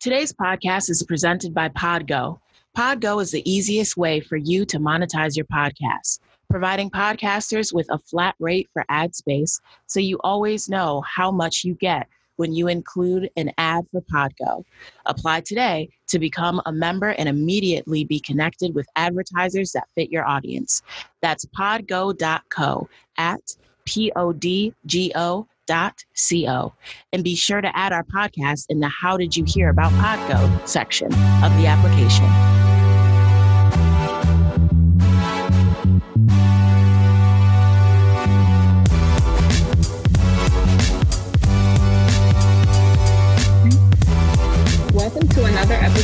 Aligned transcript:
Today's 0.00 0.32
podcast 0.32 0.88
is 0.88 1.02
presented 1.02 1.52
by 1.52 1.68
Podgo. 1.68 2.38
Podgo 2.74 3.20
is 3.20 3.32
the 3.32 3.42
easiest 3.44 3.98
way 3.98 4.18
for 4.18 4.38
you 4.38 4.64
to 4.64 4.78
monetize 4.78 5.36
your 5.36 5.44
podcast, 5.44 6.20
providing 6.48 6.88
podcasters 6.88 7.74
with 7.74 7.86
a 7.90 7.98
flat 7.98 8.34
rate 8.40 8.70
for 8.72 8.82
ad 8.88 9.14
space 9.14 9.60
so 9.86 10.00
you 10.00 10.18
always 10.24 10.70
know 10.70 11.02
how 11.02 11.30
much 11.30 11.64
you 11.64 11.74
get 11.74 12.08
when 12.36 12.54
you 12.54 12.66
include 12.66 13.28
an 13.36 13.52
ad 13.58 13.84
for 13.92 14.00
Podgo. 14.00 14.64
Apply 15.04 15.42
today 15.42 15.90
to 16.06 16.18
become 16.18 16.62
a 16.64 16.72
member 16.72 17.10
and 17.10 17.28
immediately 17.28 18.04
be 18.04 18.20
connected 18.20 18.74
with 18.74 18.88
advertisers 18.96 19.72
that 19.72 19.90
fit 19.94 20.10
your 20.10 20.26
audience. 20.26 20.80
That's 21.20 21.44
podgo.co 21.44 22.88
at 23.18 23.54
P 23.84 24.10
O 24.16 24.32
D 24.32 24.72
G 24.86 25.12
O 25.14 25.46
dot 25.70 26.04
co. 26.28 26.74
And 27.12 27.22
be 27.22 27.36
sure 27.36 27.60
to 27.60 27.76
add 27.76 27.92
our 27.92 28.02
podcast 28.02 28.66
in 28.68 28.80
the 28.80 28.88
how 28.88 29.16
did 29.16 29.36
you 29.36 29.44
hear 29.46 29.68
about 29.68 29.92
podgo 29.92 30.68
section 30.68 31.06
of 31.06 31.56
the 31.58 31.66
application 31.68 32.26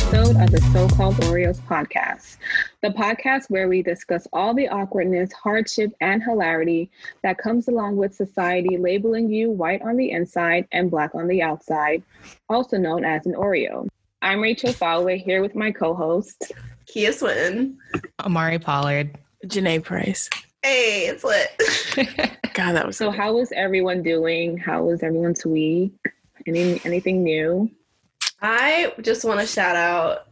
episode 0.07 0.41
of 0.41 0.51
the 0.51 0.61
So 0.71 0.87
Called 0.95 1.15
Oreos 1.15 1.59
podcast, 1.59 2.37
the 2.81 2.89
podcast 2.89 3.49
where 3.49 3.67
we 3.67 3.81
discuss 3.81 4.25
all 4.31 4.53
the 4.53 4.69
awkwardness, 4.69 5.33
hardship, 5.33 5.91
and 5.99 6.23
hilarity 6.23 6.89
that 7.23 7.37
comes 7.37 7.67
along 7.67 7.97
with 7.97 8.15
society 8.15 8.77
labeling 8.77 9.29
you 9.29 9.51
white 9.51 9.81
on 9.81 9.97
the 9.97 10.11
inside 10.11 10.65
and 10.71 10.89
black 10.89 11.13
on 11.13 11.27
the 11.27 11.41
outside, 11.41 12.03
also 12.47 12.77
known 12.77 13.03
as 13.03 13.25
an 13.25 13.33
Oreo. 13.33 13.85
I'm 14.21 14.39
Rachel 14.39 14.71
Fowler 14.71 15.17
here 15.17 15.41
with 15.41 15.55
my 15.55 15.71
co 15.71 15.93
host, 15.93 16.53
Kia 16.85 17.11
Swinton. 17.11 17.77
Amari 18.21 18.59
Pollard. 18.59 19.17
Janae 19.45 19.83
Price. 19.83 20.29
Hey, 20.63 21.07
it's 21.07 21.25
lit. 21.25 21.51
God, 22.53 22.73
that 22.73 22.87
was 22.87 22.95
so. 22.95 23.11
How 23.11 23.33
was 23.33 23.51
everyone 23.51 24.03
doing? 24.03 24.55
How 24.55 24.83
was 24.83 25.03
everyone's 25.03 25.45
week? 25.45 25.91
Any 26.45 26.79
anything 26.85 27.23
new? 27.23 27.69
I 28.41 28.93
just 29.01 29.25
want 29.25 29.39
to 29.39 29.47
shout 29.47 29.75
out 29.75 30.27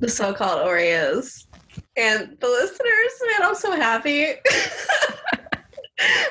the 0.00 0.08
so-called 0.08 0.66
Oreos 0.66 1.46
and 1.96 2.36
the 2.40 2.48
listeners. 2.48 3.12
Man, 3.26 3.48
I'm 3.48 3.54
so 3.54 3.72
happy. 3.72 4.28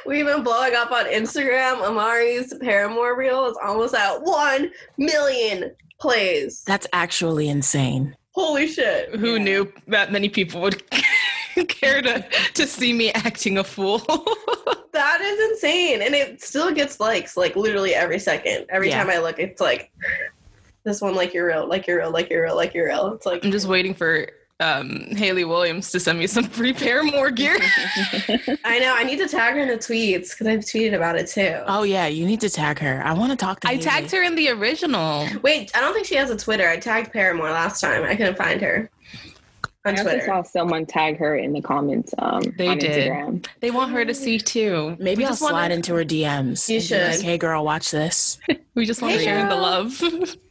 We've 0.06 0.26
been 0.26 0.44
blowing 0.44 0.74
up 0.74 0.92
on 0.92 1.06
Instagram. 1.06 1.88
Amari's 1.88 2.54
Paramore 2.56 3.16
reel 3.16 3.46
is 3.46 3.58
almost 3.64 3.94
at 3.94 4.24
one 4.24 4.72
million 4.98 5.76
plays. 6.00 6.64
That's 6.66 6.88
actually 6.94 7.50
insane. 7.50 8.16
Holy 8.32 8.68
shit! 8.68 9.16
Who 9.16 9.36
yeah. 9.36 9.44
knew 9.44 9.74
that 9.88 10.12
many 10.12 10.30
people 10.30 10.62
would 10.62 10.82
care 11.68 12.02
to 12.02 12.26
to 12.54 12.66
see 12.66 12.94
me 12.94 13.12
acting 13.12 13.58
a 13.58 13.64
fool? 13.64 14.00
that 14.94 15.22
is 15.22 15.52
insane, 15.52 16.02
and 16.02 16.16
it 16.16 16.42
still 16.42 16.72
gets 16.72 17.00
likes 17.00 17.38
like 17.38 17.56
literally 17.56 17.94
every 17.94 18.20
second. 18.20 18.66
Every 18.70 18.90
yeah. 18.90 19.04
time 19.04 19.12
I 19.12 19.20
look, 19.20 19.40
it's 19.40 19.62
like 19.62 19.92
this 20.84 21.02
one 21.02 21.16
like 21.16 21.34
you're 21.34 21.48
real, 21.48 21.68
like 21.68 21.88
you're 21.88 22.00
real, 22.00 22.12
like 22.12 22.30
you're 22.30 22.44
real, 22.44 22.56
like 22.56 22.74
you're 22.74 22.88
real. 22.88 23.14
It's 23.14 23.26
like 23.26 23.44
I'm 23.44 23.52
just 23.52 23.68
waiting 23.68 23.94
for 23.94 24.30
um, 24.60 25.06
Hayley 25.16 25.46
Williams 25.46 25.92
to 25.92 26.00
send 26.00 26.20
me 26.20 26.28
some 26.28 26.44
free 26.50 26.74
Paramore 26.74 27.32
gear. 27.32 27.58
I 28.66 28.80
know. 28.80 28.94
I 28.96 29.04
need 29.04 29.18
to 29.20 29.28
tag 29.28 29.54
her 29.54 29.60
in 29.60 29.70
the 29.70 29.78
tweets 29.78 30.32
because 30.32 30.48
I've 30.48 30.60
tweeted 30.60 30.96
about 30.96 31.18
it 31.18 31.28
too. 31.28 31.62
Oh 31.68 31.84
yeah, 31.84 32.08
you 32.08 32.26
need 32.26 32.42
to 32.42 32.50
tag 32.50 32.80
her. 32.80 33.02
I 33.04 33.14
want 33.14 33.32
to 33.32 33.38
talk 33.38 33.62
to. 33.62 33.68
Her. 33.68 33.72
I 33.72 33.76
Hayley. 33.76 33.86
tagged 33.86 34.12
her 34.12 34.24
in 34.24 34.36
the 34.36 34.50
original. 34.50 35.28
Wait, 35.44 35.72
I 35.76 35.82
don't 35.82 35.94
think 35.94 36.06
she 36.06 36.16
has 36.16 36.30
a 36.30 36.38
Twitter. 36.38 36.68
I 36.68 36.78
tagged 36.78 37.14
Paramore 37.14 37.52
last 37.52 37.82
time. 37.82 38.04
I 38.04 38.16
couldn't 38.16 38.38
find 38.38 38.62
her. 38.62 38.90
On 39.86 39.98
I 39.98 40.02
Twitter. 40.02 40.18
also 40.18 40.26
saw 40.26 40.44
someone 40.44 40.86
tag 40.86 41.18
her 41.20 41.38
in 41.38 41.54
the 41.54 41.62
comments. 41.62 42.14
Um, 42.18 42.42
they 42.58 42.76
did. 42.76 43.10
Instagram. 43.10 43.48
They 43.62 43.72
want 43.72 43.92
her 43.92 44.04
to 44.04 44.14
see 44.14 44.38
too. 44.38 44.98
Maybe 45.00 45.24
we 45.24 45.26
I'll 45.26 45.36
slide 45.36 45.54
wanna... 45.54 45.76
into 45.76 45.96
her 45.96 46.04
DMs. 46.04 46.68
You 46.68 46.82
should. 46.82 47.12
Like, 47.12 47.22
hey 47.22 47.38
girl, 47.38 47.64
watch 47.64 47.92
this. 47.92 48.40
we 48.76 48.86
just 48.86 49.02
want 49.02 49.14
to 49.16 49.24
share 49.24 49.48
the 49.48 49.56
love. 49.56 50.04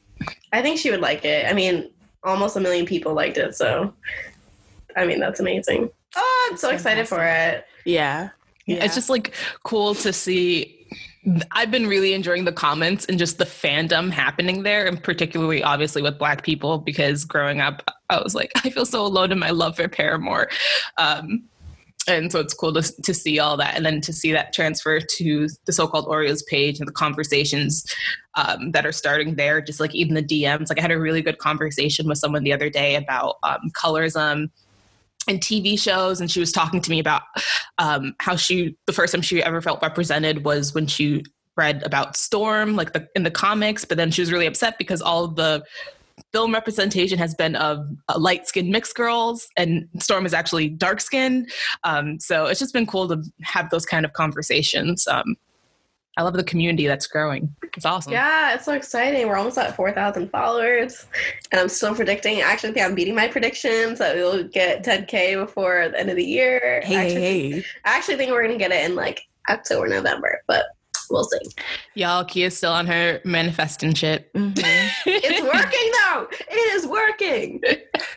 I 0.52 0.62
think 0.62 0.78
she 0.78 0.90
would 0.90 1.00
like 1.00 1.24
it. 1.24 1.46
I 1.46 1.52
mean, 1.52 1.90
almost 2.24 2.56
a 2.56 2.60
million 2.60 2.86
people 2.86 3.14
liked 3.14 3.38
it, 3.38 3.54
so 3.54 3.92
I 4.96 5.06
mean 5.06 5.20
that's 5.20 5.40
amazing. 5.40 5.90
Oh, 6.16 6.48
I'm 6.50 6.56
so 6.56 6.70
excited 6.70 7.06
for 7.06 7.24
it. 7.24 7.66
Yeah. 7.84 8.30
yeah. 8.66 8.84
It's 8.84 8.94
just 8.94 9.10
like 9.10 9.34
cool 9.62 9.94
to 9.96 10.12
see 10.12 10.78
I've 11.52 11.70
been 11.70 11.86
really 11.86 12.14
enjoying 12.14 12.44
the 12.44 12.52
comments 12.52 13.04
and 13.06 13.18
just 13.18 13.38
the 13.38 13.44
fandom 13.44 14.10
happening 14.10 14.62
there, 14.62 14.86
and 14.86 15.02
particularly 15.02 15.62
obviously 15.62 16.02
with 16.02 16.18
Black 16.18 16.42
people, 16.42 16.78
because 16.78 17.24
growing 17.24 17.60
up, 17.60 17.82
I 18.08 18.20
was 18.22 18.34
like, 18.34 18.52
I 18.64 18.70
feel 18.70 18.86
so 18.86 19.04
alone 19.04 19.32
in 19.32 19.38
my 19.38 19.50
love 19.50 19.76
for 19.76 19.88
Paramore. 19.88 20.48
Um, 20.96 21.44
and 22.08 22.32
so 22.32 22.40
it's 22.40 22.54
cool 22.54 22.72
to, 22.72 22.82
to 23.02 23.14
see 23.14 23.38
all 23.38 23.56
that 23.56 23.76
and 23.76 23.84
then 23.84 24.00
to 24.00 24.12
see 24.12 24.32
that 24.32 24.52
transfer 24.52 25.00
to 25.00 25.48
the 25.66 25.72
so-called 25.72 26.06
oreos 26.06 26.44
page 26.46 26.78
and 26.78 26.88
the 26.88 26.92
conversations 26.92 27.84
um, 28.34 28.72
that 28.72 28.86
are 28.86 28.92
starting 28.92 29.34
there 29.34 29.60
just 29.60 29.80
like 29.80 29.94
even 29.94 30.14
the 30.14 30.22
dms 30.22 30.68
like 30.68 30.78
i 30.78 30.82
had 30.82 30.90
a 30.90 30.98
really 30.98 31.22
good 31.22 31.38
conversation 31.38 32.08
with 32.08 32.18
someone 32.18 32.42
the 32.42 32.52
other 32.52 32.70
day 32.70 32.96
about 32.96 33.36
um, 33.42 33.70
colorism 33.76 34.50
and 35.28 35.40
tv 35.40 35.78
shows 35.78 36.20
and 36.20 36.30
she 36.30 36.40
was 36.40 36.52
talking 36.52 36.80
to 36.80 36.90
me 36.90 36.98
about 36.98 37.22
um, 37.78 38.14
how 38.20 38.34
she 38.34 38.76
the 38.86 38.92
first 38.92 39.12
time 39.12 39.22
she 39.22 39.42
ever 39.42 39.60
felt 39.60 39.80
represented 39.82 40.44
was 40.44 40.74
when 40.74 40.86
she 40.86 41.22
read 41.56 41.82
about 41.82 42.16
storm 42.16 42.76
like 42.76 42.92
the, 42.92 43.06
in 43.14 43.24
the 43.24 43.30
comics 43.30 43.84
but 43.84 43.96
then 43.96 44.10
she 44.10 44.22
was 44.22 44.32
really 44.32 44.46
upset 44.46 44.78
because 44.78 45.02
all 45.02 45.28
the 45.28 45.62
film 46.32 46.52
representation 46.52 47.18
has 47.18 47.34
been 47.34 47.56
of 47.56 47.88
uh, 48.08 48.18
light 48.18 48.46
skinned 48.46 48.70
mixed 48.70 48.94
girls, 48.94 49.48
and 49.56 49.88
Storm 49.98 50.26
is 50.26 50.34
actually 50.34 50.68
dark 50.68 51.00
skinned. 51.00 51.50
Um, 51.84 52.18
so 52.20 52.46
it's 52.46 52.60
just 52.60 52.72
been 52.72 52.86
cool 52.86 53.08
to 53.08 53.22
have 53.42 53.70
those 53.70 53.86
kind 53.86 54.04
of 54.04 54.12
conversations. 54.12 55.06
Um, 55.06 55.36
I 56.18 56.22
love 56.22 56.34
the 56.34 56.42
community 56.42 56.88
that's 56.88 57.06
growing. 57.06 57.54
It's 57.76 57.86
awesome. 57.86 58.12
Yeah, 58.12 58.52
it's 58.52 58.64
so 58.64 58.72
exciting. 58.72 59.28
We're 59.28 59.36
almost 59.36 59.56
at 59.56 59.76
4,000 59.76 60.28
followers. 60.30 61.06
And 61.52 61.60
I'm 61.60 61.68
still 61.68 61.94
predicting, 61.94 62.40
actually, 62.40 62.72
think 62.72 62.84
I'm 62.84 62.96
beating 62.96 63.14
my 63.14 63.28
predictions 63.28 64.00
that 64.00 64.16
we'll 64.16 64.42
get 64.42 64.84
10K 64.84 65.36
before 65.36 65.88
the 65.90 66.00
end 66.00 66.10
of 66.10 66.16
the 66.16 66.24
year. 66.24 66.80
Hey, 66.84 66.96
I 66.96 67.04
actually, 67.04 67.20
hey. 67.20 67.64
I 67.84 67.96
actually 67.96 68.16
think 68.16 68.32
we're 68.32 68.42
going 68.42 68.58
to 68.58 68.58
get 68.58 68.72
it 68.72 68.84
in 68.84 68.96
like 68.96 69.28
October, 69.48 69.86
November. 69.86 70.42
But 70.48 70.66
we'll 71.10 71.24
see. 71.24 71.38
Y'all, 71.94 72.24
Kia's 72.24 72.56
still 72.56 72.72
on 72.72 72.86
her 72.86 73.20
manifesting 73.24 73.94
shit. 73.94 74.32
Mm-hmm. 74.34 74.58
it's 75.06 75.42
working 75.54 75.92
though. 76.02 76.26
It 76.50 76.74
is 76.74 76.86
working. 76.86 77.62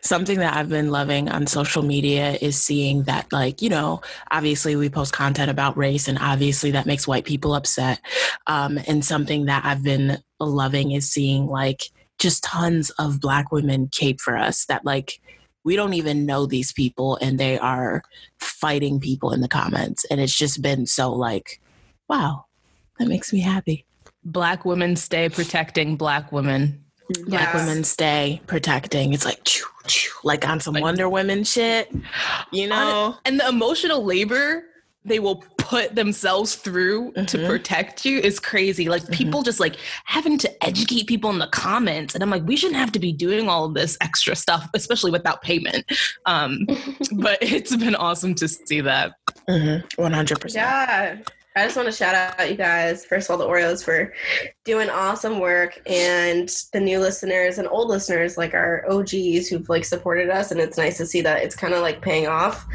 Something 0.02 0.40
that 0.40 0.56
I've 0.56 0.70
been 0.70 0.92
loving 0.92 1.30
on 1.30 1.48
social 1.48 1.84
media 1.84 2.38
is 2.42 2.62
seeing 2.62 3.04
that, 3.04 3.32
like, 3.32 3.62
you 3.62 3.70
know, 3.70 4.02
obviously 4.32 4.76
we 4.76 4.90
post 4.90 5.14
content 5.14 5.52
about 5.52 5.78
race, 5.78 6.08
and 6.08 6.18
obviously 6.20 6.72
that 6.72 6.86
makes 6.86 7.08
white 7.08 7.26
people 7.26 7.54
upset. 7.54 8.00
Um, 8.48 8.80
and 8.88 9.04
something 9.04 9.46
that 9.46 9.66
I've 9.66 9.84
been 9.84 10.18
loving 10.40 10.92
is 10.92 11.10
seeing, 11.10 11.48
like, 11.48 11.84
just 12.20 12.44
tons 12.44 12.90
of 12.92 13.20
Black 13.20 13.52
women 13.52 13.90
cape 13.92 14.22
for 14.22 14.38
us 14.38 14.66
that, 14.66 14.86
like, 14.86 15.20
we 15.64 15.76
don't 15.76 15.94
even 15.94 16.26
know 16.26 16.46
these 16.46 16.72
people 16.72 17.18
and 17.22 17.40
they 17.40 17.58
are 17.58 18.04
fighting 18.40 19.00
people 19.00 19.32
in 19.32 19.42
the 19.42 19.48
comments. 19.48 20.06
And 20.10 20.20
it's 20.20 20.36
just 20.36 20.62
been 20.62 20.86
so, 20.86 21.14
like, 21.14 21.62
wow, 22.10 22.46
that 23.02 23.08
makes 23.08 23.34
me 23.34 23.40
happy. 23.40 23.84
Black 24.24 24.64
women 24.64 24.96
stay 24.96 25.28
protecting 25.28 25.96
black 25.96 26.32
women. 26.32 26.84
Black 27.26 27.54
women 27.54 27.84
stay 27.84 28.40
protecting. 28.46 29.14
It's 29.14 29.26
like 29.26 29.44
choo, 29.44 29.66
choo, 29.88 30.12
like 30.24 30.48
on 30.48 30.60
some 30.60 30.76
like, 30.76 30.84
Wonder 30.84 31.10
Woman 31.10 31.44
shit, 31.44 31.92
you 32.52 32.68
know. 32.68 33.18
And 33.26 33.40
the 33.40 33.50
emotional 33.50 34.06
labor 34.06 34.64
they 35.04 35.18
will 35.18 35.44
put 35.58 35.96
themselves 35.96 36.56
through 36.56 37.12
mm-hmm. 37.14 37.26
to 37.26 37.48
protect 37.48 38.06
you 38.06 38.20
is 38.20 38.40
crazy. 38.40 38.88
Like 38.88 39.02
mm-hmm. 39.02 39.14
people 39.14 39.42
just 39.42 39.60
like 39.60 39.78
having 40.06 40.38
to 40.38 40.64
educate 40.64 41.08
people 41.08 41.32
in 41.32 41.40
the 41.40 41.48
comments, 41.48 42.14
and 42.14 42.24
I'm 42.24 42.30
like, 42.30 42.44
we 42.44 42.56
shouldn't 42.56 42.80
have 42.80 42.92
to 42.92 43.00
be 43.00 43.12
doing 43.12 43.50
all 43.50 43.66
of 43.66 43.74
this 43.74 43.98
extra 44.02 44.36
stuff, 44.36 44.70
especially 44.76 45.10
without 45.10 45.42
payment. 45.42 45.92
Um, 46.28 46.68
but 47.14 47.40
it's 47.42 47.76
been 47.76 47.96
awesome 47.96 48.36
to 48.36 48.48
see 48.48 48.82
that. 48.82 49.14
Mm-hmm. 49.50 50.02
One 50.02 50.14
hundred 50.14 50.40
percent. 50.40 50.68
Yeah. 50.68 51.18
I 51.54 51.66
just 51.66 51.76
want 51.76 51.88
to 51.88 51.92
shout 51.92 52.16
out 52.16 52.50
you 52.50 52.56
guys, 52.56 53.04
first 53.04 53.30
of 53.30 53.34
all, 53.34 53.38
the 53.38 53.52
Oreos 53.52 53.84
for 53.84 54.14
doing 54.64 54.90
awesome 54.90 55.40
work 55.40 55.82
and 55.86 56.50
the 56.72 56.80
new 56.80 56.98
listeners 56.98 57.58
and 57.58 57.68
old 57.68 57.90
listeners 57.90 58.38
like 58.38 58.54
our 58.54 58.90
OGs 58.90 59.50
who've 59.50 59.68
like 59.68 59.84
supported 59.84 60.30
us. 60.30 60.52
And 60.52 60.62
it's 60.62 60.78
nice 60.78 60.96
to 60.98 61.06
see 61.06 61.20
that 61.22 61.44
it's 61.44 61.56
kind 61.56 61.74
of 61.74 61.82
like 61.82 62.02
paying 62.02 62.26
off. 62.26 62.66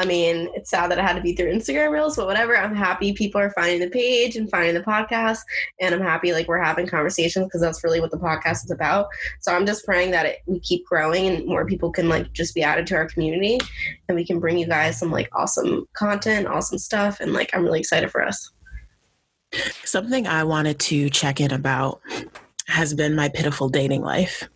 I 0.00 0.04
mean, 0.04 0.48
it's 0.54 0.70
sad 0.70 0.90
that 0.90 0.98
it 0.98 1.04
had 1.04 1.14
to 1.14 1.22
be 1.22 1.36
through 1.36 1.52
Instagram 1.52 1.92
Reels, 1.92 2.16
but 2.16 2.26
whatever. 2.26 2.56
I'm 2.56 2.74
happy 2.74 3.12
people 3.12 3.40
are 3.40 3.50
finding 3.50 3.78
the 3.78 3.88
page 3.88 4.34
and 4.34 4.50
finding 4.50 4.74
the 4.74 4.80
podcast. 4.80 5.38
And 5.78 5.94
I'm 5.94 6.02
happy 6.02 6.32
like 6.32 6.48
we're 6.48 6.60
having 6.60 6.88
conversations 6.88 7.44
because 7.44 7.60
that's 7.60 7.84
really 7.84 8.00
what 8.00 8.10
the 8.10 8.18
podcast 8.18 8.64
is 8.64 8.72
about. 8.72 9.06
So 9.42 9.54
I'm 9.54 9.64
just 9.64 9.84
praying 9.84 10.10
that 10.10 10.26
it, 10.26 10.38
we 10.46 10.58
keep 10.58 10.84
growing 10.86 11.28
and 11.28 11.46
more 11.46 11.66
people 11.66 11.92
can 11.92 12.08
like 12.08 12.32
just 12.32 12.52
be 12.52 12.64
added 12.64 12.88
to 12.88 12.96
our 12.96 13.06
community 13.06 13.60
and 14.08 14.16
we 14.16 14.26
can 14.26 14.40
bring 14.40 14.58
you 14.58 14.66
guys 14.66 14.98
some 14.98 15.12
like 15.12 15.30
awesome 15.34 15.86
content, 15.92 16.48
awesome 16.48 16.78
stuff. 16.78 17.20
And 17.20 17.32
like, 17.32 17.50
I'm 17.54 17.62
really 17.62 17.78
excited 17.78 18.10
for 18.10 18.23
us. 18.26 18.50
Something 19.84 20.26
I 20.26 20.44
wanted 20.44 20.78
to 20.80 21.10
check 21.10 21.40
in 21.40 21.52
about 21.52 22.00
has 22.66 22.94
been 22.94 23.14
my 23.14 23.28
pitiful 23.28 23.68
dating 23.68 24.02
life. 24.02 24.48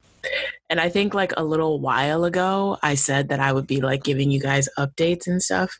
And 0.70 0.80
I 0.80 0.88
think 0.88 1.14
like 1.14 1.32
a 1.36 1.44
little 1.44 1.80
while 1.80 2.24
ago, 2.24 2.76
I 2.82 2.94
said 2.94 3.28
that 3.28 3.40
I 3.40 3.52
would 3.52 3.66
be 3.66 3.80
like 3.80 4.02
giving 4.02 4.30
you 4.30 4.40
guys 4.40 4.68
updates 4.78 5.26
and 5.26 5.42
stuff. 5.42 5.78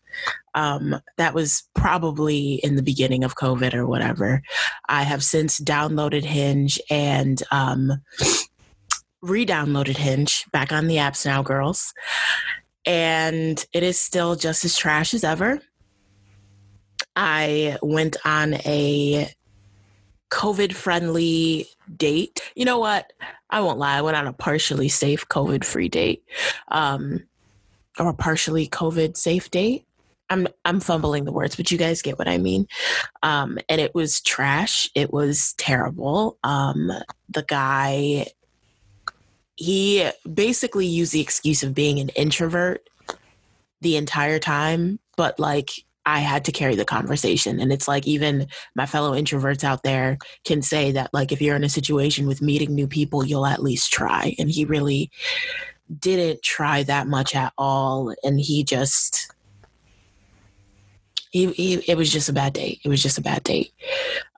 Um, 0.55 1.01
that 1.19 1.35
was 1.35 1.69
probably 1.75 2.55
in 2.55 2.77
the 2.77 2.83
beginning 2.83 3.23
of 3.23 3.37
COVID 3.37 3.75
or 3.75 3.87
whatever. 3.87 4.43
I 4.89 5.03
have 5.03 5.23
since 5.23 5.61
downloaded 5.61 6.25
Hinge 6.25 6.81
and 6.89 7.43
um, 7.51 8.01
re 9.21 9.45
downloaded 9.45 9.97
Hinge 9.97 10.45
back 10.53 10.73
on 10.73 10.87
the 10.87 10.97
apps 10.97 11.27
now, 11.27 11.43
girls. 11.43 11.93
And 12.87 13.63
it 13.75 13.83
is 13.83 14.01
still 14.01 14.37
just 14.37 14.65
as 14.65 14.77
trash 14.77 15.13
as 15.13 15.25
ever. 15.25 15.61
I 17.21 17.77
went 17.83 18.17
on 18.25 18.55
a 18.55 19.29
COVID 20.31 20.73
friendly 20.73 21.67
date. 21.97 22.41
You 22.55 22.65
know 22.65 22.79
what? 22.79 23.13
I 23.51 23.61
won't 23.61 23.81
lie. 23.81 23.99
I 23.99 24.03
went 24.03 24.17
on 24.17 24.29
a 24.29 24.33
partially 24.33 24.89
safe 24.89 25.27
COVID 25.27 25.65
free 25.65 25.89
date, 25.89 26.23
um, 26.69 27.27
or 27.99 28.11
a 28.11 28.15
partially 28.15 28.69
COVID 28.69 29.17
safe 29.17 29.51
date. 29.51 29.85
I'm 30.31 30.47
I'm 30.65 30.79
fumbling 30.79 31.25
the 31.25 31.33
words, 31.33 31.57
but 31.57 31.73
you 31.73 31.77
guys 31.77 32.03
get 32.03 32.21
what 32.21 32.29
I 32.29 32.39
mean. 32.39 32.69
Um, 33.25 33.59
and 33.69 33.81
it 33.81 33.97
was 33.97 34.21
trash. 34.21 34.89
It 34.95 35.13
was 35.13 35.55
terrible. 35.59 36.39
Um, 36.45 36.93
the 37.31 37.43
guy, 37.43 38.27
he 39.57 40.09
basically 40.33 40.87
used 40.87 41.13
the 41.13 41.21
excuse 41.21 41.65
of 41.65 41.75
being 41.75 41.99
an 41.99 42.11
introvert 42.11 42.89
the 43.81 43.97
entire 43.97 44.39
time, 44.39 45.01
but 45.17 45.41
like 45.41 45.71
I 46.09 46.21
had 46.21 46.47
to 46.47 46.53
carry 46.53 46.75
the 46.75 46.87
conversation. 46.87 47.61
And 47.61 47.71
it's 47.71 47.87
like 47.87 48.07
even 48.07 48.47
my 48.75 48.87
fellow 48.87 49.13
introverts 49.13 49.63
out 49.63 49.83
there 49.83 50.17
can 50.47 50.63
say 50.63 50.91
that 50.93 51.13
like 51.13 51.33
if 51.33 51.43
you're 51.43 51.55
in 51.55 51.65
a 51.65 51.69
situation 51.69 52.27
with 52.27 52.41
meeting 52.41 52.75
new 52.75 52.89
people, 52.89 53.27
you'll 53.27 53.45
at 53.45 53.63
least 53.63 53.93
try. 53.93 54.35
And 54.39 54.51
he 54.51 54.65
really 54.65 55.11
didn't 55.99 56.43
try 56.43 56.83
that 56.85 57.09
much 57.09 57.35
at 57.35 57.53
all. 57.59 58.15
And 58.25 58.41
he 58.41 58.65
just 58.65 59.35
he, 61.31 61.53
he 61.53 61.75
it 61.87 61.99
was 61.99 62.11
just 62.11 62.31
a 62.31 62.33
bad 62.33 62.55
date. 62.55 62.81
It 62.83 62.89
was 62.89 63.03
just 63.03 63.19
a 63.19 63.23
bad 63.23 63.45
date. 63.45 63.73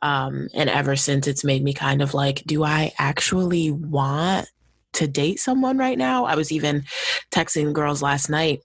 Um, 0.02 0.48
and 0.52 0.68
ever 0.68 0.96
since 0.96 1.28
it's 1.28 1.44
made 1.44 1.62
me 1.62 1.72
kind 1.72 2.02
of 2.02 2.14
like, 2.14 2.42
do 2.46 2.64
I 2.64 2.92
actually 2.98 3.70
want 3.70 4.48
to 4.94 5.06
date 5.06 5.38
someone 5.38 5.78
right 5.78 5.96
now? 5.96 6.24
I 6.24 6.34
was 6.34 6.50
even 6.50 6.82
texting 7.30 7.72
girls 7.72 8.02
last 8.02 8.28
night 8.28 8.62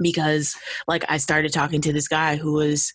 because 0.00 0.56
like 0.86 1.04
I 1.08 1.16
started 1.18 1.52
talking 1.52 1.80
to 1.82 1.92
this 1.92 2.08
guy 2.08 2.36
who 2.36 2.52
was 2.52 2.94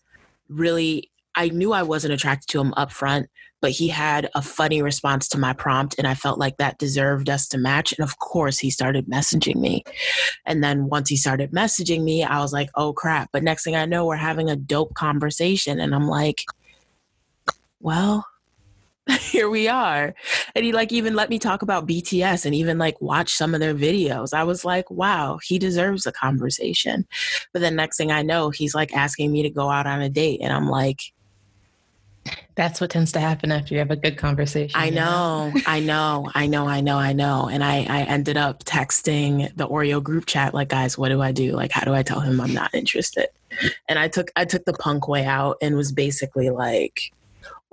really 0.49 1.11
I 1.35 1.49
knew 1.49 1.73
I 1.73 1.83
wasn't 1.83 2.13
attracted 2.13 2.47
to 2.49 2.61
him 2.61 2.73
up 2.77 2.91
front, 2.91 3.27
but 3.59 3.71
he 3.71 3.87
had 3.87 4.29
a 4.35 4.41
funny 4.41 4.81
response 4.81 5.27
to 5.29 5.39
my 5.39 5.53
prompt 5.53 5.95
and 5.97 6.05
I 6.05 6.13
felt 6.13 6.37
like 6.37 6.57
that 6.57 6.77
deserved 6.77 7.29
us 7.29 7.47
to 7.47 7.57
match. 7.57 7.93
And 7.93 8.03
of 8.03 8.19
course 8.19 8.59
he 8.59 8.69
started 8.69 9.07
messaging 9.07 9.55
me. 9.55 9.83
And 10.45 10.63
then 10.63 10.89
once 10.89 11.09
he 11.09 11.15
started 11.15 11.51
messaging 11.51 12.03
me, 12.03 12.23
I 12.23 12.39
was 12.39 12.53
like, 12.53 12.69
oh 12.75 12.93
crap. 12.93 13.29
But 13.31 13.43
next 13.43 13.63
thing 13.63 13.75
I 13.75 13.85
know, 13.85 14.05
we're 14.05 14.15
having 14.15 14.49
a 14.49 14.55
dope 14.55 14.93
conversation. 14.93 15.79
And 15.79 15.95
I'm 15.95 16.07
like, 16.07 16.43
well, 17.79 18.25
here 19.19 19.49
we 19.49 19.67
are. 19.67 20.13
And 20.55 20.65
he 20.65 20.71
like 20.71 20.91
even 20.91 21.15
let 21.15 21.29
me 21.29 21.39
talk 21.39 21.61
about 21.61 21.87
BTS 21.87 22.45
and 22.45 22.55
even 22.55 22.77
like 22.77 23.01
watch 23.01 23.33
some 23.33 23.53
of 23.53 23.59
their 23.59 23.75
videos. 23.75 24.33
I 24.33 24.43
was 24.43 24.63
like, 24.63 24.89
wow, 24.89 25.39
he 25.43 25.59
deserves 25.59 26.05
a 26.05 26.11
conversation. 26.11 27.05
But 27.51 27.61
then 27.61 27.75
next 27.75 27.97
thing 27.97 28.11
I 28.11 28.21
know, 28.21 28.49
he's 28.49 28.73
like 28.73 28.93
asking 28.93 29.31
me 29.31 29.43
to 29.43 29.49
go 29.49 29.69
out 29.69 29.87
on 29.87 30.01
a 30.01 30.09
date. 30.09 30.39
And 30.41 30.53
I'm 30.53 30.69
like, 30.69 31.01
that's 32.55 32.79
what 32.79 32.91
tends 32.91 33.11
to 33.13 33.19
happen 33.19 33.51
after 33.51 33.73
you 33.73 33.79
have 33.79 33.91
a 33.91 33.95
good 33.95 34.17
conversation. 34.17 34.79
I 34.79 34.89
know, 34.89 35.51
I 35.65 35.79
know, 35.79 36.29
I 36.33 36.45
know, 36.47 36.67
I 36.67 36.79
know, 36.81 36.97
I 36.97 37.11
know. 37.11 37.49
And 37.51 37.63
I, 37.63 37.85
I 37.89 38.03
ended 38.03 38.37
up 38.37 38.63
texting 38.63 39.53
the 39.57 39.67
Oreo 39.67 40.01
group 40.01 40.25
chat, 40.25 40.53
like, 40.53 40.69
guys, 40.69 40.97
what 40.97 41.09
do 41.09 41.21
I 41.21 41.31
do? 41.31 41.51
Like, 41.53 41.71
how 41.71 41.83
do 41.83 41.93
I 41.93 42.03
tell 42.03 42.21
him 42.21 42.39
I'm 42.39 42.53
not 42.53 42.73
interested? 42.73 43.27
And 43.89 43.99
I 43.99 44.07
took 44.07 44.31
I 44.35 44.45
took 44.45 44.65
the 44.65 44.73
punk 44.73 45.07
way 45.07 45.25
out 45.25 45.57
and 45.61 45.75
was 45.75 45.91
basically 45.91 46.49
like, 46.49 47.11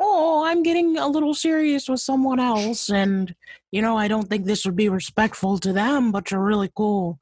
oh, 0.00 0.44
I'm 0.44 0.62
getting 0.62 0.96
a 0.96 1.06
little 1.06 1.34
serious 1.34 1.88
with 1.88 2.00
someone 2.00 2.40
else. 2.40 2.88
And, 2.88 3.34
you 3.70 3.82
know, 3.82 3.96
I 3.96 4.08
don't 4.08 4.28
think 4.28 4.46
this 4.46 4.64
would 4.64 4.76
be 4.76 4.88
respectful 4.88 5.58
to 5.58 5.72
them, 5.72 6.10
but 6.10 6.30
you're 6.30 6.40
really 6.40 6.70
cool. 6.74 7.18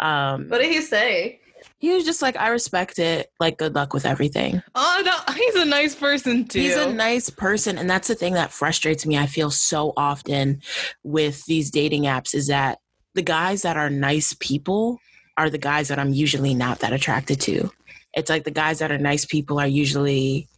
Um, 0.00 0.48
what 0.48 0.60
did 0.60 0.72
he 0.72 0.80
say? 0.80 1.40
He 1.78 1.94
was 1.94 2.04
just 2.04 2.22
like, 2.22 2.36
I 2.36 2.48
respect 2.48 2.98
it. 2.98 3.30
Like, 3.38 3.58
good 3.58 3.74
luck 3.74 3.92
with 3.92 4.06
everything. 4.06 4.62
Oh, 4.74 5.02
no, 5.04 5.34
he's 5.34 5.56
a 5.56 5.64
nice 5.66 5.94
person 5.94 6.46
too. 6.46 6.60
He's 6.60 6.76
a 6.76 6.92
nice 6.92 7.28
person. 7.28 7.76
And 7.76 7.88
that's 7.88 8.08
the 8.08 8.14
thing 8.14 8.34
that 8.34 8.52
frustrates 8.52 9.04
me. 9.04 9.18
I 9.18 9.26
feel 9.26 9.50
so 9.50 9.92
often 9.96 10.62
with 11.02 11.44
these 11.44 11.70
dating 11.70 12.04
apps 12.04 12.34
is 12.34 12.46
that 12.46 12.78
the 13.14 13.22
guys 13.22 13.62
that 13.62 13.76
are 13.76 13.90
nice 13.90 14.34
people 14.38 14.98
are 15.36 15.50
the 15.50 15.58
guys 15.58 15.88
that 15.88 15.98
I'm 15.98 16.14
usually 16.14 16.54
not 16.54 16.78
that 16.78 16.92
attracted 16.92 17.40
to. 17.42 17.70
It's 18.14 18.30
like 18.30 18.44
the 18.44 18.50
guys 18.50 18.78
that 18.78 18.90
are 18.90 18.98
nice 18.98 19.26
people 19.26 19.60
are 19.60 19.66
usually 19.66 20.48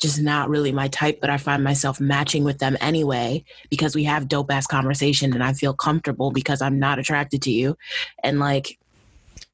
just 0.00 0.20
not 0.20 0.48
really 0.48 0.72
my 0.72 0.88
type, 0.88 1.20
but 1.20 1.30
I 1.30 1.36
find 1.36 1.62
myself 1.62 2.00
matching 2.00 2.44
with 2.44 2.58
them 2.58 2.76
anyway 2.80 3.44
because 3.70 3.94
we 3.94 4.04
have 4.04 4.28
dope 4.28 4.50
ass 4.50 4.66
conversation 4.66 5.32
and 5.32 5.42
I 5.42 5.52
feel 5.52 5.72
comfortable 5.72 6.30
because 6.30 6.60
I'm 6.60 6.78
not 6.78 6.98
attracted 6.98 7.42
to 7.42 7.50
you. 7.50 7.76
And 8.22 8.38
like, 8.38 8.78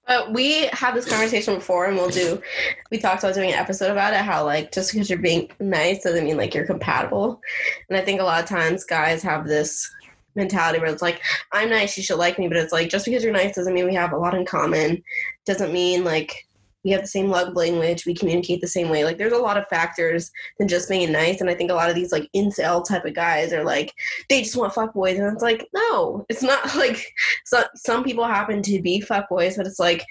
uh, 0.09 0.29
we 0.33 0.67
had 0.73 0.95
this 0.95 1.09
conversation 1.09 1.55
before 1.55 1.87
and 1.87 1.97
we'll 1.97 2.09
do, 2.09 2.43
we 2.91 2.99
talked 2.99 3.23
about 3.23 3.35
doing 3.35 3.53
an 3.53 3.59
episode 3.59 3.93
about 3.93 4.13
it, 4.13 4.21
how 4.21 4.45
like 4.45 4.73
just 4.73 4.93
because 4.93 5.09
you're 5.09 5.19
being 5.21 5.49
nice 5.61 6.03
doesn't 6.03 6.25
mean 6.25 6.37
like 6.37 6.55
you're 6.55 6.67
compatible. 6.67 7.41
And 7.89 7.97
I 7.97 8.01
think 8.01 8.21
a 8.21 8.25
lot 8.25 8.43
of 8.43 8.49
times 8.49 8.83
guys 8.85 9.23
have 9.23 9.47
this 9.47 9.89
mentality 10.35 10.81
where 10.81 10.91
it's 10.91 11.03
like, 11.03 11.21
I'm 11.53 11.71
nice, 11.71 11.97
you 11.97 12.03
should 12.03 12.19
like 12.19 12.39
me, 12.39 12.49
but 12.49 12.57
it's 12.57 12.73
like 12.73 12.89
just 12.89 13.05
because 13.05 13.23
you're 13.23 13.33
nice 13.33 13.55
doesn't 13.55 13.75
mean 13.75 13.87
we 13.87 13.95
have 13.95 14.13
a 14.13 14.19
lot 14.19 14.35
in 14.35 14.45
common. 14.45 15.03
Doesn't 15.45 15.73
mean 15.73 16.03
like 16.03 16.47
we 16.85 16.91
have 16.91 17.03
the 17.03 17.07
same 17.09 17.29
love 17.29 17.55
language, 17.55 18.07
we 18.07 18.15
communicate 18.15 18.61
the 18.61 18.67
same 18.67 18.89
way. 18.89 19.05
Like 19.05 19.19
there's 19.19 19.33
a 19.33 19.39
lot 19.39 19.57
of 19.57 19.69
factors 19.69 20.31
than 20.59 20.69
just 20.69 20.89
being 20.89 21.13
nice. 21.13 21.41
And 21.41 21.51
I 21.51 21.55
think 21.55 21.71
a 21.71 21.75
lot 21.75 21.91
of 21.91 21.95
these 21.95 22.13
like 22.13 22.29
incel 22.35 22.87
type 22.87 23.05
of 23.05 23.15
guys 23.15 23.53
are 23.53 23.65
like, 23.65 23.93
they 24.29 24.43
just 24.43 24.57
want 24.57 24.75
fuck 24.75 24.95
boys. 24.95 25.19
And 25.19 25.33
it's 25.33 25.43
like, 25.43 25.69
no, 25.75 26.25
it's 26.29 26.43
not 26.43 26.75
like 26.77 27.05
so, 27.45 27.65
some 27.75 28.05
people 28.05 28.25
happen 28.25 28.63
to 28.63 28.81
be 28.81 29.01
fuck 29.01 29.29
boys, 29.29 29.57
but 29.57 29.67
it's 29.67 29.81
like 29.81 30.05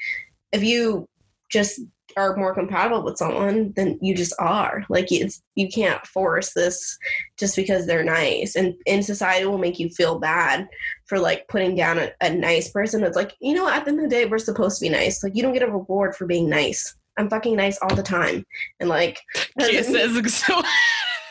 if 0.52 0.64
you 0.64 1.08
just 1.50 1.82
are 2.18 2.36
more 2.36 2.54
compatible 2.54 3.04
with 3.04 3.18
someone, 3.18 3.72
then 3.76 3.98
you 4.02 4.16
just 4.16 4.34
are. 4.40 4.84
Like 4.90 5.12
it's 5.12 5.42
you 5.56 5.70
can't 5.70 6.06
force 6.06 6.54
this 6.54 6.98
just 7.38 7.56
because 7.56 7.86
they're 7.86 8.04
nice. 8.04 8.56
And 8.56 8.76
in 8.86 9.04
society 9.04 9.46
will 9.46 9.58
make 9.58 9.80
you 9.80 9.90
feel 9.90 10.20
bad 10.20 10.68
for 11.10 11.20
like 11.20 11.48
putting 11.48 11.76
down 11.76 11.98
a, 11.98 12.12
a 12.22 12.30
nice 12.30 12.70
person. 12.70 13.04
It's 13.04 13.16
like, 13.16 13.36
you 13.42 13.56
know, 13.56 13.68
at 13.68 13.84
the 13.84 13.90
end 13.90 14.00
of 14.00 14.04
the 14.04 14.16
day, 14.16 14.28
we're 14.28 14.38
supposed 14.38 14.78
to 14.78 14.86
be 14.86 14.90
nice. 14.90 15.24
Like 15.24 15.36
you 15.36 15.42
don't 15.42 15.54
get 15.54 15.64
a 15.64 15.72
reward 15.72 16.16
for 16.16 16.28
being 16.28 16.48
nice. 16.48 16.96
I'm 17.18 17.30
fucking 17.30 17.56
nice 17.56 17.80
all 17.82 17.94
the 17.94 18.04
time. 18.04 18.46
And 18.80 18.90
like 18.90 19.20
Kia 19.60 19.84
says 19.84 20.14
so 20.46 20.62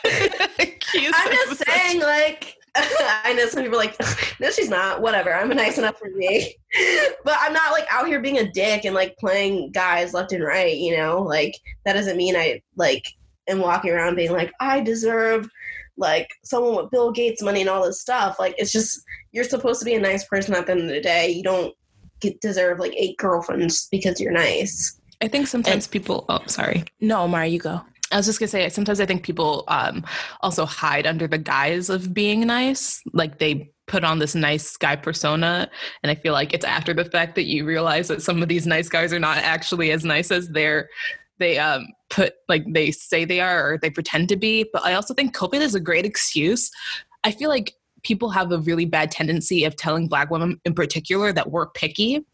I'm 0.05 1.31
just 1.31 1.63
saying, 1.65 2.01
like 2.01 2.57
I 2.75 3.33
know 3.33 3.47
some 3.47 3.63
people 3.63 3.79
are 3.79 3.83
like, 3.83 3.97
no, 4.39 4.51
she's 4.51 4.69
not. 4.69 5.01
Whatever. 5.01 5.33
I'm 5.33 5.47
nice 5.49 5.77
enough 5.77 5.97
for 5.97 6.09
me. 6.09 6.55
but 7.23 7.37
I'm 7.39 7.53
not 7.53 7.71
like 7.71 7.87
out 7.89 8.07
here 8.07 8.19
being 8.19 8.39
a 8.39 8.51
dick 8.51 8.83
and 8.83 8.93
like 8.93 9.17
playing 9.17 9.71
guys 9.71 10.13
left 10.13 10.33
and 10.33 10.43
right, 10.43 10.75
you 10.75 10.95
know? 10.97 11.21
Like 11.21 11.55
that 11.85 11.93
doesn't 11.93 12.17
mean 12.17 12.35
I 12.35 12.61
like 12.75 13.05
am 13.47 13.59
walking 13.59 13.91
around 13.91 14.15
being 14.15 14.33
like, 14.33 14.51
I 14.59 14.81
deserve 14.81 15.49
like 15.99 16.29
someone 16.43 16.75
with 16.75 16.91
Bill 16.91 17.11
Gates 17.11 17.41
money 17.41 17.61
and 17.61 17.69
all 17.69 17.85
this 17.85 18.01
stuff. 18.01 18.37
Like 18.39 18.55
it's 18.57 18.71
just 18.71 19.01
you're 19.31 19.43
supposed 19.43 19.79
to 19.79 19.85
be 19.85 19.95
a 19.95 19.99
nice 19.99 20.25
person 20.25 20.55
at 20.55 20.65
the 20.65 20.71
end 20.71 20.81
of 20.81 20.87
the 20.87 21.01
day. 21.01 21.29
You 21.29 21.43
don't 21.43 21.75
get 22.19 22.41
deserve 22.41 22.79
like 22.79 22.93
eight 22.97 23.17
girlfriends 23.17 23.87
because 23.91 24.19
you're 24.19 24.31
nice. 24.31 24.99
I 25.21 25.27
think 25.27 25.47
sometimes 25.47 25.85
and, 25.85 25.91
people 25.91 26.25
oh 26.29 26.41
sorry. 26.47 26.85
No, 27.01 27.27
Mara, 27.27 27.47
you 27.47 27.59
go. 27.59 27.81
I 28.11 28.17
was 28.17 28.25
just 28.25 28.39
gonna 28.39 28.47
say, 28.47 28.67
sometimes 28.69 28.99
I 28.99 29.05
think 29.05 29.23
people 29.23 29.65
um, 29.67 30.03
also 30.41 30.65
hide 30.65 31.05
under 31.05 31.27
the 31.27 31.37
guise 31.37 31.89
of 31.89 32.13
being 32.13 32.47
nice. 32.47 33.01
Like 33.13 33.37
they 33.37 33.71
put 33.87 34.03
on 34.03 34.19
this 34.19 34.35
nice 34.35 34.77
guy 34.77 34.95
persona, 34.95 35.69
and 36.03 36.11
I 36.11 36.15
feel 36.15 36.33
like 36.33 36.53
it's 36.53 36.65
after 36.65 36.93
the 36.93 37.05
fact 37.05 37.35
that 37.35 37.45
you 37.45 37.65
realize 37.65 38.07
that 38.07 38.21
some 38.21 38.41
of 38.41 38.49
these 38.49 38.65
nice 38.65 38.89
guys 38.89 39.13
are 39.13 39.19
not 39.19 39.37
actually 39.37 39.91
as 39.91 40.03
nice 40.03 40.31
as 40.31 40.49
they're 40.49 40.89
they 41.39 41.57
um, 41.57 41.87
put 42.09 42.33
like 42.47 42.63
they 42.67 42.91
say 42.91 43.25
they 43.25 43.39
are 43.39 43.73
or 43.73 43.77
they 43.77 43.89
pretend 43.89 44.29
to 44.29 44.35
be. 44.35 44.69
But 44.71 44.85
I 44.85 44.93
also 44.93 45.13
think 45.13 45.35
COVID 45.35 45.61
is 45.61 45.75
a 45.75 45.79
great 45.79 46.05
excuse. 46.05 46.69
I 47.23 47.31
feel 47.31 47.49
like 47.49 47.73
people 48.03 48.29
have 48.29 48.51
a 48.51 48.59
really 48.59 48.85
bad 48.85 49.11
tendency 49.11 49.65
of 49.65 49.75
telling 49.75 50.07
black 50.07 50.29
women 50.29 50.59
in 50.65 50.73
particular 50.73 51.33
that 51.33 51.51
we're 51.51 51.69
picky, 51.71 52.25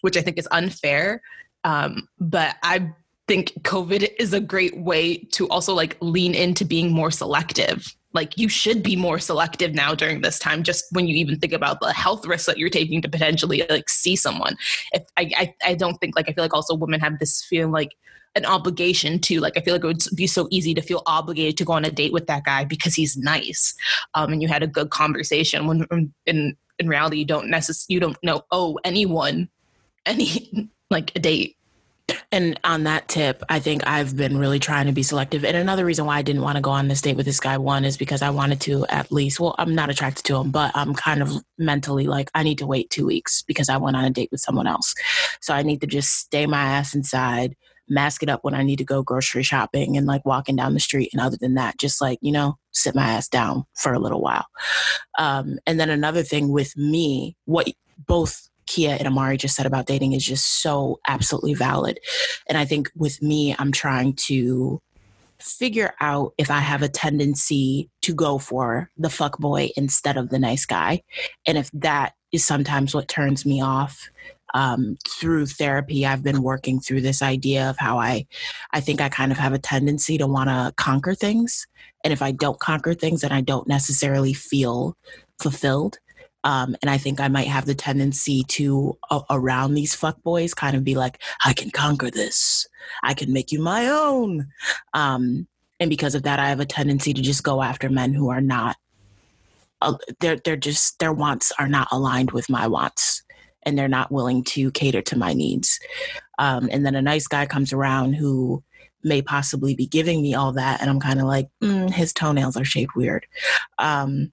which 0.00 0.16
I 0.16 0.22
think 0.22 0.38
is 0.38 0.48
unfair. 0.50 1.22
Um, 1.64 2.08
but 2.18 2.56
I 2.62 2.92
think 3.26 3.52
COVID 3.62 4.10
is 4.18 4.32
a 4.32 4.40
great 4.40 4.78
way 4.78 5.16
to 5.32 5.48
also 5.48 5.74
like 5.74 5.96
lean 6.00 6.34
into 6.34 6.64
being 6.64 6.92
more 6.92 7.10
selective. 7.10 7.86
Like 8.12 8.38
you 8.38 8.48
should 8.48 8.82
be 8.82 8.94
more 8.94 9.18
selective 9.18 9.74
now 9.74 9.94
during 9.94 10.20
this 10.20 10.38
time, 10.38 10.62
just 10.62 10.84
when 10.92 11.08
you 11.08 11.16
even 11.16 11.38
think 11.38 11.52
about 11.52 11.80
the 11.80 11.92
health 11.92 12.26
risks 12.26 12.46
that 12.46 12.58
you're 12.58 12.68
taking 12.68 13.02
to 13.02 13.08
potentially 13.08 13.64
like 13.68 13.88
see 13.88 14.14
someone. 14.14 14.56
If 14.92 15.02
I, 15.16 15.30
I, 15.36 15.54
I 15.64 15.74
don't 15.74 15.96
think 15.96 16.14
like 16.14 16.28
I 16.28 16.32
feel 16.32 16.44
like 16.44 16.54
also 16.54 16.76
women 16.76 17.00
have 17.00 17.18
this 17.18 17.42
feeling 17.42 17.72
like 17.72 17.96
an 18.34 18.44
obligation 18.44 19.18
to 19.18 19.40
like 19.40 19.56
i 19.56 19.60
feel 19.60 19.74
like 19.74 19.84
it 19.84 19.86
would 19.86 20.02
be 20.14 20.26
so 20.26 20.48
easy 20.50 20.74
to 20.74 20.82
feel 20.82 21.02
obligated 21.06 21.56
to 21.56 21.64
go 21.64 21.72
on 21.72 21.84
a 21.84 21.90
date 21.90 22.12
with 22.12 22.26
that 22.26 22.44
guy 22.44 22.64
because 22.64 22.94
he's 22.94 23.16
nice 23.16 23.74
um, 24.14 24.32
and 24.32 24.42
you 24.42 24.48
had 24.48 24.62
a 24.62 24.66
good 24.66 24.90
conversation 24.90 25.66
when 25.66 26.12
in 26.26 26.56
in 26.78 26.88
reality 26.88 27.18
you 27.18 27.24
don't 27.24 27.48
necessarily 27.48 27.94
you 27.94 28.00
don't 28.00 28.18
know 28.22 28.42
owe 28.50 28.78
anyone 28.84 29.48
any 30.06 30.68
like 30.90 31.12
a 31.16 31.18
date 31.18 31.56
and 32.30 32.60
on 32.64 32.84
that 32.84 33.08
tip, 33.08 33.42
I 33.48 33.60
think 33.60 33.86
I've 33.86 34.16
been 34.16 34.36
really 34.36 34.58
trying 34.58 34.86
to 34.86 34.92
be 34.92 35.02
selective. 35.02 35.44
And 35.44 35.56
another 35.56 35.84
reason 35.84 36.04
why 36.04 36.18
I 36.18 36.22
didn't 36.22 36.42
want 36.42 36.56
to 36.56 36.62
go 36.62 36.70
on 36.70 36.88
this 36.88 37.00
date 37.00 37.16
with 37.16 37.24
this 37.24 37.40
guy, 37.40 37.56
one, 37.56 37.84
is 37.84 37.96
because 37.96 38.20
I 38.20 38.30
wanted 38.30 38.60
to 38.62 38.84
at 38.86 39.10
least, 39.10 39.40
well, 39.40 39.54
I'm 39.58 39.74
not 39.74 39.88
attracted 39.88 40.24
to 40.26 40.36
him, 40.36 40.50
but 40.50 40.72
I'm 40.74 40.94
kind 40.94 41.22
of 41.22 41.32
mentally 41.56 42.06
like, 42.06 42.30
I 42.34 42.42
need 42.42 42.58
to 42.58 42.66
wait 42.66 42.90
two 42.90 43.06
weeks 43.06 43.42
because 43.42 43.68
I 43.68 43.78
went 43.78 43.96
on 43.96 44.04
a 44.04 44.10
date 44.10 44.30
with 44.30 44.40
someone 44.40 44.66
else. 44.66 44.94
So 45.40 45.54
I 45.54 45.62
need 45.62 45.80
to 45.80 45.86
just 45.86 46.10
stay 46.10 46.44
my 46.46 46.60
ass 46.60 46.94
inside, 46.94 47.56
mask 47.88 48.22
it 48.22 48.28
up 48.28 48.40
when 48.42 48.54
I 48.54 48.62
need 48.62 48.78
to 48.78 48.84
go 48.84 49.02
grocery 49.02 49.42
shopping 49.42 49.96
and 49.96 50.06
like 50.06 50.24
walking 50.24 50.56
down 50.56 50.74
the 50.74 50.80
street. 50.80 51.10
And 51.12 51.20
other 51.20 51.36
than 51.36 51.54
that, 51.54 51.78
just 51.78 52.00
like, 52.00 52.18
you 52.22 52.32
know, 52.32 52.56
sit 52.72 52.94
my 52.94 53.02
ass 53.02 53.28
down 53.28 53.64
for 53.74 53.92
a 53.92 53.98
little 53.98 54.20
while. 54.20 54.46
Um, 55.18 55.58
and 55.66 55.78
then 55.78 55.90
another 55.90 56.22
thing 56.22 56.50
with 56.50 56.76
me, 56.76 57.36
what 57.44 57.68
both 58.06 58.48
Kia 58.66 58.96
and 58.98 59.06
Amari 59.06 59.36
just 59.36 59.56
said 59.56 59.66
about 59.66 59.86
dating 59.86 60.12
is 60.12 60.24
just 60.24 60.62
so 60.62 60.98
absolutely 61.06 61.54
valid. 61.54 62.00
And 62.48 62.56
I 62.56 62.64
think 62.64 62.90
with 62.96 63.22
me, 63.22 63.54
I'm 63.58 63.72
trying 63.72 64.14
to 64.26 64.80
figure 65.38 65.92
out 66.00 66.32
if 66.38 66.50
I 66.50 66.60
have 66.60 66.82
a 66.82 66.88
tendency 66.88 67.90
to 68.02 68.14
go 68.14 68.38
for 68.38 68.90
the 68.96 69.10
fuck 69.10 69.38
boy 69.38 69.70
instead 69.76 70.16
of 70.16 70.30
the 70.30 70.38
nice 70.38 70.64
guy. 70.64 71.02
And 71.46 71.58
if 71.58 71.70
that 71.72 72.14
is 72.32 72.44
sometimes 72.44 72.94
what 72.94 73.08
turns 73.08 73.46
me 73.46 73.62
off. 73.62 74.08
Um, 74.54 74.96
through 75.08 75.46
therapy, 75.46 76.06
I've 76.06 76.22
been 76.22 76.40
working 76.40 76.78
through 76.78 77.00
this 77.00 77.22
idea 77.22 77.68
of 77.68 77.76
how 77.76 77.98
I, 77.98 78.26
I 78.70 78.80
think 78.80 79.00
I 79.00 79.08
kind 79.08 79.32
of 79.32 79.38
have 79.38 79.52
a 79.52 79.58
tendency 79.58 80.16
to 80.18 80.28
want 80.28 80.48
to 80.48 80.72
conquer 80.76 81.14
things, 81.14 81.66
and 82.04 82.12
if 82.12 82.22
I 82.22 82.30
don't 82.30 82.60
conquer 82.60 82.94
things, 82.94 83.22
then 83.22 83.32
I 83.32 83.40
don't 83.40 83.66
necessarily 83.66 84.32
feel 84.32 84.96
fulfilled. 85.40 85.98
Um, 86.44 86.76
and 86.82 86.90
I 86.90 86.98
think 86.98 87.20
I 87.20 87.28
might 87.28 87.48
have 87.48 87.64
the 87.64 87.74
tendency 87.74 88.44
to, 88.48 88.96
uh, 89.10 89.22
around 89.30 89.74
these 89.74 89.94
fuck 89.94 90.22
boys, 90.22 90.54
kind 90.54 90.76
of 90.76 90.84
be 90.84 90.94
like, 90.94 91.20
I 91.44 91.52
can 91.54 91.70
conquer 91.70 92.10
this. 92.10 92.68
I 93.02 93.14
can 93.14 93.32
make 93.32 93.50
you 93.50 93.60
my 93.60 93.88
own. 93.88 94.46
Um, 94.92 95.48
and 95.80 95.88
because 95.88 96.14
of 96.14 96.22
that, 96.24 96.38
I 96.38 96.50
have 96.50 96.60
a 96.60 96.66
tendency 96.66 97.14
to 97.14 97.22
just 97.22 97.42
go 97.42 97.62
after 97.62 97.88
men 97.88 98.12
who 98.12 98.28
are 98.28 98.42
not, 98.42 98.76
uh, 99.80 99.96
they're, 100.20 100.36
they're 100.36 100.56
just, 100.56 100.98
their 100.98 101.14
wants 101.14 101.50
are 101.58 101.68
not 101.68 101.88
aligned 101.90 102.30
with 102.30 102.50
my 102.50 102.68
wants. 102.68 103.23
And 103.66 103.78
they're 103.78 103.88
not 103.88 104.12
willing 104.12 104.44
to 104.44 104.70
cater 104.72 105.02
to 105.02 105.18
my 105.18 105.32
needs. 105.32 105.80
Um, 106.38 106.68
and 106.72 106.84
then 106.84 106.94
a 106.94 107.02
nice 107.02 107.26
guy 107.26 107.46
comes 107.46 107.72
around 107.72 108.14
who 108.14 108.62
may 109.02 109.22
possibly 109.22 109.74
be 109.74 109.86
giving 109.86 110.22
me 110.22 110.34
all 110.34 110.52
that. 110.52 110.80
And 110.80 110.90
I'm 110.90 111.00
kind 111.00 111.20
of 111.20 111.26
like, 111.26 111.48
mm, 111.62 111.90
his 111.90 112.12
toenails 112.12 112.56
are 112.56 112.64
shaped 112.64 112.96
weird. 112.96 113.26
Um, 113.78 114.32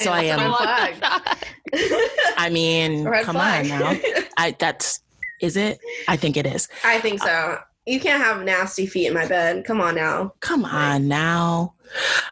so 0.00 0.12
I 0.12 0.24
am. 0.24 0.38
I 2.36 2.50
mean, 2.50 3.04
Red 3.04 3.24
come 3.24 3.36
flag. 3.36 3.70
on 3.70 3.80
now. 3.80 4.00
I 4.36 4.54
that's 4.58 5.00
is 5.40 5.56
it? 5.56 5.78
I 6.06 6.16
think 6.16 6.36
it 6.36 6.46
is. 6.46 6.68
I 6.84 7.00
think 7.00 7.20
so. 7.20 7.28
Uh, 7.28 7.58
you 7.86 8.00
can't 8.00 8.22
have 8.22 8.44
nasty 8.44 8.86
feet 8.86 9.06
in 9.06 9.14
my 9.14 9.26
bed. 9.26 9.64
Come 9.64 9.80
on 9.80 9.94
now. 9.94 10.34
Come 10.40 10.64
on 10.64 11.08
now. 11.08 11.74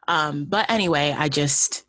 Um, 0.07 0.45
but 0.45 0.71
anyway, 0.71 1.15
I 1.17 1.29
just 1.29 1.86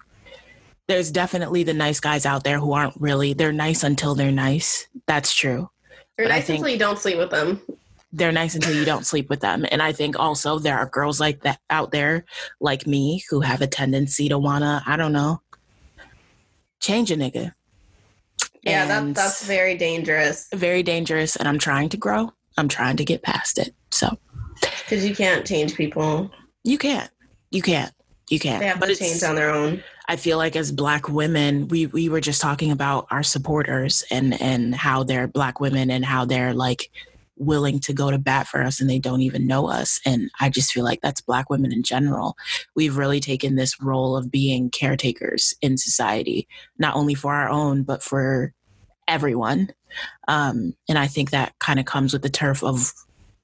there's 0.87 1.11
definitely 1.11 1.63
the 1.63 1.73
nice 1.73 1.99
guys 1.99 2.25
out 2.25 2.43
there 2.43 2.59
who 2.59 2.73
aren't 2.73 2.99
really 2.99 3.33
they're 3.33 3.51
nice 3.51 3.83
until 3.83 4.15
they're 4.15 4.31
nice. 4.31 4.87
That's 5.05 5.33
true. 5.33 5.69
They're 6.17 6.27
but 6.27 6.33
nice 6.33 6.49
until 6.49 6.69
you 6.69 6.79
don't 6.79 6.97
sleep 6.97 7.17
with 7.17 7.29
them. 7.29 7.61
They're 8.13 8.31
nice 8.31 8.55
until 8.55 8.73
you 8.73 8.85
don't 8.85 9.05
sleep 9.05 9.29
with 9.29 9.41
them. 9.41 9.65
And 9.69 9.81
I 9.81 9.91
think 9.91 10.17
also 10.17 10.59
there 10.59 10.77
are 10.77 10.87
girls 10.87 11.19
like 11.19 11.41
that 11.41 11.59
out 11.69 11.91
there, 11.91 12.25
like 12.59 12.87
me, 12.87 13.23
who 13.29 13.41
have 13.41 13.61
a 13.61 13.67
tendency 13.67 14.29
to 14.29 14.39
wanna, 14.39 14.81
I 14.87 14.95
don't 14.95 15.13
know, 15.13 15.41
change 16.79 17.11
a 17.11 17.15
nigga. 17.15 17.53
Yeah, 18.63 18.85
that, 18.85 19.13
that's 19.13 19.45
very 19.45 19.77
dangerous. 19.77 20.47
Very 20.53 20.83
dangerous. 20.83 21.35
And 21.35 21.47
I'm 21.47 21.59
trying 21.59 21.89
to 21.89 21.97
grow. 21.97 22.31
I'm 22.57 22.67
trying 22.67 22.97
to 22.97 23.05
get 23.05 23.21
past 23.21 23.59
it. 23.59 23.75
So, 23.91 24.17
because 24.61 25.07
you 25.07 25.15
can't 25.15 25.45
change 25.45 25.75
people. 25.75 26.31
You 26.63 26.77
can't. 26.77 27.11
You 27.51 27.61
can't. 27.61 27.93
You 28.29 28.39
can't. 28.39 28.59
They 28.59 28.67
have 28.67 28.79
but 28.79 28.87
to 28.87 28.95
change 28.95 29.21
on 29.23 29.35
their 29.35 29.51
own. 29.53 29.83
I 30.07 30.15
feel 30.15 30.37
like 30.37 30.55
as 30.55 30.71
black 30.71 31.09
women, 31.09 31.67
we 31.67 31.85
we 31.85 32.07
were 32.09 32.21
just 32.21 32.41
talking 32.41 32.71
about 32.71 33.07
our 33.11 33.23
supporters 33.23 34.03
and 34.09 34.39
and 34.41 34.73
how 34.73 35.03
they're 35.03 35.27
black 35.27 35.59
women 35.59 35.91
and 35.91 36.05
how 36.05 36.25
they're 36.25 36.53
like 36.53 36.89
willing 37.39 37.79
to 37.79 37.93
go 37.93 38.11
to 38.11 38.17
bat 38.17 38.47
for 38.47 38.61
us 38.61 38.79
and 38.81 38.89
they 38.89 38.99
don't 38.99 39.21
even 39.21 39.47
know 39.47 39.67
us. 39.67 39.99
And 40.05 40.29
I 40.39 40.49
just 40.49 40.71
feel 40.71 40.83
like 40.83 41.01
that's 41.01 41.21
Black 41.21 41.49
women 41.49 41.71
in 41.71 41.83
general. 41.83 42.35
We've 42.75 42.97
really 42.97 43.19
taken 43.19 43.55
this 43.55 43.81
role 43.81 44.17
of 44.17 44.31
being 44.31 44.69
caretakers 44.69 45.53
in 45.61 45.77
society, 45.77 46.47
not 46.77 46.95
only 46.95 47.13
for 47.13 47.33
our 47.33 47.49
own, 47.49 47.83
but 47.83 48.03
for 48.03 48.53
everyone. 49.07 49.69
Um, 50.27 50.73
and 50.89 50.97
I 50.97 51.07
think 51.07 51.31
that 51.31 51.53
kind 51.59 51.79
of 51.79 51.85
comes 51.85 52.13
with 52.13 52.21
the 52.21 52.29
turf 52.29 52.63
of 52.63 52.91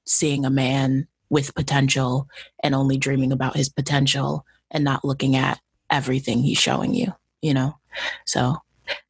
seeing 0.06 0.44
a 0.44 0.50
man 0.50 1.06
with 1.30 1.54
potential 1.54 2.28
and 2.62 2.74
only 2.74 2.98
dreaming 2.98 3.32
about 3.32 3.56
his 3.56 3.68
potential 3.68 4.44
and 4.70 4.84
not 4.84 5.04
looking 5.04 5.36
at 5.36 5.58
everything 5.94 6.42
he's 6.42 6.58
showing 6.58 6.92
you, 6.92 7.14
you 7.40 7.54
know? 7.54 7.78
So 8.26 8.56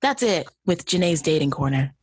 that's 0.01 0.23
it 0.23 0.47
with 0.67 0.85
Janae's 0.85 1.23
Dating 1.23 1.51
Corner. 1.51 1.95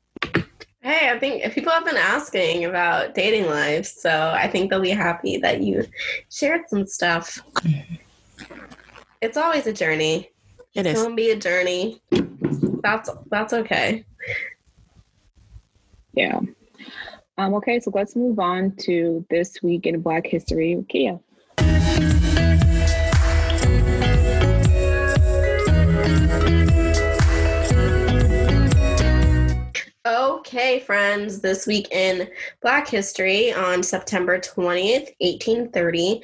Hey, 0.82 1.12
I 1.12 1.20
think 1.20 1.54
people 1.54 1.72
have 1.72 1.86
been 1.86 1.96
asking 1.96 2.66
about 2.66 3.14
dating 3.14 3.46
life, 3.46 3.86
so 3.86 4.34
I 4.36 4.48
think 4.48 4.72
they'll 4.72 4.82
be 4.82 4.90
happy 4.90 5.38
that 5.38 5.62
you 5.62 5.86
shared 6.32 6.62
some 6.68 6.88
stuff. 6.88 7.40
It's 9.22 9.38
always 9.38 9.68
a 9.68 9.74
journey. 9.74 10.32
It 10.74 10.88
is. 10.88 10.94
It's 10.94 11.04
gonna 11.04 11.16
be 11.16 11.30
a 11.30 11.36
journey. 11.36 12.02
That's 12.82 13.12
that's 13.30 13.54
okay. 13.54 14.04
Yeah. 16.14 16.40
Um, 17.38 17.54
okay, 17.56 17.80
so 17.80 17.92
let's 17.94 18.16
move 18.16 18.40
on 18.40 18.76
to 18.78 19.24
this 19.30 19.62
week 19.62 19.86
in 19.86 20.02
Black 20.02 20.26
History 20.26 20.84
Kia. 20.90 21.20
Okay, 30.54 30.82
friends, 30.82 31.40
this 31.40 31.66
week 31.66 31.90
in 31.94 32.28
Black 32.62 32.86
History 32.86 33.54
on 33.54 33.82
September 33.82 34.38
20th, 34.38 35.16
1830, 35.20 36.22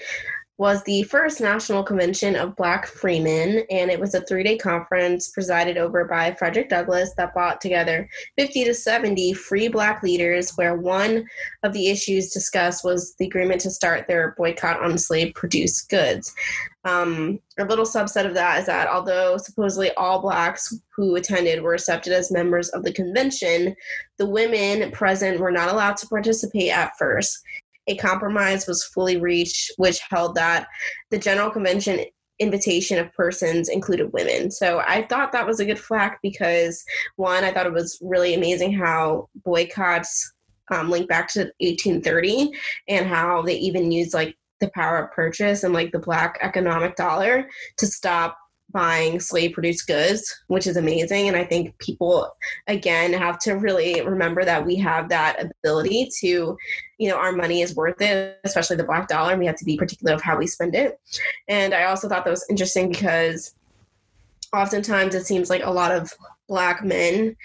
was 0.57 0.81
the 0.83 1.03
first 1.03 1.39
National 1.39 1.83
Convention 1.83 2.35
of 2.35 2.55
Black 2.55 2.87
Freemen, 2.87 3.63
and 3.69 3.91
it 3.91 3.99
was 3.99 4.15
a 4.15 4.21
three 4.21 4.43
day 4.43 4.57
conference 4.57 5.29
presided 5.29 5.77
over 5.77 6.05
by 6.05 6.33
Frederick 6.33 6.69
Douglass 6.69 7.13
that 7.15 7.33
brought 7.33 7.61
together 7.61 8.09
50 8.37 8.65
to 8.65 8.73
70 8.73 9.33
free 9.33 9.67
Black 9.67 10.01
leaders, 10.01 10.51
where 10.55 10.75
one 10.75 11.25
of 11.61 11.73
the 11.73 11.89
issues 11.89 12.33
discussed 12.33 12.83
was 12.83 13.13
the 13.19 13.27
agreement 13.27 13.61
to 13.61 13.69
start 13.69 14.07
their 14.07 14.33
boycott 14.35 14.81
on 14.81 14.97
slave 14.97 15.33
produced 15.35 15.89
goods. 15.89 16.33
Um, 16.85 17.39
a 17.59 17.65
little 17.65 17.85
subset 17.85 18.25
of 18.25 18.33
that 18.33 18.59
is 18.59 18.65
that 18.65 18.87
although 18.87 19.37
supposedly 19.37 19.91
all 19.95 20.21
Blacks 20.21 20.73
who 20.95 21.15
attended 21.15 21.61
were 21.61 21.73
accepted 21.73 22.13
as 22.13 22.31
members 22.31 22.69
of 22.69 22.83
the 22.83 22.93
convention, 22.93 23.75
the 24.17 24.25
women 24.25 24.89
present 24.91 25.39
were 25.39 25.51
not 25.51 25.69
allowed 25.69 25.97
to 25.97 26.07
participate 26.07 26.71
at 26.71 26.97
first 26.97 27.43
a 27.87 27.95
compromise 27.97 28.67
was 28.67 28.83
fully 28.83 29.17
reached, 29.17 29.71
which 29.77 29.99
held 30.09 30.35
that 30.35 30.67
the 31.09 31.17
General 31.17 31.49
Convention 31.49 32.01
invitation 32.39 32.99
of 32.99 33.11
persons 33.13 33.69
included 33.69 34.13
women. 34.13 34.51
So 34.51 34.83
I 34.87 35.07
thought 35.07 35.31
that 35.31 35.47
was 35.47 35.59
a 35.59 35.65
good 35.65 35.79
flag 35.79 36.13
because, 36.21 36.83
one, 37.15 37.43
I 37.43 37.51
thought 37.51 37.65
it 37.65 37.73
was 37.73 37.97
really 38.01 38.35
amazing 38.35 38.73
how 38.73 39.27
boycotts 39.43 40.33
um, 40.69 40.89
link 40.89 41.07
back 41.07 41.29
to 41.29 41.51
1830 41.59 42.51
and 42.87 43.07
how 43.07 43.41
they 43.41 43.55
even 43.55 43.91
used 43.91 44.13
like 44.13 44.35
the 44.59 44.69
power 44.71 44.97
of 44.97 45.11
purchase 45.11 45.63
and 45.63 45.73
like 45.73 45.91
the 45.91 45.99
black 45.99 46.37
economic 46.41 46.95
dollar 46.95 47.47
to 47.77 47.87
stop 47.87 48.37
buying 48.71 49.19
slave 49.19 49.53
produced 49.53 49.87
goods, 49.87 50.33
which 50.47 50.67
is 50.67 50.77
amazing. 50.77 51.27
And 51.27 51.37
I 51.37 51.45
think 51.45 51.77
people, 51.79 52.29
again, 52.67 53.13
have 53.13 53.39
to 53.39 53.53
really 53.53 54.01
remember 54.01 54.43
that 54.43 54.65
we 54.65 54.75
have 54.75 55.09
that 55.09 55.41
ability 55.41 56.09
to, 56.19 56.57
you 56.97 57.09
know, 57.09 57.17
our 57.17 57.31
money 57.31 57.61
is 57.61 57.75
worth 57.75 58.01
it, 58.01 58.39
especially 58.43 58.75
the 58.75 58.83
black 58.83 59.07
dollar. 59.07 59.31
And 59.31 59.39
we 59.39 59.45
have 59.45 59.57
to 59.57 59.65
be 59.65 59.77
particular 59.77 60.13
of 60.13 60.21
how 60.21 60.37
we 60.37 60.47
spend 60.47 60.75
it. 60.75 60.99
And 61.47 61.73
I 61.73 61.85
also 61.85 62.09
thought 62.09 62.25
that 62.25 62.31
was 62.31 62.45
interesting 62.49 62.89
because 62.89 63.55
oftentimes 64.53 65.15
it 65.15 65.25
seems 65.25 65.49
like 65.49 65.63
a 65.63 65.71
lot 65.71 65.91
of 65.91 66.11
black 66.47 66.83
men 66.83 67.35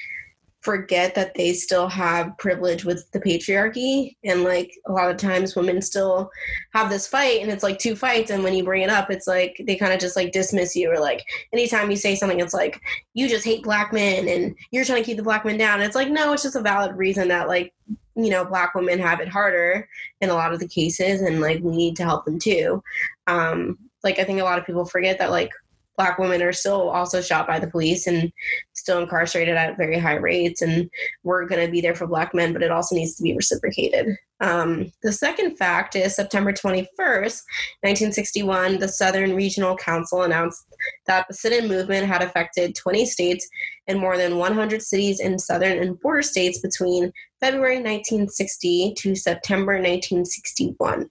forget 0.63 1.13
that 1.17 1.35
they 1.35 1.53
still 1.53 1.89
have 1.89 2.39
privilege 2.39 2.85
with 2.85 3.11
the 3.11 3.21
patriarchy 3.21 4.17
and 4.23 4.45
like 4.45 4.73
a 4.87 4.93
lot 4.93 5.11
of 5.11 5.17
times 5.17 5.57
women 5.57 5.83
still 5.83 6.31
have 6.73 6.89
this 6.89 7.05
fight 7.05 7.43
and 7.43 7.51
it's 7.51 7.65
like 7.65 7.81
two 7.81 7.97
fights 7.97 8.31
and 8.31 8.45
when 8.45 8.55
you 8.55 8.63
bring 8.63 8.83
it 8.83 8.89
up 8.89 9.11
it's 9.11 9.27
like 9.27 9.61
they 9.67 9.75
kind 9.75 9.93
of 9.93 9.99
just 9.99 10.15
like 10.15 10.31
dismiss 10.31 10.77
you 10.77 10.89
or 10.89 11.01
like 11.01 11.25
anytime 11.53 11.91
you 11.91 11.97
say 11.97 12.15
something 12.15 12.39
it's 12.39 12.55
like 12.55 12.81
you 13.13 13.29
just 13.29 13.45
hate 13.45 13.65
black 13.65 13.93
men 13.93 14.29
and 14.29 14.55
you're 14.71 14.85
trying 14.85 15.03
to 15.03 15.05
keep 15.05 15.17
the 15.17 15.23
black 15.23 15.45
men 15.45 15.59
down 15.59 15.83
it's 15.83 15.97
like 15.97 16.09
no 16.09 16.33
it's 16.33 16.45
just 16.45 16.55
a 16.55 16.61
valid 16.61 16.97
reason 16.97 17.27
that 17.27 17.49
like 17.49 17.75
you 18.15 18.31
know 18.31 18.45
black 18.45 18.75
women 18.75 18.99
have 18.99 19.21
it 19.21 19.29
harder 19.29 19.89
in 20.21 20.31
a 20.31 20.35
lot 20.35 20.53
of 20.53 20.61
the 20.61 20.69
cases 20.69 21.21
and 21.23 21.41
like 21.41 21.61
we 21.63 21.77
need 21.77 21.97
to 21.97 22.05
help 22.05 22.25
them 22.25 22.39
too. 22.39 22.83
Um 23.27 23.79
like 24.05 24.19
i 24.19 24.25
think 24.25 24.41
a 24.41 24.45
lot 24.45 24.59
of 24.59 24.67
people 24.67 24.85
forget 24.85 25.19
that 25.19 25.31
like 25.31 25.51
black 25.97 26.19
women 26.19 26.43
are 26.43 26.53
still 26.53 26.89
also 26.91 27.21
shot 27.21 27.47
by 27.47 27.59
the 27.59 27.67
police 27.67 28.07
and 28.07 28.33
still 28.73 29.01
incarcerated 29.01 29.57
at 29.57 29.77
very 29.77 29.99
high 29.99 30.15
rates 30.15 30.63
and 30.63 30.91
we're 31.23 31.47
going 31.47 31.65
to 31.65 31.71
be 31.71 31.81
there 31.81 31.95
for 31.95 32.07
black 32.07 32.35
men 32.35 32.53
but 32.53 32.63
it 32.63 32.71
also 32.71 32.95
needs 32.95 33.15
to 33.15 33.23
be 33.23 33.35
reciprocated. 33.35 34.17
Um, 34.41 34.91
the 35.03 35.13
second 35.13 35.57
fact 35.57 35.95
is 35.95 36.17
september 36.17 36.53
21st 36.53 36.89
1961 36.99 38.79
the 38.79 38.89
southern 38.89 39.37
regional 39.37 39.77
council 39.77 40.23
announced 40.23 40.65
that 41.07 41.27
the 41.29 41.35
sit-in 41.35 41.69
movement 41.69 42.07
had 42.07 42.23
affected 42.23 42.75
20 42.75 43.07
states 43.07 43.49
and 43.87 44.01
more 44.01 44.17
than 44.17 44.39
100 44.39 44.83
cities 44.83 45.21
in 45.21 45.39
southern 45.39 45.79
and 45.79 46.01
border 46.01 46.23
states 46.23 46.59
between 46.59 47.13
february 47.41 47.77
1960 47.77 48.95
to 48.99 49.15
september 49.15 49.75
1961 49.75 51.09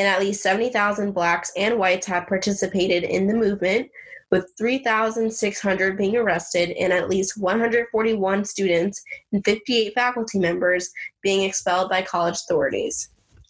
and 0.00 0.08
at 0.08 0.20
least 0.20 0.42
70,000 0.42 1.12
blacks 1.12 1.52
and 1.56 1.78
whites 1.78 2.06
have 2.06 2.26
participated 2.26 3.04
in 3.04 3.26
the 3.26 3.34
movement, 3.34 3.90
with 4.30 4.52
3,600 4.56 5.98
being 5.98 6.16
arrested 6.16 6.70
and 6.72 6.92
at 6.92 7.08
least 7.08 7.36
141 7.36 8.44
students 8.44 9.02
and 9.32 9.44
58 9.44 9.94
faculty 9.94 10.38
members 10.38 10.90
being 11.22 11.42
expelled 11.42 11.90
by 11.90 12.02
college 12.02 12.36
authorities. 12.36 13.08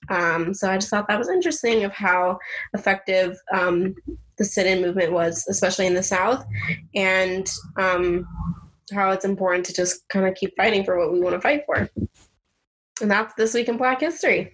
Um, 0.09 0.55
so 0.55 0.71
I 0.71 0.77
just 0.77 0.89
thought 0.89 1.07
that 1.09 1.19
was 1.19 1.29
interesting 1.29 1.85
of 1.85 1.93
how 1.93 2.39
effective 2.75 3.39
um, 3.53 3.95
the 4.39 4.45
sit-in 4.45 4.81
movement 4.81 5.13
was, 5.13 5.47
especially 5.49 5.87
in 5.87 5.95
the 5.95 6.03
South, 6.03 6.45
and 6.95 7.49
um, 7.77 8.27
how 8.93 9.11
it's 9.11 9.25
important 9.25 9.67
to 9.67 9.75
just 9.75 10.09
kind 10.09 10.27
of 10.27 10.35
keep 10.35 10.57
fighting 10.57 10.85
for 10.85 10.99
what 10.99 11.13
we 11.13 11.21
want 11.21 11.35
to 11.35 11.41
fight 11.41 11.65
for. 11.67 11.89
And 13.01 13.11
that's 13.11 13.35
this 13.35 13.55
week 13.55 13.69
in 13.69 13.77
Black 13.77 14.01
History. 14.01 14.53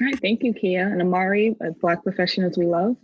All 0.00 0.06
right, 0.06 0.20
thank 0.20 0.42
you, 0.42 0.52
Kia 0.52 0.88
and 0.88 1.00
Amari, 1.00 1.56
Black 1.80 2.02
professionals 2.02 2.58
we 2.58 2.66
love. 2.66 2.96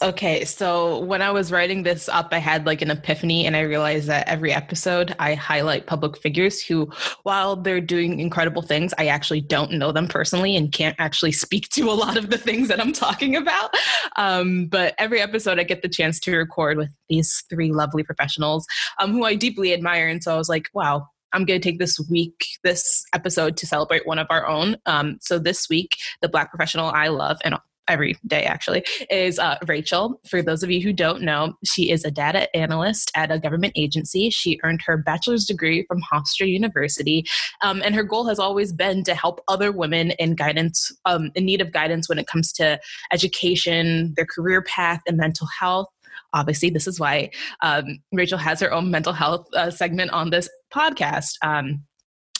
Okay, 0.00 0.44
so 0.44 1.00
when 1.00 1.22
I 1.22 1.30
was 1.30 1.52
writing 1.52 1.82
this 1.82 2.08
up, 2.08 2.28
I 2.32 2.38
had 2.38 2.66
like 2.66 2.82
an 2.82 2.90
epiphany, 2.90 3.46
and 3.46 3.54
I 3.54 3.60
realized 3.60 4.06
that 4.08 4.26
every 4.26 4.52
episode 4.52 5.14
I 5.18 5.34
highlight 5.34 5.86
public 5.86 6.16
figures 6.16 6.62
who, 6.62 6.90
while 7.24 7.56
they're 7.56 7.80
doing 7.80 8.18
incredible 8.18 8.62
things, 8.62 8.94
I 8.96 9.08
actually 9.08 9.42
don't 9.42 9.72
know 9.72 9.92
them 9.92 10.08
personally 10.08 10.56
and 10.56 10.72
can't 10.72 10.96
actually 10.98 11.32
speak 11.32 11.68
to 11.70 11.90
a 11.90 11.92
lot 11.92 12.16
of 12.16 12.30
the 12.30 12.38
things 12.38 12.68
that 12.68 12.80
I'm 12.80 12.92
talking 12.92 13.36
about. 13.36 13.74
Um, 14.16 14.66
but 14.66 14.94
every 14.98 15.20
episode, 15.20 15.60
I 15.60 15.64
get 15.64 15.82
the 15.82 15.88
chance 15.88 16.18
to 16.20 16.36
record 16.36 16.78
with 16.78 16.90
these 17.08 17.44
three 17.50 17.70
lovely 17.70 18.02
professionals 18.02 18.66
um, 18.98 19.12
who 19.12 19.24
I 19.24 19.34
deeply 19.34 19.74
admire. 19.74 20.08
And 20.08 20.22
so 20.22 20.34
I 20.34 20.38
was 20.38 20.48
like, 20.48 20.70
wow, 20.72 21.06
I'm 21.32 21.44
going 21.44 21.60
to 21.60 21.68
take 21.68 21.78
this 21.78 21.98
week, 22.10 22.46
this 22.64 23.04
episode 23.14 23.56
to 23.58 23.66
celebrate 23.66 24.06
one 24.06 24.18
of 24.18 24.26
our 24.30 24.46
own. 24.46 24.76
Um, 24.86 25.18
so 25.20 25.38
this 25.38 25.68
week, 25.68 25.96
the 26.22 26.28
Black 26.28 26.50
professional 26.50 26.90
I 26.90 27.08
love, 27.08 27.38
and 27.44 27.56
every 27.88 28.18
day 28.26 28.44
actually, 28.44 28.84
is 29.10 29.38
uh, 29.38 29.56
Rachel. 29.66 30.20
For 30.28 30.42
those 30.42 30.62
of 30.62 30.70
you 30.70 30.82
who 30.82 30.92
don't 30.92 31.22
know, 31.22 31.54
she 31.64 31.90
is 31.90 32.04
a 32.04 32.10
data 32.10 32.54
analyst 32.54 33.10
at 33.14 33.30
a 33.30 33.38
government 33.38 33.72
agency. 33.76 34.30
She 34.30 34.60
earned 34.62 34.82
her 34.86 34.96
bachelor's 34.98 35.46
degree 35.46 35.84
from 35.88 36.02
Hofstra 36.12 36.46
University, 36.46 37.24
um, 37.62 37.82
and 37.84 37.94
her 37.94 38.02
goal 38.02 38.26
has 38.28 38.38
always 38.38 38.72
been 38.72 39.04
to 39.04 39.14
help 39.14 39.40
other 39.48 39.72
women 39.72 40.12
in 40.12 40.34
guidance, 40.34 40.92
um, 41.06 41.30
in 41.34 41.44
need 41.44 41.60
of 41.60 41.72
guidance 41.72 42.08
when 42.08 42.18
it 42.18 42.26
comes 42.26 42.52
to 42.52 42.78
education, 43.12 44.12
their 44.16 44.26
career 44.26 44.62
path, 44.62 45.00
and 45.06 45.16
mental 45.16 45.48
health 45.58 45.88
obviously 46.34 46.70
this 46.70 46.86
is 46.86 47.00
why 47.00 47.30
um, 47.62 47.84
rachel 48.12 48.38
has 48.38 48.60
her 48.60 48.72
own 48.72 48.90
mental 48.90 49.12
health 49.12 49.46
uh, 49.54 49.70
segment 49.70 50.10
on 50.10 50.30
this 50.30 50.48
podcast 50.72 51.34
um, 51.42 51.82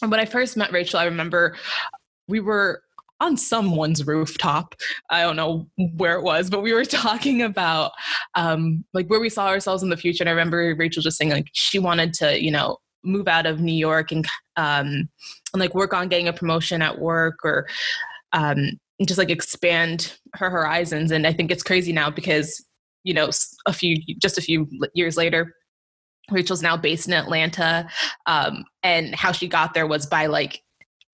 when 0.08 0.20
i 0.20 0.24
first 0.24 0.56
met 0.56 0.72
rachel 0.72 0.98
i 0.98 1.04
remember 1.04 1.56
we 2.28 2.40
were 2.40 2.82
on 3.20 3.36
someone's 3.36 4.06
rooftop. 4.06 4.74
I 5.10 5.22
don't 5.22 5.36
know 5.36 5.66
where 5.96 6.16
it 6.16 6.22
was, 6.22 6.50
but 6.50 6.62
we 6.62 6.72
were 6.72 6.84
talking 6.84 7.42
about 7.42 7.92
um, 8.34 8.84
like 8.94 9.08
where 9.08 9.20
we 9.20 9.30
saw 9.30 9.48
ourselves 9.48 9.82
in 9.82 9.88
the 9.88 9.96
future. 9.96 10.22
And 10.22 10.28
I 10.28 10.32
remember 10.32 10.74
Rachel 10.76 11.02
just 11.02 11.18
saying 11.18 11.30
like 11.30 11.48
she 11.52 11.78
wanted 11.78 12.14
to, 12.14 12.42
you 12.42 12.50
know, 12.50 12.78
move 13.04 13.28
out 13.28 13.46
of 13.46 13.60
New 13.60 13.74
York 13.74 14.12
and 14.12 14.26
um, 14.56 15.08
and 15.52 15.60
like 15.60 15.74
work 15.74 15.94
on 15.94 16.08
getting 16.08 16.28
a 16.28 16.32
promotion 16.32 16.82
at 16.82 16.98
work 16.98 17.38
or 17.44 17.66
um, 18.32 18.78
just 19.04 19.18
like 19.18 19.30
expand 19.30 20.18
her 20.34 20.50
horizons. 20.50 21.10
And 21.10 21.26
I 21.26 21.32
think 21.32 21.50
it's 21.50 21.62
crazy 21.62 21.92
now 21.92 22.10
because 22.10 22.64
you 23.08 23.14
know 23.14 23.30
a 23.66 23.72
few 23.72 23.96
just 24.20 24.36
a 24.36 24.42
few 24.42 24.68
years 24.94 25.16
later 25.16 25.54
Rachel's 26.30 26.62
now 26.62 26.76
based 26.76 27.08
in 27.08 27.14
Atlanta, 27.14 27.88
um, 28.26 28.64
and 28.82 29.14
how 29.14 29.32
she 29.32 29.48
got 29.48 29.72
there 29.72 29.86
was 29.86 30.04
by 30.04 30.26
like 30.26 30.62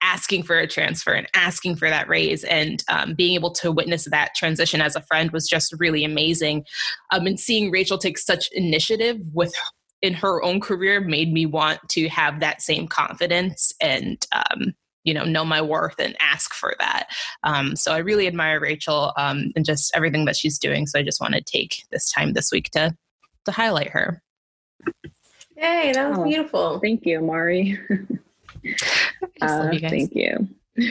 asking 0.03 0.43
for 0.43 0.59
a 0.59 0.67
transfer 0.67 1.13
and 1.13 1.29
asking 1.35 1.77
for 1.77 1.89
that 1.89 2.09
raise 2.09 2.43
and 2.45 2.83
um, 2.89 3.15
being 3.15 3.35
able 3.35 3.53
to 3.53 3.71
witness 3.71 4.05
that 4.07 4.35
transition 4.35 4.81
as 4.81 4.97
a 4.97 5.03
friend 5.03 5.31
was 5.31 5.49
just 5.49 5.73
really 5.79 6.05
amazing. 6.05 6.65
Um, 7.13 7.27
and 7.27 7.41
seeing 7.41 7.71
rachel 7.71 7.97
take 7.97 8.19
such 8.19 8.51
initiative 8.53 9.19
with 9.33 9.55
in 10.03 10.13
her 10.13 10.43
own 10.43 10.61
career 10.61 11.01
made 11.01 11.33
me 11.33 11.47
want 11.47 11.81
to 11.89 12.09
have 12.09 12.41
that 12.41 12.61
same 12.61 12.87
confidence 12.87 13.73
and 13.81 14.27
um, 14.33 14.75
you 15.05 15.15
know 15.15 15.25
know 15.25 15.45
my 15.45 15.63
worth 15.63 15.99
and 15.99 16.17
ask 16.21 16.53
for 16.55 16.75
that 16.79 17.09
um, 17.45 17.77
so 17.77 17.93
i 17.93 17.99
really 17.99 18.27
admire 18.27 18.61
rachel 18.61 19.13
um, 19.17 19.53
and 19.55 19.65
just 19.65 19.95
everything 19.95 20.25
that 20.25 20.37
she's 20.37 20.59
doing 20.59 20.87
so 20.87 20.99
i 20.99 21.03
just 21.03 21.21
want 21.21 21.35
to 21.35 21.41
take 21.41 21.85
this 21.91 22.11
time 22.11 22.33
this 22.33 22.51
week 22.51 22.71
to 22.71 22.95
to 23.45 23.53
highlight 23.53 23.91
her 23.91 24.23
Hey, 25.57 25.93
that 25.93 26.11
was 26.11 26.19
oh, 26.19 26.25
beautiful. 26.25 26.81
Thank 26.81 27.07
you, 27.07 27.21
Mari. 27.21 27.79
Uh, 29.43 29.69
you 29.73 29.81
thank 29.81 30.15
you. 30.15 30.49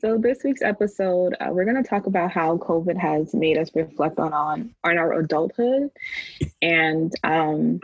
so 0.00 0.16
this 0.16 0.42
week's 0.44 0.62
episode, 0.62 1.34
uh, 1.40 1.48
we're 1.50 1.66
going 1.66 1.82
to 1.82 1.86
talk 1.86 2.06
about 2.06 2.30
how 2.30 2.56
COVID 2.56 2.96
has 2.96 3.34
made 3.34 3.58
us 3.58 3.68
reflect 3.74 4.18
on 4.18 4.32
on, 4.32 4.74
on 4.82 4.96
our 4.96 5.12
adulthood, 5.12 5.90
and 6.62 7.12
um, 7.22 7.80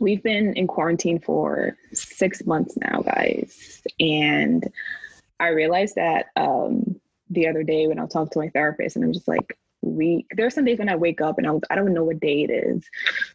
we've 0.00 0.22
been 0.22 0.54
in 0.54 0.66
quarantine 0.66 1.20
for 1.20 1.76
six 1.92 2.44
months 2.46 2.76
now, 2.76 3.02
guys. 3.02 3.82
And 4.00 4.70
I 5.40 5.48
realized 5.48 5.94
that 5.96 6.26
um, 6.36 7.00
the 7.30 7.48
other 7.48 7.62
day 7.62 7.86
when 7.86 7.98
I 7.98 8.06
talked 8.06 8.32
to 8.32 8.38
my 8.38 8.48
therapist, 8.48 8.96
and 8.96 9.04
I'm 9.04 9.12
just 9.12 9.28
like, 9.28 9.58
we 9.80 10.26
there 10.32 10.46
are 10.46 10.50
some 10.50 10.64
days 10.64 10.78
when 10.78 10.88
I 10.88 10.96
wake 10.96 11.20
up 11.20 11.38
and 11.38 11.46
I, 11.46 11.52
I 11.70 11.76
don't 11.76 11.94
know 11.94 12.04
what 12.04 12.20
day 12.20 12.42
it 12.42 12.50
is. 12.50 12.84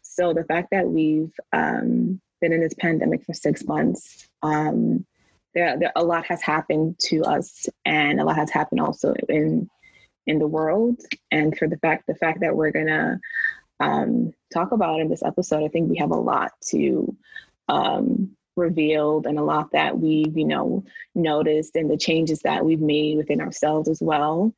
So 0.02 0.34
the 0.34 0.44
fact 0.44 0.68
that 0.72 0.86
we've 0.86 1.32
um, 1.52 2.20
been 2.44 2.52
in 2.52 2.60
this 2.60 2.74
pandemic 2.74 3.24
for 3.24 3.32
six 3.32 3.64
months. 3.64 4.28
Um, 4.42 5.06
there, 5.54 5.78
there, 5.78 5.92
a 5.96 6.04
lot 6.04 6.26
has 6.26 6.42
happened 6.42 6.98
to 6.98 7.22
us, 7.22 7.66
and 7.86 8.20
a 8.20 8.24
lot 8.24 8.36
has 8.36 8.50
happened 8.50 8.80
also 8.80 9.14
in 9.28 9.68
in 10.26 10.38
the 10.38 10.46
world. 10.46 11.00
And 11.30 11.56
for 11.56 11.68
the 11.68 11.78
fact 11.78 12.06
the 12.06 12.14
fact 12.14 12.40
that 12.40 12.54
we're 12.54 12.70
gonna 12.70 13.18
um, 13.80 14.32
talk 14.52 14.72
about 14.72 15.00
in 15.00 15.08
this 15.08 15.22
episode, 15.22 15.64
I 15.64 15.68
think 15.68 15.90
we 15.90 15.98
have 15.98 16.10
a 16.10 16.16
lot 16.16 16.52
to 16.68 17.16
um, 17.68 18.36
revealed 18.56 19.26
and 19.26 19.38
a 19.38 19.42
lot 19.42 19.72
that 19.72 19.98
we've 19.98 20.36
you 20.36 20.44
know 20.44 20.84
noticed 21.14 21.76
and 21.76 21.90
the 21.90 21.96
changes 21.96 22.40
that 22.40 22.64
we've 22.64 22.80
made 22.80 23.16
within 23.16 23.40
ourselves 23.40 23.88
as 23.88 24.00
well. 24.00 24.52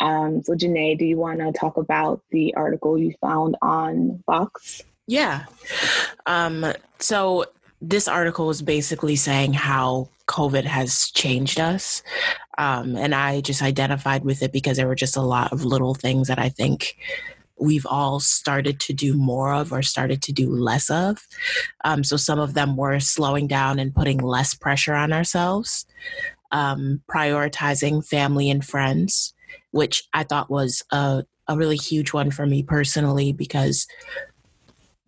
Um, 0.00 0.42
so 0.42 0.54
Janae, 0.54 0.98
do 0.98 1.04
you 1.04 1.16
want 1.16 1.40
to 1.40 1.52
talk 1.52 1.76
about 1.76 2.22
the 2.30 2.54
article 2.54 2.98
you 2.98 3.14
found 3.20 3.56
on 3.60 4.22
Vox? 4.26 4.82
Yeah. 5.06 5.44
Um, 6.26 6.72
so 6.98 7.46
this 7.82 8.08
article 8.08 8.50
is 8.50 8.62
basically 8.62 9.16
saying 9.16 9.54
how 9.54 10.08
COVID 10.26 10.64
has 10.64 11.10
changed 11.10 11.58
us. 11.58 12.02
Um, 12.58 12.96
and 12.96 13.14
I 13.14 13.40
just 13.40 13.62
identified 13.62 14.24
with 14.24 14.42
it 14.42 14.52
because 14.52 14.76
there 14.76 14.86
were 14.86 14.94
just 14.94 15.16
a 15.16 15.22
lot 15.22 15.52
of 15.52 15.64
little 15.64 15.94
things 15.94 16.28
that 16.28 16.38
I 16.38 16.48
think 16.48 16.96
we've 17.60 17.86
all 17.86 18.20
started 18.20 18.80
to 18.80 18.92
do 18.92 19.14
more 19.14 19.52
of 19.52 19.72
or 19.72 19.82
started 19.82 20.22
to 20.22 20.32
do 20.32 20.50
less 20.50 20.90
of. 20.90 21.26
Um, 21.84 22.02
so 22.02 22.16
some 22.16 22.38
of 22.38 22.54
them 22.54 22.76
were 22.76 22.98
slowing 23.00 23.46
down 23.46 23.78
and 23.78 23.94
putting 23.94 24.18
less 24.18 24.54
pressure 24.54 24.94
on 24.94 25.12
ourselves, 25.12 25.86
um, 26.52 27.02
prioritizing 27.10 28.04
family 28.04 28.50
and 28.50 28.64
friends, 28.64 29.34
which 29.70 30.04
I 30.14 30.24
thought 30.24 30.50
was 30.50 30.82
a, 30.90 31.24
a 31.46 31.56
really 31.56 31.76
huge 31.76 32.12
one 32.12 32.30
for 32.30 32.46
me 32.46 32.62
personally 32.62 33.32
because 33.32 33.86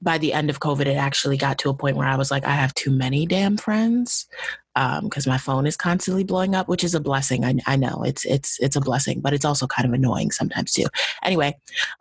by 0.03 0.19
the 0.19 0.33
end 0.33 0.51
of 0.51 0.61
COVID, 0.61 0.87
it 0.87 0.97
actually 0.97 1.37
got 1.37 1.59
to 1.59 1.71
a 1.71 1.75
point 1.75 1.97
where 1.97 2.09
I 2.09 2.17
was 2.17 2.31
like, 2.31 2.45
I 2.45 2.55
have 2.55 2.75
too 2.75 2.91
many 2.91 3.25
damn 3.25 3.57
friends. 3.57 4.27
Because 4.75 5.27
um, 5.27 5.31
my 5.31 5.39
phone 5.39 5.67
is 5.67 5.77
constantly 5.77 6.25
blowing 6.25 6.55
up, 6.55 6.69
which 6.69 6.85
is 6.85 6.95
a 6.95 7.01
blessing. 7.01 7.45
I, 7.45 7.57
I 7.67 7.77
know 7.77 8.03
it's 8.05 8.25
it's 8.25 8.59
it's 8.61 8.77
a 8.77 8.81
blessing, 8.81 9.21
but 9.21 9.35
it's 9.35 9.45
also 9.45 9.67
kind 9.67 9.87
of 9.87 9.93
annoying 9.93 10.31
sometimes 10.31 10.73
too. 10.73 10.87
Anyway, 11.23 11.57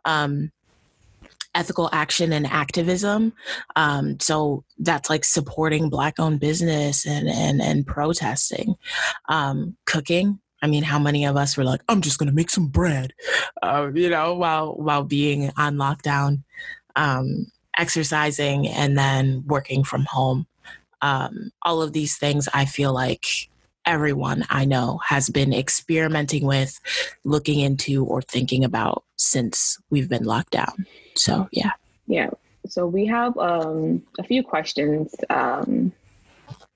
um, 0.05 0.51
ethical 1.53 1.89
action 1.91 2.31
and 2.31 2.47
activism. 2.47 3.33
Um, 3.75 4.19
so 4.19 4.63
that's 4.79 5.09
like 5.09 5.25
supporting 5.25 5.89
black-owned 5.89 6.39
business 6.39 7.05
and 7.05 7.27
and 7.27 7.61
and 7.61 7.85
protesting, 7.85 8.75
um, 9.27 9.75
cooking. 9.85 10.39
I 10.63 10.67
mean, 10.67 10.83
how 10.83 10.99
many 10.99 11.25
of 11.25 11.35
us 11.35 11.57
were 11.57 11.63
like, 11.63 11.81
"I'm 11.89 12.01
just 12.01 12.19
to 12.29 12.35
make 12.35 12.51
some 12.51 12.67
bread," 12.67 13.13
uh, 13.61 13.89
you 13.93 14.09
know, 14.09 14.35
while 14.35 14.73
while 14.75 15.03
being 15.03 15.51
on 15.57 15.75
lockdown, 15.75 16.43
um, 16.95 17.47
exercising, 17.77 18.67
and 18.67 18.97
then 18.97 19.43
working 19.45 19.83
from 19.83 20.05
home 20.05 20.47
um, 21.01 21.51
all 21.61 21.81
of 21.81 21.93
these 21.93 22.17
things 22.17 22.47
I 22.53 22.65
feel 22.65 22.93
like 22.93 23.25
everyone 23.85 24.45
I 24.49 24.65
know 24.65 24.99
has 25.05 25.29
been 25.29 25.53
experimenting 25.53 26.45
with, 26.45 26.79
looking 27.23 27.59
into, 27.59 28.05
or 28.05 28.21
thinking 28.21 28.63
about 28.63 29.03
since 29.15 29.79
we've 29.89 30.09
been 30.09 30.23
locked 30.23 30.51
down. 30.51 30.85
So, 31.15 31.47
yeah. 31.51 31.71
Yeah. 32.07 32.29
So, 32.67 32.85
we 32.85 33.07
have 33.07 33.37
um, 33.37 34.03
a 34.19 34.23
few 34.23 34.43
questions 34.43 35.13
um, 35.29 35.91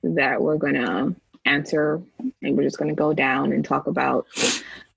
that 0.04 0.42
we're 0.42 0.58
going 0.58 0.74
to 0.76 1.16
answer, 1.46 2.02
and 2.42 2.58
we're 2.58 2.64
just 2.64 2.78
going 2.78 2.90
to 2.90 2.96
go 2.96 3.14
down 3.14 3.52
and 3.52 3.64
talk 3.64 3.88
about. 3.88 4.26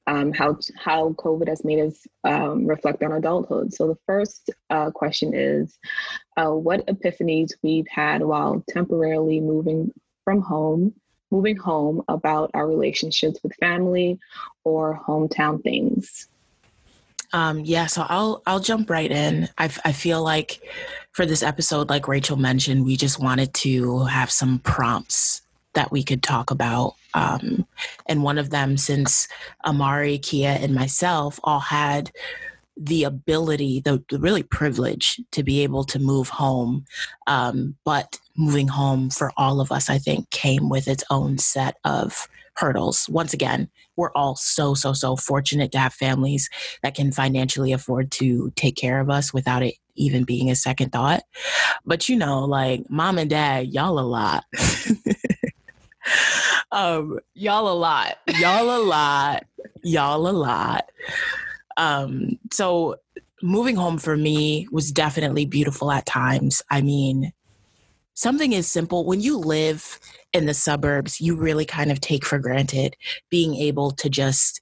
Um, 0.09 0.33
how 0.33 0.57
how 0.77 1.11
COVID 1.11 1.49
has 1.49 1.65
made 1.65 1.81
us 1.81 2.07
um, 2.25 2.67
reflect 2.67 3.03
on 3.03 3.13
adulthood. 3.13 3.75
So 3.75 3.89
the 3.89 3.99
first 4.07 4.51
uh, 4.71 4.91
question 4.91 5.35
is, 5.35 5.79
uh, 6.37 6.51
what 6.51 6.87
epiphanies 6.87 7.53
we've 7.63 7.89
had 7.89 8.23
while 8.23 8.65
temporarily 8.69 9.39
moving 9.41 9.93
from 10.25 10.41
home, 10.41 10.95
moving 11.31 11.57
home 11.57 12.03
about 12.09 12.51
our 12.55 12.67
relationships 12.67 13.39
with 13.43 13.55
family 13.57 14.19
or 14.65 14.99
hometown 15.07 15.63
things. 15.63 16.29
Um, 17.33 17.61
yeah, 17.61 17.87
so 17.87 18.07
I'll 18.09 18.43
I'll 18.47 18.61
jump 18.61 18.89
right 18.89 19.11
in. 19.11 19.49
I 19.59 19.65
I 19.85 19.93
feel 19.93 20.23
like 20.23 20.63
for 21.13 21.27
this 21.27 21.43
episode, 21.43 21.91
like 21.91 22.09
Rachel 22.09 22.37
mentioned, 22.37 22.85
we 22.85 22.97
just 22.97 23.21
wanted 23.21 23.53
to 23.55 24.05
have 24.05 24.31
some 24.31 24.61
prompts 24.61 25.43
that 25.75 25.93
we 25.93 26.03
could 26.03 26.23
talk 26.23 26.51
about. 26.51 26.95
Um, 27.15 27.67
and 28.07 28.23
one 28.23 28.39
of 28.39 28.51
them, 28.51 28.77
since 28.77 29.29
Amari, 29.65 30.19
Kia, 30.19 30.59
and 30.61 30.75
myself 30.75 31.41
all 31.43 31.61
had 31.61 32.11
the 32.77 33.05
ability, 33.05 33.81
the, 33.81 34.05
the 34.09 34.19
really 34.19 34.43
privilege 34.43 35.21
to 35.33 35.43
be 35.43 35.63
able 35.63 35.85
to 35.85 35.99
move 35.99 36.29
home. 36.29 36.85
Um, 37.27 37.77
but 37.85 38.19
moving 38.37 38.69
home 38.69 39.11
for 39.11 39.33
all 39.37 39.61
of 39.61 39.73
us, 39.73 39.91
I 39.91 39.99
think, 39.99 40.31
came 40.31 40.69
with 40.69 40.87
its 40.87 41.03
own 41.11 41.39
set 41.39 41.77
of 41.85 42.29
hurdles. 42.55 43.09
Once 43.09 43.33
again, 43.33 43.69
we're 43.97 44.13
all 44.13 44.37
so, 44.37 44.75
so, 44.75 44.93
so 44.93 45.17
fortunate 45.17 45.73
to 45.73 45.79
have 45.79 45.93
families 45.93 46.49
that 46.83 46.95
can 46.95 47.11
financially 47.11 47.73
afford 47.73 48.11
to 48.13 48.53
take 48.55 48.77
care 48.77 49.01
of 49.01 49.11
us 49.11 49.35
without 49.35 49.63
it 49.63 49.75
even 49.97 50.25
being 50.25 50.51
a 50.51 50.55
second 50.55 50.93
thought. 50.93 51.23
But 51.85 52.09
you 52.09 52.17
know, 52.17 52.45
like 52.45 52.89
mom 52.89 53.19
and 53.19 53.29
dad, 53.29 53.69
y'all 53.69 53.99
a 53.99 54.01
lot. 54.01 54.45
um, 56.79 57.19
y'all 57.35 57.69
a 57.69 57.75
lot. 57.75 58.19
Y'all 58.39 58.71
a 58.71 58.83
lot. 58.85 59.45
Y'all 59.83 60.29
a 60.29 60.31
lot. 60.31 60.89
Um, 61.77 62.39
so 62.53 62.97
moving 63.43 63.77
home 63.77 63.99
for 63.99 64.17
me 64.17 64.69
was 64.71 64.93
definitely 64.93 65.45
beautiful 65.45 65.91
at 65.91 66.07
times. 66.07 66.63
I 66.71 66.81
mean, 66.83 67.33
something 68.15 68.53
is 68.53 68.69
simple. 68.69 69.05
When 69.05 69.21
you 69.21 69.39
live 69.39 69.99
in 70.33 70.47
the 70.47 70.55
suburbs, 70.55 71.21
you 71.21 71.35
really 71.35 71.65
kind 71.65 71.91
of 71.91 72.01
take 72.01 72.25
for 72.25 72.39
granted 72.39 72.97
being 73.29 73.57
able 73.57 73.91
to 73.93 74.09
just 74.09 74.61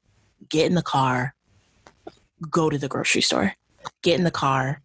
get 0.48 0.66
in 0.66 0.74
the 0.74 0.82
car, 0.82 1.34
go 2.50 2.70
to 2.70 2.78
the 2.78 2.88
grocery 2.88 3.22
store, 3.22 3.52
get 4.02 4.18
in 4.18 4.24
the 4.24 4.30
car, 4.30 4.80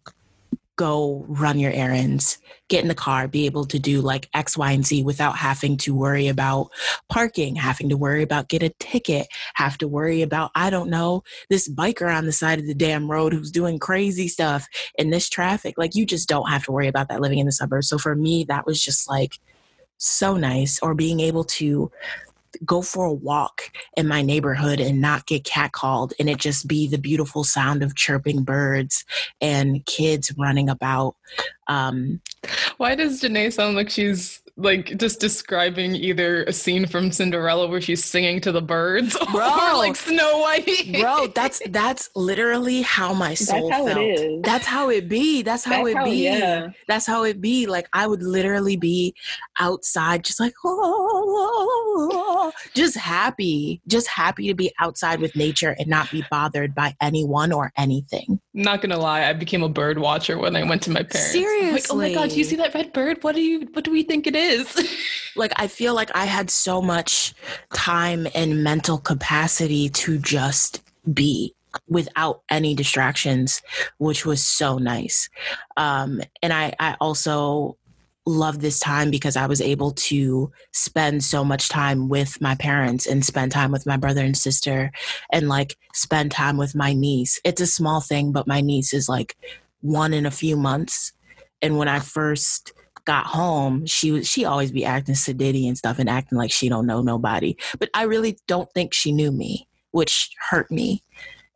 go 0.82 1.24
run 1.28 1.60
your 1.60 1.70
errands, 1.70 2.38
get 2.68 2.82
in 2.82 2.88
the 2.88 2.94
car, 2.94 3.28
be 3.28 3.46
able 3.46 3.64
to 3.64 3.78
do 3.78 4.00
like 4.00 4.28
X, 4.34 4.58
Y, 4.58 4.72
and 4.72 4.84
Z 4.84 5.04
without 5.04 5.36
having 5.36 5.76
to 5.76 5.94
worry 5.94 6.26
about 6.26 6.70
parking, 7.08 7.54
having 7.54 7.88
to 7.88 7.96
worry 7.96 8.20
about 8.20 8.48
get 8.48 8.64
a 8.64 8.74
ticket, 8.80 9.28
have 9.54 9.78
to 9.78 9.86
worry 9.86 10.22
about, 10.22 10.50
I 10.56 10.70
don't 10.70 10.90
know, 10.90 11.22
this 11.48 11.68
biker 11.68 12.12
on 12.12 12.26
the 12.26 12.32
side 12.32 12.58
of 12.58 12.66
the 12.66 12.74
damn 12.74 13.08
road 13.08 13.32
who's 13.32 13.52
doing 13.52 13.78
crazy 13.78 14.26
stuff 14.26 14.66
in 14.98 15.10
this 15.10 15.28
traffic. 15.28 15.76
Like 15.78 15.94
you 15.94 16.04
just 16.04 16.28
don't 16.28 16.50
have 16.50 16.64
to 16.64 16.72
worry 16.72 16.88
about 16.88 17.08
that 17.10 17.20
living 17.20 17.38
in 17.38 17.46
the 17.46 17.52
suburbs. 17.52 17.88
So 17.88 17.96
for 17.96 18.16
me, 18.16 18.42
that 18.48 18.66
was 18.66 18.82
just 18.82 19.08
like 19.08 19.38
so 19.98 20.36
nice. 20.36 20.80
Or 20.80 20.96
being 20.96 21.20
able 21.20 21.44
to 21.44 21.92
go 22.64 22.82
for 22.82 23.06
a 23.06 23.12
walk 23.12 23.70
in 23.96 24.06
my 24.06 24.22
neighborhood 24.22 24.80
and 24.80 25.00
not 25.00 25.26
get 25.26 25.44
catcalled 25.44 26.12
and 26.18 26.28
it 26.28 26.38
just 26.38 26.68
be 26.68 26.86
the 26.86 26.98
beautiful 26.98 27.44
sound 27.44 27.82
of 27.82 27.94
chirping 27.94 28.42
birds 28.42 29.04
and 29.40 29.84
kids 29.86 30.32
running 30.36 30.68
about. 30.68 31.16
Um, 31.66 32.20
Why 32.76 32.94
does 32.94 33.22
Janae 33.22 33.52
sound 33.52 33.76
like 33.76 33.90
she's 33.90 34.41
like 34.56 34.98
just 34.98 35.18
describing 35.18 35.94
either 35.96 36.44
a 36.44 36.52
scene 36.52 36.86
from 36.86 37.10
Cinderella 37.10 37.68
where 37.68 37.80
she's 37.80 38.04
singing 38.04 38.40
to 38.42 38.52
the 38.52 38.60
birds 38.60 39.16
bro, 39.32 39.48
or 39.48 39.76
like 39.78 39.96
Snow 39.96 40.40
White. 40.40 40.92
bro, 41.00 41.28
that's 41.28 41.62
that's 41.70 42.10
literally 42.14 42.82
how 42.82 43.14
my 43.14 43.32
soul 43.34 43.70
that's 43.70 43.80
how 43.80 43.86
felt. 43.86 43.98
It 43.98 44.20
is. 44.20 44.42
That's 44.42 44.66
how 44.66 44.90
it 44.90 45.08
be. 45.08 45.42
That's 45.42 45.64
how 45.64 45.84
that's 45.84 45.88
it 45.88 45.96
how, 45.96 46.04
be. 46.04 46.24
Yeah. 46.24 46.68
That's 46.86 47.06
how 47.06 47.24
it 47.24 47.40
be. 47.40 47.66
Like 47.66 47.88
I 47.92 48.06
would 48.06 48.22
literally 48.22 48.76
be 48.76 49.14
outside 49.58 50.24
just 50.24 50.38
like 50.38 50.54
oh, 50.64 50.80
oh, 50.84 52.10
oh. 52.12 52.52
just 52.74 52.96
happy. 52.96 53.80
Just 53.86 54.08
happy 54.08 54.48
to 54.48 54.54
be 54.54 54.72
outside 54.80 55.20
with 55.20 55.34
nature 55.34 55.74
and 55.78 55.88
not 55.88 56.10
be 56.10 56.24
bothered 56.30 56.74
by 56.74 56.94
anyone 57.00 57.52
or 57.52 57.72
anything. 57.76 58.40
Not 58.54 58.82
gonna 58.82 58.98
lie, 58.98 59.24
I 59.24 59.32
became 59.32 59.62
a 59.62 59.68
bird 59.68 59.98
watcher 59.98 60.38
when 60.38 60.56
I 60.56 60.62
went 60.62 60.82
to 60.82 60.90
my 60.90 61.02
parents. 61.02 61.32
Seriously. 61.32 61.72
Like, 61.72 61.86
oh 61.90 61.96
my 61.96 62.12
god, 62.12 62.30
do 62.30 62.36
you 62.36 62.44
see 62.44 62.56
that 62.56 62.74
red 62.74 62.92
bird? 62.92 63.22
What 63.22 63.34
do 63.34 63.40
you 63.40 63.68
what 63.72 63.84
do 63.84 63.90
we 63.90 64.02
think 64.02 64.26
it 64.26 64.36
is? 64.36 64.52
is. 64.52 64.96
like 65.36 65.52
I 65.56 65.66
feel 65.66 65.94
like 65.94 66.10
I 66.14 66.24
had 66.24 66.50
so 66.50 66.82
much 66.82 67.34
time 67.72 68.26
and 68.34 68.62
mental 68.62 68.98
capacity 68.98 69.88
to 69.90 70.18
just 70.18 70.82
be 71.12 71.54
without 71.88 72.42
any 72.50 72.74
distractions, 72.74 73.62
which 73.98 74.26
was 74.26 74.44
so 74.44 74.76
nice. 74.76 75.30
Um, 75.76 76.20
and 76.42 76.52
I, 76.52 76.74
I 76.78 76.96
also 77.00 77.78
love 78.24 78.60
this 78.60 78.78
time 78.78 79.10
because 79.10 79.36
I 79.36 79.46
was 79.46 79.60
able 79.60 79.92
to 79.92 80.52
spend 80.72 81.24
so 81.24 81.44
much 81.44 81.68
time 81.68 82.08
with 82.08 82.40
my 82.40 82.54
parents 82.54 83.06
and 83.06 83.24
spend 83.24 83.52
time 83.52 83.72
with 83.72 83.86
my 83.86 83.96
brother 83.96 84.22
and 84.22 84.36
sister 84.36 84.92
and 85.32 85.48
like 85.48 85.76
spend 85.92 86.30
time 86.30 86.56
with 86.56 86.74
my 86.74 86.92
niece. 86.92 87.40
It's 87.44 87.60
a 87.60 87.66
small 87.66 88.00
thing, 88.00 88.32
but 88.32 88.46
my 88.46 88.60
niece 88.60 88.92
is 88.92 89.08
like 89.08 89.36
one 89.80 90.14
in 90.14 90.26
a 90.26 90.30
few 90.30 90.56
months. 90.56 91.12
And 91.60 91.78
when 91.78 91.88
I 91.88 91.98
first 91.98 92.72
got 93.04 93.26
home, 93.26 93.86
she 93.86 94.12
was 94.12 94.28
she 94.28 94.44
always 94.44 94.70
be 94.70 94.84
acting 94.84 95.16
sedity 95.16 95.66
and 95.66 95.76
stuff 95.76 95.98
and 95.98 96.08
acting 96.08 96.38
like 96.38 96.52
she 96.52 96.68
don't 96.68 96.86
know 96.86 97.02
nobody. 97.02 97.56
But 97.78 97.90
I 97.94 98.04
really 98.04 98.38
don't 98.46 98.70
think 98.72 98.94
she 98.94 99.12
knew 99.12 99.32
me, 99.32 99.68
which 99.90 100.30
hurt 100.50 100.70
me. 100.70 101.02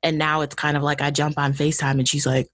And 0.02 0.18
now 0.18 0.42
it's 0.42 0.54
kind 0.54 0.76
of 0.76 0.82
like 0.82 1.00
I 1.00 1.10
jump 1.10 1.38
on 1.38 1.52
FaceTime 1.52 1.98
and 1.98 2.08
she's 2.08 2.26
like, 2.26 2.48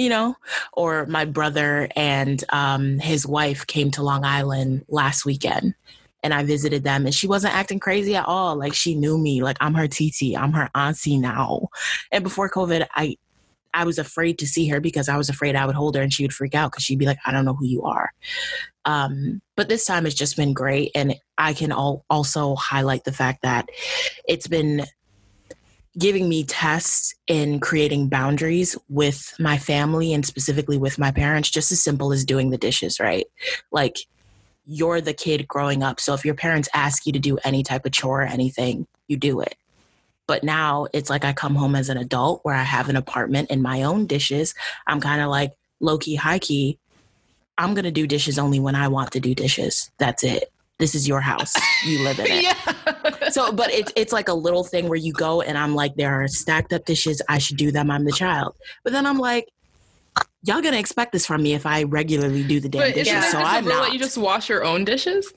you 0.00 0.08
know, 0.08 0.34
or 0.72 1.04
my 1.04 1.26
brother 1.26 1.86
and 1.94 2.42
um, 2.48 2.98
his 2.98 3.26
wife 3.26 3.66
came 3.66 3.90
to 3.90 4.02
Long 4.02 4.24
Island 4.24 4.82
last 4.88 5.26
weekend 5.26 5.74
and 6.22 6.32
I 6.32 6.42
visited 6.42 6.84
them 6.84 7.04
and 7.04 7.14
she 7.14 7.26
wasn't 7.26 7.54
acting 7.54 7.80
crazy 7.80 8.16
at 8.16 8.24
all. 8.24 8.56
Like 8.56 8.72
she 8.72 8.94
knew 8.94 9.18
me, 9.18 9.42
like 9.42 9.58
I'm 9.60 9.74
her 9.74 9.86
TT, 9.86 10.34
I'm 10.38 10.54
her 10.54 10.70
auntie 10.74 11.18
now. 11.18 11.68
And 12.10 12.24
before 12.24 12.48
COVID, 12.48 12.86
I 12.94 13.16
I 13.74 13.84
was 13.84 13.98
afraid 13.98 14.38
to 14.38 14.46
see 14.46 14.68
her 14.68 14.80
because 14.80 15.10
I 15.10 15.18
was 15.18 15.28
afraid 15.28 15.54
I 15.54 15.66
would 15.66 15.74
hold 15.74 15.96
her 15.96 16.02
and 16.02 16.12
she 16.12 16.24
would 16.24 16.32
freak 16.32 16.54
out 16.54 16.72
because 16.72 16.82
she'd 16.82 16.98
be 16.98 17.06
like, 17.06 17.18
I 17.26 17.30
don't 17.30 17.44
know 17.44 17.54
who 17.54 17.66
you 17.66 17.82
are. 17.82 18.10
Um, 18.86 19.42
but 19.54 19.68
this 19.68 19.84
time 19.84 20.06
it's 20.06 20.14
just 20.14 20.34
been 20.34 20.54
great. 20.54 20.92
And 20.94 21.14
I 21.36 21.52
can 21.52 21.72
all, 21.72 22.06
also 22.08 22.56
highlight 22.56 23.04
the 23.04 23.12
fact 23.12 23.42
that 23.42 23.68
it's 24.26 24.48
been 24.48 24.86
giving 25.98 26.28
me 26.28 26.44
tests 26.44 27.14
in 27.26 27.60
creating 27.60 28.08
boundaries 28.08 28.76
with 28.88 29.34
my 29.38 29.58
family 29.58 30.12
and 30.12 30.24
specifically 30.24 30.78
with 30.78 30.98
my 30.98 31.10
parents, 31.10 31.50
just 31.50 31.72
as 31.72 31.82
simple 31.82 32.12
as 32.12 32.24
doing 32.24 32.50
the 32.50 32.58
dishes, 32.58 33.00
right? 33.00 33.26
Like, 33.72 33.96
you're 34.66 35.00
the 35.00 35.12
kid 35.14 35.48
growing 35.48 35.82
up. 35.82 35.98
So 35.98 36.14
if 36.14 36.24
your 36.24 36.34
parents 36.34 36.68
ask 36.72 37.06
you 37.06 37.12
to 37.12 37.18
do 37.18 37.38
any 37.38 37.62
type 37.62 37.84
of 37.84 37.92
chore 37.92 38.22
or 38.22 38.26
anything, 38.26 38.86
you 39.08 39.16
do 39.16 39.40
it. 39.40 39.56
But 40.28 40.44
now 40.44 40.86
it's 40.92 41.10
like 41.10 41.24
I 41.24 41.32
come 41.32 41.56
home 41.56 41.74
as 41.74 41.88
an 41.88 41.96
adult 41.96 42.40
where 42.44 42.54
I 42.54 42.62
have 42.62 42.88
an 42.88 42.94
apartment 42.94 43.48
and 43.50 43.62
my 43.62 43.82
own 43.82 44.06
dishes. 44.06 44.54
I'm 44.86 45.00
kind 45.00 45.20
of 45.20 45.28
like 45.28 45.54
low 45.80 45.98
key, 45.98 46.14
high 46.14 46.38
key. 46.38 46.78
I'm 47.58 47.74
going 47.74 47.84
to 47.84 47.90
do 47.90 48.06
dishes 48.06 48.38
only 48.38 48.60
when 48.60 48.76
I 48.76 48.86
want 48.86 49.10
to 49.12 49.20
do 49.20 49.34
dishes. 49.34 49.90
That's 49.98 50.22
it. 50.22 50.52
This 50.78 50.94
is 50.94 51.08
your 51.08 51.20
house. 51.20 51.52
You 51.84 52.04
live 52.04 52.20
in 52.20 52.26
it. 52.28 52.42
yeah. 52.44 53.09
So, 53.32 53.52
but 53.52 53.70
it's 53.70 53.92
it's 53.96 54.12
like 54.12 54.28
a 54.28 54.34
little 54.34 54.64
thing 54.64 54.88
where 54.88 54.98
you 54.98 55.12
go 55.12 55.40
and 55.42 55.56
I'm 55.56 55.74
like, 55.74 55.94
there 55.96 56.22
are 56.22 56.28
stacked 56.28 56.72
up 56.72 56.84
dishes. 56.84 57.22
I 57.28 57.38
should 57.38 57.56
do 57.56 57.70
them. 57.70 57.90
I'm 57.90 58.04
the 58.04 58.12
child. 58.12 58.56
But 58.84 58.92
then 58.92 59.06
I'm 59.06 59.18
like, 59.18 59.48
y'all 60.42 60.62
gonna 60.62 60.78
expect 60.78 61.12
this 61.12 61.26
from 61.26 61.42
me 61.42 61.54
if 61.54 61.66
I 61.66 61.84
regularly 61.84 62.42
do 62.42 62.60
the 62.60 62.68
damn 62.68 62.82
but 62.82 62.94
dishes. 62.94 63.30
so 63.30 63.38
I'm 63.38 63.64
not. 63.64 63.82
Let 63.82 63.92
you 63.92 63.98
just 63.98 64.18
wash 64.18 64.48
your 64.48 64.64
own 64.64 64.84
dishes. 64.84 65.32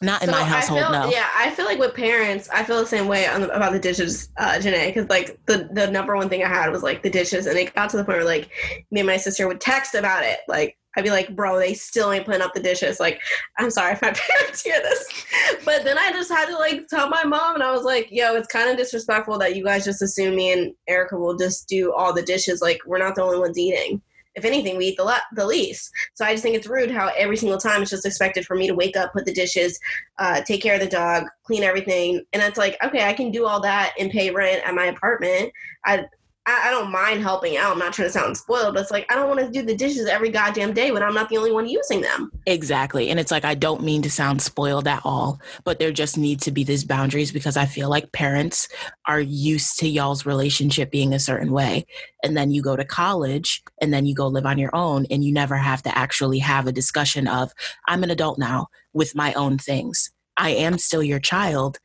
Not 0.00 0.22
in 0.22 0.28
so 0.28 0.32
my 0.32 0.44
household, 0.44 0.82
I 0.82 0.82
feel, 0.84 0.92
no. 0.92 1.10
Yeah, 1.10 1.28
I 1.34 1.50
feel 1.50 1.64
like 1.64 1.80
with 1.80 1.92
parents, 1.92 2.48
I 2.50 2.62
feel 2.62 2.78
the 2.78 2.86
same 2.86 3.08
way 3.08 3.26
the, 3.26 3.50
about 3.50 3.72
the 3.72 3.80
dishes, 3.80 4.28
uh, 4.36 4.52
Janae, 4.60 4.94
because 4.94 5.08
like 5.08 5.40
the 5.46 5.68
the 5.72 5.90
number 5.90 6.14
one 6.16 6.28
thing 6.28 6.44
I 6.44 6.48
had 6.48 6.70
was 6.70 6.84
like 6.84 7.02
the 7.02 7.10
dishes, 7.10 7.46
and 7.46 7.58
it 7.58 7.74
got 7.74 7.90
to 7.90 7.96
the 7.96 8.04
point 8.04 8.18
where 8.18 8.24
like 8.24 8.48
me 8.92 9.00
and 9.00 9.06
my 9.08 9.16
sister 9.16 9.48
would 9.48 9.60
text 9.60 9.94
about 9.94 10.22
it. 10.24 10.38
Like 10.46 10.76
I'd 10.96 11.04
be 11.04 11.10
like, 11.10 11.36
bro, 11.36 11.58
they 11.58 11.74
still 11.74 12.10
ain't 12.10 12.26
putting 12.26 12.42
up 12.42 12.54
the 12.54 12.62
dishes. 12.62 12.98
Like, 12.98 13.20
I'm 13.58 13.70
sorry 13.70 13.92
if 13.92 14.02
my 14.02 14.12
parents 14.38 14.62
hear 14.62 14.80
this, 14.80 15.26
but 15.64 15.84
then 15.84 15.98
I 15.98 16.10
just 16.10 16.30
had 16.30 16.46
to 16.46 16.56
like 16.56 16.88
tell 16.88 17.08
my 17.08 17.24
mom, 17.24 17.54
and 17.54 17.62
I 17.62 17.72
was 17.72 17.84
like, 17.84 18.08
yo, 18.10 18.34
it's 18.34 18.48
kind 18.48 18.70
of 18.70 18.76
disrespectful 18.76 19.38
that 19.38 19.56
you 19.56 19.64
guys 19.64 19.84
just 19.84 20.02
assume 20.02 20.36
me 20.36 20.52
and 20.52 20.74
Erica 20.88 21.16
will 21.16 21.36
just 21.36 21.68
do 21.68 21.92
all 21.92 22.12
the 22.12 22.22
dishes. 22.22 22.60
Like, 22.60 22.80
we're 22.86 22.98
not 22.98 23.14
the 23.14 23.22
only 23.22 23.38
ones 23.38 23.58
eating 23.58 24.02
if 24.38 24.44
anything, 24.44 24.76
we 24.76 24.86
eat 24.86 24.96
the, 24.96 25.04
le- 25.04 25.22
the 25.34 25.44
least. 25.44 25.92
So 26.14 26.24
I 26.24 26.32
just 26.32 26.42
think 26.42 26.56
it's 26.56 26.66
rude 26.66 26.90
how 26.90 27.10
every 27.16 27.36
single 27.36 27.58
time 27.58 27.82
it's 27.82 27.90
just 27.90 28.06
expected 28.06 28.46
for 28.46 28.56
me 28.56 28.66
to 28.68 28.74
wake 28.74 28.96
up, 28.96 29.12
put 29.12 29.26
the 29.26 29.32
dishes, 29.32 29.78
uh, 30.18 30.40
take 30.42 30.62
care 30.62 30.74
of 30.74 30.80
the 30.80 30.86
dog, 30.86 31.24
clean 31.42 31.62
everything. 31.62 32.24
And 32.32 32.42
it's 32.42 32.56
like, 32.56 32.76
okay, 32.82 33.04
I 33.04 33.12
can 33.12 33.30
do 33.30 33.44
all 33.44 33.60
that 33.60 33.92
and 33.98 34.10
pay 34.10 34.30
rent 34.30 34.62
at 34.64 34.74
my 34.74 34.86
apartment. 34.86 35.52
I, 35.84 36.04
I, 36.48 36.68
I 36.68 36.70
don't 36.70 36.90
mind 36.90 37.20
helping 37.20 37.58
out. 37.58 37.72
I'm 37.72 37.78
not 37.78 37.92
trying 37.92 38.08
to 38.08 38.12
sound 38.12 38.34
spoiled, 38.34 38.72
but 38.72 38.80
it's 38.80 38.90
like 38.90 39.04
I 39.12 39.16
don't 39.16 39.28
want 39.28 39.40
to 39.40 39.50
do 39.50 39.62
the 39.62 39.76
dishes 39.76 40.06
every 40.06 40.30
goddamn 40.30 40.72
day 40.72 40.90
when 40.90 41.02
I'm 41.02 41.12
not 41.12 41.28
the 41.28 41.36
only 41.36 41.52
one 41.52 41.68
using 41.68 42.00
them. 42.00 42.32
Exactly. 42.46 43.10
And 43.10 43.20
it's 43.20 43.30
like 43.30 43.44
I 43.44 43.54
don't 43.54 43.82
mean 43.82 44.00
to 44.00 44.10
sound 44.10 44.40
spoiled 44.40 44.88
at 44.88 45.02
all, 45.04 45.40
but 45.64 45.78
there 45.78 45.92
just 45.92 46.16
need 46.16 46.40
to 46.40 46.50
be 46.50 46.64
these 46.64 46.84
boundaries 46.84 47.32
because 47.32 47.58
I 47.58 47.66
feel 47.66 47.90
like 47.90 48.12
parents 48.12 48.66
are 49.06 49.20
used 49.20 49.78
to 49.80 49.88
y'all's 49.88 50.24
relationship 50.24 50.90
being 50.90 51.12
a 51.12 51.18
certain 51.18 51.52
way. 51.52 51.84
And 52.24 52.34
then 52.34 52.50
you 52.50 52.62
go 52.62 52.76
to 52.76 52.84
college 52.84 53.62
and 53.82 53.92
then 53.92 54.06
you 54.06 54.14
go 54.14 54.26
live 54.26 54.46
on 54.46 54.56
your 54.56 54.74
own 54.74 55.04
and 55.10 55.22
you 55.22 55.32
never 55.32 55.56
have 55.56 55.82
to 55.82 55.98
actually 55.98 56.38
have 56.38 56.66
a 56.66 56.72
discussion 56.72 57.28
of 57.28 57.52
I'm 57.86 58.02
an 58.02 58.10
adult 58.10 58.38
now 58.38 58.68
with 58.94 59.14
my 59.14 59.34
own 59.34 59.58
things. 59.58 60.10
I 60.38 60.50
am 60.50 60.78
still 60.78 61.02
your 61.02 61.20
child, 61.20 61.78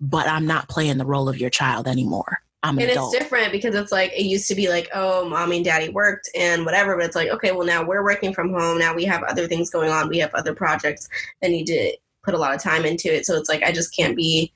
but 0.00 0.26
I'm 0.26 0.46
not 0.46 0.68
playing 0.68 0.98
the 0.98 1.06
role 1.06 1.28
of 1.28 1.38
your 1.38 1.50
child 1.50 1.86
anymore. 1.86 2.40
I'm 2.62 2.76
an 2.78 2.88
and 2.88 2.92
it's 2.92 3.10
different 3.10 3.52
because 3.52 3.74
it's 3.74 3.92
like 3.92 4.12
it 4.12 4.24
used 4.24 4.48
to 4.48 4.54
be 4.54 4.68
like 4.68 4.88
oh 4.92 5.28
mommy 5.28 5.56
and 5.56 5.64
daddy 5.64 5.90
worked 5.90 6.28
and 6.34 6.64
whatever 6.64 6.96
but 6.96 7.04
it's 7.04 7.14
like 7.14 7.28
okay 7.28 7.52
well 7.52 7.66
now 7.66 7.84
we're 7.84 8.02
working 8.02 8.34
from 8.34 8.52
home. 8.52 8.78
Now 8.78 8.94
we 8.94 9.04
have 9.04 9.22
other 9.22 9.46
things 9.46 9.70
going 9.70 9.90
on. 9.90 10.08
We 10.08 10.18
have 10.18 10.34
other 10.34 10.54
projects 10.54 11.08
that 11.40 11.50
need 11.50 11.66
to 11.66 11.96
put 12.24 12.34
a 12.34 12.38
lot 12.38 12.54
of 12.54 12.62
time 12.62 12.84
into 12.84 13.14
it. 13.14 13.26
So 13.26 13.36
it's 13.36 13.48
like 13.48 13.62
i 13.62 13.72
just 13.72 13.94
can't 13.94 14.16
be 14.16 14.52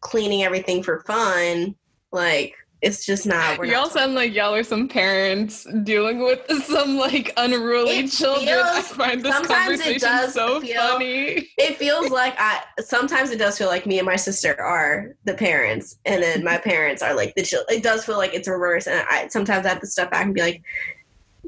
cleaning 0.00 0.42
everything 0.42 0.82
for 0.82 1.00
fun 1.00 1.74
like 2.12 2.54
it's 2.86 3.04
just 3.04 3.26
not. 3.26 3.66
you 3.66 3.74
all 3.74 3.90
sound 3.90 4.14
like 4.14 4.32
y'all 4.32 4.54
are 4.54 4.62
some 4.62 4.86
parents 4.86 5.66
dealing 5.82 6.20
with 6.20 6.40
some 6.64 6.96
like 6.96 7.32
unruly 7.36 7.98
it 7.98 8.12
children. 8.12 8.46
Feels, 8.46 8.68
I 8.68 8.82
find 8.82 9.24
this 9.24 9.46
conversation 9.46 10.30
so 10.30 10.60
feel, 10.60 10.80
funny. 10.80 11.48
It 11.58 11.76
feels 11.78 12.10
like 12.10 12.34
I 12.38 12.62
sometimes 12.80 13.30
it 13.30 13.38
does 13.38 13.58
feel 13.58 13.66
like 13.66 13.86
me 13.86 13.98
and 13.98 14.06
my 14.06 14.14
sister 14.14 14.58
are 14.60 15.16
the 15.24 15.34
parents, 15.34 15.98
and 16.04 16.22
then 16.22 16.44
my 16.44 16.58
parents 16.58 17.02
are 17.02 17.14
like 17.14 17.34
the 17.34 17.42
children. 17.42 17.76
It 17.76 17.82
does 17.82 18.04
feel 18.04 18.18
like 18.18 18.34
it's 18.34 18.46
reverse, 18.46 18.86
and 18.86 19.04
I 19.10 19.26
sometimes 19.28 19.66
I 19.66 19.70
have 19.70 19.80
to 19.80 19.86
step 19.86 20.12
back 20.12 20.24
and 20.24 20.34
be 20.34 20.42
like, 20.42 20.62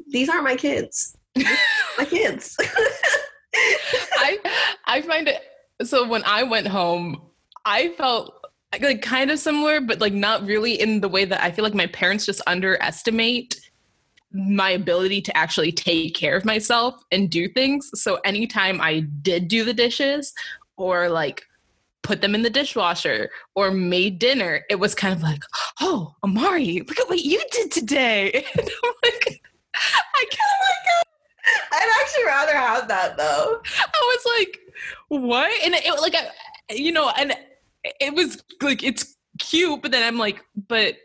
"These 0.09 0.27
aren't 0.27 0.43
my 0.43 0.57
kids. 0.57 1.15
my 1.97 2.05
kids." 2.05 2.57
I 3.53 4.39
I 4.85 5.01
find 5.01 5.29
it 5.29 5.41
so 5.83 6.05
when 6.05 6.23
I 6.25 6.43
went 6.43 6.67
home, 6.67 7.21
I 7.65 7.89
felt 7.97 8.38
like 8.81 9.01
kind 9.01 9.31
of 9.31 9.39
similar, 9.39 9.81
but 9.81 9.99
like 9.99 10.13
not 10.13 10.45
really 10.45 10.79
in 10.79 11.01
the 11.01 11.09
way 11.09 11.25
that 11.25 11.43
I 11.43 11.51
feel 11.51 11.63
like 11.63 11.73
my 11.73 11.87
parents 11.87 12.25
just 12.25 12.41
underestimate 12.47 13.59
my 14.31 14.69
ability 14.69 15.21
to 15.21 15.35
actually 15.35 15.71
take 15.71 16.13
care 16.13 16.35
of 16.35 16.45
myself 16.45 17.01
and 17.11 17.31
do 17.31 17.49
things. 17.49 17.89
So 17.99 18.19
anytime 18.25 18.79
I 18.79 19.01
did 19.21 19.47
do 19.47 19.65
the 19.65 19.73
dishes 19.73 20.33
or 20.77 21.09
like 21.09 21.45
put 22.03 22.21
them 22.21 22.35
in 22.35 22.43
the 22.43 22.49
dishwasher 22.49 23.31
or 23.55 23.71
made 23.71 24.19
dinner, 24.19 24.65
it 24.69 24.75
was 24.75 24.93
kind 24.93 25.13
of 25.13 25.23
like, 25.23 25.41
oh, 25.81 26.13
Amari, 26.23 26.81
look 26.87 26.99
at 26.99 27.09
what 27.09 27.19
you 27.19 27.41
did 27.51 27.71
today. 27.71 28.45
And 28.57 28.69
I'm 28.83 28.93
like, 29.03 29.41
I 29.75 30.25
can't. 30.29 30.41
Oh 30.41 31.03
I'd 31.71 32.01
actually 32.01 32.25
rather 32.25 32.55
have 32.55 32.87
that 32.87 33.17
though. 33.17 33.61
I 33.79 34.15
was 34.15 34.25
like, 34.37 34.59
what? 35.07 35.51
And 35.63 35.73
it 35.73 36.01
like, 36.01 36.15
I, 36.15 36.73
you 36.73 36.91
know, 36.91 37.11
and 37.17 37.33
it 37.83 38.13
was 38.13 38.43
like 38.61 38.83
it's 38.83 39.15
cute, 39.39 39.81
but 39.81 39.91
then 39.91 40.03
I'm 40.03 40.17
like, 40.17 40.43
but 40.67 40.95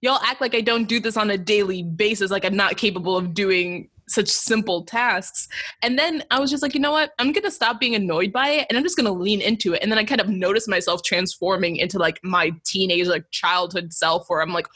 y'all 0.00 0.20
act 0.22 0.40
like 0.40 0.54
I 0.54 0.60
don't 0.60 0.88
do 0.88 1.00
this 1.00 1.16
on 1.16 1.30
a 1.30 1.38
daily 1.38 1.82
basis. 1.82 2.30
Like 2.30 2.44
I'm 2.44 2.56
not 2.56 2.76
capable 2.76 3.16
of 3.16 3.34
doing 3.34 3.88
such 4.06 4.28
simple 4.28 4.84
tasks. 4.84 5.48
And 5.82 5.98
then 5.98 6.22
I 6.30 6.38
was 6.38 6.50
just 6.50 6.62
like, 6.62 6.74
you 6.74 6.80
know 6.80 6.92
what? 6.92 7.12
I'm 7.18 7.32
gonna 7.32 7.50
stop 7.50 7.80
being 7.80 7.94
annoyed 7.94 8.32
by 8.32 8.48
it 8.48 8.66
and 8.68 8.76
I'm 8.76 8.84
just 8.84 8.96
gonna 8.96 9.12
lean 9.12 9.40
into 9.40 9.72
it. 9.74 9.82
And 9.82 9.90
then 9.90 9.98
I 9.98 10.04
kind 10.04 10.20
of 10.20 10.28
noticed 10.28 10.68
myself 10.68 11.02
transforming 11.02 11.76
into 11.76 11.98
like 11.98 12.20
my 12.22 12.52
teenage, 12.64 13.06
like 13.06 13.30
childhood 13.30 13.92
self 13.92 14.28
where 14.28 14.42
I'm 14.42 14.52
like, 14.52 14.66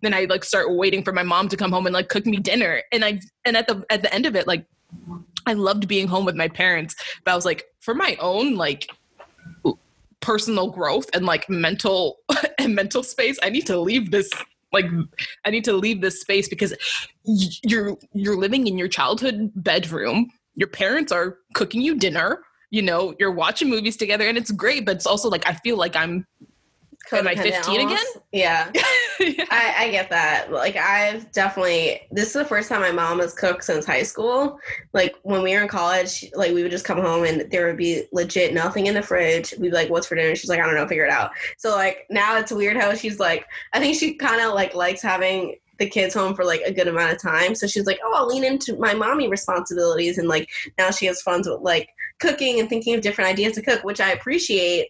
then 0.00 0.14
I 0.14 0.24
like 0.24 0.44
start 0.44 0.74
waiting 0.74 1.02
for 1.02 1.12
my 1.12 1.22
mom 1.22 1.48
to 1.48 1.56
come 1.56 1.72
home 1.72 1.86
and 1.86 1.92
like 1.92 2.08
cook 2.08 2.24
me 2.24 2.38
dinner. 2.38 2.82
And 2.92 3.04
I 3.04 3.20
and 3.44 3.56
at 3.56 3.66
the 3.66 3.84
at 3.90 4.02
the 4.02 4.14
end 4.14 4.26
of 4.26 4.36
it, 4.36 4.46
like 4.46 4.64
I 5.46 5.54
loved 5.54 5.88
being 5.88 6.06
home 6.06 6.24
with 6.24 6.36
my 6.36 6.48
parents, 6.48 6.94
but 7.24 7.32
I 7.32 7.34
was 7.34 7.44
like, 7.44 7.64
for 7.80 7.94
my 7.94 8.16
own 8.20 8.54
like 8.54 8.88
personal 10.20 10.70
growth 10.70 11.08
and 11.14 11.24
like 11.24 11.48
mental 11.48 12.18
and 12.58 12.74
mental 12.74 13.02
space 13.02 13.38
i 13.42 13.48
need 13.48 13.66
to 13.66 13.78
leave 13.78 14.10
this 14.10 14.30
like 14.72 14.86
i 15.44 15.50
need 15.50 15.64
to 15.64 15.72
leave 15.72 16.00
this 16.00 16.20
space 16.20 16.48
because 16.48 16.74
you're 17.24 17.96
you're 18.12 18.36
living 18.36 18.66
in 18.66 18.78
your 18.78 18.88
childhood 18.88 19.50
bedroom. 19.56 20.30
Your 20.54 20.68
parents 20.68 21.12
are 21.12 21.38
cooking 21.54 21.82
you 21.82 21.94
dinner 21.94 22.42
you 22.70 22.82
know 22.82 23.14
you're 23.18 23.32
watching 23.32 23.68
movies 23.68 23.96
together 23.96 24.28
and 24.28 24.36
it's 24.36 24.50
great 24.50 24.84
but 24.84 24.96
it's 24.96 25.06
also 25.06 25.28
like 25.28 25.46
i 25.46 25.54
feel 25.54 25.76
like 25.76 25.96
i'm 25.96 26.26
am 27.12 27.28
i 27.28 27.34
15 27.34 27.80
again? 27.80 28.04
yeah, 28.32 28.70
yeah. 29.20 29.44
I, 29.50 29.74
I, 29.78 29.90
get 29.90 30.10
that. 30.10 30.52
Like 30.52 30.76
i've 30.76 31.30
definitely 31.32 32.02
this 32.10 32.28
is 32.28 32.32
the 32.34 32.44
first 32.44 32.68
time 32.68 32.80
my 32.80 32.92
mom 32.92 33.20
has 33.20 33.34
cooked 33.34 33.64
since 33.64 33.86
high 33.86 34.02
school. 34.02 34.58
Like 34.92 35.16
when 35.22 35.42
we 35.42 35.54
were 35.54 35.62
in 35.62 35.68
college 35.68 36.24
like 36.34 36.52
we 36.52 36.62
would 36.62 36.70
just 36.70 36.84
come 36.84 37.00
home 37.00 37.24
and 37.24 37.50
there 37.50 37.66
would 37.66 37.76
be 37.76 38.04
legit 38.12 38.54
nothing 38.54 38.86
in 38.86 38.94
the 38.94 39.02
fridge. 39.02 39.54
We'd 39.58 39.70
be 39.70 39.74
like 39.74 39.90
what's 39.90 40.06
for 40.06 40.14
dinner? 40.14 40.34
She's 40.34 40.50
like 40.50 40.60
i 40.60 40.66
don't 40.66 40.74
know 40.74 40.86
figure 40.86 41.04
it 41.04 41.10
out. 41.10 41.30
So 41.56 41.70
like 41.70 42.06
now 42.10 42.36
it's 42.38 42.52
weird 42.52 42.76
how 42.76 42.94
she's 42.94 43.18
like 43.18 43.46
i 43.72 43.80
think 43.80 43.98
she 43.98 44.14
kind 44.14 44.40
of 44.40 44.54
like 44.54 44.74
likes 44.74 45.02
having 45.02 45.56
the 45.78 45.88
kids 45.88 46.12
home 46.12 46.34
for 46.34 46.44
like 46.44 46.60
a 46.62 46.72
good 46.72 46.88
amount 46.88 47.12
of 47.12 47.22
time. 47.22 47.54
So 47.54 47.66
she's 47.66 47.86
like 47.86 48.00
oh 48.04 48.12
i'll 48.14 48.26
lean 48.26 48.44
into 48.44 48.76
my 48.76 48.94
mommy 48.94 49.28
responsibilities. 49.28 50.18
And 50.18 50.28
like 50.28 50.48
now 50.76 50.90
she 50.90 51.06
has 51.06 51.22
fun 51.22 51.38
with 51.38 51.60
like 51.60 51.88
cooking 52.18 52.58
and 52.58 52.68
thinking 52.68 52.94
of 52.94 53.00
different 53.00 53.30
ideas 53.30 53.54
to 53.54 53.62
cook 53.62 53.84
which 53.84 54.00
i 54.00 54.10
appreciate 54.10 54.88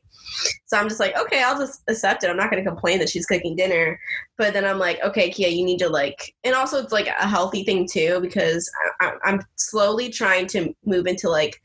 so 0.66 0.76
I'm 0.76 0.88
just 0.88 1.00
like, 1.00 1.16
okay, 1.16 1.42
I'll 1.42 1.58
just 1.58 1.82
accept 1.88 2.24
it. 2.24 2.30
I'm 2.30 2.36
not 2.36 2.50
going 2.50 2.62
to 2.62 2.68
complain 2.68 2.98
that 2.98 3.08
she's 3.08 3.26
cooking 3.26 3.56
dinner. 3.56 3.98
But 4.36 4.52
then 4.52 4.64
I'm 4.64 4.78
like, 4.78 5.02
okay, 5.02 5.30
Kia, 5.30 5.48
you 5.48 5.64
need 5.64 5.78
to 5.78 5.88
like, 5.88 6.34
and 6.44 6.54
also 6.54 6.82
it's 6.82 6.92
like 6.92 7.08
a 7.08 7.26
healthy 7.26 7.64
thing 7.64 7.88
too, 7.90 8.20
because 8.20 8.70
I, 9.00 9.12
I'm 9.24 9.40
slowly 9.56 10.10
trying 10.10 10.46
to 10.48 10.74
move 10.84 11.06
into 11.06 11.28
like 11.28 11.60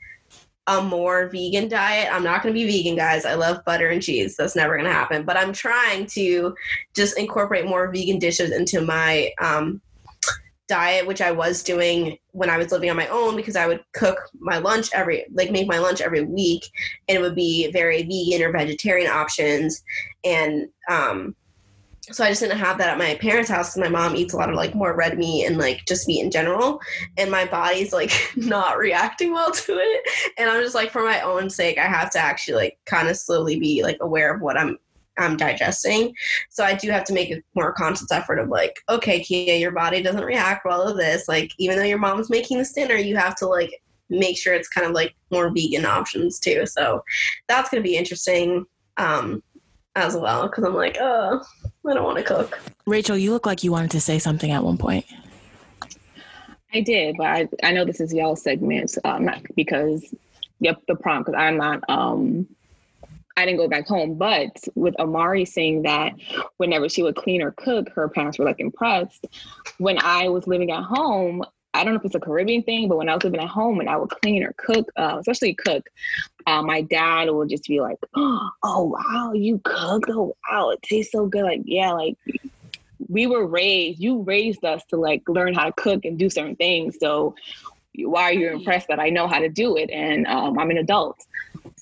a 0.68 0.82
more 0.82 1.28
vegan 1.28 1.68
diet. 1.68 2.10
I'm 2.12 2.24
not 2.24 2.42
going 2.42 2.54
to 2.54 2.60
be 2.60 2.66
vegan, 2.66 2.96
guys. 2.96 3.26
I 3.26 3.34
love 3.34 3.66
butter 3.66 3.90
and 3.90 4.02
cheese. 4.02 4.38
That's 4.38 4.56
never 4.56 4.76
going 4.76 4.86
to 4.86 4.94
happen. 4.94 5.24
But 5.24 5.38
I'm 5.38 5.52
trying 5.52 6.06
to 6.08 6.56
just 6.96 7.18
incorporate 7.18 7.66
more 7.66 7.92
vegan 7.92 8.20
dishes 8.20 8.52
into 8.52 8.82
my 8.82 9.32
um, 9.42 9.82
diet, 10.68 11.08
which 11.08 11.22
I 11.22 11.32
was 11.32 11.64
doing 11.64 12.18
when 12.32 12.50
I 12.50 12.58
was 12.58 12.72
living 12.72 12.90
on 12.90 12.96
my 12.96 13.08
own 13.08 13.36
because 13.36 13.56
I 13.56 13.68
would 13.68 13.84
cook 13.94 14.18
my 14.40 14.58
lunch 14.58 14.90
every, 14.94 15.26
like 15.34 15.52
make 15.52 15.68
my 15.68 15.80
lunch 15.80 16.02
every 16.02 16.24
week 16.24 16.66
and 17.08 17.18
it 17.18 17.22
would 17.22 17.36
be 17.36 17.72
very 17.72 18.04
vegan 18.04 18.46
or 18.46 18.52
vegetarian 18.52 19.12
options. 19.12 19.84
And, 20.24 20.68
um, 20.90 21.36
so 22.12 22.24
I 22.24 22.30
just 22.30 22.42
didn't 22.42 22.58
have 22.58 22.78
that 22.80 22.90
at 22.90 22.98
my 22.98 23.16
parents' 23.16 23.50
house 23.50 23.74
because 23.74 23.90
my 23.90 23.98
mom 23.98 24.16
eats 24.16 24.34
a 24.34 24.38
lot 24.38 24.50
of 24.50 24.56
like 24.56 24.76
more 24.76 24.94
red 24.94 25.18
meat 25.18 25.46
and 25.46 25.58
like 25.58 25.86
just 25.88 26.06
meat 26.06 26.22
in 26.22 26.32
general, 26.32 26.82
and 27.18 27.32
my 27.32 27.46
body's 27.46 27.94
like 27.94 28.12
not 28.36 28.78
reacting 28.78 29.32
well 29.32 29.52
to 29.52 29.78
it. 29.78 30.34
And 30.38 30.50
I'm 30.50 30.62
just 30.62 30.76
like, 30.76 30.92
for 30.92 31.04
my 31.04 31.22
own 31.22 31.50
sake, 31.50 31.78
I 31.78 31.86
have 31.86 32.12
to 32.12 32.20
actually 32.20 32.56
like 32.56 32.78
kind 32.86 33.08
of 33.08 33.16
slowly 33.16 33.58
be 33.58 33.84
like 33.84 33.98
aware 34.02 34.34
of 34.34 34.42
what 34.42 34.58
I'm 34.58 34.78
I'm 35.18 35.38
digesting. 35.38 36.14
So 36.50 36.64
I 36.64 36.74
do 36.74 36.90
have 36.90 37.04
to 37.06 37.14
make 37.14 37.32
a 37.32 37.42
more 37.56 37.74
conscious 37.74 38.12
effort 38.12 38.40
of 38.40 38.50
like, 38.50 38.80
okay, 38.90 39.22
Kia, 39.22 39.56
your 39.56 39.72
body 39.72 40.02
doesn't 40.02 40.24
react 40.24 40.66
well 40.66 40.88
to 40.88 40.94
this. 40.94 41.28
Like, 41.28 41.52
even 41.58 41.78
though 41.78 41.84
your 41.84 42.00
mom's 42.00 42.30
making 42.30 42.58
this 42.58 42.74
dinner, 42.74 42.96
you 42.96 43.16
have 43.16 43.36
to 43.38 43.48
like 43.48 43.82
make 44.10 44.38
sure 44.38 44.54
it's 44.54 44.68
kind 44.68 44.88
of 44.88 44.94
like 44.94 45.16
more 45.32 45.50
vegan 45.50 45.86
options 45.86 46.40
too. 46.40 46.66
So 46.66 47.04
that's 47.48 47.70
going 47.70 47.82
to 47.82 47.88
be 47.88 47.96
interesting 47.96 48.66
um, 48.98 49.44
as 49.96 50.16
well 50.16 50.48
because 50.48 50.64
I'm 50.64 50.76
like, 50.76 50.98
oh, 51.00 51.42
I 51.88 51.94
don't 51.94 52.04
want 52.04 52.18
to 52.18 52.24
cook. 52.24 52.60
Rachel, 52.86 53.18
you 53.18 53.32
look 53.32 53.46
like 53.46 53.64
you 53.64 53.72
wanted 53.72 53.92
to 53.92 54.02
say 54.02 54.20
something 54.20 54.52
at 54.52 54.64
one 54.64 54.78
point. 54.78 55.06
I 56.74 56.82
did, 56.82 57.18
but 57.18 57.28
I, 57.28 57.48
I 57.62 57.72
know 57.72 57.86
this 57.86 58.02
is 58.02 58.14
y'all 58.14 58.36
segment, 58.36 58.98
um, 59.04 59.26
not 59.26 59.44
because 59.56 60.14
yep, 60.60 60.82
the 60.88 60.96
prompt 60.96 61.28
because 61.28 61.40
I'm 61.40 61.58
not 61.58 61.84
um 61.88 62.48
I 63.36 63.46
didn't 63.46 63.58
go 63.58 63.68
back 63.68 63.88
home. 63.88 64.16
But 64.16 64.58
with 64.76 64.96
Amari 65.00 65.46
saying 65.46 65.84
that 65.84 66.14
whenever 66.58 66.90
she 66.90 67.04
would 67.04 67.16
clean 67.16 67.42
or 67.42 67.52
cook, 67.52 67.90
her 67.90 68.08
parents 68.10 68.38
were 68.38 68.46
like 68.46 68.60
impressed. 68.60 69.26
When 69.78 69.98
I 70.02 70.30
was 70.30 70.48
living 70.48 70.72
at 70.72 70.84
home, 70.84 71.44
I 71.74 71.84
don't 71.84 71.94
know 71.94 72.00
if 72.00 72.06
it's 72.06 72.16
a 72.16 72.20
Caribbean 72.20 72.62
thing, 72.64 72.88
but 72.88 72.98
when 72.98 73.10
I 73.10 73.16
was 73.16 73.24
living 73.24 73.40
at 73.40 73.50
home 73.50 73.80
and 73.80 73.90
I 73.90 73.98
would 73.98 74.10
clean 74.22 74.44
or 74.44 74.54
cook, 74.58 74.88
uh, 74.96 75.18
especially 75.20 75.56
cook, 75.56 75.90
uh, 76.46 76.62
my 76.62 76.82
dad 76.82 77.32
would 77.32 77.50
just 77.50 77.64
be 77.64 77.82
like, 77.82 77.98
"Oh 78.16 78.52
wow, 78.64 79.34
you 79.34 79.60
cook! 79.64 80.04
Oh 80.10 80.36
wow, 80.52 80.70
it 80.70 80.82
tastes 80.84 81.12
so 81.12 81.26
good!" 81.26 81.44
Like 81.44 81.62
yeah, 81.66 81.92
like 81.94 82.16
we 83.08 83.26
were 83.26 83.48
raised. 83.48 84.00
You 84.00 84.22
raised 84.22 84.64
us 84.64 84.84
to 84.90 84.98
like 84.98 85.28
learn 85.28 85.56
how 85.56 85.66
to 85.66 85.72
cook 85.74 86.06
and 86.06 86.18
do 86.18 86.30
certain 86.30 86.56
things. 86.56 86.98
So 87.00 87.36
why 87.96 88.24
are 88.24 88.34
you 88.34 88.52
impressed 88.52 88.88
that 88.88 89.00
I 89.00 89.10
know 89.10 89.28
how 89.28 89.40
to 89.40 89.50
do 89.50 89.76
it 89.78 89.90
and 89.92 90.26
um, 90.28 90.58
I'm 90.58 90.70
an 90.72 90.78
adult? 90.78 91.18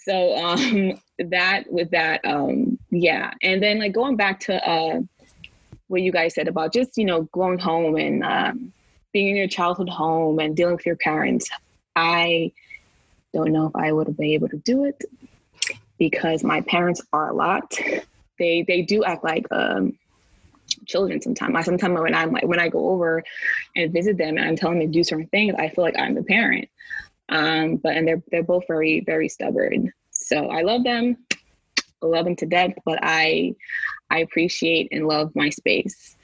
So 0.03 0.35
um, 0.35 0.99
that 1.29 1.71
with 1.71 1.91
that, 1.91 2.21
um, 2.25 2.77
yeah. 2.89 3.31
And 3.41 3.61
then 3.61 3.79
like 3.79 3.93
going 3.93 4.15
back 4.15 4.39
to 4.41 4.67
uh, 4.67 5.01
what 5.87 6.01
you 6.01 6.11
guys 6.11 6.35
said 6.35 6.47
about 6.47 6.73
just 6.73 6.97
you 6.97 7.05
know 7.05 7.23
going 7.33 7.59
home 7.59 7.95
and 7.95 8.23
um, 8.23 8.73
being 9.13 9.29
in 9.29 9.35
your 9.35 9.47
childhood 9.47 9.89
home 9.89 10.39
and 10.39 10.55
dealing 10.55 10.75
with 10.75 10.85
your 10.85 10.95
parents, 10.95 11.49
I 11.95 12.51
don't 13.33 13.51
know 13.51 13.67
if 13.67 13.75
I 13.75 13.91
would 13.91 14.07
have 14.07 14.17
been 14.17 14.27
able 14.27 14.49
to 14.49 14.57
do 14.57 14.85
it 14.85 15.03
because 15.97 16.43
my 16.43 16.61
parents 16.61 17.01
are 17.13 17.29
a 17.29 17.33
lot. 17.33 17.77
They 18.39 18.63
they 18.67 18.81
do 18.81 19.03
act 19.03 19.23
like 19.23 19.45
um, 19.51 19.97
children 20.85 21.21
sometimes. 21.21 21.55
I 21.55 21.61
sometimes 21.61 21.99
when 21.99 22.15
I'm 22.15 22.31
like 22.31 22.45
when 22.45 22.59
I 22.59 22.69
go 22.69 22.89
over 22.89 23.23
and 23.75 23.93
visit 23.93 24.17
them 24.17 24.37
and 24.37 24.47
I'm 24.47 24.55
telling 24.55 24.79
them 24.79 24.87
to 24.87 24.99
do 24.99 25.03
certain 25.03 25.27
things, 25.27 25.55
I 25.57 25.69
feel 25.69 25.83
like 25.83 25.99
I'm 25.99 26.15
the 26.15 26.23
parent. 26.23 26.69
Um, 27.31 27.77
but 27.77 27.95
and 27.95 28.07
they're 28.07 28.23
they're 28.31 28.43
both 28.43 28.65
very 28.67 29.01
very 29.05 29.29
stubborn. 29.29 29.91
So 30.11 30.47
I 30.47 30.61
love 30.61 30.83
them, 30.83 31.17
I 32.03 32.05
love 32.05 32.25
them 32.25 32.35
to 32.37 32.45
death, 32.45 32.73
but 32.85 32.99
I 33.01 33.55
I 34.09 34.19
appreciate 34.19 34.89
and 34.91 35.07
love 35.07 35.31
my 35.35 35.49
space. 35.49 36.15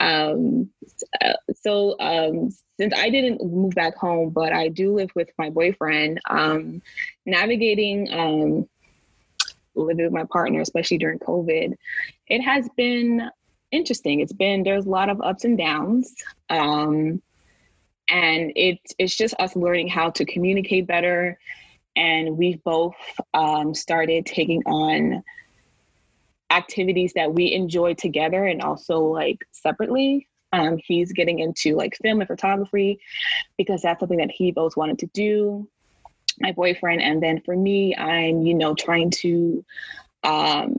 Um, 0.00 0.70
uh, 1.20 1.34
so 1.54 1.96
um, 2.00 2.50
since 2.80 2.94
I 2.96 3.10
didn't 3.10 3.44
move 3.44 3.74
back 3.74 3.96
home, 3.96 4.30
but 4.30 4.52
I 4.52 4.68
do 4.68 4.94
live 4.94 5.10
with 5.14 5.28
my 5.38 5.50
boyfriend, 5.50 6.20
um, 6.28 6.82
navigating 7.26 8.12
um, 8.12 8.68
living 9.74 10.04
with 10.04 10.12
my 10.12 10.24
partner, 10.24 10.60
especially 10.60 10.98
during 10.98 11.18
COVID, 11.18 11.74
it 12.28 12.40
has 12.40 12.68
been 12.76 13.30
interesting. 13.70 14.20
It's 14.20 14.32
been 14.32 14.62
there's 14.62 14.86
a 14.86 14.90
lot 14.90 15.08
of 15.08 15.20
ups 15.20 15.44
and 15.44 15.56
downs. 15.56 16.14
Um, 16.50 17.22
and 18.12 18.52
it, 18.54 18.78
it's 18.98 19.16
just 19.16 19.34
us 19.40 19.56
learning 19.56 19.88
how 19.88 20.10
to 20.10 20.24
communicate 20.26 20.86
better. 20.86 21.38
And 21.96 22.36
we've 22.36 22.62
both 22.62 22.94
um, 23.32 23.74
started 23.74 24.26
taking 24.26 24.62
on 24.66 25.24
activities 26.50 27.14
that 27.14 27.32
we 27.32 27.52
enjoy 27.52 27.94
together 27.94 28.44
and 28.44 28.60
also 28.60 29.00
like 29.00 29.38
separately. 29.52 30.28
Um, 30.52 30.78
he's 30.84 31.10
getting 31.12 31.38
into 31.38 31.74
like 31.74 31.96
film 32.02 32.20
and 32.20 32.28
photography 32.28 33.00
because 33.56 33.80
that's 33.80 34.00
something 34.00 34.18
that 34.18 34.30
he 34.30 34.52
both 34.52 34.76
wanted 34.76 34.98
to 34.98 35.06
do. 35.06 35.66
My 36.38 36.52
boyfriend, 36.52 37.00
and 37.00 37.22
then 37.22 37.40
for 37.40 37.56
me, 37.56 37.96
I'm 37.96 38.42
you 38.42 38.54
know 38.54 38.74
trying 38.74 39.10
to 39.22 39.64
um, 40.24 40.76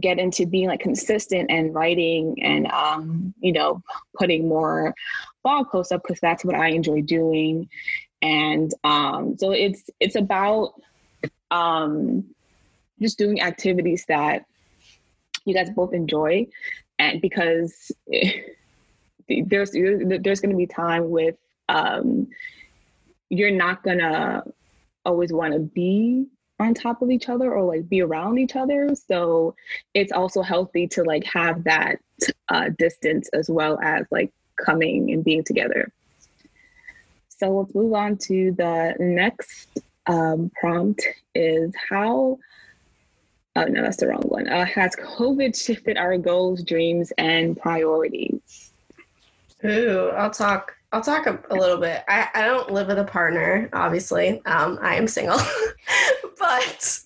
get 0.00 0.18
into 0.18 0.46
being 0.46 0.68
like 0.68 0.80
consistent 0.80 1.50
and 1.50 1.74
writing 1.74 2.36
and 2.42 2.66
um, 2.72 3.34
you 3.40 3.52
know 3.52 3.82
putting 4.18 4.48
more 4.48 4.94
blog 5.42 5.68
posts 5.68 5.92
up 5.92 6.02
because 6.02 6.20
that's 6.20 6.44
what 6.44 6.56
I 6.56 6.68
enjoy 6.68 7.02
doing. 7.02 7.68
And 8.22 8.72
um, 8.84 9.36
so 9.38 9.52
it's 9.52 9.88
it's 10.00 10.16
about 10.16 10.74
um, 11.50 12.24
just 13.00 13.18
doing 13.18 13.40
activities 13.40 14.04
that 14.08 14.44
you 15.44 15.54
guys 15.54 15.70
both 15.70 15.92
enjoy, 15.92 16.48
and 16.98 17.20
because 17.20 17.92
there's 19.28 19.70
there's 19.70 20.40
going 20.40 20.50
to 20.50 20.56
be 20.56 20.66
time 20.66 21.10
with 21.10 21.36
um, 21.68 22.28
you're 23.28 23.50
not 23.50 23.82
gonna 23.82 24.42
always 25.04 25.32
want 25.32 25.52
to 25.54 25.60
be 25.60 26.26
on 26.58 26.74
top 26.74 27.02
of 27.02 27.10
each 27.10 27.28
other 27.28 27.52
or 27.52 27.64
like 27.64 27.88
be 27.88 28.00
around 28.00 28.38
each 28.38 28.56
other. 28.56 28.94
So 28.94 29.54
it's 29.94 30.12
also 30.12 30.42
healthy 30.42 30.86
to 30.88 31.02
like 31.02 31.24
have 31.24 31.64
that 31.64 31.98
uh, 32.48 32.70
distance 32.78 33.28
as 33.32 33.50
well 33.50 33.78
as 33.82 34.06
like 34.10 34.32
coming 34.56 35.12
and 35.12 35.22
being 35.22 35.44
together. 35.44 35.92
So 37.28 37.50
let's 37.50 37.74
move 37.74 37.92
on 37.92 38.16
to 38.18 38.52
the 38.52 38.94
next 38.98 39.68
um, 40.06 40.50
prompt 40.58 41.02
is 41.34 41.74
how, 41.90 42.38
oh 43.56 43.64
no, 43.64 43.82
that's 43.82 43.98
the 43.98 44.08
wrong 44.08 44.22
one. 44.22 44.48
Uh, 44.48 44.64
has 44.64 44.96
COVID 44.96 45.62
shifted 45.62 45.98
our 45.98 46.16
goals, 46.16 46.62
dreams, 46.62 47.12
and 47.18 47.58
priorities? 47.58 48.72
Ooh, 49.64 50.10
I'll 50.16 50.30
talk 50.30 50.75
I'll 50.92 51.02
talk 51.02 51.26
a, 51.26 51.42
a, 51.50 51.54
little 51.54 51.78
bit. 51.78 52.04
I, 52.08 52.28
I 52.34 52.42
don't 52.42 52.70
live 52.70 52.86
with 52.86 52.98
a 52.98 53.04
partner, 53.04 53.68
obviously. 53.72 54.40
Um, 54.46 54.78
I 54.80 54.94
am 54.94 55.08
single, 55.08 55.38
but 56.38 57.00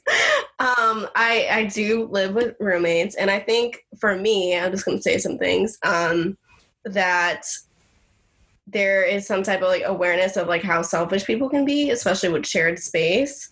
um, 0.58 1.08
I 1.16 1.48
I 1.50 1.70
do 1.72 2.06
live 2.10 2.34
with 2.34 2.56
roommates, 2.60 3.16
and 3.16 3.30
I 3.30 3.40
think 3.40 3.84
for 3.98 4.16
me, 4.16 4.56
I'm 4.56 4.70
just 4.70 4.84
gonna 4.84 5.00
say 5.00 5.18
some 5.18 5.38
things 5.38 5.78
um, 5.82 6.36
that 6.84 7.46
there 8.66 9.02
is 9.02 9.26
some 9.26 9.42
type 9.42 9.62
of 9.62 9.68
like 9.68 9.82
awareness 9.84 10.36
of 10.36 10.46
like 10.46 10.62
how 10.62 10.82
selfish 10.82 11.24
people 11.24 11.48
can 11.48 11.64
be, 11.64 11.90
especially 11.90 12.28
with 12.28 12.46
shared 12.46 12.78
space. 12.78 13.48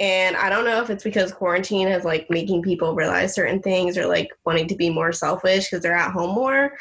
And 0.00 0.36
I 0.36 0.48
don't 0.48 0.64
know 0.64 0.82
if 0.82 0.90
it's 0.90 1.04
because 1.04 1.32
quarantine 1.32 1.86
is 1.88 2.04
like 2.04 2.28
making 2.28 2.62
people 2.62 2.94
realize 2.94 3.34
certain 3.34 3.60
things 3.62 3.96
or 3.96 4.06
like 4.06 4.28
wanting 4.44 4.66
to 4.68 4.74
be 4.74 4.90
more 4.90 5.12
selfish 5.12 5.70
because 5.70 5.82
they're 5.82 5.94
at 5.94 6.12
home 6.12 6.34
more, 6.34 6.72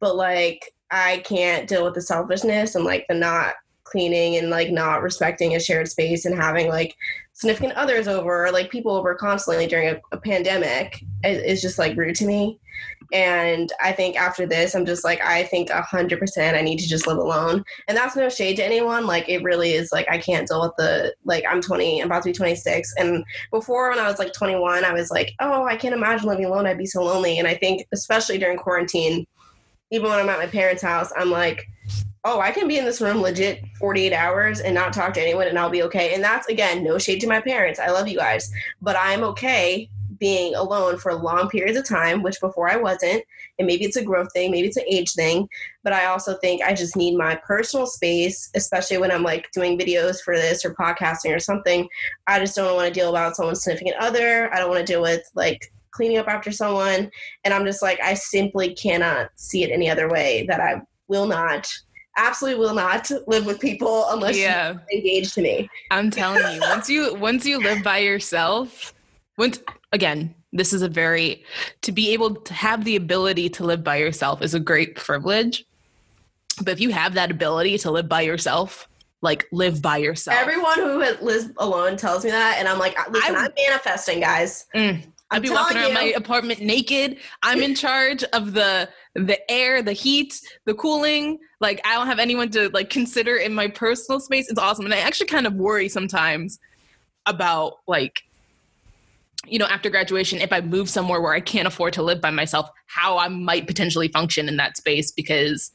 but 0.00 0.14
like 0.14 0.72
I 0.90 1.18
can't 1.18 1.68
deal 1.68 1.84
with 1.84 1.94
the 1.94 2.02
selfishness 2.02 2.74
and 2.74 2.84
like 2.84 3.06
the 3.08 3.14
not 3.14 3.54
cleaning 3.84 4.36
and 4.36 4.50
like 4.50 4.70
not 4.70 5.02
respecting 5.02 5.54
a 5.54 5.60
shared 5.60 5.88
space 5.88 6.24
and 6.24 6.34
having 6.34 6.68
like 6.68 6.94
significant 7.32 7.74
others 7.74 8.06
over 8.06 8.46
or 8.46 8.52
like 8.52 8.70
people 8.70 8.92
over 8.92 9.14
constantly 9.14 9.66
during 9.66 9.88
a, 9.88 10.00
a 10.12 10.16
pandemic 10.18 11.02
is 11.24 11.60
just 11.60 11.78
like 11.78 11.96
rude 11.96 12.14
to 12.14 12.26
me. 12.26 12.58
And 13.12 13.72
I 13.82 13.92
think 13.92 14.16
after 14.16 14.46
this, 14.46 14.74
I'm 14.74 14.86
just 14.86 15.04
like, 15.04 15.20
I 15.20 15.42
think 15.44 15.70
hundred 15.70 16.20
percent 16.20 16.56
I 16.56 16.60
need 16.60 16.78
to 16.78 16.88
just 16.88 17.06
live 17.06 17.18
alone. 17.18 17.64
And 17.88 17.96
that's 17.96 18.14
no 18.14 18.28
shade 18.28 18.56
to 18.56 18.64
anyone. 18.64 19.06
Like 19.06 19.28
it 19.28 19.42
really 19.42 19.72
is 19.72 19.90
like, 19.90 20.06
I 20.08 20.18
can't 20.18 20.46
deal 20.46 20.60
with 20.60 20.72
the, 20.78 21.12
like 21.24 21.44
I'm 21.48 21.60
20, 21.60 22.00
I'm 22.00 22.06
about 22.06 22.22
to 22.22 22.28
be 22.28 22.32
26. 22.32 22.94
And 22.98 23.24
before 23.50 23.90
when 23.90 23.98
I 23.98 24.08
was 24.08 24.20
like 24.20 24.32
21, 24.32 24.84
I 24.84 24.92
was 24.92 25.10
like, 25.10 25.32
oh, 25.40 25.64
I 25.64 25.76
can't 25.76 25.94
imagine 25.94 26.28
living 26.28 26.44
alone. 26.44 26.66
I'd 26.66 26.78
be 26.78 26.86
so 26.86 27.02
lonely. 27.02 27.38
And 27.38 27.48
I 27.48 27.54
think 27.54 27.86
especially 27.92 28.38
during 28.38 28.58
quarantine, 28.58 29.26
even 29.90 30.08
when 30.08 30.18
I'm 30.18 30.28
at 30.28 30.38
my 30.38 30.46
parents' 30.46 30.82
house, 30.82 31.12
I'm 31.16 31.30
like, 31.30 31.68
oh, 32.24 32.40
I 32.40 32.50
can 32.50 32.68
be 32.68 32.78
in 32.78 32.84
this 32.84 33.00
room 33.00 33.22
legit 33.22 33.64
48 33.78 34.12
hours 34.12 34.60
and 34.60 34.74
not 34.74 34.92
talk 34.92 35.14
to 35.14 35.22
anyone 35.22 35.46
and 35.46 35.58
I'll 35.58 35.70
be 35.70 35.82
okay. 35.84 36.14
And 36.14 36.22
that's 36.22 36.48
again, 36.48 36.84
no 36.84 36.98
shade 36.98 37.20
to 37.20 37.26
my 37.26 37.40
parents. 37.40 37.80
I 37.80 37.90
love 37.90 38.08
you 38.08 38.18
guys, 38.18 38.52
but 38.82 38.96
I'm 38.98 39.24
okay 39.24 39.88
being 40.18 40.54
alone 40.54 40.98
for 40.98 41.14
long 41.14 41.48
periods 41.48 41.78
of 41.78 41.88
time, 41.88 42.22
which 42.22 42.40
before 42.40 42.70
I 42.70 42.76
wasn't. 42.76 43.24
And 43.58 43.66
maybe 43.66 43.86
it's 43.86 43.96
a 43.96 44.04
growth 44.04 44.30
thing, 44.34 44.50
maybe 44.50 44.68
it's 44.68 44.76
an 44.76 44.84
age 44.86 45.12
thing, 45.12 45.48
but 45.82 45.94
I 45.94 46.06
also 46.06 46.36
think 46.36 46.62
I 46.62 46.74
just 46.74 46.94
need 46.94 47.16
my 47.16 47.36
personal 47.36 47.86
space, 47.86 48.50
especially 48.54 48.98
when 48.98 49.10
I'm 49.10 49.22
like 49.22 49.50
doing 49.52 49.78
videos 49.78 50.20
for 50.20 50.36
this 50.36 50.62
or 50.62 50.74
podcasting 50.74 51.34
or 51.34 51.40
something. 51.40 51.88
I 52.26 52.38
just 52.38 52.54
don't 52.54 52.76
want 52.76 52.88
to 52.88 53.00
deal 53.00 53.08
about 53.08 53.34
someone's 53.34 53.64
significant 53.64 53.96
other. 53.98 54.52
I 54.52 54.58
don't 54.58 54.68
want 54.68 54.86
to 54.86 54.92
deal 54.92 55.02
with 55.02 55.22
like 55.34 55.72
cleaning 56.00 56.16
up 56.16 56.28
after 56.28 56.50
someone. 56.50 57.10
And 57.44 57.52
I'm 57.52 57.66
just 57.66 57.82
like, 57.82 58.00
I 58.02 58.14
simply 58.14 58.72
cannot 58.74 59.28
see 59.34 59.62
it 59.62 59.70
any 59.70 59.90
other 59.90 60.08
way 60.08 60.46
that 60.48 60.60
I 60.60 60.80
will 61.08 61.26
not 61.26 61.68
absolutely 62.16 62.58
will 62.58 62.74
not 62.74 63.10
live 63.26 63.44
with 63.44 63.60
people 63.60 64.06
unless 64.08 64.38
yeah. 64.38 64.72
you 64.90 64.98
engage 64.98 65.34
to 65.34 65.42
me. 65.42 65.68
I'm 65.90 66.10
telling 66.10 66.54
you, 66.54 66.60
once 66.62 66.88
you 66.88 67.14
once 67.14 67.44
you 67.44 67.58
live 67.58 67.82
by 67.82 67.98
yourself, 67.98 68.94
once 69.36 69.60
again, 69.92 70.34
this 70.54 70.72
is 70.72 70.80
a 70.80 70.88
very 70.88 71.44
to 71.82 71.92
be 71.92 72.12
able 72.14 72.34
to 72.34 72.54
have 72.54 72.84
the 72.84 72.96
ability 72.96 73.50
to 73.50 73.64
live 73.64 73.84
by 73.84 73.96
yourself 73.96 74.40
is 74.40 74.54
a 74.54 74.60
great 74.60 74.96
privilege. 74.96 75.66
But 76.64 76.72
if 76.72 76.80
you 76.80 76.90
have 76.90 77.12
that 77.14 77.30
ability 77.30 77.76
to 77.78 77.90
live 77.90 78.08
by 78.08 78.22
yourself, 78.22 78.88
like 79.22 79.46
live 79.52 79.82
by 79.82 79.98
yourself. 79.98 80.36
Everyone 80.38 80.78
who 80.78 80.98
lives 80.98 81.50
alone 81.58 81.96
tells 81.96 82.24
me 82.24 82.30
that, 82.30 82.56
and 82.58 82.66
I'm 82.66 82.78
like, 82.78 82.96
listen, 83.10 83.36
I, 83.36 83.46
am 83.46 83.52
manifesting, 83.68 84.20
guys. 84.20 84.66
Mm, 84.74 85.04
I'd 85.30 85.42
be 85.42 85.50
walking 85.50 85.76
around 85.76 85.88
you. 85.88 85.94
my 85.94 86.12
apartment 86.16 86.60
naked. 86.60 87.18
I'm 87.42 87.62
in 87.62 87.74
charge 87.74 88.24
of 88.32 88.52
the 88.52 88.88
the 89.14 89.50
air, 89.50 89.82
the 89.82 89.92
heat, 89.92 90.40
the 90.64 90.74
cooling. 90.74 91.38
Like 91.60 91.80
I 91.84 91.94
don't 91.94 92.06
have 92.06 92.18
anyone 92.18 92.50
to 92.50 92.68
like 92.70 92.90
consider 92.90 93.36
in 93.36 93.54
my 93.54 93.68
personal 93.68 94.20
space. 94.20 94.50
It's 94.50 94.58
awesome. 94.58 94.84
And 94.84 94.94
I 94.94 94.98
actually 94.98 95.28
kind 95.28 95.46
of 95.46 95.54
worry 95.54 95.88
sometimes 95.88 96.58
about 97.26 97.74
like 97.86 98.22
you 99.46 99.58
know, 99.58 99.66
after 99.66 99.88
graduation, 99.88 100.40
if 100.40 100.52
I 100.52 100.60
move 100.60 100.90
somewhere 100.90 101.20
where 101.20 101.32
I 101.32 101.40
can't 101.40 101.66
afford 101.66 101.94
to 101.94 102.02
live 102.02 102.20
by 102.20 102.30
myself, 102.30 102.68
how 102.86 103.18
I 103.18 103.28
might 103.28 103.66
potentially 103.66 104.08
function 104.08 104.48
in 104.48 104.58
that 104.58 104.76
space 104.76 105.10
because 105.10 105.72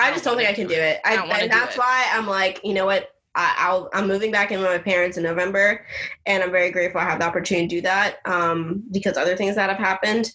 I 0.00 0.10
just 0.10 0.24
don't 0.24 0.36
think 0.36 0.48
I 0.48 0.52
can 0.52 0.66
do 0.66 0.74
it. 0.74 1.00
I, 1.04 1.16
I 1.16 1.38
and 1.38 1.52
that's 1.52 1.78
why 1.78 2.10
I'm 2.12 2.26
like, 2.26 2.60
you 2.64 2.74
know 2.74 2.86
what? 2.86 3.10
I, 3.34 3.86
am 3.94 4.08
moving 4.08 4.30
back 4.30 4.52
in 4.52 4.60
with 4.60 4.68
my 4.68 4.78
parents 4.78 5.16
in 5.16 5.22
November, 5.22 5.84
and 6.26 6.42
I'm 6.42 6.50
very 6.50 6.70
grateful 6.70 7.00
I 7.00 7.04
have 7.04 7.18
the 7.18 7.26
opportunity 7.26 7.66
to 7.68 7.76
do 7.76 7.80
that 7.82 8.16
um, 8.24 8.82
because 8.92 9.16
other 9.16 9.36
things 9.36 9.56
that 9.56 9.70
have 9.70 9.78
happened. 9.78 10.32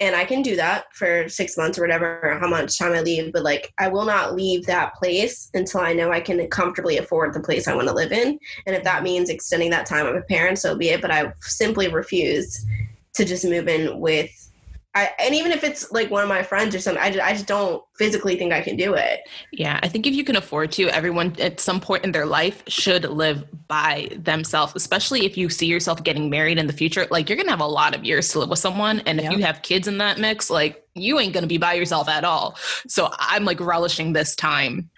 and 0.00 0.16
I 0.16 0.24
can 0.24 0.42
do 0.42 0.56
that 0.56 0.86
for 0.92 1.28
six 1.28 1.56
months 1.56 1.78
or 1.78 1.82
whatever, 1.82 2.36
how 2.40 2.48
much 2.48 2.76
time 2.76 2.92
I 2.92 3.00
leave. 3.00 3.32
But 3.32 3.44
like, 3.44 3.72
I 3.78 3.86
will 3.88 4.04
not 4.04 4.34
leave 4.34 4.66
that 4.66 4.94
place 4.94 5.48
until 5.54 5.80
I 5.80 5.92
know 5.92 6.10
I 6.10 6.20
can 6.20 6.44
comfortably 6.48 6.98
afford 6.98 7.32
the 7.32 7.40
place 7.40 7.68
I 7.68 7.74
want 7.74 7.86
to 7.86 7.94
live 7.94 8.10
in. 8.10 8.38
And 8.66 8.74
if 8.74 8.82
that 8.82 9.04
means 9.04 9.30
extending 9.30 9.70
that 9.70 9.86
time 9.86 10.06
with 10.06 10.14
my 10.14 10.22
parents, 10.22 10.62
so 10.62 10.76
be 10.76 10.90
it. 10.90 11.00
But 11.00 11.12
I 11.12 11.32
simply 11.40 11.88
refuse 11.88 12.66
to 13.14 13.24
just 13.24 13.44
move 13.44 13.68
in 13.68 14.00
with 14.00 14.51
I, 14.94 15.10
and 15.18 15.34
even 15.34 15.52
if 15.52 15.64
it's 15.64 15.90
like 15.90 16.10
one 16.10 16.22
of 16.22 16.28
my 16.28 16.42
friends 16.42 16.74
or 16.74 16.78
something, 16.78 17.02
I 17.02 17.10
just, 17.10 17.24
I 17.24 17.32
just 17.32 17.46
don't 17.46 17.82
physically 17.96 18.36
think 18.36 18.52
I 18.52 18.60
can 18.60 18.76
do 18.76 18.92
it. 18.92 19.20
Yeah, 19.50 19.80
I 19.82 19.88
think 19.88 20.06
if 20.06 20.14
you 20.14 20.22
can 20.22 20.36
afford 20.36 20.70
to, 20.72 20.88
everyone 20.88 21.34
at 21.38 21.60
some 21.60 21.80
point 21.80 22.04
in 22.04 22.12
their 22.12 22.26
life 22.26 22.62
should 22.68 23.04
live 23.04 23.46
by 23.68 24.10
themselves, 24.18 24.74
especially 24.76 25.24
if 25.24 25.38
you 25.38 25.48
see 25.48 25.66
yourself 25.66 26.04
getting 26.04 26.28
married 26.28 26.58
in 26.58 26.66
the 26.66 26.74
future. 26.74 27.06
Like, 27.10 27.30
you're 27.30 27.36
going 27.36 27.46
to 27.46 27.52
have 27.52 27.60
a 27.60 27.66
lot 27.66 27.94
of 27.94 28.04
years 28.04 28.28
to 28.32 28.40
live 28.40 28.50
with 28.50 28.58
someone. 28.58 29.00
And 29.00 29.18
if 29.18 29.30
you 29.32 29.38
have 29.38 29.62
kids 29.62 29.88
in 29.88 29.96
that 29.98 30.18
mix, 30.18 30.50
like, 30.50 30.86
you 30.94 31.18
ain't 31.18 31.32
going 31.32 31.42
to 31.42 31.48
be 31.48 31.56
by 31.56 31.72
yourself 31.72 32.06
at 32.08 32.22
all. 32.22 32.56
So 32.86 33.08
I'm 33.18 33.46
like 33.46 33.60
relishing 33.60 34.12
this 34.12 34.36
time 34.36 34.90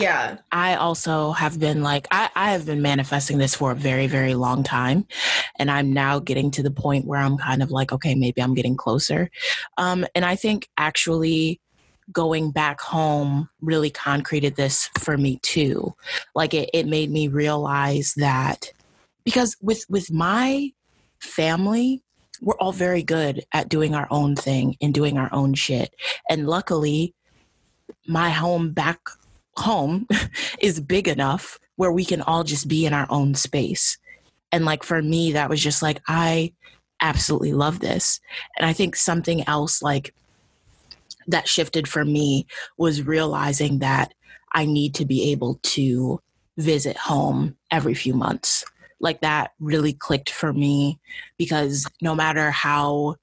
yeah. 0.00 0.38
I, 0.50 0.72
I 0.72 0.76
also 0.76 1.32
have 1.32 1.58
been 1.58 1.82
like, 1.82 2.06
I, 2.10 2.30
I 2.34 2.52
have 2.52 2.66
been 2.66 2.82
manifesting 2.82 3.38
this 3.38 3.54
for 3.54 3.72
a 3.72 3.74
very, 3.74 4.06
very 4.06 4.34
long 4.34 4.62
time. 4.62 5.06
And 5.58 5.70
I'm 5.70 5.92
now 5.92 6.18
getting 6.18 6.50
to 6.52 6.62
the 6.62 6.70
point 6.70 7.06
where 7.06 7.20
I'm 7.20 7.38
kind 7.38 7.62
of 7.62 7.70
like, 7.70 7.92
okay, 7.92 8.14
maybe 8.14 8.42
I'm 8.42 8.54
getting 8.54 8.76
closer. 8.76 9.30
Um, 9.78 10.06
and 10.14 10.24
I 10.24 10.36
think 10.36 10.68
actually 10.76 11.60
going 12.10 12.50
back 12.50 12.80
home 12.80 13.48
really 13.60 13.90
concreted 13.90 14.56
this 14.56 14.88
for 14.98 15.16
me 15.16 15.38
too. 15.42 15.94
Like 16.34 16.54
it, 16.54 16.70
it 16.72 16.86
made 16.86 17.10
me 17.10 17.28
realize 17.28 18.14
that 18.16 18.72
because 19.24 19.56
with 19.60 19.84
with 19.88 20.10
my 20.10 20.72
family, 21.20 22.02
we're 22.40 22.56
all 22.56 22.72
very 22.72 23.02
good 23.02 23.44
at 23.52 23.68
doing 23.68 23.94
our 23.94 24.08
own 24.10 24.34
thing 24.34 24.76
and 24.80 24.92
doing 24.92 25.16
our 25.16 25.28
own 25.32 25.54
shit. 25.54 25.94
And 26.28 26.48
luckily, 26.48 27.14
my 28.06 28.30
home 28.30 28.72
back 28.72 29.00
home 29.56 30.06
is 30.60 30.80
big 30.80 31.08
enough 31.08 31.58
where 31.76 31.92
we 31.92 32.04
can 32.04 32.22
all 32.22 32.44
just 32.44 32.68
be 32.68 32.86
in 32.86 32.92
our 32.92 33.06
own 33.10 33.34
space. 33.34 33.98
And 34.50 34.64
like 34.64 34.82
for 34.82 35.00
me, 35.02 35.32
that 35.32 35.48
was 35.48 35.62
just 35.62 35.82
like, 35.82 36.00
I 36.06 36.52
absolutely 37.00 37.52
love 37.52 37.80
this. 37.80 38.20
And 38.56 38.66
I 38.66 38.72
think 38.72 38.96
something 38.96 39.46
else 39.48 39.82
like 39.82 40.14
that 41.26 41.48
shifted 41.48 41.88
for 41.88 42.04
me 42.04 42.46
was 42.76 43.02
realizing 43.02 43.78
that 43.78 44.12
I 44.52 44.66
need 44.66 44.94
to 44.96 45.04
be 45.04 45.32
able 45.32 45.58
to 45.62 46.20
visit 46.58 46.96
home 46.96 47.56
every 47.70 47.94
few 47.94 48.14
months. 48.14 48.64
Like 49.00 49.20
that 49.22 49.52
really 49.58 49.92
clicked 49.92 50.30
for 50.30 50.52
me 50.52 51.00
because 51.38 51.86
no 52.00 52.14
matter 52.14 52.50
how 52.50 53.16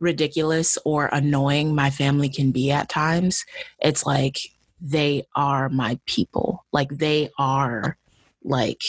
ridiculous 0.00 0.78
or 0.84 1.10
annoying 1.12 1.74
my 1.74 1.90
family 1.90 2.28
can 2.28 2.50
be 2.50 2.70
at 2.70 2.88
times, 2.88 3.44
it's 3.78 4.06
like 4.06 4.38
they 4.80 5.26
are 5.34 5.68
my 5.68 5.98
people. 6.06 6.64
Like 6.72 6.90
they 6.90 7.30
are 7.38 7.96
like 8.42 8.82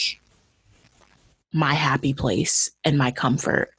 my 1.53 1.73
happy 1.73 2.13
place 2.13 2.71
and 2.83 2.97
my 2.97 3.11
comfort. 3.11 3.71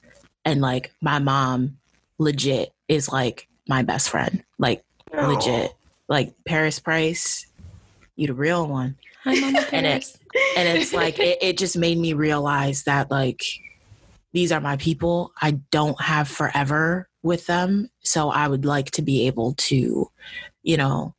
And 0.45 0.61
like 0.61 0.93
my 1.01 1.19
mom 1.19 1.79
legit 2.19 2.73
is 2.89 3.11
like 3.11 3.49
my 3.69 3.83
best 3.83 4.11
friend. 4.11 4.45
Like 4.59 4.85
Aww. 5.13 5.35
legit. 5.35 5.75
Like 6.09 6.35
Paris 6.45 6.79
Price, 6.79 7.47
you 8.17 8.27
the 8.27 8.35
real 8.35 8.67
one. 8.67 8.97
Hi, 9.25 9.35
Mama 9.41 9.67
and 9.73 9.87
it's 9.87 10.19
and 10.57 10.69
it's 10.69 10.93
like 10.93 11.19
it, 11.19 11.39
it 11.41 11.57
just 11.57 11.79
made 11.79 11.97
me 11.97 12.13
realize 12.13 12.83
that 12.85 13.11
like 13.11 13.43
these 14.33 14.53
are 14.53 14.61
my 14.61 14.77
people. 14.77 15.33
I 15.41 15.53
don't 15.71 16.01
have 16.01 16.29
forever 16.29 17.09
with 17.23 17.47
them. 17.47 17.89
So 18.01 18.31
I 18.31 18.49
would 18.49 18.65
like 18.65 18.91
to 18.93 19.03
be 19.03 19.27
able 19.27 19.55
to, 19.55 20.11
you 20.63 20.77
know, 20.77 21.15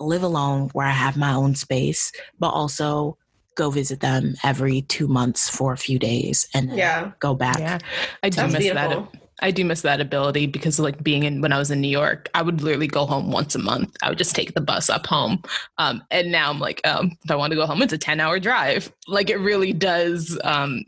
live 0.00 0.22
alone 0.22 0.70
where 0.72 0.86
I 0.86 0.92
have 0.92 1.16
my 1.16 1.32
own 1.32 1.54
space, 1.54 2.12
but 2.38 2.48
also 2.48 3.16
go 3.54 3.70
visit 3.70 4.00
them 4.00 4.34
every 4.42 4.82
two 4.82 5.06
months 5.06 5.48
for 5.48 5.72
a 5.72 5.76
few 5.76 5.98
days 5.98 6.48
and 6.54 6.74
yeah. 6.74 7.12
go 7.20 7.34
back. 7.34 7.58
Yeah, 7.58 7.78
I 8.22 8.30
do 8.30 8.46
miss 8.46 8.56
beautiful. 8.56 9.02
that. 9.10 9.20
I 9.42 9.50
do 9.50 9.64
miss 9.64 9.82
that 9.82 10.00
ability 10.00 10.46
because 10.46 10.78
like 10.78 11.02
being 11.02 11.22
in 11.22 11.40
when 11.40 11.52
I 11.52 11.58
was 11.58 11.70
in 11.70 11.80
New 11.80 11.88
York, 11.88 12.28
I 12.34 12.42
would 12.42 12.62
literally 12.62 12.86
go 12.86 13.06
home 13.06 13.30
once 13.30 13.54
a 13.54 13.58
month. 13.58 13.96
I 14.02 14.10
would 14.10 14.18
just 14.18 14.34
take 14.34 14.54
the 14.54 14.60
bus 14.60 14.90
up 14.90 15.06
home. 15.06 15.42
Um, 15.78 16.02
and 16.10 16.30
now 16.30 16.50
I'm 16.50 16.58
like, 16.58 16.86
um, 16.86 17.16
if 17.24 17.30
I 17.30 17.36
want 17.36 17.52
to 17.52 17.56
go 17.56 17.66
home, 17.66 17.82
it's 17.82 17.92
a 17.92 17.98
10 17.98 18.20
hour 18.20 18.38
drive. 18.38 18.92
Like 19.08 19.30
it 19.30 19.38
really 19.38 19.72
does. 19.72 20.38
Um, 20.44 20.84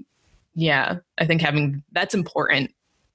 yeah, 0.55 0.99
I 1.19 1.25
think 1.25 1.41
having 1.41 1.83
that's 1.93 2.15
important. 2.15 2.73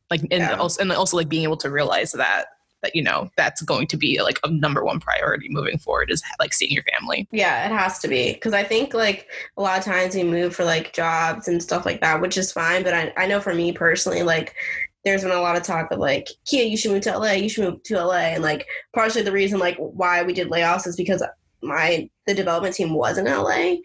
Like, 0.09 0.21
and 0.21 0.31
yeah. 0.31 0.55
also, 0.55 0.81
and 0.81 0.91
also 0.91 1.17
like 1.17 1.29
being 1.29 1.43
able 1.43 1.57
to 1.57 1.69
realize 1.69 2.13
that 2.13 2.47
that 2.87 2.95
you 2.95 3.03
know 3.03 3.29
that's 3.35 3.61
going 3.61 3.87
to 3.87 3.97
be 3.97 4.21
like 4.21 4.39
a 4.43 4.49
number 4.49 4.83
one 4.83 4.99
priority 4.99 5.47
moving 5.49 5.77
forward 5.77 6.09
is 6.09 6.23
like 6.39 6.53
seeing 6.53 6.71
your 6.71 6.83
family. 6.83 7.27
Yeah 7.31 7.65
it 7.65 7.77
has 7.77 7.99
to 7.99 8.07
be. 8.07 8.33
Because 8.33 8.53
i 8.53 8.63
think 8.63 8.93
like 8.93 9.27
a 9.57 9.61
lot 9.61 9.77
of 9.77 9.83
times 9.83 10.15
we 10.15 10.23
move 10.23 10.55
for 10.55 10.63
like 10.63 10.93
jobs 10.93 11.47
and 11.47 11.61
stuff 11.61 11.85
like 11.85 12.01
that 12.01 12.21
which 12.21 12.37
is 12.37 12.51
fine 12.51 12.83
but 12.83 12.93
i, 12.93 13.13
I 13.17 13.27
know 13.27 13.39
for 13.39 13.53
me 13.53 13.71
personally 13.71 14.23
like 14.23 14.55
there's 15.03 15.23
been 15.23 15.31
a 15.31 15.41
lot 15.41 15.55
of 15.55 15.63
talk 15.63 15.91
of 15.91 15.99
like 15.99 16.27
kia 16.45 16.63
you 16.63 16.77
should 16.77 16.91
move 16.91 17.01
to 17.03 17.17
la 17.17 17.31
you 17.31 17.49
should 17.49 17.65
move 17.65 17.83
to 17.83 18.03
la 18.03 18.15
and 18.15 18.43
like 18.43 18.65
partially 18.93 19.21
the 19.21 19.31
reason 19.31 19.59
like 19.59 19.77
why 19.77 20.23
we 20.23 20.33
did 20.33 20.49
layoffs 20.49 20.87
is 20.87 20.95
because 20.95 21.23
my 21.61 22.09
the 22.25 22.33
development 22.33 22.75
team 22.75 22.93
was 22.93 23.17
in 23.17 23.25
la 23.25 23.75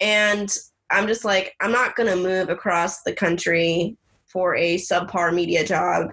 and 0.00 0.56
i'm 0.90 1.06
just 1.06 1.24
like 1.24 1.54
i'm 1.60 1.72
not 1.72 1.96
going 1.96 2.08
to 2.08 2.16
move 2.16 2.48
across 2.48 3.02
the 3.02 3.12
country 3.12 3.96
for 4.26 4.54
a 4.56 4.76
subpar 4.76 5.34
media 5.34 5.64
job 5.64 6.10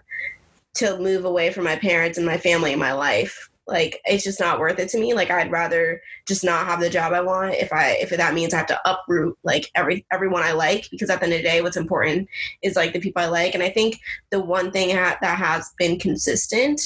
to 0.75 0.97
move 0.99 1.25
away 1.25 1.51
from 1.51 1.63
my 1.63 1.75
parents 1.75 2.17
and 2.17 2.25
my 2.25 2.37
family 2.37 2.71
and 2.71 2.79
my 2.79 2.93
life. 2.93 3.49
Like 3.67 3.99
it's 4.05 4.23
just 4.23 4.39
not 4.39 4.59
worth 4.59 4.77
it 4.77 4.89
to 4.89 4.99
me. 4.99 5.13
Like 5.13 5.31
i'd 5.31 5.51
rather 5.51 6.01
just 6.27 6.43
not 6.43 6.67
have 6.67 6.79
the 6.79 6.89
job 6.89 7.13
i 7.13 7.21
want 7.21 7.55
if 7.55 7.71
i 7.73 7.97
if 8.01 8.09
that 8.09 8.33
means 8.33 8.53
i 8.53 8.57
have 8.57 8.67
to 8.67 8.79
uproot 8.89 9.37
like 9.43 9.69
every 9.75 10.05
everyone 10.11 10.43
i 10.43 10.51
like 10.51 10.87
because 10.91 11.09
at 11.09 11.19
the 11.19 11.25
end 11.25 11.33
of 11.33 11.39
the 11.39 11.43
day 11.43 11.61
what's 11.61 11.77
important 11.77 12.27
is 12.61 12.75
like 12.75 12.93
the 12.93 12.99
people 12.99 13.21
i 13.21 13.27
like. 13.27 13.53
And 13.53 13.63
i 13.63 13.69
think 13.69 13.99
the 14.29 14.39
one 14.39 14.71
thing 14.71 14.95
ha- 14.95 15.17
that 15.21 15.37
has 15.37 15.73
been 15.77 15.97
consistent 15.99 16.81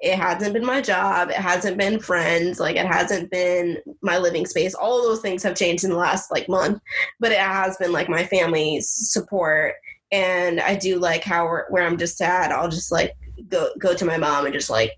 it 0.00 0.16
hasn't 0.18 0.54
been 0.54 0.64
my 0.64 0.80
job 0.80 1.28
it 1.28 1.36
hasn't 1.36 1.76
been 1.76 2.00
friends 2.00 2.58
like 2.58 2.76
it 2.76 2.86
hasn't 2.86 3.30
been 3.30 3.76
my 4.02 4.18
living 4.18 4.46
space. 4.46 4.74
All 4.74 5.02
those 5.02 5.20
things 5.20 5.42
have 5.42 5.54
changed 5.54 5.84
in 5.84 5.90
the 5.90 5.96
last 5.96 6.32
like 6.32 6.48
month 6.48 6.80
but 7.20 7.32
it 7.32 7.38
has 7.38 7.76
been 7.76 7.92
like 7.92 8.08
my 8.08 8.24
family's 8.24 8.88
support 8.88 9.74
and 10.12 10.60
I 10.60 10.74
do 10.74 10.98
like 10.98 11.24
how 11.24 11.46
where 11.68 11.84
I'm 11.84 11.98
just 11.98 12.18
sad, 12.18 12.52
I'll 12.52 12.68
just 12.68 12.92
like 12.92 13.16
go 13.48 13.70
go 13.78 13.94
to 13.94 14.04
my 14.04 14.16
mom 14.16 14.44
and 14.44 14.54
just 14.54 14.70
like 14.70 14.92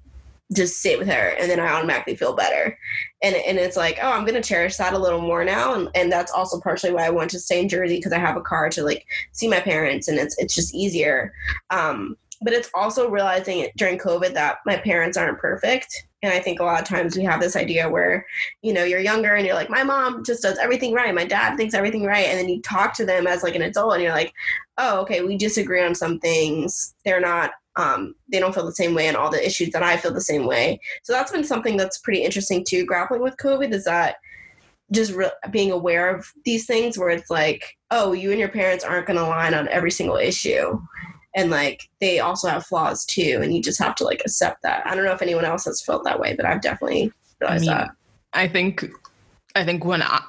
just 0.53 0.83
sit 0.83 0.99
with 0.99 1.09
her 1.09 1.35
and 1.39 1.51
then 1.51 1.59
I 1.59 1.69
automatically 1.69 2.17
feel 2.17 2.35
better. 2.35 2.79
And 3.23 3.35
and 3.37 3.59
it's 3.59 3.77
like, 3.77 3.99
oh, 4.03 4.11
I'm 4.11 4.25
gonna 4.25 4.43
cherish 4.43 4.77
that 4.77 4.93
a 4.93 4.99
little 4.99 5.21
more 5.21 5.45
now. 5.45 5.75
And 5.75 5.89
and 5.95 6.11
that's 6.11 6.33
also 6.33 6.61
partially 6.61 6.93
why 6.93 7.07
I 7.07 7.11
want 7.11 7.31
to 7.31 7.39
stay 7.39 7.61
in 7.61 7.69
Jersey 7.69 7.97
because 7.97 8.13
I 8.13 8.19
have 8.19 8.37
a 8.37 8.43
car 8.43 8.69
to 8.71 8.83
like 8.83 9.07
see 9.33 9.49
my 9.49 9.61
parents 9.61 10.09
and 10.09 10.19
it's 10.19 10.37
it's 10.39 10.55
just 10.55 10.75
easier. 10.75 11.33
Um, 11.71 12.17
but 12.45 12.53
it's 12.53 12.71
also 12.75 13.09
realizing 13.09 13.69
during 13.77 13.99
COVID 13.99 14.35
that 14.35 14.59
my 14.67 14.77
parents 14.77 15.17
aren't 15.17 15.39
perfect. 15.39 16.07
And 16.23 16.33
I 16.33 16.39
think 16.39 16.61
a 16.61 16.65
lot 16.65 16.81
of 16.81 16.89
times 16.89 17.17
we 17.17 17.25
have 17.25 17.41
this 17.41 17.57
idea 17.57 17.89
where, 17.89 18.25
you 18.63 18.73
know, 18.73 18.85
you're 18.85 19.01
younger 19.01 19.35
and 19.35 19.45
you're 19.45 19.57
like, 19.57 19.71
my 19.71 19.83
mom 19.83 20.25
just 20.25 20.43
does 20.43 20.59
everything 20.59 20.93
right. 20.93 21.15
My 21.15 21.25
dad 21.25 21.57
thinks 21.57 21.75
everything 21.75 22.05
right. 22.05 22.27
And 22.27 22.39
then 22.39 22.49
you 22.49 22.63
talk 22.63 22.95
to 22.95 23.07
them 23.07 23.27
as 23.27 23.43
like 23.43 23.57
an 23.57 23.63
adult 23.63 23.95
and 23.95 24.03
you're 24.03 24.13
like, 24.13 24.33
oh, 24.79 25.01
okay, 25.01 25.23
we 25.23 25.37
disagree 25.37 25.83
on 25.83 25.95
some 25.95 26.21
things. 26.21 26.95
They're 27.05 27.21
not, 27.21 27.53
um, 27.75 28.15
they 28.31 28.39
don't 28.39 28.55
feel 28.55 28.67
the 28.67 28.75
same 28.75 28.95
way 28.95 29.09
and 29.09 29.17
all 29.17 29.31
the 29.31 29.45
issues 29.45 29.71
that 29.71 29.83
I 29.83 29.97
feel 29.97 30.13
the 30.13 30.21
same 30.21 30.47
way. 30.47 30.81
So 31.03 31.13
that's 31.13 31.33
been 31.33 31.45
something 31.45 31.77
that's 31.77 31.99
pretty 31.99 32.23
interesting 32.23 32.65
too, 32.65 32.87
grappling 32.87 33.23
with 33.23 33.37
COVID 33.39 33.73
is 33.73 33.85
that 33.85 34.17
just 34.93 35.13
re- 35.13 35.31
being 35.51 35.73
aware 35.73 36.15
of 36.15 36.31
these 36.45 36.67
things 36.67 36.99
where 36.99 37.11
it's 37.11 37.31
like, 37.31 37.77
oh, 37.91 38.13
you 38.13 38.31
and 38.31 38.39
your 38.39 38.49
parents 38.49 38.85
aren't 38.85 39.07
going 39.07 39.17
to 39.17 39.25
align 39.25 39.55
on 39.55 39.69
every 39.69 39.91
single 39.91 40.17
issue. 40.17 40.79
And 41.35 41.51
like 41.51 41.89
they 42.01 42.21
also 42.21 42.49
have 42.49 42.67
flaws 42.67 43.05
too, 43.05 43.41
and 43.43 43.55
you 43.55 43.63
just 43.63 43.79
have 43.79 43.95
to 43.97 44.05
like 44.05 44.21
accept 44.21 44.63
that. 44.63 44.87
I 44.87 44.95
don't 44.95 45.05
know 45.05 45.13
if 45.13 45.23
anyone 45.23 45.45
else 45.45 45.65
has 45.65 45.83
felt 45.83 46.05
that 46.05 46.21
way, 46.21 46.35
but 46.37 46.45
I've 46.45 46.61
definitely 46.61 47.13
realized 47.41 47.69
I 47.69 47.73
mean, 47.73 47.79
that. 47.79 47.91
I 48.35 48.49
think, 48.49 48.85
I 49.55 49.65
think 49.65 49.85
when 49.85 50.03
I, 50.03 50.23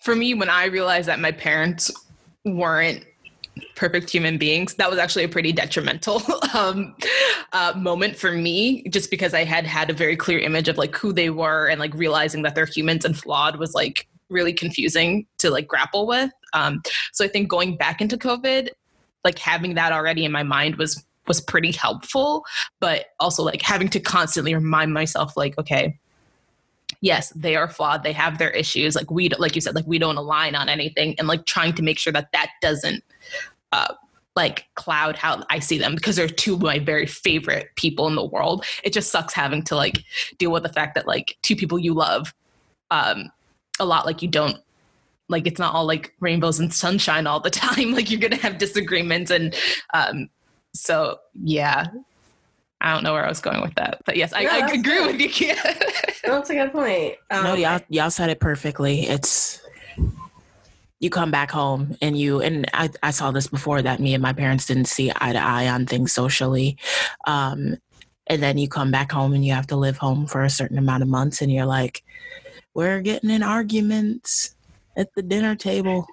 for 0.00 0.16
me, 0.16 0.34
when 0.34 0.48
I 0.48 0.66
realized 0.66 1.08
that 1.08 1.20
my 1.20 1.32
parents 1.32 1.90
weren't 2.44 3.04
perfect 3.76 4.10
human 4.10 4.36
beings 4.36 4.74
that 4.74 4.90
was 4.90 4.98
actually 4.98 5.24
a 5.24 5.28
pretty 5.28 5.52
detrimental 5.52 6.20
um, 6.54 6.94
uh, 7.52 7.72
moment 7.76 8.16
for 8.16 8.32
me 8.32 8.82
just 8.88 9.10
because 9.10 9.32
i 9.32 9.44
had 9.44 9.64
had 9.64 9.90
a 9.90 9.92
very 9.92 10.16
clear 10.16 10.38
image 10.38 10.68
of 10.68 10.76
like 10.76 10.94
who 10.96 11.12
they 11.12 11.30
were 11.30 11.68
and 11.68 11.78
like 11.78 11.94
realizing 11.94 12.42
that 12.42 12.54
they're 12.54 12.66
humans 12.66 13.04
and 13.04 13.16
flawed 13.16 13.56
was 13.56 13.74
like 13.74 14.08
really 14.28 14.52
confusing 14.52 15.26
to 15.38 15.50
like 15.50 15.68
grapple 15.68 16.06
with 16.06 16.32
um, 16.52 16.82
so 17.12 17.24
i 17.24 17.28
think 17.28 17.48
going 17.48 17.76
back 17.76 18.00
into 18.00 18.16
covid 18.16 18.70
like 19.24 19.38
having 19.38 19.74
that 19.74 19.92
already 19.92 20.24
in 20.24 20.32
my 20.32 20.42
mind 20.42 20.76
was 20.76 21.04
was 21.26 21.40
pretty 21.40 21.72
helpful 21.72 22.44
but 22.80 23.06
also 23.18 23.42
like 23.42 23.62
having 23.62 23.88
to 23.88 23.98
constantly 23.98 24.54
remind 24.54 24.92
myself 24.92 25.36
like 25.36 25.56
okay 25.58 25.98
yes 27.00 27.30
they 27.34 27.56
are 27.56 27.68
flawed 27.68 28.02
they 28.02 28.12
have 28.12 28.38
their 28.38 28.50
issues 28.50 28.94
like 28.94 29.10
we 29.10 29.28
like 29.38 29.54
you 29.54 29.60
said 29.60 29.74
like 29.74 29.86
we 29.86 29.98
don't 29.98 30.16
align 30.16 30.54
on 30.54 30.68
anything 30.68 31.14
and 31.18 31.26
like 31.26 31.44
trying 31.46 31.72
to 31.72 31.82
make 31.82 31.98
sure 31.98 32.12
that 32.12 32.28
that 32.32 32.50
doesn't 32.60 33.02
uh, 33.72 33.94
like 34.36 34.66
cloud 34.74 35.16
how 35.16 35.44
I 35.50 35.58
see 35.58 35.78
them 35.78 35.94
because 35.94 36.16
they're 36.16 36.28
two 36.28 36.54
of 36.54 36.62
my 36.62 36.78
very 36.78 37.06
favorite 37.06 37.68
people 37.76 38.08
in 38.08 38.16
the 38.16 38.24
world. 38.24 38.64
It 38.82 38.92
just 38.92 39.10
sucks 39.10 39.32
having 39.32 39.62
to 39.64 39.76
like 39.76 40.02
deal 40.38 40.50
with 40.50 40.64
the 40.64 40.72
fact 40.72 40.94
that 40.96 41.06
like 41.06 41.36
two 41.42 41.56
people 41.56 41.78
you 41.78 41.94
love 41.94 42.34
um 42.90 43.30
a 43.78 43.84
lot 43.84 44.06
like 44.06 44.22
you 44.22 44.28
don't 44.28 44.58
like 45.28 45.46
it's 45.46 45.58
not 45.58 45.74
all 45.74 45.86
like 45.86 46.14
rainbows 46.20 46.60
and 46.60 46.72
sunshine 46.72 47.26
all 47.26 47.40
the 47.40 47.50
time 47.50 47.92
like 47.94 48.10
you're 48.10 48.20
gonna 48.20 48.36
have 48.36 48.58
disagreements 48.58 49.30
and 49.30 49.54
um 49.92 50.28
so 50.74 51.18
yeah 51.34 51.86
i 52.80 52.92
don't 52.92 53.02
know 53.02 53.12
where 53.12 53.24
i 53.24 53.28
was 53.28 53.40
going 53.40 53.60
with 53.62 53.74
that 53.74 54.00
but 54.04 54.16
yes 54.16 54.32
i, 54.34 54.42
No, 54.42 54.50
I 54.50 54.58
agree 54.68 54.80
good. 54.82 55.06
with 55.12 55.20
you 55.20 55.28
Kia. 55.28 55.56
That's 56.24 56.48
a 56.50 56.54
good 56.54 56.72
point. 56.72 57.16
Um, 57.30 57.44
no, 57.44 57.54
y'all 57.54 57.80
y'all 57.90 58.10
said 58.10 58.30
it 58.30 58.40
perfectly. 58.40 59.02
It's 59.02 59.60
you 61.00 61.10
come 61.10 61.30
back 61.30 61.50
home 61.50 61.96
and 62.00 62.16
you 62.16 62.40
and 62.40 62.66
I, 62.72 62.88
I 63.02 63.10
saw 63.10 63.30
this 63.30 63.46
before 63.46 63.82
that 63.82 64.00
me 64.00 64.14
and 64.14 64.22
my 64.22 64.32
parents 64.32 64.64
didn't 64.64 64.86
see 64.86 65.12
eye 65.20 65.34
to 65.34 65.38
eye 65.38 65.68
on 65.68 65.84
things 65.84 66.14
socially. 66.14 66.78
Um, 67.26 67.76
and 68.26 68.42
then 68.42 68.56
you 68.56 68.68
come 68.68 68.90
back 68.90 69.12
home 69.12 69.34
and 69.34 69.44
you 69.44 69.52
have 69.52 69.66
to 69.66 69.76
live 69.76 69.98
home 69.98 70.26
for 70.26 70.42
a 70.44 70.50
certain 70.50 70.78
amount 70.78 71.02
of 71.02 71.08
months 71.10 71.42
and 71.42 71.52
you're 71.52 71.66
like, 71.66 72.02
we're 72.72 73.02
getting 73.02 73.28
in 73.28 73.42
arguments 73.42 74.53
at 74.96 75.08
the 75.14 75.22
dinner 75.22 75.54
table 75.54 76.06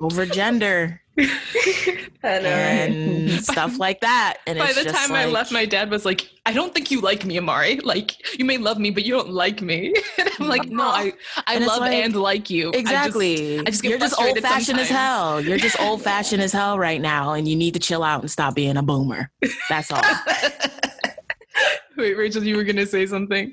over 0.00 0.26
gender 0.26 1.00
I 1.18 1.24
know, 2.22 2.50
right? 2.50 2.90
and 2.90 3.30
stuff 3.44 3.78
like 3.78 4.00
that. 4.00 4.38
And 4.48 4.58
by 4.58 4.66
it's 4.70 4.78
the 4.78 4.84
just 4.84 4.96
time 4.96 5.14
i 5.14 5.26
left 5.26 5.52
my 5.52 5.64
dad 5.64 5.88
was 5.90 6.04
like 6.04 6.28
i 6.44 6.52
don't 6.52 6.74
think 6.74 6.90
you 6.90 7.00
like 7.00 7.24
me 7.24 7.38
amari 7.38 7.78
like 7.80 8.36
you 8.38 8.44
may 8.44 8.58
love 8.58 8.78
me 8.78 8.90
but 8.90 9.04
you 9.04 9.12
don't 9.12 9.30
like 9.30 9.62
me 9.62 9.94
and 10.18 10.28
i'm 10.40 10.48
like 10.48 10.68
no 10.68 10.82
i 10.82 11.12
i 11.46 11.54
And 11.54 11.66
love 11.66 11.80
like- 11.80 11.92
and 12.04 12.16
like 12.16 12.50
you 12.50 12.68
I 12.70 12.72
just- 12.72 12.80
Exactly. 12.80 13.58
I 13.60 13.62
just 13.64 13.82
get 13.82 13.90
You're 13.90 13.98
just 14.00 14.14
old 14.18 14.38
frustrated 14.38 14.42
fashioned 14.42 14.80
as 14.80 14.88
hell. 14.88 15.40
You're 15.40 15.58
just 15.58 15.80
old 15.80 16.02
fashioned 16.02 16.42
as 16.42 16.52
hell 16.52 16.78
right 16.78 17.00
now, 17.00 17.32
and 17.34 17.46
you 17.46 17.54
need 17.56 17.74
to 17.74 17.80
chill 17.80 18.02
out 18.02 18.20
and 18.22 18.30
stop 18.30 18.54
being 18.56 18.76
a 18.76 18.82
boomer. 18.82 19.30
That's 19.68 19.90
all. 19.92 20.02
wait 21.96 22.16
rachel 22.16 22.42
you 22.42 22.56
were 22.56 22.64
gonna 22.64 22.86
say 22.86 23.06
something 23.06 23.52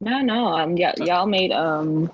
No, 0.00 0.20
no. 0.20 0.46
Um, 0.48 0.74
y- 0.74 0.94
y'all 0.98 1.26
made 1.26 1.52
um 1.52 2.10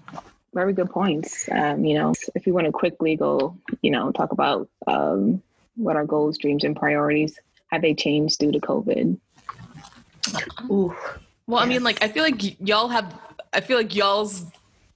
very 0.55 0.73
good 0.73 0.91
points. 0.91 1.49
Um, 1.51 1.85
you 1.85 1.95
know, 1.95 2.13
if 2.35 2.47
you 2.47 2.55
want 2.55 2.67
to 2.67 2.73
quickly 2.73 3.17
go, 3.17 3.57
you 3.83 3.91
know, 3.91 4.11
talk 4.13 4.33
about 4.33 4.69
um 4.87 5.43
what 5.77 5.97
our 5.97 6.05
goals, 6.05 6.37
dreams, 6.39 6.65
and 6.65 6.77
priorities 6.77 7.39
have 7.69 7.83
they 7.83 7.95
changed 7.95 8.39
due 8.39 8.53
to 8.53 8.61
COVID? 8.61 9.17
Ooh. 10.71 10.95
Well, 11.47 11.61
I 11.61 11.67
mean, 11.67 11.83
like, 11.83 12.03
I 12.03 12.09
feel 12.09 12.23
like 12.23 12.41
y- 12.43 12.57
y'all 12.61 12.89
have, 12.89 13.19
I 13.53 13.61
feel 13.61 13.77
like 13.79 13.95
y'all's 13.95 14.45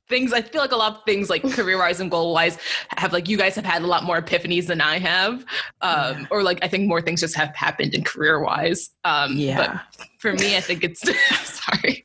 things, 0.09 0.33
I 0.33 0.43
feel 0.43 0.61
like 0.61 0.73
a 0.73 0.77
lot 0.77 0.97
of 0.97 1.05
things, 1.05 1.31
like 1.31 1.43
career 1.53 1.79
wise 1.79 2.01
and 2.01 2.11
goal 2.11 2.33
wise, 2.35 2.59
have 2.97 3.13
like, 3.13 3.29
you 3.29 3.37
guys 3.39 3.55
have 3.57 3.65
had 3.65 3.83
a 3.83 3.87
lot 3.87 4.05
more 4.05 4.21
epiphanies 4.21 4.67
than 4.67 4.81
I 4.81 4.99
have. 4.99 5.45
Um, 5.81 6.21
Yeah. 6.21 6.27
Or 6.31 6.43
like, 6.43 6.59
I 6.63 6.69
think 6.69 6.87
more 6.87 7.01
things 7.01 7.21
just 7.21 7.35
have 7.37 7.55
happened 7.57 7.95
in 7.95 8.05
career 8.05 8.41
wise. 8.41 8.91
Um, 9.05 9.37
Yeah. 9.37 9.81
But 9.97 10.07
for 10.19 10.33
me, 10.35 10.57
I 10.57 10.61
think 10.61 10.85
it's, 10.85 11.01
sorry. 11.63 12.05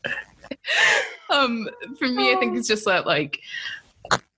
um, 1.30 1.70
for 1.98 2.08
me, 2.08 2.34
I 2.34 2.36
think 2.36 2.58
it's 2.58 2.68
just 2.68 2.86
that, 2.86 3.06
like, 3.06 3.40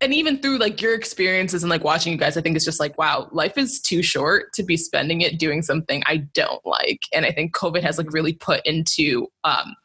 and 0.02 0.14
even 0.14 0.40
through 0.40 0.58
like 0.58 0.82
your 0.82 0.96
experiences 0.96 1.64
and 1.64 1.70
like 1.70 1.84
watching 1.84 2.12
you 2.12 2.18
guys, 2.18 2.36
I 2.36 2.42
think 2.42 2.56
it's 2.56 2.66
just 2.66 2.80
like, 2.80 2.98
wow, 2.98 3.30
life 3.32 3.58
is 3.58 3.80
too 3.80 4.02
short 4.02 4.52
to 4.54 4.64
be 4.64 4.76
spending 4.76 5.22
it 5.22 5.40
doing 5.40 5.62
something 5.62 6.04
I 6.08 6.18
don't 6.34 6.66
like. 6.66 7.02
And 7.14 7.26
I 7.26 7.32
think 7.32 7.56
COVID 7.56 7.84
has 7.84 7.98
like 7.98 8.12
really 8.12 8.34
put 8.34 8.66
into 8.66 9.28
um 9.44 9.76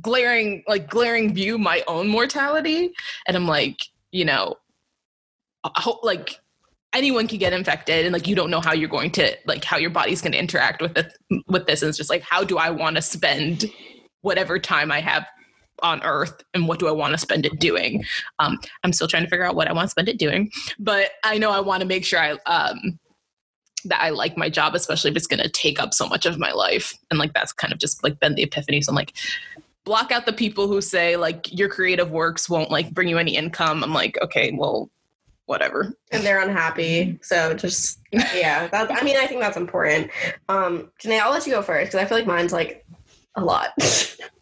glaring, 0.00 0.62
like 0.66 0.88
glaring 0.88 1.34
view 1.34 1.58
my 1.58 1.82
own 1.88 2.08
mortality. 2.08 2.92
And 3.26 3.36
I'm 3.36 3.46
like, 3.46 3.80
you 4.12 4.24
know, 4.24 4.56
I 5.64 5.80
hope 5.80 6.02
like 6.04 6.40
anyone 6.92 7.26
can 7.26 7.38
get 7.38 7.52
infected 7.52 8.04
and 8.04 8.12
like 8.12 8.26
you 8.26 8.34
don't 8.34 8.50
know 8.50 8.60
how 8.60 8.72
you're 8.72 8.88
going 8.88 9.10
to 9.10 9.34
like 9.46 9.64
how 9.64 9.76
your 9.76 9.90
body's 9.90 10.20
going 10.20 10.32
to 10.32 10.38
interact 10.38 10.82
with 10.82 10.96
it 10.96 11.12
with 11.48 11.66
this 11.66 11.82
and 11.82 11.88
it's 11.88 11.96
just 11.96 12.10
like 12.10 12.22
how 12.22 12.44
do 12.44 12.58
i 12.58 12.68
want 12.68 12.96
to 12.96 13.00
spend 13.00 13.64
whatever 14.20 14.58
time 14.58 14.92
i 14.92 15.00
have 15.00 15.26
on 15.82 16.02
earth 16.02 16.42
and 16.54 16.68
what 16.68 16.78
do 16.78 16.86
i 16.86 16.90
want 16.90 17.12
to 17.12 17.18
spend 17.18 17.46
it 17.46 17.58
doing 17.58 18.04
um, 18.38 18.58
i'm 18.84 18.92
still 18.92 19.08
trying 19.08 19.22
to 19.22 19.28
figure 19.28 19.44
out 19.44 19.54
what 19.54 19.68
i 19.68 19.72
want 19.72 19.86
to 19.86 19.90
spend 19.90 20.08
it 20.08 20.18
doing 20.18 20.50
but 20.78 21.10
i 21.24 21.38
know 21.38 21.50
i 21.50 21.60
want 21.60 21.80
to 21.80 21.86
make 21.86 22.04
sure 22.04 22.20
i 22.20 22.32
um, 22.46 22.98
that 23.84 24.00
i 24.00 24.10
like 24.10 24.36
my 24.36 24.48
job 24.48 24.74
especially 24.74 25.10
if 25.10 25.16
it's 25.16 25.26
going 25.26 25.42
to 25.42 25.48
take 25.48 25.80
up 25.80 25.92
so 25.92 26.06
much 26.06 26.26
of 26.26 26.38
my 26.38 26.52
life 26.52 26.96
and 27.10 27.18
like 27.18 27.32
that's 27.32 27.52
kind 27.52 27.72
of 27.72 27.78
just 27.78 28.02
like 28.04 28.18
been 28.20 28.34
the 28.34 28.42
epiphany 28.42 28.80
so 28.80 28.90
i'm 28.90 28.96
like 28.96 29.14
block 29.84 30.12
out 30.12 30.26
the 30.26 30.32
people 30.32 30.68
who 30.68 30.80
say 30.80 31.16
like 31.16 31.52
your 31.56 31.68
creative 31.68 32.10
works 32.10 32.48
won't 32.48 32.70
like 32.70 32.92
bring 32.92 33.08
you 33.08 33.18
any 33.18 33.34
income 33.34 33.82
i'm 33.82 33.92
like 33.92 34.16
okay 34.22 34.52
well 34.56 34.88
whatever 35.46 35.94
and 36.12 36.22
they're 36.22 36.40
unhappy. 36.40 37.18
So 37.22 37.54
just 37.54 38.00
yeah, 38.12 38.68
that's. 38.68 38.90
I 38.90 39.04
mean, 39.04 39.16
I 39.16 39.26
think 39.26 39.40
that's 39.40 39.56
important. 39.56 40.10
Um, 40.48 40.90
Janae, 41.02 41.20
I'll 41.20 41.32
let 41.32 41.46
you 41.46 41.52
go 41.52 41.62
first 41.62 41.92
because 41.92 42.02
I 42.02 42.08
feel 42.08 42.18
like 42.18 42.26
mine's 42.26 42.52
like 42.52 42.86
a 43.34 43.44
lot. 43.44 43.68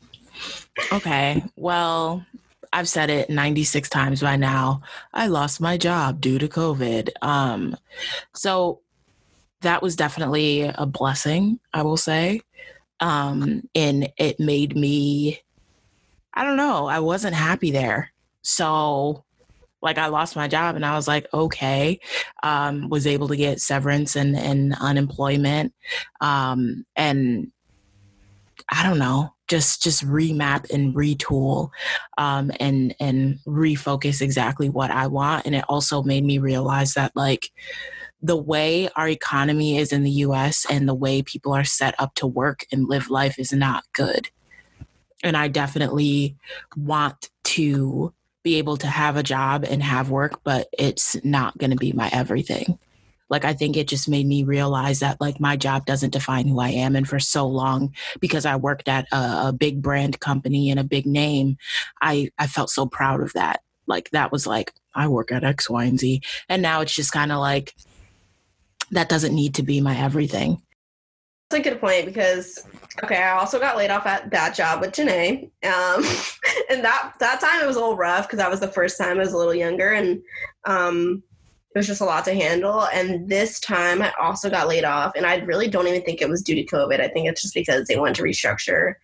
Okay. 0.92 1.42
Well, 1.56 2.24
I've 2.72 2.88
said 2.88 3.10
it 3.10 3.30
96 3.30 3.88
times 3.88 4.20
by 4.20 4.36
now. 4.36 4.82
I 5.12 5.26
lost 5.26 5.60
my 5.60 5.76
job 5.76 6.20
due 6.20 6.38
to 6.38 6.48
COVID. 6.48 7.10
Um, 7.22 7.76
so 8.34 8.80
that 9.62 9.82
was 9.82 9.96
definitely 9.96 10.62
a 10.62 10.86
blessing, 10.86 11.58
I 11.72 11.82
will 11.82 11.96
say. 11.96 12.42
Um, 13.00 13.68
and 13.74 14.10
it 14.16 14.38
made 14.38 14.76
me, 14.76 15.40
I 16.34 16.44
don't 16.44 16.56
know, 16.56 16.86
I 16.86 17.00
wasn't 17.00 17.34
happy 17.34 17.70
there. 17.70 18.12
So, 18.42 19.24
like, 19.82 19.98
I 19.98 20.06
lost 20.06 20.36
my 20.36 20.46
job 20.46 20.76
and 20.76 20.84
I 20.84 20.94
was 20.94 21.08
like, 21.08 21.26
okay, 21.32 22.00
um, 22.42 22.88
was 22.88 23.06
able 23.06 23.28
to 23.28 23.36
get 23.36 23.60
severance 23.60 24.16
and, 24.16 24.36
and 24.36 24.74
unemployment. 24.78 25.74
Um, 26.20 26.84
and 26.94 27.50
I 28.68 28.82
don't 28.82 28.98
know, 28.98 29.34
just 29.50 29.82
just 29.82 30.06
remap 30.06 30.70
and 30.70 30.94
retool 30.94 31.70
um, 32.16 32.52
and 32.60 32.94
and 33.00 33.40
refocus 33.46 34.22
exactly 34.22 34.70
what 34.70 34.92
I 34.92 35.08
want. 35.08 35.44
And 35.44 35.54
it 35.56 35.64
also 35.68 36.02
made 36.04 36.24
me 36.24 36.38
realize 36.38 36.94
that 36.94 37.10
like 37.16 37.50
the 38.22 38.36
way 38.36 38.88
our 38.94 39.08
economy 39.08 39.78
is 39.78 39.92
in 39.92 40.04
the 40.04 40.10
US 40.10 40.64
and 40.70 40.88
the 40.88 40.94
way 40.94 41.20
people 41.22 41.52
are 41.52 41.64
set 41.64 41.94
up 41.98 42.14
to 42.14 42.26
work 42.26 42.64
and 42.70 42.88
live 42.88 43.10
life 43.10 43.38
is 43.38 43.52
not 43.52 43.84
good. 43.92 44.30
And 45.24 45.36
I 45.36 45.48
definitely 45.48 46.36
want 46.76 47.28
to 47.44 48.14
be 48.42 48.56
able 48.56 48.76
to 48.78 48.86
have 48.86 49.16
a 49.16 49.22
job 49.22 49.64
and 49.68 49.82
have 49.82 50.10
work, 50.10 50.40
but 50.44 50.68
it's 50.78 51.22
not 51.24 51.58
going 51.58 51.70
to 51.70 51.76
be 51.76 51.92
my 51.92 52.08
everything. 52.12 52.78
Like, 53.30 53.44
I 53.44 53.54
think 53.54 53.76
it 53.76 53.88
just 53.88 54.08
made 54.08 54.26
me 54.26 54.42
realize 54.42 55.00
that, 55.00 55.20
like, 55.20 55.40
my 55.40 55.56
job 55.56 55.86
doesn't 55.86 56.12
define 56.12 56.48
who 56.48 56.60
I 56.60 56.70
am. 56.70 56.96
And 56.96 57.08
for 57.08 57.20
so 57.20 57.46
long, 57.46 57.94
because 58.20 58.44
I 58.44 58.56
worked 58.56 58.88
at 58.88 59.06
a, 59.12 59.48
a 59.48 59.54
big 59.56 59.80
brand 59.80 60.20
company 60.20 60.70
and 60.70 60.80
a 60.80 60.84
big 60.84 61.06
name, 61.06 61.56
I, 62.02 62.30
I 62.38 62.46
felt 62.46 62.70
so 62.70 62.86
proud 62.86 63.22
of 63.22 63.32
that. 63.34 63.62
Like, 63.86 64.10
that 64.10 64.32
was 64.32 64.46
like, 64.46 64.72
I 64.94 65.08
work 65.08 65.32
at 65.32 65.44
X, 65.44 65.70
Y, 65.70 65.84
and 65.84 65.98
Z. 65.98 66.20
And 66.48 66.60
now 66.60 66.80
it's 66.80 66.94
just 66.94 67.12
kind 67.12 67.32
of 67.32 67.38
like, 67.38 67.74
that 68.90 69.08
doesn't 69.08 69.34
need 69.34 69.54
to 69.54 69.62
be 69.62 69.80
my 69.80 69.96
everything. 69.96 70.60
That's 71.48 71.66
a 71.66 71.70
good 71.70 71.80
point 71.80 72.06
because 72.06 72.64
okay, 73.02 73.22
I 73.22 73.32
also 73.32 73.58
got 73.58 73.76
laid 73.76 73.90
off 73.90 74.06
at 74.06 74.30
that 74.30 74.54
job 74.54 74.80
with 74.80 74.92
Janae, 74.92 75.44
um, 75.64 76.04
and 76.70 76.84
that 76.84 77.14
that 77.18 77.40
time 77.40 77.62
it 77.62 77.66
was 77.66 77.76
a 77.76 77.80
little 77.80 77.96
rough 77.96 78.26
because 78.26 78.38
that 78.38 78.50
was 78.50 78.60
the 78.60 78.68
first 78.68 78.98
time 78.98 79.16
I 79.16 79.20
was 79.20 79.32
a 79.32 79.36
little 79.36 79.54
younger 79.54 79.90
and 79.90 80.22
um, 80.66 81.22
it 81.72 81.78
was 81.78 81.86
just 81.86 82.00
a 82.00 82.04
lot 82.04 82.24
to 82.24 82.34
handle. 82.34 82.86
And 82.92 83.28
this 83.28 83.60
time 83.60 84.02
I 84.02 84.12
also 84.20 84.50
got 84.50 84.68
laid 84.68 84.84
off, 84.84 85.12
and 85.14 85.24
I 85.24 85.36
really 85.36 85.68
don't 85.68 85.86
even 85.86 86.02
think 86.02 86.20
it 86.20 86.28
was 86.28 86.42
due 86.42 86.56
to 86.56 86.64
COVID. 86.64 87.00
I 87.00 87.08
think 87.08 87.28
it's 87.28 87.42
just 87.42 87.54
because 87.54 87.86
they 87.86 87.96
wanted 87.96 88.16
to 88.16 88.22
restructure, 88.22 88.94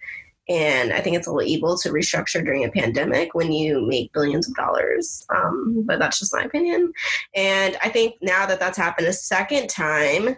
and 0.48 0.92
I 0.92 1.00
think 1.00 1.16
it's 1.16 1.26
a 1.26 1.32
little 1.32 1.48
evil 1.48 1.76
to 1.78 1.90
restructure 1.90 2.44
during 2.44 2.64
a 2.64 2.70
pandemic 2.70 3.34
when 3.34 3.52
you 3.52 3.86
make 3.86 4.12
billions 4.12 4.48
of 4.48 4.54
dollars. 4.54 5.24
Um, 5.34 5.82
but 5.86 5.98
that's 5.98 6.18
just 6.18 6.34
my 6.34 6.42
opinion. 6.42 6.92
And 7.34 7.76
I 7.82 7.88
think 7.88 8.14
now 8.20 8.46
that 8.46 8.60
that's 8.60 8.78
happened 8.78 9.08
a 9.08 9.12
second 9.12 9.68
time, 9.68 10.36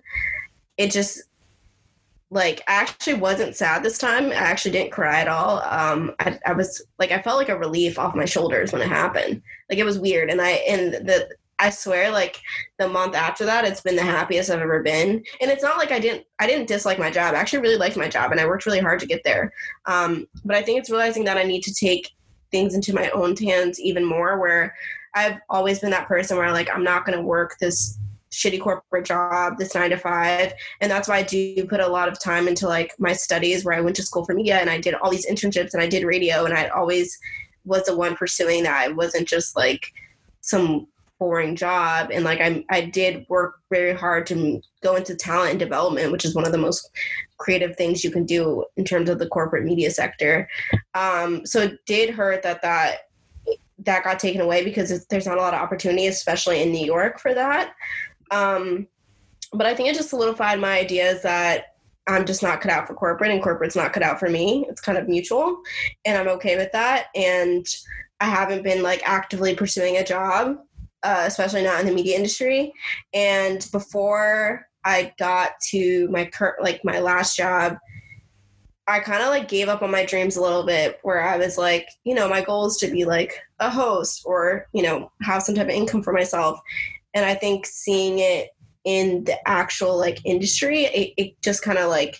it 0.78 0.90
just 0.90 1.22
like 2.30 2.62
I 2.68 2.74
actually 2.74 3.14
wasn't 3.14 3.56
sad 3.56 3.82
this 3.82 3.98
time. 3.98 4.30
I 4.30 4.34
actually 4.34 4.72
didn't 4.72 4.92
cry 4.92 5.20
at 5.20 5.28
all. 5.28 5.60
Um, 5.62 6.14
I, 6.20 6.38
I 6.46 6.52
was 6.52 6.82
like 6.98 7.10
I 7.10 7.22
felt 7.22 7.38
like 7.38 7.48
a 7.48 7.58
relief 7.58 7.98
off 7.98 8.14
my 8.14 8.26
shoulders 8.26 8.72
when 8.72 8.82
it 8.82 8.88
happened. 8.88 9.42
Like 9.70 9.78
it 9.78 9.84
was 9.84 9.98
weird, 9.98 10.30
and 10.30 10.40
I 10.40 10.50
and 10.50 10.94
the 10.94 11.28
I 11.59 11.70
swear 11.70 12.11
like 12.11 12.40
the 12.78 12.88
month 12.88 13.14
after 13.14 13.44
that, 13.44 13.64
it's 13.64 13.80
been 13.80 13.96
the 13.96 14.02
happiest 14.02 14.50
I've 14.50 14.61
ever 14.61 14.82
been. 14.82 15.24
And 15.40 15.50
it's 15.50 15.62
not 15.62 15.78
like 15.78 15.90
I 15.90 15.98
didn't 15.98 16.24
I 16.38 16.46
didn't 16.46 16.68
dislike 16.68 16.98
my 16.98 17.11
job. 17.11 17.34
I 17.34 17.38
actually 17.38 17.62
really 17.62 17.76
liked 17.76 17.96
my 17.96 18.09
job, 18.09 18.30
and 18.30 18.40
I 18.40 18.46
worked 18.46 18.66
really 18.66 18.78
hard 18.78 19.00
to 19.00 19.06
get 19.06 19.24
there. 19.24 19.52
Um, 19.86 20.26
but 20.44 20.56
I 20.56 20.62
think 20.62 20.78
it's 20.78 20.90
realizing 20.90 21.24
that 21.24 21.36
I 21.36 21.42
need 21.42 21.62
to 21.62 21.74
take 21.74 22.11
things 22.50 22.74
into 22.74 22.94
my 22.94 23.11
own 23.11 23.36
hands 23.36 23.80
even 23.80 24.04
more. 24.04 24.38
Where 24.38 24.74
I've 25.14 25.38
always 25.50 25.80
been 25.80 25.90
that 25.90 26.09
person 26.09 26.36
where 26.36 26.52
like 26.52 26.70
I'm 26.72 26.84
not 26.84 27.04
going 27.04 27.18
to 27.18 27.24
work 27.24 27.56
this 27.59 27.98
shitty 28.30 28.61
corporate 28.61 29.06
job, 29.06 29.59
this 29.59 29.74
nine 29.74 29.90
to 29.90 29.96
five. 29.96 30.52
And 30.80 30.90
that's 30.90 31.09
why 31.09 31.18
I 31.18 31.22
do 31.22 31.64
put 31.66 31.80
a 31.80 31.88
lot 31.88 32.09
of 32.09 32.20
time 32.20 32.46
into 32.46 32.68
like 32.68 32.94
my 32.98 33.12
studies 33.12 33.64
where 33.64 33.74
I 33.74 33.80
went 33.80 33.96
to 33.96 34.02
school 34.02 34.24
for 34.24 34.34
media 34.34 34.59
and 34.59 34.70
I 34.70 34.78
did 34.78 34.94
all 34.94 35.11
these 35.11 35.26
internships 35.26 35.72
and 35.72 35.82
I 35.82 35.88
did 35.88 36.04
radio 36.04 36.44
and 36.44 36.54
I 36.54 36.68
always 36.68 37.18
was 37.64 37.84
the 37.84 37.96
one 37.96 38.16
pursuing 38.16 38.62
that. 38.64 38.76
I 38.76 38.88
wasn't 38.88 39.26
just 39.26 39.56
like 39.56 39.92
some 40.40 40.86
boring 41.18 41.56
job 41.56 42.10
and 42.12 42.24
like 42.24 42.40
I 42.40 42.64
I 42.70 42.82
did 42.82 43.26
work 43.28 43.56
very 43.70 43.92
hard 43.92 44.26
to 44.28 44.60
go 44.82 44.96
into 44.96 45.16
talent 45.16 45.50
and 45.50 45.58
development 45.58 46.12
which 46.12 46.24
is 46.24 46.34
one 46.34 46.46
of 46.46 46.52
the 46.52 46.58
most 46.58 46.88
creative 47.38 47.76
things 47.76 48.04
you 48.04 48.10
can 48.10 48.24
do 48.24 48.64
in 48.76 48.84
terms 48.84 49.10
of 49.10 49.18
the 49.18 49.28
corporate 49.28 49.64
media 49.64 49.90
sector 49.90 50.48
um, 50.94 51.44
so 51.44 51.60
it 51.62 51.78
did 51.86 52.10
hurt 52.10 52.42
that 52.42 52.62
that 52.62 53.08
that 53.80 54.04
got 54.04 54.18
taken 54.18 54.40
away 54.40 54.64
because 54.64 55.06
there's 55.06 55.26
not 55.26 55.38
a 55.38 55.40
lot 55.40 55.54
of 55.54 55.60
opportunity 55.60 56.06
especially 56.06 56.62
in 56.62 56.72
New 56.72 56.84
York 56.84 57.18
for 57.18 57.34
that 57.34 57.74
um, 58.30 58.86
but 59.52 59.66
I 59.66 59.74
think 59.74 59.88
it 59.88 59.94
just 59.94 60.10
solidified 60.10 60.60
my 60.60 60.78
ideas 60.78 61.22
that 61.22 61.74
I'm 62.06 62.24
just 62.24 62.42
not 62.42 62.60
cut 62.60 62.72
out 62.72 62.86
for 62.86 62.94
corporate 62.94 63.30
and 63.30 63.42
corporate's 63.42 63.76
not 63.76 63.92
cut 63.92 64.02
out 64.02 64.18
for 64.18 64.30
me. 64.30 64.66
It's 64.68 64.80
kind 64.80 64.96
of 64.96 65.08
mutual 65.08 65.60
and 66.04 66.16
I'm 66.16 66.28
okay 66.36 66.56
with 66.56 66.72
that. 66.72 67.08
And 67.14 67.66
I 68.20 68.24
haven't 68.24 68.64
been 68.64 68.82
like 68.82 69.02
actively 69.04 69.54
pursuing 69.54 69.96
a 69.98 70.04
job, 70.04 70.58
uh, 71.03 71.24
especially 71.26 71.62
not 71.62 71.80
in 71.80 71.86
the 71.86 71.92
media 71.92 72.16
industry. 72.16 72.72
And 73.12 73.66
before 73.72 74.66
I 74.84 75.12
got 75.18 75.53
to 75.70 76.09
my 76.09 76.26
current, 76.26 76.62
like 76.62 76.84
my 76.84 77.01
last 77.01 77.36
job, 77.36 77.76
I 78.86 79.01
kind 79.01 79.22
of 79.22 79.28
like 79.28 79.49
gave 79.49 79.68
up 79.68 79.82
on 79.82 79.90
my 79.90 80.07
dreams 80.07 80.36
a 80.36 80.42
little 80.42 80.64
bit 80.64 80.99
where 81.03 81.22
I 81.22 81.36
was 81.36 81.59
like, 81.59 81.86
you 82.05 82.14
know, 82.14 82.26
my 82.26 82.40
goal 82.40 82.66
is 82.66 82.78
to 82.78 82.90
be 82.90 83.05
like 83.05 83.38
a 83.59 83.68
host 83.68 84.22
or, 84.24 84.66
you 84.72 84.82
know, 84.82 85.12
have 85.22 85.42
some 85.42 85.55
type 85.55 85.66
of 85.66 85.74
income 85.74 86.03
for 86.03 86.14
myself. 86.14 86.59
And 87.12 87.24
I 87.24 87.34
think 87.34 87.66
seeing 87.66 88.18
it 88.20 88.49
in 88.84 89.24
the 89.24 89.36
actual 89.46 89.99
like 89.99 90.24
industry, 90.24 90.84
it, 90.86 91.12
it 91.18 91.42
just 91.42 91.62
kind 91.62 91.76
of 91.76 91.90
like 91.90 92.18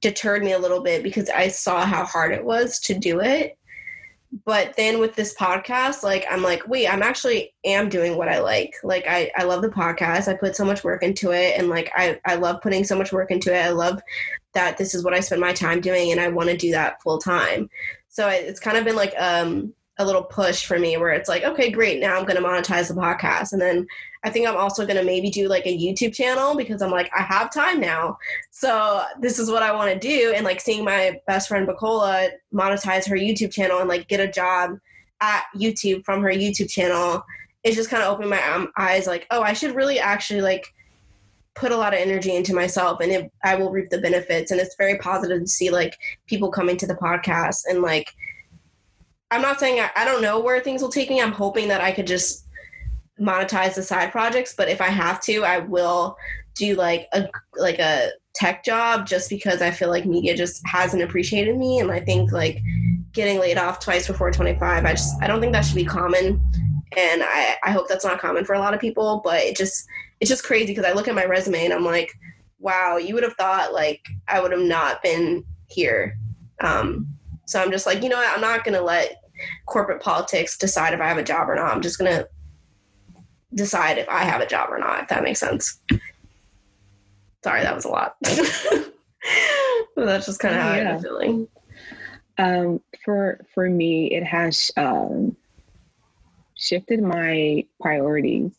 deterred 0.00 0.44
me 0.44 0.52
a 0.52 0.58
little 0.58 0.80
bit 0.80 1.02
because 1.02 1.28
I 1.28 1.48
saw 1.48 1.84
how 1.84 2.04
hard 2.04 2.32
it 2.32 2.44
was 2.44 2.78
to 2.80 2.94
do 2.94 3.18
it. 3.18 3.57
But 4.44 4.74
then 4.76 4.98
with 4.98 5.14
this 5.14 5.34
podcast, 5.34 6.02
like 6.02 6.26
I'm 6.30 6.42
like, 6.42 6.68
wait, 6.68 6.86
I'm 6.86 7.02
actually 7.02 7.54
am 7.64 7.88
doing 7.88 8.16
what 8.16 8.28
I 8.28 8.40
like. 8.40 8.74
Like 8.82 9.06
I, 9.08 9.30
I 9.36 9.44
love 9.44 9.62
the 9.62 9.68
podcast. 9.68 10.28
I 10.28 10.34
put 10.34 10.54
so 10.54 10.64
much 10.64 10.84
work 10.84 11.02
into 11.02 11.32
it 11.32 11.58
and 11.58 11.68
like 11.68 11.90
I, 11.96 12.20
I 12.26 12.34
love 12.34 12.60
putting 12.60 12.84
so 12.84 12.96
much 12.96 13.10
work 13.10 13.30
into 13.30 13.54
it. 13.54 13.64
I 13.64 13.70
love 13.70 14.00
that 14.52 14.76
this 14.76 14.94
is 14.94 15.02
what 15.02 15.14
I 15.14 15.20
spend 15.20 15.40
my 15.40 15.52
time 15.52 15.80
doing 15.80 16.12
and 16.12 16.20
I 16.20 16.28
want 16.28 16.50
to 16.50 16.56
do 16.56 16.70
that 16.72 17.00
full 17.02 17.18
time. 17.18 17.70
So 18.08 18.28
it's 18.28 18.60
kind 18.60 18.76
of 18.76 18.84
been 18.84 18.96
like 18.96 19.14
um 19.18 19.72
a 19.98 20.04
little 20.04 20.22
push 20.22 20.64
for 20.64 20.78
me 20.78 20.96
where 20.96 21.10
it's 21.10 21.28
like, 21.28 21.42
okay, 21.42 21.70
great, 21.70 22.00
now 22.00 22.16
I'm 22.16 22.24
going 22.24 22.40
to 22.40 22.48
monetize 22.48 22.88
the 22.88 22.94
podcast. 22.94 23.52
And 23.52 23.60
then 23.60 23.86
I 24.24 24.30
think 24.30 24.48
I'm 24.48 24.56
also 24.56 24.84
going 24.84 24.96
to 24.96 25.04
maybe 25.04 25.30
do 25.30 25.48
like 25.48 25.66
a 25.66 25.76
YouTube 25.76 26.14
channel 26.14 26.56
because 26.56 26.82
I'm 26.82 26.90
like, 26.90 27.10
I 27.16 27.22
have 27.22 27.52
time 27.52 27.80
now. 27.80 28.18
So 28.50 29.04
this 29.20 29.38
is 29.38 29.50
what 29.50 29.62
I 29.62 29.72
want 29.72 29.92
to 29.92 29.98
do. 29.98 30.32
And 30.34 30.44
like 30.44 30.60
seeing 30.60 30.84
my 30.84 31.20
best 31.26 31.48
friend 31.48 31.68
Bacola 31.68 32.30
monetize 32.52 33.08
her 33.08 33.16
YouTube 33.16 33.52
channel 33.52 33.78
and 33.78 33.88
like 33.88 34.08
get 34.08 34.20
a 34.20 34.30
job 34.30 34.78
at 35.20 35.44
YouTube 35.56 36.04
from 36.04 36.22
her 36.22 36.30
YouTube 36.30 36.70
channel, 36.70 37.24
it 37.62 37.74
just 37.74 37.90
kind 37.90 38.02
of 38.02 38.12
opened 38.12 38.30
my 38.30 38.42
um, 38.48 38.72
eyes 38.76 39.06
like, 39.06 39.26
oh, 39.30 39.42
I 39.42 39.52
should 39.52 39.74
really 39.74 39.98
actually 39.98 40.40
like 40.40 40.66
put 41.54 41.72
a 41.72 41.76
lot 41.76 41.92
of 41.92 42.00
energy 42.00 42.34
into 42.34 42.54
myself 42.54 43.00
and 43.00 43.10
it, 43.10 43.32
I 43.44 43.56
will 43.56 43.70
reap 43.70 43.90
the 43.90 44.00
benefits. 44.00 44.50
And 44.50 44.60
it's 44.60 44.76
very 44.76 44.98
positive 44.98 45.40
to 45.40 45.48
see 45.48 45.70
like 45.70 45.96
people 46.26 46.50
coming 46.50 46.76
to 46.78 46.86
the 46.86 46.94
podcast 46.94 47.62
and 47.68 47.82
like, 47.82 48.12
I'm 49.30 49.42
not 49.42 49.60
saying 49.60 49.80
I, 49.80 49.90
I 49.94 50.04
don't 50.04 50.22
know 50.22 50.40
where 50.40 50.60
things 50.60 50.82
will 50.82 50.88
take 50.88 51.10
me. 51.10 51.20
I'm 51.20 51.32
hoping 51.32 51.68
that 51.68 51.80
I 51.80 51.92
could 51.92 52.06
just 52.06 52.47
monetize 53.20 53.74
the 53.74 53.82
side 53.82 54.12
projects, 54.12 54.54
but 54.56 54.68
if 54.68 54.80
I 54.80 54.88
have 54.88 55.20
to, 55.22 55.44
I 55.44 55.58
will 55.58 56.16
do 56.54 56.74
like 56.74 57.08
a 57.12 57.28
like 57.56 57.78
a 57.78 58.10
tech 58.34 58.64
job 58.64 59.06
just 59.06 59.30
because 59.30 59.62
I 59.62 59.70
feel 59.70 59.88
like 59.88 60.06
media 60.06 60.36
just 60.36 60.66
hasn't 60.66 61.02
appreciated 61.02 61.56
me 61.56 61.78
and 61.78 61.90
I 61.90 62.00
think 62.00 62.32
like 62.32 62.60
getting 63.12 63.38
laid 63.38 63.58
off 63.58 63.80
twice 63.80 64.06
before 64.06 64.30
25 64.30 64.84
I 64.84 64.90
just 64.90 65.20
I 65.22 65.26
don't 65.26 65.40
think 65.40 65.52
that 65.52 65.64
should 65.64 65.76
be 65.76 65.84
common 65.84 66.40
and 66.96 67.22
I 67.24 67.56
I 67.64 67.70
hope 67.70 67.88
that's 67.88 68.04
not 68.04 68.20
common 68.20 68.44
for 68.44 68.54
a 68.54 68.58
lot 68.58 68.74
of 68.74 68.80
people 68.80 69.20
but 69.24 69.40
it 69.40 69.56
just 69.56 69.86
it's 70.20 70.28
just 70.28 70.44
crazy 70.44 70.66
because 70.66 70.84
I 70.84 70.92
look 70.92 71.08
at 71.08 71.14
my 71.14 71.24
resume 71.24 71.64
and 71.64 71.72
I'm 71.72 71.84
like 71.84 72.12
wow 72.58 72.96
you 72.96 73.14
would 73.14 73.24
have 73.24 73.34
thought 73.34 73.72
like 73.72 74.04
I 74.26 74.40
would 74.40 74.52
have 74.52 74.60
not 74.60 75.02
been 75.02 75.44
here 75.68 76.18
um 76.60 77.06
so 77.48 77.62
I'm 77.62 77.70
just 77.70 77.86
like, 77.86 78.02
you 78.02 78.10
know 78.10 78.18
what? 78.18 78.34
I'm 78.34 78.42
not 78.42 78.62
going 78.62 78.74
to 78.74 78.84
let 78.84 79.22
corporate 79.64 80.02
politics 80.02 80.58
decide 80.58 80.92
if 80.92 81.00
I 81.00 81.08
have 81.08 81.16
a 81.16 81.22
job 81.22 81.48
or 81.48 81.54
not. 81.54 81.74
I'm 81.74 81.80
just 81.80 81.98
going 81.98 82.12
to 82.12 82.28
decide 83.54 83.98
if 83.98 84.08
I 84.08 84.24
have 84.24 84.40
a 84.40 84.46
job 84.46 84.70
or 84.70 84.78
not, 84.78 85.02
if 85.02 85.08
that 85.08 85.22
makes 85.22 85.40
sense. 85.40 85.80
Sorry, 87.44 87.62
that 87.62 87.74
was 87.74 87.84
a 87.84 87.88
lot. 87.88 88.16
that's 89.96 90.26
just 90.26 90.40
kind 90.40 90.54
of 90.54 90.62
how 90.62 90.74
yeah. 90.74 90.94
I'm 90.94 91.02
feeling. 91.02 91.48
Um, 92.38 92.80
for 93.04 93.40
for 93.54 93.68
me, 93.68 94.12
it 94.12 94.24
has 94.24 94.70
um, 94.76 95.36
shifted 96.56 97.02
my 97.02 97.64
priorities. 97.80 98.52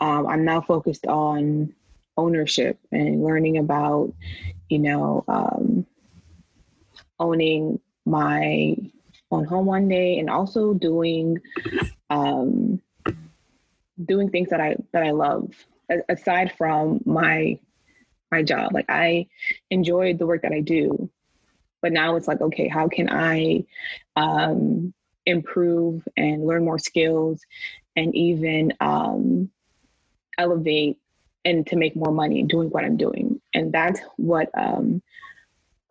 Um, 0.00 0.26
I'm 0.26 0.44
now 0.44 0.60
focused 0.60 1.06
on 1.06 1.74
ownership 2.16 2.78
and 2.90 3.22
learning 3.22 3.58
about, 3.58 4.12
you 4.68 4.78
know, 4.78 5.24
um, 5.28 5.86
owning 7.20 7.80
my 8.04 8.76
own 9.30 9.44
home 9.44 9.66
one 9.66 9.88
day 9.88 10.18
and 10.18 10.30
also 10.30 10.74
doing 10.74 11.38
um, 12.10 12.80
doing 14.04 14.30
things 14.30 14.50
that 14.50 14.60
I 14.60 14.76
that 14.92 15.02
I 15.02 15.10
love 15.10 15.52
aside 16.08 16.52
from 16.56 17.00
my 17.04 17.58
my 18.30 18.42
job. 18.42 18.72
Like 18.74 18.86
I 18.88 19.26
enjoyed 19.70 20.18
the 20.18 20.26
work 20.26 20.42
that 20.42 20.52
I 20.52 20.60
do, 20.60 21.10
but 21.80 21.92
now 21.92 22.16
it's 22.16 22.28
like, 22.28 22.40
okay, 22.40 22.68
how 22.68 22.88
can 22.88 23.08
I 23.10 23.64
um, 24.16 24.92
improve 25.26 26.06
and 26.16 26.46
learn 26.46 26.64
more 26.64 26.78
skills 26.78 27.40
and 27.96 28.14
even 28.14 28.72
um, 28.80 29.50
elevate 30.36 30.98
and 31.44 31.66
to 31.66 31.76
make 31.76 31.96
more 31.96 32.12
money 32.12 32.42
doing 32.42 32.68
what 32.70 32.84
I'm 32.84 32.96
doing. 32.96 33.40
And 33.54 33.72
that's 33.72 34.00
what 34.16 34.50
um, 34.54 35.02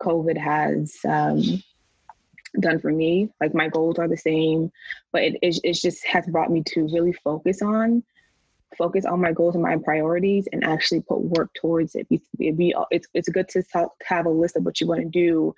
COVID 0.02 0.36
has 0.36 0.96
um, 1.04 1.62
done 2.60 2.78
for 2.78 2.90
me. 2.90 3.30
Like 3.40 3.54
my 3.54 3.68
goals 3.68 3.98
are 3.98 4.08
the 4.08 4.16
same, 4.16 4.70
but 5.12 5.22
it, 5.22 5.36
it, 5.42 5.72
just 5.72 6.04
has 6.06 6.26
brought 6.26 6.50
me 6.50 6.62
to 6.68 6.88
really 6.92 7.12
focus 7.12 7.62
on 7.62 8.02
focus 8.76 9.04
on 9.04 9.20
my 9.20 9.32
goals 9.32 9.54
and 9.54 9.62
my 9.62 9.76
priorities 9.76 10.46
and 10.52 10.64
actually 10.64 11.00
put 11.00 11.20
work 11.20 11.50
towards 11.54 11.94
it. 11.94 12.06
It'd 12.38 12.56
be, 12.56 12.74
it's, 12.90 13.08
it's 13.14 13.28
good 13.28 13.48
to 13.50 13.62
have 14.04 14.26
a 14.26 14.30
list 14.30 14.56
of 14.56 14.64
what 14.64 14.80
you 14.80 14.86
want 14.86 15.00
to 15.00 15.08
do. 15.08 15.54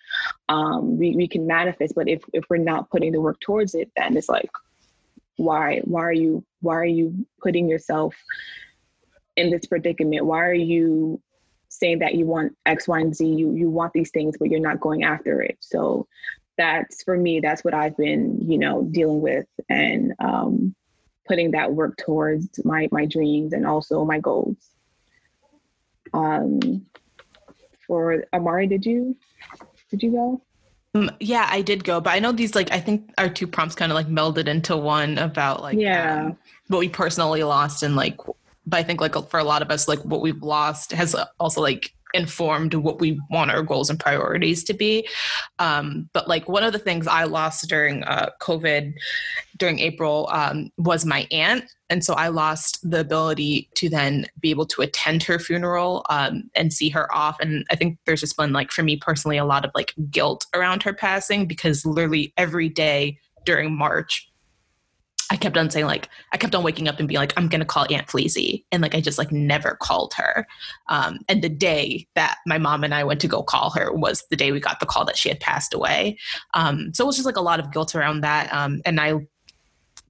Um, 0.49 0.99
we, 0.99 1.16
we 1.16 1.26
can 1.26 1.47
manifest, 1.47 1.95
but 1.95 2.09
if, 2.09 2.22
if 2.32 2.45
we're 2.49 2.59
not 2.59 2.88
putting 2.91 3.12
the 3.12 3.20
work 3.20 3.41
towards 3.41 3.74
it, 3.74 3.91
then 3.97 4.16
it's 4.16 4.28
like, 4.28 4.51
why, 5.36 5.80
why 5.84 6.03
are 6.03 6.12
you, 6.12 6.45
why 6.61 6.76
are 6.76 6.84
you 6.84 7.26
putting 7.43 7.68
yourself 7.68 8.14
in 9.36 9.51
this 9.51 9.66
predicament? 9.66 10.24
Why 10.24 10.45
are 10.45 10.55
you 10.55 11.20
saying 11.68 12.01
that 12.01 12.14
you 12.14 12.26
want 12.26 12.57
X, 12.66 12.86
Y, 12.88 13.01
and 13.01 13.14
Z, 13.14 13.24
you, 13.24 13.55
you 13.55 13.70
want 13.70 13.93
these 13.93 14.11
things, 14.11 14.36
but 14.38 14.51
you're 14.51 14.61
not 14.61 14.80
going 14.80 15.05
after 15.05 15.41
it. 15.41 15.57
So 15.61 16.07
that's 16.61 17.02
for 17.02 17.16
me 17.16 17.40
that's 17.40 17.64
what 17.64 17.74
i've 17.74 17.96
been 17.96 18.38
you 18.40 18.58
know 18.58 18.82
dealing 18.92 19.20
with 19.20 19.46
and 19.68 20.12
um, 20.18 20.74
putting 21.30 21.52
that 21.52 21.72
work 21.72 21.96
towards 21.96 22.62
my 22.64 22.88
my 22.90 23.06
dreams 23.06 23.52
and 23.52 23.64
also 23.64 24.04
my 24.04 24.18
goals. 24.18 24.56
Um 26.12 26.86
for 27.86 28.24
amari 28.32 28.66
did 28.66 28.84
you 28.84 29.16
did 29.90 30.02
you 30.02 30.11
go? 30.11 30.42
Um, 30.92 31.08
yeah, 31.20 31.46
I 31.48 31.62
did 31.62 31.84
go, 31.84 32.00
but 32.00 32.11
I 32.11 32.18
know 32.18 32.32
these 32.32 32.56
like 32.56 32.72
I 32.72 32.80
think 32.80 33.12
our 33.16 33.28
two 33.28 33.46
prompts 33.46 33.76
kind 33.76 33.92
of 33.92 33.94
like 33.94 34.08
melded 34.08 34.48
into 34.48 34.76
one 34.76 35.18
about 35.18 35.62
like 35.62 35.78
yeah. 35.78 36.24
um, 36.26 36.38
what 36.66 36.80
we 36.80 36.88
personally 36.88 37.44
lost 37.44 37.84
and 37.84 37.94
like 37.94 38.16
but 38.66 38.78
I 38.78 38.82
think 38.82 39.00
like 39.00 39.14
for 39.30 39.38
a 39.38 39.44
lot 39.44 39.62
of 39.62 39.70
us 39.70 39.86
like 39.86 40.00
what 40.00 40.20
we've 40.20 40.42
lost 40.42 40.90
has 40.90 41.14
also 41.38 41.61
like 41.61 41.94
informed 42.14 42.74
what 42.74 43.00
we 43.00 43.20
want 43.30 43.50
our 43.50 43.62
goals 43.62 43.90
and 43.90 43.98
priorities 43.98 44.64
to 44.64 44.74
be. 44.74 45.08
Um, 45.58 46.08
but 46.12 46.28
like 46.28 46.48
one 46.48 46.64
of 46.64 46.72
the 46.72 46.78
things 46.78 47.06
I 47.06 47.24
lost 47.24 47.68
during 47.68 48.04
uh, 48.04 48.30
COVID 48.40 48.92
during 49.56 49.78
April 49.78 50.28
um, 50.32 50.70
was 50.78 51.04
my 51.04 51.26
aunt. 51.30 51.64
And 51.90 52.04
so 52.04 52.14
I 52.14 52.28
lost 52.28 52.78
the 52.88 53.00
ability 53.00 53.68
to 53.74 53.88
then 53.88 54.26
be 54.40 54.50
able 54.50 54.66
to 54.66 54.82
attend 54.82 55.22
her 55.24 55.38
funeral 55.38 56.06
um, 56.08 56.44
and 56.54 56.72
see 56.72 56.88
her 56.90 57.12
off. 57.14 57.38
And 57.40 57.64
I 57.70 57.76
think 57.76 57.98
there's 58.06 58.20
just 58.20 58.36
been 58.36 58.52
like, 58.52 58.70
for 58.70 58.82
me 58.82 58.96
personally, 58.96 59.36
a 59.36 59.44
lot 59.44 59.64
of 59.64 59.70
like 59.74 59.92
guilt 60.11 60.46
around 60.54 60.82
her 60.84 60.94
passing 60.94 61.46
because 61.46 61.84
literally 61.84 62.32
every 62.36 62.68
day 62.68 63.18
during 63.44 63.76
March, 63.76 64.30
I 65.31 65.37
kept 65.37 65.57
on 65.57 65.70
saying 65.70 65.87
like 65.87 66.09
I 66.33 66.37
kept 66.37 66.55
on 66.55 66.64
waking 66.64 66.89
up 66.89 66.99
and 66.99 67.07
being 67.07 67.18
like 67.18 67.33
I'm 67.37 67.49
gonna 67.49 67.64
call 67.64 67.87
Aunt 67.91 68.11
Fleazy 68.11 68.64
and 68.72 68.83
like 68.83 68.95
I 68.95 69.01
just 69.01 69.18
like 69.18 69.31
never 69.31 69.76
called 69.81 70.12
her. 70.14 70.47
Um, 70.89 71.20
and 71.28 71.43
the 71.43 71.49
day 71.49 72.07
that 72.14 72.39
my 72.47 72.59
mom 72.59 72.83
and 72.85 72.95
I 72.95 73.05
went 73.05 73.20
to 73.20 73.28
go 73.28 73.43
call 73.43 73.70
her 73.70 73.93
was 73.93 74.24
the 74.31 74.37
day 74.37 74.53
we 74.53 74.61
got 74.61 74.81
the 74.81 74.87
call 74.87 75.05
that 75.05 75.16
she 75.16 75.28
had 75.28 75.41
passed 75.41 75.72
away. 75.72 76.18
Um, 76.55 76.93
so 76.93 77.05
it 77.05 77.07
was 77.07 77.16
just 77.16 77.26
like 77.26 77.37
a 77.37 77.43
lot 77.43 77.61
of 77.61 77.72
guilt 77.72 77.95
around 77.95 78.22
that. 78.22 78.53
Um, 78.53 78.83
and 78.85 79.01
I 79.01 79.14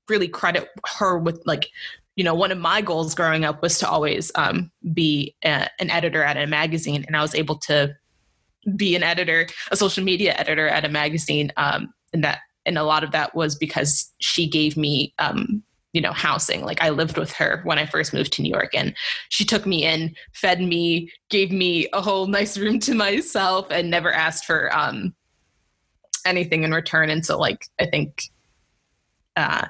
really 0.08 0.28
credit 0.28 0.68
her 0.98 1.18
with 1.18 1.40
like 1.46 1.68
you 2.16 2.24
know 2.24 2.34
one 2.34 2.50
of 2.50 2.58
my 2.58 2.80
goals 2.80 3.14
growing 3.14 3.44
up 3.44 3.62
was 3.62 3.78
to 3.78 3.88
always 3.88 4.32
um, 4.34 4.70
be 4.92 5.34
a, 5.44 5.68
an 5.78 5.90
editor 5.90 6.24
at 6.24 6.36
a 6.36 6.46
magazine 6.46 7.04
and 7.06 7.16
I 7.16 7.22
was 7.22 7.34
able 7.34 7.58
to 7.58 7.94
be 8.76 8.94
an 8.96 9.02
editor, 9.02 9.46
a 9.70 9.76
social 9.76 10.04
media 10.04 10.34
editor 10.36 10.68
at 10.68 10.84
a 10.84 10.88
magazine, 10.88 11.52
um, 11.56 11.92
and 12.12 12.24
that 12.24 12.40
and 12.66 12.78
a 12.78 12.84
lot 12.84 13.04
of 13.04 13.12
that 13.12 13.34
was 13.34 13.54
because 13.54 14.12
she 14.18 14.48
gave 14.48 14.76
me 14.76 15.14
um, 15.18 15.62
you 15.92 16.00
know, 16.00 16.12
housing. 16.12 16.64
Like 16.64 16.82
I 16.82 16.90
lived 16.90 17.16
with 17.18 17.32
her 17.32 17.60
when 17.64 17.78
I 17.78 17.86
first 17.86 18.14
moved 18.14 18.32
to 18.34 18.42
New 18.42 18.50
York 18.50 18.70
and 18.74 18.94
she 19.28 19.44
took 19.44 19.66
me 19.66 19.84
in, 19.84 20.14
fed 20.32 20.60
me, 20.60 21.10
gave 21.30 21.50
me 21.50 21.88
a 21.92 22.00
whole 22.00 22.26
nice 22.26 22.56
room 22.56 22.78
to 22.80 22.94
myself 22.94 23.66
and 23.70 23.90
never 23.90 24.12
asked 24.12 24.44
for 24.44 24.74
um 24.76 25.14
anything 26.24 26.62
in 26.62 26.72
return. 26.72 27.10
And 27.10 27.24
so 27.24 27.38
like 27.38 27.66
I 27.80 27.86
think 27.86 28.24
uh 29.36 29.66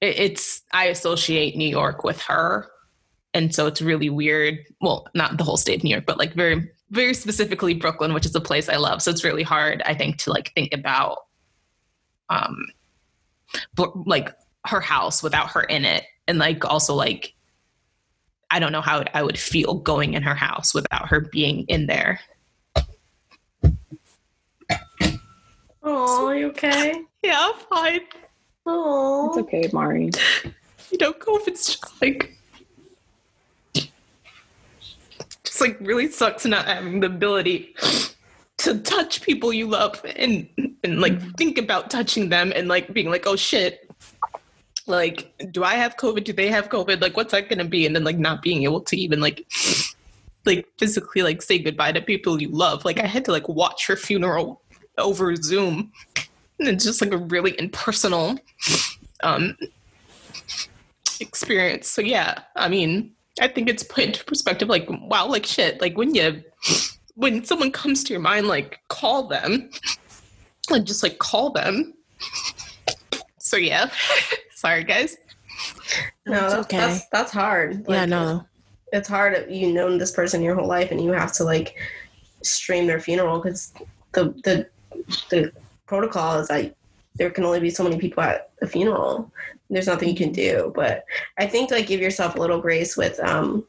it, 0.00 0.18
it's 0.18 0.62
I 0.72 0.86
associate 0.86 1.56
New 1.56 1.68
York 1.68 2.04
with 2.04 2.20
her. 2.22 2.70
And 3.34 3.54
so 3.54 3.66
it's 3.66 3.82
really 3.82 4.10
weird. 4.10 4.58
Well, 4.80 5.06
not 5.14 5.38
the 5.38 5.44
whole 5.44 5.56
state 5.56 5.78
of 5.78 5.84
New 5.84 5.90
York, 5.90 6.04
but 6.04 6.18
like 6.18 6.34
very, 6.34 6.68
very 6.90 7.14
specifically 7.14 7.74
Brooklyn, 7.74 8.12
which 8.12 8.26
is 8.26 8.34
a 8.34 8.40
place 8.40 8.68
I 8.68 8.76
love. 8.76 9.02
So 9.02 9.10
it's 9.12 9.22
really 9.22 9.44
hard, 9.44 9.82
I 9.86 9.94
think, 9.94 10.16
to 10.18 10.30
like 10.30 10.52
think 10.54 10.74
about 10.74 11.18
um 12.30 12.56
like 14.06 14.34
her 14.66 14.80
house 14.80 15.22
without 15.22 15.50
her 15.50 15.62
in 15.62 15.84
it. 15.84 16.04
And 16.28 16.38
like 16.38 16.64
also 16.64 16.94
like 16.94 17.34
i 18.52 18.58
don't 18.58 18.72
know 18.72 18.80
how 18.80 19.04
i 19.14 19.22
would 19.22 19.38
feel 19.38 19.74
going 19.74 20.14
in 20.14 20.22
her 20.22 20.34
house 20.34 20.72
without 20.74 21.08
her 21.08 21.20
being 21.20 21.64
in 21.68 21.86
there. 21.86 22.20
Oh 25.82 26.30
you 26.30 26.46
okay? 26.48 26.94
Yeah 27.22 27.52
fine. 27.68 28.00
Oh 28.64 29.28
It's 29.28 29.38
okay, 29.38 29.68
Mari. 29.72 30.10
you 30.90 30.98
don't 30.98 31.18
know 31.18 31.24
covid's 31.24 31.66
just 31.66 32.00
like 32.00 32.36
just 35.44 35.60
like 35.60 35.76
really 35.80 36.08
sucks 36.08 36.46
not 36.46 36.66
having 36.66 37.00
the 37.00 37.06
ability 37.06 37.74
to 38.60 38.78
touch 38.80 39.22
people 39.22 39.52
you 39.52 39.66
love 39.66 40.04
and 40.16 40.46
and 40.84 41.00
like 41.00 41.18
think 41.36 41.56
about 41.56 41.90
touching 41.90 42.28
them 42.28 42.52
and 42.54 42.68
like 42.68 42.92
being 42.92 43.10
like 43.10 43.26
oh 43.26 43.36
shit. 43.36 43.88
Like 44.86 45.32
do 45.50 45.64
i 45.64 45.74
have 45.74 45.96
covid? 45.96 46.24
Do 46.24 46.32
they 46.32 46.48
have 46.48 46.68
covid? 46.68 47.00
Like 47.00 47.16
what's 47.16 47.32
that 47.32 47.48
gonna 47.48 47.64
be? 47.64 47.86
And 47.86 47.96
then 47.96 48.04
like 48.04 48.18
not 48.18 48.42
being 48.42 48.64
able 48.64 48.82
to 48.82 48.96
even 48.96 49.20
like 49.20 49.46
like 50.44 50.66
physically 50.78 51.22
like 51.22 51.42
say 51.42 51.58
goodbye 51.58 51.92
to 51.92 52.02
people 52.02 52.40
you 52.40 52.48
love. 52.48 52.84
Like 52.84 53.00
i 53.00 53.06
had 53.06 53.24
to 53.26 53.32
like 53.32 53.48
watch 53.48 53.86
her 53.86 53.96
funeral 53.96 54.60
over 54.98 55.34
zoom. 55.36 55.92
And 56.58 56.68
it's 56.68 56.84
just 56.84 57.00
like 57.00 57.12
a 57.12 57.18
really 57.18 57.58
impersonal 57.58 58.38
um 59.22 59.56
experience. 61.18 61.88
So 61.88 62.02
yeah 62.02 62.40
i 62.56 62.68
mean 62.68 63.12
i 63.40 63.48
think 63.48 63.70
it's 63.70 63.82
put 63.82 64.04
into 64.04 64.24
perspective 64.24 64.68
like 64.68 64.86
wow 64.90 65.26
like 65.26 65.46
shit. 65.46 65.80
Like 65.80 65.96
when 65.96 66.14
you 66.14 66.42
when 67.20 67.44
someone 67.44 67.70
comes 67.70 68.02
to 68.04 68.12
your 68.14 68.20
mind 68.20 68.48
like 68.48 68.80
call 68.88 69.28
them. 69.28 69.70
And 70.72 70.86
just 70.86 71.02
like 71.02 71.18
call 71.18 71.50
them. 71.50 71.94
So 73.38 73.56
yeah. 73.56 73.90
Sorry 74.54 74.84
guys. 74.84 75.16
No 76.24 76.34
That's 76.34 76.52
that's, 76.54 76.66
okay. 76.66 76.76
that's 76.76 77.06
that's 77.08 77.32
hard. 77.32 77.84
Yeah, 77.88 78.04
no. 78.04 78.44
it's 78.92 79.08
hard 79.08 79.32
if 79.34 79.50
you 79.50 79.72
known 79.72 79.98
this 79.98 80.12
person 80.12 80.40
your 80.40 80.54
whole 80.54 80.68
life 80.68 80.92
and 80.92 81.02
you 81.02 81.10
have 81.10 81.32
to 81.32 81.44
like 81.44 81.76
stream 82.42 82.86
their 82.86 83.00
funeral 83.00 83.40
because 83.40 83.72
the 84.12 84.26
the 84.44 84.68
the 85.30 85.52
protocol 85.86 86.38
is 86.38 86.46
that 86.46 86.76
there 87.16 87.30
can 87.30 87.44
only 87.44 87.58
be 87.58 87.70
so 87.70 87.82
many 87.82 87.98
people 87.98 88.22
at 88.22 88.50
a 88.62 88.68
funeral. 88.68 89.32
There's 89.68 89.88
nothing 89.88 90.10
you 90.10 90.14
can 90.14 90.30
do. 90.30 90.70
But 90.76 91.04
i 91.38 91.46
think 91.46 91.72
like 91.72 91.88
give 91.88 92.00
yourself 92.00 92.36
a 92.36 92.38
little 92.38 92.60
grace 92.60 92.96
with 92.96 93.18
um 93.18 93.66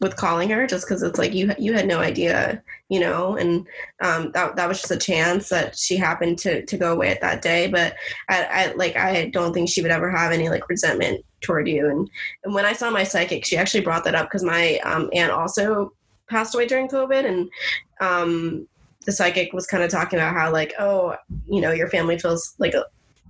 with 0.00 0.16
calling 0.16 0.50
her 0.50 0.66
just 0.66 0.86
because 0.86 1.02
it's 1.02 1.18
like 1.18 1.34
you 1.34 1.52
you 1.58 1.72
had 1.72 1.86
no 1.86 2.00
idea 2.00 2.62
you 2.90 3.00
know? 3.00 3.36
And 3.36 3.66
um 4.02 4.32
that, 4.32 4.56
that 4.56 4.68
was 4.68 4.80
just 4.80 4.90
a 4.90 4.96
chance 4.98 5.48
that 5.48 5.78
she 5.78 5.96
happened 5.96 6.38
to 6.40 6.66
to 6.66 6.76
go 6.76 6.92
away 6.92 7.08
at 7.08 7.22
that 7.22 7.40
day. 7.40 7.68
But 7.68 7.94
I, 8.28 8.44
I 8.44 8.72
like 8.74 8.96
i 8.96 9.30
don't 9.30 9.54
think 9.54 9.70
she 9.70 9.80
would 9.80 9.90
ever 9.90 10.10
have 10.10 10.32
any 10.32 10.50
like 10.50 10.68
resentment 10.68 11.24
toward 11.40 11.66
you. 11.68 11.88
And 11.88 12.10
and 12.44 12.52
when 12.52 12.66
i 12.66 12.74
saw 12.74 12.90
my 12.90 13.04
psychic 13.04 13.46
she 13.46 13.56
actually 13.56 13.80
brought 13.80 14.04
that 14.04 14.14
up 14.14 14.26
because 14.26 14.42
my 14.42 14.78
um, 14.84 15.08
aunt 15.14 15.32
also 15.32 15.94
passed 16.28 16.54
away 16.54 16.66
during 16.66 16.88
covid. 16.88 17.24
And 17.24 17.48
um 18.00 18.66
the 19.06 19.12
psychic 19.12 19.54
was 19.54 19.66
kind 19.66 19.82
of 19.82 19.90
talking 19.90 20.18
about 20.18 20.34
how 20.34 20.52
like 20.52 20.74
oh 20.78 21.16
you 21.48 21.60
know 21.60 21.72
your 21.72 21.88
family 21.88 22.18
feels 22.18 22.54
like 22.58 22.74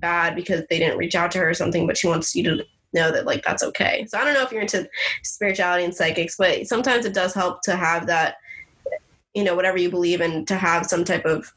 bad 0.01 0.35
because 0.35 0.63
they 0.71 0.79
didn't 0.79 0.99
reach 0.99 1.15
out 1.15 1.31
to 1.31 1.39
her 1.39 1.51
or 1.51 1.55
something 1.55 1.87
but 1.87 1.97
she 1.97 2.09
wants 2.09 2.35
you 2.35 2.43
to 2.43 2.65
know 2.93 3.11
that 3.13 3.27
like 3.27 3.43
that's 3.45 3.63
okay. 3.63 4.07
So 4.09 4.19
i 4.19 4.25
don't 4.25 4.35
know 4.35 4.43
if 4.43 4.53
you're 4.53 4.63
into 4.63 4.89
spirituality 5.23 5.85
and 5.85 5.95
psychics 5.95 6.37
but 6.37 6.67
sometimes 6.67 7.05
it 7.05 7.15
does 7.15 7.35
help 7.35 7.63
to 7.63 7.77
have 7.77 8.07
that 8.07 8.37
you 9.35 9.45
know 9.45 9.55
whatever 9.55 9.79
you 9.79 9.91
believe 9.91 10.21
in 10.21 10.45
to 10.47 10.57
have 10.57 10.87
some 10.87 11.05
type 11.05 11.25
of 11.25 11.53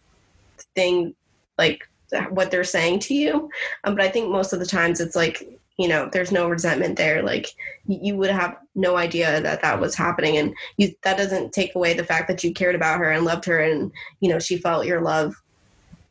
thing 0.75 1.15
like 1.57 1.87
what 2.29 2.51
they're 2.51 2.63
saying 2.63 2.99
to 2.99 3.15
you. 3.15 3.49
Um, 3.83 3.95
but 3.95 4.05
i 4.05 4.09
think 4.09 4.29
most 4.29 4.53
of 4.53 4.59
the 4.59 4.65
times 4.65 4.99
it's 4.99 5.15
like 5.15 5.47
you 5.77 5.87
know 5.87 6.09
there's 6.11 6.31
no 6.31 6.47
resentment 6.47 6.97
there. 6.97 7.23
Like 7.23 7.47
you 7.87 8.15
would 8.15 8.29
have 8.29 8.57
no 8.75 8.95
idea 8.95 9.41
that 9.41 9.61
that 9.61 9.79
was 9.79 9.95
happening. 9.95 10.37
And 10.37 10.53
you 10.77 10.93
that 11.03 11.17
doesn't 11.17 11.51
take 11.51 11.75
away 11.75 11.93
the 11.93 12.03
fact 12.03 12.27
that 12.27 12.43
you 12.43 12.53
cared 12.53 12.75
about 12.75 12.99
her 12.99 13.11
and 13.11 13.25
loved 13.25 13.45
her 13.45 13.59
and 13.59 13.91
you 14.19 14.29
know 14.29 14.39
she 14.39 14.57
felt 14.57 14.85
your 14.85 15.01
love 15.01 15.35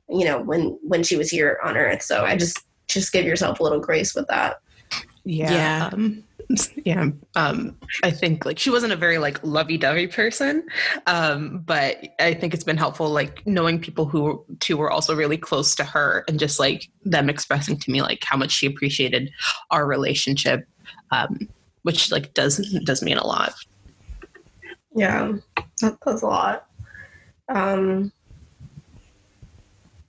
you 0.09 0.25
know 0.25 0.41
when 0.43 0.79
when 0.83 1.03
she 1.03 1.17
was 1.17 1.31
here 1.31 1.59
on 1.63 1.77
earth. 1.77 2.03
So 2.03 2.25
i 2.25 2.37
just 2.37 2.59
just 2.89 3.13
give 3.13 3.25
yourself 3.25 3.61
a 3.61 3.63
little 3.63 3.81
grace 3.81 4.15
with 4.15 4.27
that 4.29 4.61
yeah. 5.25 5.53
Yeah. 5.53 5.91
um, 5.93 6.25
yeah. 6.85 7.09
Um 7.37 7.77
i 8.03 8.11
think 8.11 8.45
like 8.45 8.59
she 8.59 8.71
wasn't 8.71 8.93
a 8.93 8.97
very 8.97 9.19
like 9.19 9.43
lovey-dovey 9.43 10.09
person 10.09 10.67
um 11.07 11.61
but 11.65 11.97
i 12.21 12.35
think 12.35 12.53
it's 12.53 12.65
been 12.65 12.77
helpful 12.77 13.09
like 13.09 13.47
knowing 13.47 13.81
people 13.81 14.05
who 14.05 14.45
too 14.61 14.77
were 14.77 14.91
also 14.91 15.15
really 15.15 15.39
close 15.39 15.75
to 15.77 15.85
her 15.85 16.25
and 16.29 16.39
just 16.39 16.59
like 16.59 16.89
them 17.05 17.31
expressing 17.31 17.79
to 17.79 17.91
me 17.91 18.03
like 18.03 18.23
how 18.25 18.37
much 18.37 18.51
she 18.51 18.67
appreciated 18.67 19.31
our 19.71 19.87
relationship 19.87 20.67
um 21.11 21.49
which 21.83 22.11
like 22.11 22.33
does 22.35 22.59
does 22.85 23.03
mean 23.03 23.19
a 23.19 23.27
lot. 23.27 23.55
Yeah. 24.95 25.33
That, 25.81 25.99
does 26.01 26.23
a 26.23 26.27
lot. 26.27 26.67
Um 27.49 28.13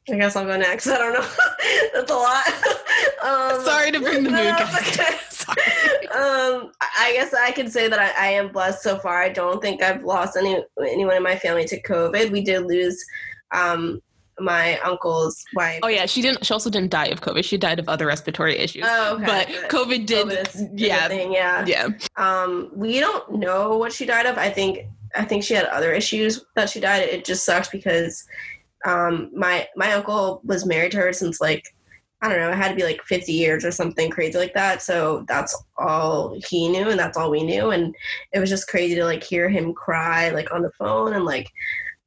i 0.09 0.15
guess 0.17 0.35
i'll 0.35 0.45
go 0.45 0.57
next. 0.57 0.87
I 0.87 0.97
don't 0.97 1.13
know. 1.13 1.27
That's 1.93 2.11
a 2.11 2.15
lot. 2.15 2.45
Um, 3.23 3.63
sorry 3.63 3.89
to 3.91 4.01
bring 4.01 4.23
the 4.25 4.29
mood 4.31 4.39
no, 4.41 4.67
okay. 4.75 5.15
sorry. 5.29 5.57
Um 6.09 6.71
i 6.99 7.11
guess 7.13 7.33
i 7.33 7.51
can 7.51 7.69
say 7.71 7.87
that 7.87 7.97
I, 7.97 8.27
I 8.27 8.31
am 8.31 8.51
blessed 8.51 8.83
so 8.83 8.97
far. 8.97 9.21
I 9.21 9.29
don't 9.29 9.61
think 9.61 9.81
i've 9.81 10.03
lost 10.03 10.35
any 10.35 10.61
anyone 10.81 11.15
in 11.15 11.23
my 11.23 11.37
family 11.37 11.63
to 11.65 11.81
covid. 11.83 12.31
We 12.31 12.41
did 12.41 12.65
lose 12.65 13.01
um 13.51 14.01
my 14.39 14.77
uncle's 14.79 15.41
wife. 15.55 15.79
Oh 15.83 15.87
yeah 15.87 16.05
she 16.05 16.21
didn't 16.21 16.45
she 16.45 16.53
also 16.53 16.69
didn't 16.69 16.91
die 16.91 17.07
of 17.07 17.21
covid. 17.21 17.45
She 17.45 17.57
died 17.57 17.79
of 17.79 17.87
other 17.87 18.05
respiratory 18.07 18.57
issues. 18.57 18.83
Oh, 18.85 19.15
okay, 19.15 19.25
but 19.25 19.47
good. 19.47 19.69
covid 19.69 20.05
did 20.05 20.27
COVID 20.27 20.47
is- 20.49 20.55
is 20.55 20.61
a 20.63 20.69
yeah. 20.75 21.07
thing, 21.07 21.31
yeah. 21.31 21.65
Yeah. 21.65 21.87
Um 22.17 22.71
we 22.75 22.99
don't 22.99 23.35
know 23.35 23.77
what 23.77 23.93
she 23.93 24.05
died 24.05 24.25
of. 24.25 24.37
I 24.37 24.49
think 24.49 24.85
i 25.15 25.23
think 25.23 25.43
she 25.43 25.53
had 25.53 25.65
other 25.67 25.93
issues 25.93 26.43
that 26.55 26.69
she 26.69 26.81
died. 26.81 27.03
It 27.07 27.23
just 27.23 27.45
sucks 27.45 27.69
because 27.69 28.25
um 28.85 29.29
my 29.33 29.67
my 29.75 29.93
uncle 29.93 30.41
was 30.43 30.65
married 30.65 30.91
to 30.91 30.97
her 30.97 31.13
since 31.13 31.39
like 31.39 31.73
i 32.21 32.29
don't 32.29 32.39
know 32.39 32.49
it 32.49 32.55
had 32.55 32.69
to 32.69 32.75
be 32.75 32.83
like 32.83 33.01
50 33.03 33.31
years 33.31 33.65
or 33.65 33.71
something 33.71 34.09
crazy 34.09 34.37
like 34.37 34.53
that. 34.53 34.81
So 34.81 35.25
that's 35.27 35.61
all 35.77 36.39
he 36.47 36.69
knew 36.69 36.89
and 36.89 36.97
that's 36.99 37.17
all 37.17 37.29
we 37.29 37.43
knew. 37.43 37.71
And 37.71 37.93
it 38.31 38.39
was 38.39 38.49
just 38.49 38.69
crazy 38.69 38.95
to 38.95 39.03
like 39.03 39.23
hear 39.23 39.49
him 39.49 39.73
cry 39.73 40.29
like 40.29 40.53
on 40.53 40.61
the 40.61 40.71
phone. 40.71 41.13
And 41.13 41.25
like 41.25 41.51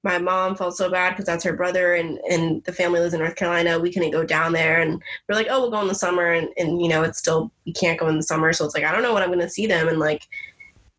my 0.03 0.18
mom 0.18 0.57
felt 0.57 0.77
so 0.77 0.91
bad 0.91 1.11
because 1.11 1.27
that's 1.27 1.45
her 1.45 1.53
brother 1.53 1.95
and 1.95 2.18
and 2.31 2.64
the 2.64 2.72
family 2.72 3.01
lives 3.01 3.12
in 3.12 3.20
north 3.20 3.37
carolina. 3.37 3.79
We 3.79 3.93
couldn't 3.93 4.11
go 4.11 4.24
down 4.24 4.53
there. 4.53 4.81
And 4.81 5.03
we're 5.29 5.35
like 5.35 5.49
oh 5.51 5.61
we'll 5.61 5.70
go 5.70 5.83
in 5.83 5.89
the 5.89 5.95
summer. 5.95 6.33
And 6.33 6.49
and 6.57 6.81
you 6.81 6.89
know 6.89 7.03
it's 7.03 7.18
still 7.18 7.53
we 7.66 7.72
can't 7.74 8.01
go 8.01 8.09
in 8.09 8.16
the 8.16 8.22
summer. 8.22 8.55
So 8.55 8.64
it's 8.64 8.74
like 8.74 8.85
i 8.85 8.93
don't 8.93 9.03
know 9.03 9.12
when 9.12 9.22
i'm 9.22 9.29
going 9.29 9.41
to 9.41 9.51
see 9.51 9.66
them. 9.66 9.89
And 9.89 9.99
like 9.99 10.27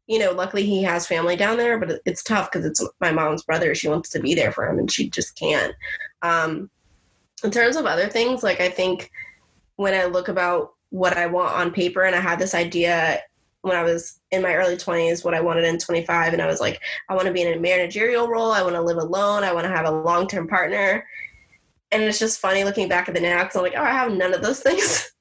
you 0.08 0.18
know 0.20 0.32
luckily 0.32 0.66
he 0.66 0.82
has 0.82 1.06
family 1.06 1.36
down 1.36 1.58
there 1.58 1.78
but 1.78 2.02
it's 2.06 2.24
tough 2.24 2.50
because 2.52 2.66
it's 2.66 2.84
my 3.00 3.12
mom's 3.12 3.44
brother. 3.44 3.76
She 3.76 3.88
wants 3.88 4.10
to 4.10 4.20
be 4.20 4.34
there 4.34 4.52
for 4.52 4.68
him 4.68 4.80
and 4.80 4.92
she 4.92 5.10
just 5.10 5.38
can't. 5.38 5.74
Um 6.22 6.70
in 7.44 7.52
terms 7.52 7.76
of 7.76 7.86
other 7.86 8.08
things 8.08 8.44
like 8.44 8.60
i 8.60 8.70
think 8.70 9.12
when 9.76 9.94
i 9.94 10.06
look 10.06 10.28
about 10.28 10.74
what 10.90 11.18
i 11.18 11.26
want 11.26 11.54
on 11.54 11.72
paper 11.72 12.04
and 12.04 12.16
i 12.16 12.20
had 12.20 12.40
this 12.40 12.56
idea 12.56 13.20
when 13.62 13.76
i 13.76 13.84
was 13.84 14.20
in 14.32 14.42
my 14.42 14.56
early 14.56 14.76
20s 14.76 15.24
what 15.24 15.34
i 15.34 15.42
wanted 15.42 15.64
in 15.64 15.78
25 15.78 16.34
and 16.34 16.42
i 16.42 16.48
was 16.48 16.60
like 16.60 16.82
i 17.10 17.16
want 17.16 17.28
to 17.28 17.34
be 17.34 17.42
in 17.42 17.58
a 17.58 17.60
managerial 17.60 18.28
role. 18.28 18.52
I 18.52 18.62
want 18.62 18.76
to 18.76 18.82
live 18.82 18.98
alone. 18.98 19.44
I 19.44 19.54
want 19.54 19.66
to 19.66 19.72
have 19.72 19.86
a 19.86 19.92
long-term 19.92 20.48
partner. 20.48 21.06
And 21.92 22.04
it's 22.04 22.20
just 22.20 22.40
funny 22.40 22.64
looking 22.64 22.90
back 22.90 23.08
at 23.08 23.16
the 23.16 23.22
now 23.22 23.44
because 23.44 23.56
i'm 23.56 23.64
like 23.64 23.74
oh 23.76 23.84
i 23.84 23.92
have 23.92 24.12
none 24.12 24.34
of 24.34 24.42
those 24.42 24.60
things 24.68 25.12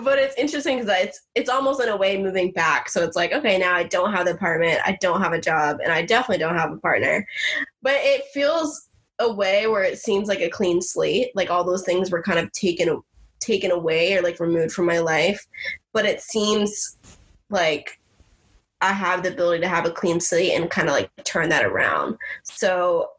but 0.00 0.18
it's 0.18 0.36
interesting 0.36 0.78
because 0.78 0.94
it's 1.02 1.20
it's 1.34 1.50
almost 1.50 1.82
in 1.82 1.88
a 1.88 1.96
way 1.96 2.20
moving 2.20 2.50
back. 2.52 2.88
So 2.88 3.04
it's 3.04 3.16
like 3.16 3.32
okay 3.32 3.58
now 3.58 3.74
i 3.74 3.82
don't 3.82 4.12
have 4.12 4.24
the 4.24 4.32
apartment 4.32 4.80
i 4.84 4.96
don't 5.00 5.20
have 5.20 5.32
a 5.32 5.40
job 5.40 5.78
and 5.82 5.92
i 5.92 6.02
definitely 6.02 6.38
don't 6.38 6.56
have 6.56 6.72
a 6.72 6.78
partner. 6.78 7.26
But 7.82 7.96
it 7.96 8.24
feels 8.32 8.88
a 9.18 9.30
way 9.30 9.66
where 9.66 9.84
it 9.84 9.98
seems 9.98 10.28
like 10.28 10.40
a 10.40 10.48
clean 10.48 10.80
slate 10.80 11.28
like 11.34 11.50
all 11.50 11.62
those 11.62 11.84
things 11.84 12.10
were 12.10 12.22
kind 12.22 12.38
of 12.38 12.50
taken 12.52 13.02
taken 13.38 13.70
away 13.70 14.16
or 14.16 14.22
like 14.22 14.40
removed 14.40 14.72
from 14.72 14.86
my 14.86 14.98
life. 14.98 15.46
But 15.92 16.06
it 16.06 16.22
seems 16.22 16.96
like 17.50 18.00
i 18.80 18.92
have 18.92 19.22
the 19.22 19.32
ability 19.32 19.60
to 19.60 19.68
have 19.68 19.84
a 19.84 19.90
clean 19.90 20.20
slate 20.20 20.52
and 20.52 20.70
kind 20.70 20.88
of 20.88 20.94
like 20.94 21.10
turn 21.24 21.50
that 21.50 21.66
around. 21.66 22.16
So 22.44 23.10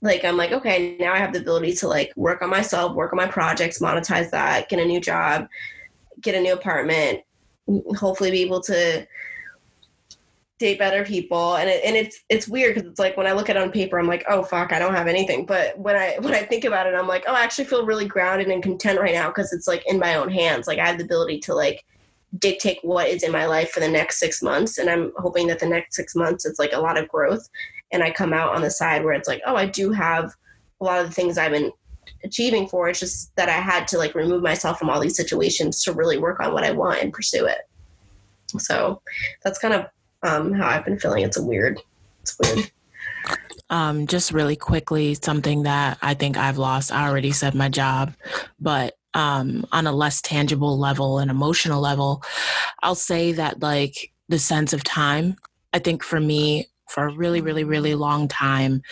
like 0.00 0.24
i'm 0.24 0.36
like 0.36 0.52
okay 0.52 0.96
now 1.00 1.12
i 1.14 1.18
have 1.18 1.32
the 1.32 1.38
ability 1.40 1.72
to 1.72 1.88
like 1.88 2.12
work 2.14 2.42
on 2.42 2.50
myself 2.50 2.94
work 2.94 3.12
on 3.12 3.16
my 3.16 3.26
projects 3.26 3.80
monetize 3.80 4.30
that 4.30 4.68
get 4.68 4.78
a 4.78 4.84
new 4.84 5.00
job 5.00 5.48
get 6.20 6.34
a 6.34 6.40
new 6.40 6.52
apartment, 6.52 7.20
hopefully 7.96 8.30
be 8.30 8.42
able 8.42 8.60
to 8.62 9.06
date 10.58 10.78
better 10.78 11.04
people. 11.04 11.56
And 11.56 11.68
it, 11.68 11.84
and 11.84 11.96
it's 11.96 12.20
it's 12.28 12.48
weird 12.48 12.74
because 12.74 12.88
it's 12.88 13.00
like 13.00 13.16
when 13.16 13.26
I 13.26 13.32
look 13.32 13.50
at 13.50 13.56
it 13.56 13.62
on 13.62 13.72
paper 13.72 13.98
I'm 13.98 14.06
like 14.06 14.24
oh 14.28 14.42
fuck 14.42 14.72
I 14.72 14.78
don't 14.78 14.94
have 14.94 15.06
anything. 15.06 15.46
But 15.46 15.78
when 15.78 15.96
I 15.96 16.16
when 16.20 16.34
I 16.34 16.42
think 16.42 16.64
about 16.64 16.86
it 16.86 16.94
I'm 16.94 17.08
like 17.08 17.24
oh 17.26 17.34
I 17.34 17.42
actually 17.42 17.64
feel 17.64 17.86
really 17.86 18.06
grounded 18.06 18.48
and 18.48 18.62
content 18.62 19.00
right 19.00 19.14
now 19.14 19.28
because 19.28 19.52
it's 19.52 19.66
like 19.66 19.84
in 19.86 19.98
my 19.98 20.14
own 20.14 20.30
hands. 20.30 20.66
Like 20.66 20.78
I 20.78 20.86
have 20.86 20.98
the 20.98 21.04
ability 21.04 21.40
to 21.40 21.54
like 21.54 21.84
dictate 22.38 22.78
what 22.82 23.08
is 23.08 23.22
in 23.22 23.30
my 23.30 23.46
life 23.46 23.70
for 23.70 23.80
the 23.80 23.88
next 23.88 24.18
six 24.18 24.42
months. 24.42 24.78
And 24.78 24.90
I'm 24.90 25.12
hoping 25.18 25.46
that 25.48 25.60
the 25.60 25.68
next 25.68 25.96
six 25.96 26.14
months 26.14 26.44
it's 26.44 26.58
like 26.58 26.72
a 26.72 26.80
lot 26.80 26.98
of 26.98 27.08
growth. 27.08 27.48
And 27.92 28.02
I 28.02 28.10
come 28.10 28.32
out 28.32 28.54
on 28.54 28.62
the 28.62 28.70
side 28.70 29.04
where 29.04 29.14
it's 29.14 29.28
like 29.28 29.42
oh 29.46 29.56
I 29.56 29.66
do 29.66 29.90
have 29.90 30.32
a 30.80 30.84
lot 30.84 31.00
of 31.00 31.08
the 31.08 31.14
things 31.14 31.38
I've 31.38 31.52
been 31.52 31.72
achieving 32.22 32.66
for 32.66 32.88
it's 32.88 33.00
just 33.00 33.34
that 33.36 33.48
I 33.48 33.52
had 33.52 33.86
to 33.88 33.98
like 33.98 34.14
remove 34.14 34.42
myself 34.42 34.78
from 34.78 34.90
all 34.90 35.00
these 35.00 35.16
situations 35.16 35.82
to 35.84 35.92
really 35.92 36.18
work 36.18 36.40
on 36.40 36.52
what 36.52 36.64
I 36.64 36.72
want 36.72 37.02
and 37.02 37.12
pursue 37.12 37.46
it 37.46 37.68
so 38.58 39.02
that's 39.42 39.58
kind 39.58 39.74
of 39.74 39.86
um, 40.22 40.52
how 40.52 40.68
I've 40.68 40.84
been 40.84 40.98
feeling. 40.98 41.24
It's 41.24 41.36
a 41.36 41.42
weird, 41.42 41.80
it's 42.22 42.36
weird. 42.38 42.70
Um, 43.70 44.06
just 44.06 44.32
really 44.32 44.56
quickly, 44.56 45.14
something 45.14 45.64
that 45.64 45.98
I 46.02 46.14
think 46.14 46.36
I've 46.36 46.58
lost. 46.58 46.92
I 46.92 47.08
already 47.08 47.32
said 47.32 47.54
my 47.54 47.68
job, 47.68 48.14
but 48.60 48.94
um, 49.14 49.64
on 49.72 49.86
a 49.86 49.92
less 49.92 50.20
tangible 50.20 50.78
level 50.78 51.18
and 51.18 51.30
emotional 51.30 51.80
level, 51.80 52.22
I'll 52.82 52.94
say 52.94 53.32
that 53.32 53.60
like 53.60 54.12
the 54.28 54.38
sense 54.38 54.72
of 54.72 54.84
time. 54.84 55.36
I 55.72 55.78
think 55.78 56.02
for 56.02 56.20
me, 56.20 56.68
for 56.88 57.06
a 57.06 57.14
really, 57.14 57.40
really, 57.40 57.64
really 57.64 57.94
long 57.94 58.28
time, 58.28 58.82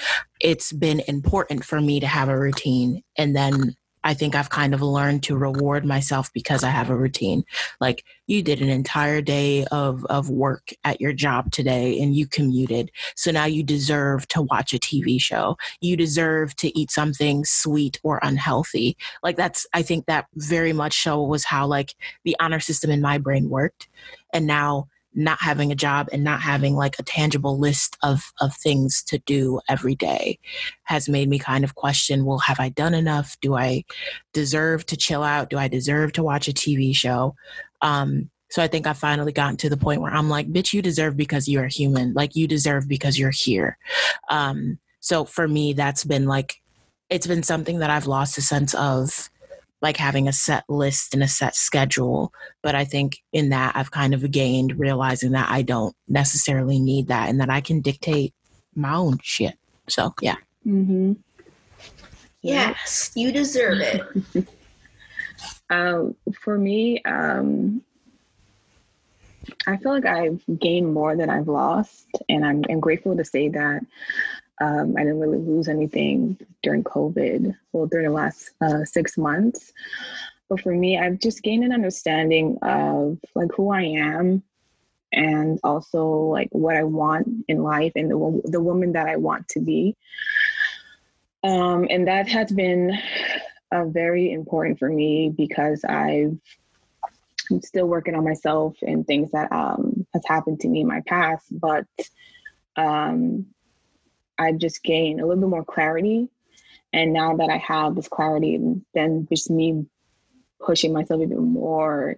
it's 0.40 0.72
been 0.72 1.01
important 1.07 1.64
for 1.64 1.80
me 1.80 2.01
to 2.01 2.07
have 2.07 2.28
a 2.28 2.38
routine. 2.38 3.03
And 3.16 3.36
then 3.36 3.76
I 4.05 4.14
think 4.14 4.34
I've 4.34 4.51
kind 4.51 4.74
of 4.74 4.82
learned 4.82 5.22
to 5.24 5.36
reward 5.36 5.84
myself 5.84 6.32
because 6.32 6.64
I 6.64 6.70
have 6.70 6.90
a 6.90 6.97
routine. 6.97 7.45
Like 7.80 8.05
you 8.26 8.43
did 8.43 8.61
an 8.61 8.68
entire 8.68 9.20
day 9.20 9.64
of, 9.70 10.05
of 10.07 10.28
work 10.28 10.72
at 10.84 11.01
your 11.01 11.12
job 11.12 11.53
today 11.53 12.01
and 12.01 12.14
you 12.14 12.26
commuted. 12.26 12.90
So 13.14 13.30
now 13.30 13.45
you 13.45 13.62
deserve 13.62 14.26
to 14.28 14.43
watch 14.43 14.74
a 14.74 14.78
TV 14.78 15.20
show. 15.20 15.57
You 15.80 15.97
deserve 15.97 16.57
to 16.57 16.76
eat 16.76 16.90
something 16.90 17.45
sweet 17.45 18.01
or 18.03 18.18
unhealthy. 18.22 18.97
Like 19.22 19.36
that's, 19.36 19.66
I 19.72 19.82
think 19.82 20.07
that 20.07 20.26
very 20.34 20.72
much 20.72 21.03
so 21.03 21.22
was 21.22 21.45
how 21.45 21.66
like 21.66 21.95
the 22.24 22.36
honor 22.40 22.61
system 22.61 22.90
in 22.90 23.01
my 23.01 23.18
brain 23.18 23.49
worked. 23.49 23.88
And 24.32 24.47
now 24.47 24.88
not 25.15 25.41
having 25.41 25.71
a 25.71 25.77
job 25.77 26.09
and 26.13 26.25
not 26.25 26.41
having 26.41 26.75
like 26.75 26.97
a 26.99 27.03
tangible 27.03 27.59
list 27.59 27.97
of 28.03 28.33
of 28.41 28.55
things 28.57 29.03
to 29.03 29.19
do 29.19 29.61
every 29.69 29.95
day 29.95 30.39
has 30.85 31.09
made 31.09 31.29
me 31.29 31.39
kind 31.39 31.65
of 31.65 31.75
question 31.75 32.25
well 32.25 32.39
have 32.39 32.61
i 32.61 32.69
done 32.69 32.95
enough? 32.95 33.37
Do 33.41 33.55
i 33.55 33.85
deserve 34.33 34.87
to 34.87 34.97
chill 34.97 35.23
out? 35.23 35.51
Do 35.51 35.59
i 35.59 35.69
deserve 35.69 36.13
to 36.13 36.23
watch 36.23 36.49
a 36.49 36.53
tv 36.53 36.95
show? 36.95 37.35
Um 37.81 38.31
so 38.51 38.63
i 38.63 38.69
think 38.69 38.87
i 38.87 38.93
finally 38.93 39.33
gotten 39.33 39.57
to 39.59 39.71
the 39.71 39.77
point 39.77 40.01
where 40.01 40.13
i'm 40.13 40.29
like 40.29 40.53
bitch 40.53 40.73
you 40.73 40.83
deserve 40.83 41.17
because 41.17 41.49
you're 41.49 41.67
human. 41.67 42.13
Like 42.15 42.37
you 42.37 42.47
deserve 42.47 42.89
because 42.89 43.19
you're 43.19 43.31
here. 43.31 43.79
Um 44.31 44.79
so 45.01 45.25
for 45.25 45.47
me 45.49 45.73
that's 45.73 46.05
been 46.05 46.27
like 46.27 46.57
it's 47.11 47.27
been 47.27 47.43
something 47.43 47.81
that 47.81 47.91
i've 47.91 48.07
lost 48.07 48.39
a 48.39 48.43
sense 48.43 48.75
of 48.75 49.29
like 49.83 49.97
having 49.97 50.28
a 50.28 50.33
set 50.33 50.64
list 50.68 51.12
and 51.12 51.22
a 51.22 51.28
set 51.28 51.57
schedule. 51.57 52.33
But 52.62 52.74
I 52.74 52.85
think 52.85 53.18
in 53.33 53.51
that, 53.51 53.76
I've 53.76 53.91
kind 53.91 54.14
of 54.14 54.30
gained 54.30 54.78
realizing 54.78 55.33
that 55.33 55.51
I 55.51 55.62
don't 55.62 55.95
necessarily 56.09 56.78
need 56.78 57.09
that 57.09 57.28
and 57.28 57.41
that 57.41 57.51
I 57.51 57.61
can 57.61 57.80
dictate 57.80 58.33
my 58.74 58.95
own 58.95 59.18
shit. 59.22 59.59
So, 59.89 60.14
yeah. 60.20 60.37
Mm-hmm. 60.66 61.14
Yes, 62.43 63.11
you 63.14 63.33
deserve 63.33 63.78
it. 63.80 64.47
um, 65.70 66.14
for 66.41 66.57
me, 66.57 67.03
um, 67.05 67.83
I 69.66 69.76
feel 69.76 69.93
like 69.93 70.07
I've 70.07 70.43
gained 70.59 70.93
more 70.93 71.16
than 71.16 71.30
I've 71.30 71.49
lost, 71.49 72.07
and 72.28 72.45
I'm, 72.45 72.62
I'm 72.70 72.80
grateful 72.80 73.16
to 73.16 73.24
say 73.24 73.49
that 73.49 73.85
um, 74.63 74.95
I 74.97 75.01
didn't 75.01 75.19
really 75.19 75.39
lose 75.39 75.69
anything 75.69 76.39
during 76.63 76.85
COVID, 76.85 77.57
well, 77.73 77.87
during 77.87 78.07
the 78.07 78.13
last 78.13 78.51
uh, 78.61 78.85
six 78.85 79.19
months. 79.19 79.73
But 80.49 80.61
for 80.61 80.73
me, 80.73 80.99
I've 80.99 81.19
just 81.19 81.43
gained 81.43 81.65
an 81.65 81.73
understanding 81.73 82.59
of 82.63 83.19
like 83.35 83.51
who 83.57 83.71
I 83.71 83.83
am 83.83 84.43
and 85.13 85.59
also 85.65 86.07
like 86.07 86.49
what 86.53 86.77
I 86.77 86.85
want 86.85 87.27
in 87.49 87.65
life 87.65 87.93
and 87.97 88.09
the, 88.09 88.41
the 88.45 88.61
woman 88.61 88.93
that 88.93 89.09
I 89.09 89.17
want 89.17 89.49
to 89.49 89.61
be. 89.61 89.97
Um, 91.43 91.89
and 91.91 92.07
that 92.07 92.29
has 92.29 92.53
been 92.53 92.97
uh, 93.73 93.87
very 93.87 94.33
important 94.33 94.79
for 94.79 94.89
me 94.89 95.29
because 95.29 95.85
I've 95.85 96.39
I'm 97.51 97.61
still 97.63 97.87
working 97.87 98.15
on 98.15 98.23
myself 98.23 98.77
and 98.81 99.05
things 99.05 99.33
that 99.33 99.51
um, 99.51 100.07
has 100.15 100.23
happened 100.25 100.61
to 100.61 100.69
me 100.69 100.83
in 100.83 100.87
my 100.87 101.03
past, 101.05 101.47
but 101.51 101.85
um, 102.77 103.47
I've 104.39 104.59
just 104.59 104.83
gained 104.83 105.20
a 105.20 105.26
little 105.26 105.41
bit 105.41 105.51
more 105.51 105.64
clarity. 105.64 106.28
And 106.93 107.12
now 107.12 107.37
that 107.37 107.49
I 107.49 107.57
have 107.57 107.95
this 107.95 108.09
clarity, 108.09 108.61
then 108.95 109.26
just 109.30 109.51
me 109.51 109.87
pushing 110.61 110.93
myself 110.93 111.22
even 111.22 111.43
more 111.43 112.16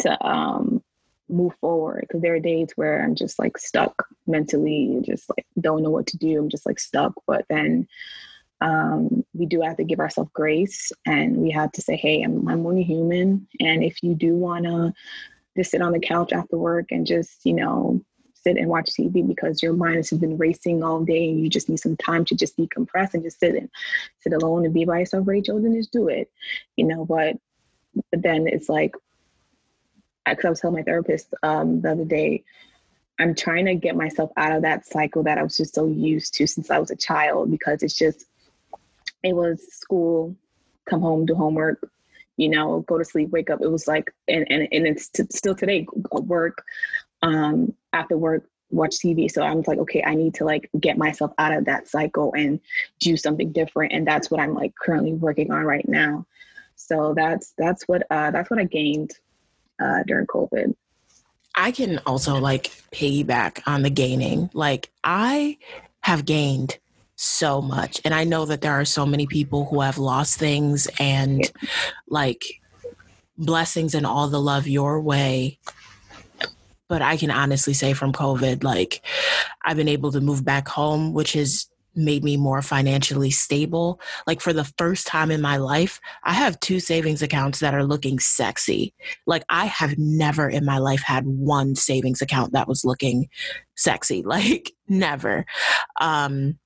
to 0.00 0.26
um, 0.26 0.82
move 1.28 1.54
forward. 1.60 2.06
Because 2.08 2.22
there 2.22 2.34
are 2.34 2.40
days 2.40 2.70
where 2.76 3.02
I'm 3.02 3.14
just 3.14 3.38
like 3.38 3.58
stuck 3.58 4.06
mentally, 4.26 5.00
just 5.04 5.28
like 5.30 5.46
don't 5.60 5.82
know 5.82 5.90
what 5.90 6.06
to 6.08 6.16
do. 6.18 6.38
I'm 6.38 6.48
just 6.48 6.66
like 6.66 6.80
stuck. 6.80 7.12
But 7.26 7.44
then 7.48 7.86
um, 8.60 9.24
we 9.34 9.46
do 9.46 9.60
have 9.60 9.76
to 9.76 9.84
give 9.84 10.00
ourselves 10.00 10.30
grace 10.32 10.90
and 11.06 11.36
we 11.36 11.50
have 11.50 11.70
to 11.72 11.82
say, 11.82 11.96
hey, 11.96 12.22
I'm, 12.22 12.48
I'm 12.48 12.66
only 12.66 12.82
human. 12.82 13.46
And 13.60 13.84
if 13.84 14.02
you 14.02 14.14
do 14.14 14.34
want 14.34 14.64
to 14.64 14.92
just 15.56 15.70
sit 15.70 15.82
on 15.82 15.92
the 15.92 16.00
couch 16.00 16.32
after 16.32 16.56
work 16.56 16.86
and 16.90 17.06
just, 17.06 17.44
you 17.44 17.54
know, 17.54 18.02
sit 18.48 18.56
and 18.56 18.68
watch 18.68 18.90
TV 18.90 19.26
because 19.26 19.62
your 19.62 19.74
mind 19.74 19.96
has 19.96 20.10
been 20.10 20.38
racing 20.38 20.82
all 20.82 21.04
day 21.04 21.28
and 21.28 21.40
you 21.40 21.48
just 21.48 21.68
need 21.68 21.80
some 21.80 21.96
time 21.96 22.24
to 22.24 22.34
just 22.34 22.56
decompress 22.56 23.14
and 23.14 23.22
just 23.22 23.40
sit 23.40 23.54
and 23.54 23.68
sit 24.20 24.32
alone 24.32 24.64
and 24.64 24.72
be 24.72 24.84
by 24.84 25.00
yourself, 25.00 25.26
Rachel, 25.26 25.60
then 25.60 25.74
just 25.74 25.92
do 25.92 26.08
it. 26.08 26.30
You 26.76 26.86
know, 26.86 27.04
but 27.04 27.36
but 28.10 28.22
then 28.22 28.46
it's 28.46 28.68
like 28.68 28.94
because 30.26 30.44
I 30.44 30.50
was 30.50 30.60
telling 30.60 30.76
my 30.76 30.82
therapist 30.82 31.34
um, 31.42 31.80
the 31.80 31.92
other 31.92 32.04
day, 32.04 32.44
I'm 33.18 33.34
trying 33.34 33.66
to 33.66 33.74
get 33.74 33.96
myself 33.96 34.30
out 34.36 34.52
of 34.52 34.62
that 34.62 34.86
cycle 34.86 35.22
that 35.24 35.38
I 35.38 35.42
was 35.42 35.56
just 35.56 35.74
so 35.74 35.86
used 35.86 36.34
to 36.34 36.46
since 36.46 36.70
I 36.70 36.78
was 36.78 36.90
a 36.90 36.96
child 36.96 37.50
because 37.50 37.82
it's 37.82 37.96
just 37.96 38.26
it 39.22 39.34
was 39.34 39.60
school, 39.72 40.36
come 40.88 41.00
home, 41.00 41.26
do 41.26 41.34
homework, 41.34 41.90
you 42.36 42.48
know, 42.48 42.80
go 42.86 42.98
to 42.98 43.04
sleep, 43.04 43.30
wake 43.30 43.50
up. 43.50 43.60
It 43.60 43.70
was 43.70 43.86
like, 43.88 44.12
and 44.28 44.46
and, 44.50 44.68
and 44.70 44.86
it's 44.86 45.08
t- 45.08 45.24
still 45.30 45.54
today, 45.54 45.86
work, 46.12 46.64
um, 47.22 47.74
after 47.92 48.16
work 48.16 48.44
watch 48.70 48.96
TV. 48.96 49.30
So 49.30 49.42
I'm 49.42 49.62
like, 49.66 49.78
okay, 49.78 50.02
I 50.04 50.14
need 50.14 50.34
to 50.34 50.44
like 50.44 50.70
get 50.78 50.98
myself 50.98 51.32
out 51.38 51.52
of 51.52 51.64
that 51.66 51.88
cycle 51.88 52.32
and 52.34 52.60
do 53.00 53.16
something 53.16 53.52
different. 53.52 53.92
And 53.92 54.06
that's 54.06 54.30
what 54.30 54.40
I'm 54.40 54.54
like 54.54 54.74
currently 54.74 55.14
working 55.14 55.50
on 55.50 55.64
right 55.64 55.88
now. 55.88 56.26
So 56.76 57.14
that's 57.16 57.54
that's 57.56 57.88
what 57.88 58.02
uh 58.10 58.30
that's 58.30 58.50
what 58.50 58.60
I 58.60 58.64
gained 58.64 59.12
uh 59.80 60.02
during 60.06 60.26
COVID. 60.26 60.74
I 61.54 61.72
can 61.72 61.98
also 62.06 62.36
like 62.36 62.70
piggyback 62.92 63.62
on 63.66 63.82
the 63.82 63.90
gaining. 63.90 64.50
Like 64.52 64.90
I 65.02 65.58
have 66.00 66.24
gained 66.24 66.78
so 67.16 67.60
much. 67.60 68.00
And 68.04 68.14
I 68.14 68.22
know 68.24 68.44
that 68.44 68.60
there 68.60 68.72
are 68.72 68.84
so 68.84 69.04
many 69.04 69.26
people 69.26 69.64
who 69.66 69.80
have 69.80 69.98
lost 69.98 70.38
things 70.38 70.88
and 71.00 71.50
like 72.08 72.60
blessings 73.36 73.94
and 73.94 74.06
all 74.06 74.28
the 74.28 74.40
love 74.40 74.68
your 74.68 75.00
way 75.00 75.58
but 76.88 77.02
I 77.02 77.16
can 77.16 77.30
honestly 77.30 77.74
say 77.74 77.92
from 77.92 78.12
COVID, 78.12 78.64
like 78.64 79.02
I've 79.64 79.76
been 79.76 79.88
able 79.88 80.12
to 80.12 80.20
move 80.20 80.44
back 80.44 80.68
home, 80.68 81.12
which 81.12 81.34
has 81.34 81.68
made 81.94 82.22
me 82.22 82.36
more 82.36 82.62
financially 82.62 83.30
stable. 83.30 84.00
Like 84.26 84.40
for 84.40 84.52
the 84.52 84.64
first 84.64 85.06
time 85.06 85.30
in 85.30 85.40
my 85.40 85.56
life, 85.56 86.00
I 86.22 86.32
have 86.32 86.60
two 86.60 86.80
savings 86.80 87.22
accounts 87.22 87.58
that 87.58 87.74
are 87.74 87.84
looking 87.84 88.18
sexy. 88.18 88.94
Like 89.26 89.44
I 89.48 89.66
have 89.66 89.98
never 89.98 90.48
in 90.48 90.64
my 90.64 90.78
life 90.78 91.02
had 91.02 91.26
one 91.26 91.74
savings 91.74 92.22
account 92.22 92.52
that 92.52 92.68
was 92.68 92.84
looking 92.84 93.28
sexy. 93.76 94.24
Like 94.28 94.72
never. 94.88 95.46
Um 96.00 96.58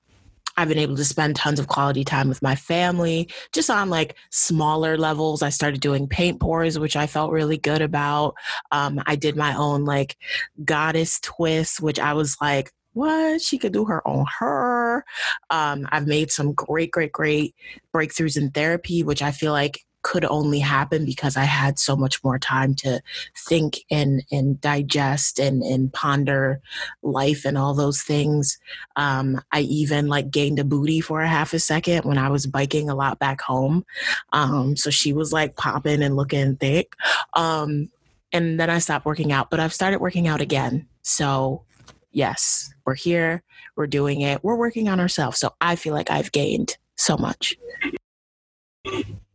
I've 0.57 0.67
been 0.67 0.77
able 0.77 0.95
to 0.97 1.05
spend 1.05 1.35
tons 1.35 1.59
of 1.59 1.67
quality 1.67 2.03
time 2.03 2.29
with 2.29 2.41
my 2.41 2.55
family, 2.55 3.29
just 3.51 3.69
on 3.69 3.89
like 3.89 4.15
smaller 4.29 4.97
levels. 4.97 5.41
I 5.41 5.49
started 5.49 5.81
doing 5.81 6.07
paint 6.07 6.39
pours, 6.39 6.77
which 6.77 6.95
I 6.95 7.07
felt 7.07 7.31
really 7.31 7.57
good 7.57 7.81
about. 7.81 8.35
Um, 8.71 9.01
I 9.05 9.15
did 9.15 9.35
my 9.35 9.55
own 9.55 9.85
like 9.85 10.17
goddess 10.63 11.19
twist, 11.19 11.81
which 11.81 11.99
I 11.99 12.13
was 12.13 12.37
like, 12.41 12.71
what 12.93 13.41
she 13.41 13.57
could 13.57 13.73
do 13.73 13.85
her 13.85 14.07
own 14.07 14.25
her. 14.39 15.03
Um, 15.49 15.87
I've 15.91 16.07
made 16.07 16.31
some 16.31 16.53
great, 16.53 16.91
great, 16.91 17.11
great 17.11 17.55
breakthroughs 17.93 18.37
in 18.37 18.51
therapy, 18.51 19.03
which 19.03 19.21
I 19.21 19.31
feel 19.31 19.51
like 19.51 19.79
could 20.03 20.25
only 20.25 20.59
happen 20.59 21.05
because 21.05 21.35
I 21.35 21.45
had 21.45 21.79
so 21.79 21.95
much 21.95 22.23
more 22.23 22.37
time 22.37 22.75
to 22.75 23.01
think 23.35 23.79
and 23.89 24.23
and 24.31 24.59
digest 24.61 25.39
and 25.39 25.63
and 25.63 25.91
ponder 25.91 26.61
life 27.01 27.45
and 27.45 27.57
all 27.57 27.73
those 27.73 28.01
things. 28.01 28.59
Um, 28.95 29.41
I 29.51 29.61
even 29.61 30.07
like 30.07 30.29
gained 30.29 30.59
a 30.59 30.63
booty 30.63 31.01
for 31.01 31.21
a 31.21 31.27
half 31.27 31.53
a 31.53 31.59
second 31.59 32.03
when 32.03 32.17
I 32.17 32.29
was 32.29 32.45
biking 32.45 32.89
a 32.89 32.95
lot 32.95 33.17
back 33.17 33.41
home. 33.41 33.85
Um, 34.33 34.75
so 34.75 34.89
she 34.89 35.13
was 35.13 35.33
like 35.33 35.55
popping 35.55 36.03
and 36.03 36.15
looking 36.15 36.57
thick. 36.57 36.93
Um, 37.33 37.89
and 38.31 38.59
then 38.59 38.69
I 38.69 38.79
stopped 38.79 39.05
working 39.05 39.31
out, 39.31 39.49
but 39.49 39.59
I've 39.59 39.73
started 39.73 40.01
working 40.01 40.27
out 40.27 40.41
again. 40.41 40.87
So 41.01 41.63
yes, 42.11 42.73
we're 42.85 42.95
here, 42.95 43.43
we're 43.75 43.87
doing 43.87 44.21
it, 44.21 44.43
we're 44.43 44.55
working 44.55 44.89
on 44.89 44.99
ourselves. 44.99 45.39
So 45.39 45.53
I 45.61 45.75
feel 45.75 45.93
like 45.93 46.11
I've 46.11 46.31
gained 46.31 46.77
so 46.95 47.17
much. 47.17 47.55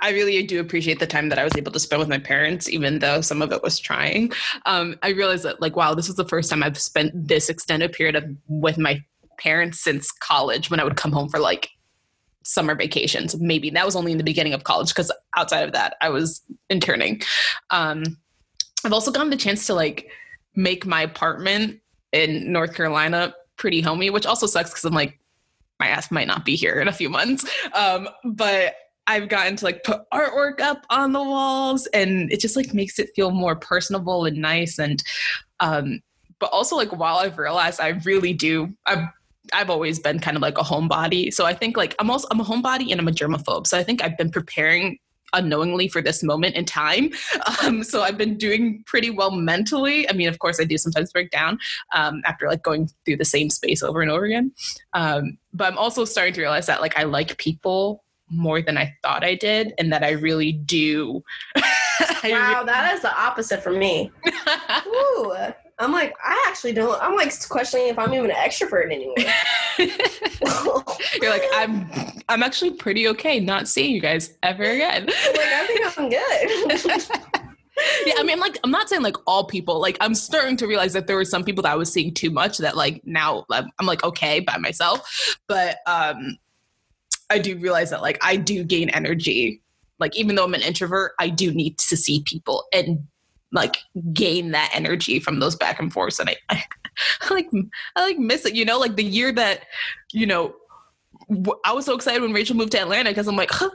I 0.01 0.11
really 0.11 0.43
do 0.43 0.61
appreciate 0.61 1.01
the 1.01 1.07
time 1.07 1.29
that 1.31 1.39
I 1.39 1.45
was 1.45 1.57
able 1.57 1.73
to 1.73 1.81
spend 1.81 2.01
with 2.01 2.09
my 2.09 2.19
parents, 2.19 2.69
even 2.69 2.99
though 2.99 3.21
some 3.21 3.43
of 3.43 3.53
it 3.53 3.63
was 3.63 3.79
trying. 3.79 4.33
Um, 4.67 4.97
I 5.03 5.09
realized 5.11 5.45
that, 5.45 5.61
like, 5.61 5.75
wow, 5.75 5.95
this 5.95 6.07
was 6.07 6.17
the 6.17 6.25
first 6.25 6.51
time 6.51 6.63
I've 6.63 6.79
spent 6.79 7.13
this 7.15 7.49
extended 7.49 7.93
period 7.93 8.17
of 8.17 8.25
with 8.47 8.79
my 8.79 9.03
parents 9.39 9.81
since 9.81 10.13
college 10.13 10.71
when 10.71 10.81
I 10.81 10.85
would 10.85 10.97
come 10.97 11.13
home 11.13 11.29
for 11.29 11.39
like 11.39 11.71
summer 12.45 12.75
vacations. 12.75 13.39
Maybe 13.41 13.71
that 13.71 13.87
was 13.87 13.97
only 13.97 14.13
in 14.13 14.19
the 14.19 14.25
beginning 14.25 14.55
of 14.55 14.65
college 14.65 14.89
because 14.89 15.13
outside 15.37 15.63
of 15.63 15.73
that, 15.73 15.97
I 16.01 16.09
was 16.11 16.43
interning. 16.71 17.23
Um, 17.71 18.05
I've 18.85 18.93
also 18.93 19.11
gotten 19.11 19.31
the 19.31 19.37
chance 19.37 19.67
to 19.67 19.75
like 19.75 20.11
make 20.55 20.87
my 20.87 21.03
apartment 21.03 21.81
in 22.13 22.53
North 22.53 22.75
Carolina 22.75 23.35
pretty 23.57 23.81
homey, 23.81 24.11
which 24.11 24.27
also 24.27 24.47
sucks 24.47 24.71
because 24.71 24.85
I'm 24.85 24.95
like, 24.95 25.19
my 25.81 25.89
ass 25.89 26.11
might 26.11 26.27
not 26.27 26.45
be 26.45 26.57
here 26.57 26.81
in 26.81 26.89
a 26.89 26.93
few 26.93 27.09
months. 27.09 27.49
Um, 27.75 28.09
but 28.25 28.75
I've 29.09 29.29
gotten 29.29 29.57
to 29.57 29.65
like 29.65 29.83
put 29.83 30.03
artwork 30.13 30.61
up 30.61 30.85
on 30.91 31.13
the 31.13 31.23
walls 31.23 31.87
and 31.89 32.31
it 32.31 32.41
just 32.41 32.57
like 32.57 32.75
makes 32.75 32.99
it 32.99 33.11
feel 33.17 33.31
more 33.31 33.57
personable 33.57 34.27
and 34.27 34.37
nice. 34.37 34.79
And, 34.79 35.03
um, 35.61 36.01
but 36.39 36.51
also 36.53 36.77
like 36.77 36.93
while 36.93 37.17
I've 37.17 37.39
realized 37.39 37.81
I 37.81 38.01
really 38.05 38.35
do, 38.35 38.75
I've, 38.87 39.09
I've 39.55 39.71
always 39.71 39.99
been 39.99 40.19
kind 40.19 40.37
of 40.37 40.43
like 40.43 40.59
a 40.59 40.63
homebody. 40.63 41.33
So 41.33 41.47
I 41.47 41.55
think 41.55 41.77
like 41.77 41.95
I'm 41.99 42.11
also, 42.11 42.29
I'm 42.31 42.39
a 42.39 42.45
homebody 42.45 42.93
and 42.93 43.01
I'm 43.01 43.09
a 43.09 43.13
germaphobe. 43.13 43.67
So 43.67 43.79
I 43.79 43.83
think 43.83 44.03
I've 44.05 44.19
been 44.19 44.31
preparing 44.31 44.99
unknowingly 45.33 45.89
for 45.89 46.03
this 46.03 46.23
moment 46.23 46.55
in 46.55 46.65
time. 46.65 47.11
Um, 47.65 47.83
so 47.83 48.03
I've 48.03 48.19
been 48.19 48.37
doing 48.37 48.85
pretty 48.87 49.11
well 49.11 49.33
mentally. 49.33 50.09
I 50.09 50.13
mean, 50.13 50.29
of 50.29 50.39
course, 50.39 50.61
I 50.61 50.65
do 50.65 50.79
sometimes 50.79 51.13
break 51.13 51.31
down 51.31 51.59
um, 51.95 52.23
after 52.25 52.47
like 52.47 52.63
going 52.63 52.89
through 53.05 53.17
the 53.17 53.25
same 53.25 53.51
space 53.51 53.83
over 53.83 54.01
and 54.01 54.11
over 54.11 54.25
again. 54.25 54.53
Um, 54.93 55.39
but 55.53 55.67
I'm 55.67 55.79
also 55.79 56.05
starting 56.05 56.35
to 56.35 56.41
realize 56.41 56.67
that 56.67 56.81
like 56.81 56.97
I 56.97 57.03
like 57.03 57.37
people 57.39 58.05
more 58.31 58.63
than 58.63 58.77
I 58.77 58.95
thought 59.03 59.25
I 59.25 59.35
did, 59.35 59.75
and 59.79 59.93
that 59.93 60.03
I 60.03 60.11
really 60.11 60.53
do. 60.53 61.23
wow, 62.25 62.63
that 62.65 62.93
is 62.95 63.03
the 63.03 63.15
opposite 63.19 63.63
for 63.63 63.73
me. 63.73 64.11
Ooh. 64.87 65.35
I'm 65.81 65.93
like, 65.93 66.15
I 66.25 66.45
actually 66.49 66.73
don't. 66.73 67.01
I'm 67.01 67.15
like 67.15 67.33
questioning 67.49 67.87
if 67.89 67.99
I'm 67.99 68.13
even 68.13 68.31
an 68.31 68.37
extrovert 68.37 68.87
anymore. 68.87 69.15
You're 71.23 71.31
like, 71.31 71.45
I'm, 71.53 71.89
I'm 72.29 72.43
actually 72.43 72.73
pretty 72.73 73.07
okay 73.09 73.39
not 73.39 73.69
seeing 73.69 73.95
you 73.95 74.01
guys 74.01 74.37
ever 74.43 74.65
again. 74.65 75.07
like, 75.07 75.17
I 75.17 75.67
think 75.67 75.99
I'm 75.99 76.09
good. 76.09 77.23
yeah, 78.07 78.15
I 78.19 78.25
mean, 78.25 78.41
like, 78.41 78.59
I'm 78.65 78.73
not 78.73 78.89
saying 78.89 79.03
like 79.03 79.17
all 79.29 79.45
people. 79.45 79.81
Like, 79.81 79.97
I'm 80.01 80.17
starting 80.17 80.57
to 80.57 80.67
realize 80.67 80.95
that 80.95 81.07
there 81.07 81.17
were 81.17 81.25
some 81.25 81.45
people 81.45 81.63
that 81.63 81.73
I 81.73 81.77
was 81.77 81.93
seeing 81.93 82.13
too 82.13 82.31
much. 82.31 82.59
That 82.59 82.77
like 82.77 83.01
now 83.05 83.47
I'm 83.51 83.87
like 83.87 84.03
okay 84.03 84.41
by 84.41 84.59
myself, 84.59 85.39
but 85.47 85.79
um, 85.87 86.39
I 87.31 87.39
do 87.39 87.59
realize 87.59 87.91
that 87.91 88.03
like 88.03 88.19
I 88.23 88.37
do 88.37 88.65
gain 88.65 88.91
energy. 88.91 89.63
Like, 89.99 90.17
even 90.17 90.37
though 90.37 90.45
I'm 90.45 90.55
an 90.55 90.63
introvert, 90.63 91.13
I 91.19 91.29
do 91.29 91.53
need 91.53 91.79
to 91.79 91.97
see 91.97 92.23
people 92.25 92.65
and 92.73 93.07
like 93.53 93.79
gain 94.13 94.51
that 94.53 94.71
energy 94.75 95.21
from 95.21 95.41
those 95.41 95.57
back 95.57 95.81
and 95.81 95.93
forths. 95.93 96.19
And 96.19 96.31
I, 96.31 96.37
I, 96.51 96.65
I 97.23 97.35
like 97.35 97.51
I 97.97 98.03
like 98.03 98.19
miss 98.19 98.45
it 98.45 98.55
you 98.55 98.65
know? 98.65 98.79
Like 98.79 98.97
the 98.97 99.05
year 99.05 99.33
that 99.33 99.65
you 100.13 100.27
know 100.27 100.55
I 101.65 101.73
was 101.73 101.85
so 101.85 101.95
excited 101.95 102.23
when 102.23 102.33
Rachel 102.33 102.57
moved 102.57 102.73
to 102.73 102.81
Atlanta 102.81 103.11
because 103.11 103.29
I'm 103.29 103.37
like 103.37 103.51
huh, 103.51 103.71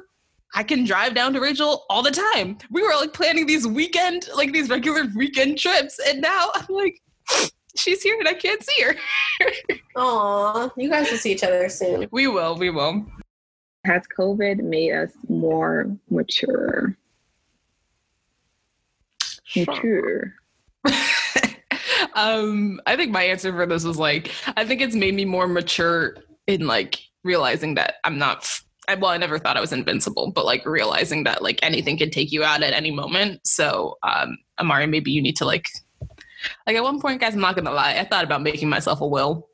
I 0.55 0.63
can 0.63 0.85
drive 0.85 1.15
down 1.15 1.33
to 1.33 1.41
Rachel 1.41 1.85
all 1.89 2.03
the 2.03 2.11
time. 2.11 2.57
We 2.69 2.81
were 2.83 2.93
like 2.95 3.13
planning 3.13 3.45
these 3.45 3.67
weekend 3.67 4.27
like 4.35 4.53
these 4.53 4.69
regular 4.69 5.05
weekend 5.15 5.57
trips. 5.57 5.99
And 6.07 6.21
now 6.21 6.49
I'm 6.53 6.65
like 6.69 7.01
she's 7.75 8.01
here 8.01 8.17
and 8.19 8.27
I 8.27 8.33
can't 8.33 8.63
see 8.63 8.83
her. 8.83 8.95
Aw, 9.95 10.69
you 10.77 10.89
guys 10.89 11.09
will 11.09 11.17
see 11.17 11.31
each 11.31 11.43
other 11.43 11.69
soon. 11.69 12.07
We 12.11 12.27
will 12.27 12.55
we 12.55 12.69
will 12.69 13.05
has 13.85 14.03
COVID 14.17 14.63
made 14.63 14.93
us 14.93 15.11
more 15.27 15.95
mature 16.09 16.95
mature? 19.55 20.33
um, 22.13 22.79
I 22.85 22.95
think 22.95 23.11
my 23.11 23.23
answer 23.23 23.51
for 23.51 23.65
this 23.65 23.83
was 23.83 23.97
like, 23.97 24.31
I 24.57 24.65
think 24.65 24.81
it's 24.81 24.95
made 24.95 25.13
me 25.13 25.25
more 25.25 25.47
mature 25.47 26.17
in 26.47 26.67
like 26.67 26.99
realizing 27.23 27.75
that 27.75 27.95
I'm 28.03 28.17
not. 28.17 28.47
I, 28.89 28.95
well, 28.95 29.11
I 29.11 29.17
never 29.17 29.39
thought 29.39 29.55
I 29.55 29.61
was 29.61 29.71
invincible, 29.71 30.31
but 30.31 30.43
like 30.43 30.65
realizing 30.65 31.23
that 31.23 31.41
like 31.41 31.57
anything 31.63 31.97
can 31.97 32.09
take 32.09 32.33
you 32.33 32.43
out 32.43 32.63
at 32.63 32.73
any 32.73 32.91
moment. 32.91 33.47
So, 33.47 33.97
um, 34.03 34.37
Amari, 34.59 34.87
maybe 34.87 35.09
you 35.09 35.21
need 35.21 35.37
to 35.37 35.45
like, 35.45 35.69
like 36.67 36.75
at 36.75 36.83
one 36.83 36.99
point, 36.99 37.21
guys, 37.21 37.33
I'm 37.33 37.39
not 37.39 37.55
gonna 37.55 37.71
lie, 37.71 37.95
I 37.97 38.03
thought 38.03 38.25
about 38.25 38.41
making 38.41 38.67
myself 38.67 38.99
a 38.99 39.07
will, 39.07 39.47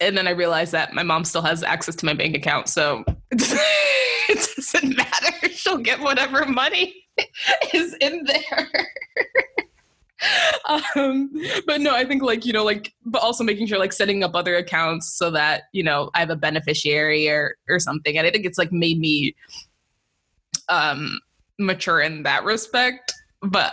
and 0.00 0.16
then 0.16 0.26
I 0.26 0.30
realized 0.30 0.72
that 0.72 0.94
my 0.94 1.02
mom 1.02 1.24
still 1.24 1.42
has 1.42 1.62
access 1.62 1.94
to 1.96 2.06
my 2.06 2.14
bank 2.14 2.36
account, 2.36 2.68
so 2.68 3.04
it 3.30 4.56
doesn't 4.56 4.96
matter. 4.96 5.48
She'll 5.50 5.78
get 5.78 6.00
whatever 6.00 6.44
money 6.46 6.94
is 7.74 7.94
in 8.00 8.24
there. 8.24 8.70
um, 10.96 11.30
but 11.66 11.80
no, 11.80 11.94
I 11.94 12.04
think 12.04 12.22
like, 12.22 12.44
you 12.44 12.52
know, 12.52 12.64
like, 12.64 12.92
but 13.04 13.22
also 13.22 13.44
making 13.44 13.66
sure 13.66 13.78
like 13.78 13.92
setting 13.92 14.22
up 14.22 14.34
other 14.34 14.56
accounts 14.56 15.12
so 15.12 15.30
that, 15.30 15.64
you 15.72 15.82
know, 15.82 16.10
I 16.14 16.20
have 16.20 16.30
a 16.30 16.36
beneficiary 16.36 17.28
or, 17.28 17.56
or 17.68 17.78
something. 17.78 18.18
And 18.18 18.26
I 18.26 18.30
think 18.30 18.44
it's 18.44 18.58
like 18.58 18.72
made 18.72 18.98
me 18.98 19.34
um, 20.68 21.20
mature 21.58 22.00
in 22.00 22.22
that 22.24 22.44
respect. 22.44 23.12
But 23.42 23.72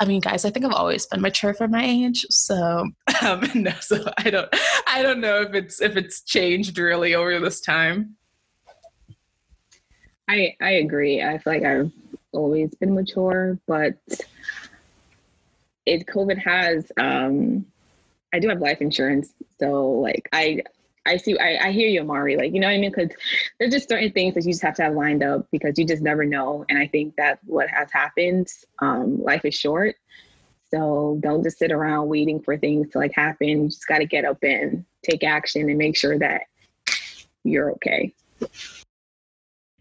I 0.00 0.04
mean, 0.04 0.20
guys, 0.20 0.44
I 0.44 0.50
think 0.50 0.64
I've 0.64 0.72
always 0.72 1.06
been 1.06 1.20
mature 1.20 1.54
for 1.54 1.68
my 1.68 1.84
age. 1.84 2.24
So, 2.30 2.88
um, 3.22 3.42
no, 3.54 3.72
so 3.80 4.10
I 4.18 4.30
don't, 4.30 4.48
I 4.86 5.02
don't 5.02 5.20
know 5.20 5.42
if 5.42 5.54
it's, 5.54 5.80
if 5.80 5.96
it's 5.96 6.22
changed 6.22 6.78
really 6.78 7.14
over 7.14 7.38
this 7.40 7.60
time. 7.60 8.16
I, 10.28 10.54
I 10.60 10.72
agree. 10.72 11.22
I 11.22 11.38
feel 11.38 11.52
like 11.54 11.64
I've 11.64 11.90
always 12.32 12.74
been 12.74 12.94
mature, 12.94 13.58
but 13.66 13.94
it 15.86 16.06
COVID 16.06 16.38
has 16.38 16.92
um 16.98 17.64
I 18.32 18.38
do 18.38 18.48
have 18.48 18.60
life 18.60 18.80
insurance. 18.80 19.32
So 19.58 19.90
like 19.90 20.28
I 20.32 20.62
I 21.08 21.16
see 21.16 21.38
I, 21.38 21.68
I 21.68 21.72
hear 21.72 21.88
you, 21.88 22.00
Amari. 22.00 22.36
Like, 22.36 22.52
you 22.52 22.60
know 22.60 22.66
what 22.66 22.74
I 22.74 22.78
mean? 22.78 22.92
Because 22.94 23.10
there's 23.58 23.72
just 23.72 23.88
certain 23.88 24.12
things 24.12 24.34
that 24.34 24.44
you 24.44 24.52
just 24.52 24.62
have 24.62 24.74
to 24.76 24.82
have 24.82 24.94
lined 24.94 25.22
up 25.22 25.46
because 25.50 25.78
you 25.78 25.84
just 25.84 26.02
never 26.02 26.24
know. 26.24 26.64
And 26.68 26.78
I 26.78 26.86
think 26.86 27.14
that's 27.16 27.42
what 27.46 27.68
has 27.68 27.90
happened. 27.90 28.48
Um, 28.80 29.22
life 29.22 29.44
is 29.44 29.54
short. 29.54 29.96
So 30.70 31.18
don't 31.20 31.42
just 31.42 31.58
sit 31.58 31.72
around 31.72 32.08
waiting 32.08 32.40
for 32.40 32.56
things 32.56 32.90
to 32.90 32.98
like 32.98 33.12
happen. 33.14 33.48
You 33.48 33.68
just 33.68 33.86
gotta 33.86 34.04
get 34.04 34.24
up 34.24 34.38
and 34.42 34.84
take 35.02 35.24
action 35.24 35.68
and 35.68 35.78
make 35.78 35.96
sure 35.96 36.18
that 36.18 36.42
you're 37.44 37.72
okay. 37.72 38.12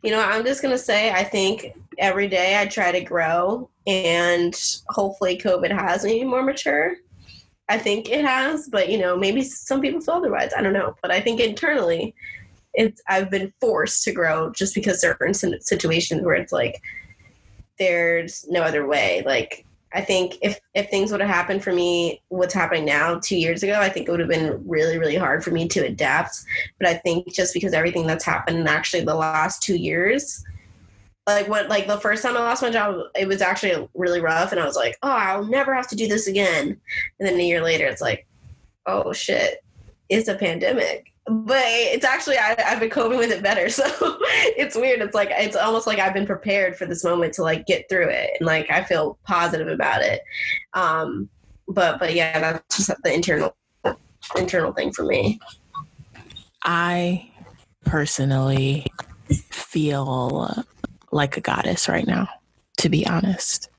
You 0.03 0.11
know, 0.11 0.21
I'm 0.21 0.45
just 0.45 0.61
gonna 0.61 0.77
say 0.77 1.11
I 1.11 1.23
think 1.23 1.73
every 1.97 2.27
day 2.27 2.59
I 2.59 2.67
try 2.67 2.91
to 2.91 3.01
grow 3.01 3.69
and 3.85 4.55
hopefully 4.89 5.37
COVID 5.37 5.71
has 5.71 6.05
me 6.05 6.23
more 6.23 6.43
mature. 6.43 6.95
I 7.69 7.77
think 7.77 8.09
it 8.09 8.23
has, 8.23 8.69
but 8.69 8.89
you 8.89 8.97
know, 8.97 9.17
maybe 9.17 9.43
some 9.43 9.81
people 9.81 9.99
feel 10.01 10.15
otherwise. 10.15 10.51
I 10.57 10.61
don't 10.61 10.73
know, 10.73 10.95
but 11.01 11.11
I 11.11 11.19
think 11.19 11.39
internally, 11.39 12.15
it's 12.73 13.01
I've 13.07 13.29
been 13.29 13.51
forced 13.59 14.03
to 14.03 14.13
grow 14.13 14.51
just 14.51 14.73
because 14.75 15.01
there 15.01 15.17
are 15.19 15.33
situations 15.33 16.23
where 16.23 16.35
it's 16.35 16.53
like 16.53 16.81
there's 17.79 18.45
no 18.47 18.61
other 18.61 18.87
way. 18.87 19.23
Like 19.25 19.65
I 19.93 20.01
think 20.01 20.37
if 20.41 20.59
if 20.73 20.89
things 20.89 21.11
would 21.11 21.21
have 21.21 21.29
happened 21.29 21.63
for 21.63 21.73
me, 21.73 22.21
what's 22.29 22.53
happening 22.53 22.85
now, 22.85 23.19
two 23.19 23.37
years 23.37 23.63
ago, 23.63 23.79
I 23.79 23.89
think 23.89 24.07
it 24.07 24.11
would 24.11 24.19
have 24.19 24.29
been 24.29 24.63
really 24.67 24.97
really 24.97 25.15
hard 25.15 25.43
for 25.43 25.51
me 25.51 25.67
to 25.69 25.85
adapt. 25.85 26.37
But 26.79 26.87
I 26.87 26.93
think 26.95 27.33
just 27.33 27.53
because 27.53 27.73
everything 27.73 28.07
that's 28.07 28.25
happened 28.25 28.59
in 28.59 28.67
actually 28.67 29.03
the 29.03 29.15
last 29.15 29.61
two 29.61 29.75
years, 29.75 30.43
like 31.27 31.49
what 31.49 31.67
like 31.67 31.87
the 31.87 31.99
first 31.99 32.23
time 32.23 32.37
I 32.37 32.39
lost 32.39 32.61
my 32.61 32.69
job, 32.69 33.01
it 33.13 33.27
was 33.27 33.41
actually 33.41 33.87
really 33.93 34.21
rough, 34.21 34.51
and 34.51 34.61
I 34.61 34.65
was 34.65 34.77
like, 34.77 34.97
oh, 35.03 35.11
I'll 35.11 35.45
never 35.45 35.73
have 35.73 35.87
to 35.89 35.95
do 35.95 36.07
this 36.07 36.27
again. 36.27 36.79
And 37.19 37.27
then 37.27 37.39
a 37.39 37.43
year 37.43 37.61
later, 37.61 37.85
it's 37.85 38.01
like, 38.01 38.25
oh 38.85 39.11
shit, 39.13 39.63
it's 40.09 40.29
a 40.29 40.35
pandemic. 40.35 41.11
But 41.29 41.65
it's 41.65 42.05
actually 42.05 42.37
I, 42.37 42.55
have 42.61 42.79
been 42.79 42.89
coping 42.89 43.17
with 43.17 43.31
it 43.31 43.43
better 43.43 43.67
so 43.69 43.83
it's 43.91 44.77
weird. 44.77 45.01
It's 45.01 45.13
like 45.13 45.29
it's 45.31 45.57
almost 45.57 45.85
like 45.85 45.99
i've 45.99 46.13
been 46.13 46.25
prepared 46.25 46.77
for 46.77 46.85
this 46.85 47.03
moment 47.03 47.33
to 47.33 47.43
like 47.43 47.65
get 47.65 47.89
through 47.89 48.07
it 48.07 48.29
and 48.39 48.47
like 48.47 48.71
i 48.71 48.81
feel 48.81 49.17
positive 49.25 49.67
about 49.67 50.01
it. 50.01 50.21
Um 50.73 51.29
but 51.67 51.99
but 51.99 52.13
yeah 52.13 52.39
that's 52.39 52.77
just 52.77 52.91
the 53.03 53.13
internal 53.13 53.53
internal 54.37 54.71
thing 54.71 54.93
for 54.93 55.03
me. 55.03 55.37
I 56.63 57.29
personally 57.83 58.87
feel 59.29 60.63
like 61.11 61.37
a 61.37 61.41
goddess 61.41 61.87
right 61.87 62.07
now 62.07 62.29
to 62.77 62.89
be 62.89 63.05
honest. 63.05 63.69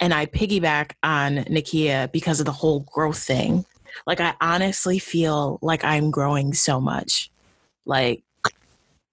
And 0.00 0.12
I 0.12 0.26
piggyback 0.26 0.92
on 1.02 1.36
Nakia 1.44 2.10
because 2.10 2.40
of 2.40 2.46
the 2.46 2.52
whole 2.52 2.80
growth 2.80 3.18
thing. 3.18 3.64
Like, 4.06 4.20
I 4.20 4.34
honestly 4.40 4.98
feel 4.98 5.58
like 5.62 5.84
I'm 5.84 6.10
growing 6.10 6.54
so 6.54 6.80
much. 6.80 7.30
Like, 7.84 8.22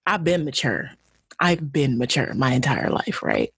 I've 0.06 0.24
been 0.24 0.44
mature. 0.44 0.90
I've 1.38 1.72
been 1.72 1.98
mature 1.98 2.32
my 2.34 2.52
entire 2.52 2.88
life, 2.88 3.22
right? 3.22 3.52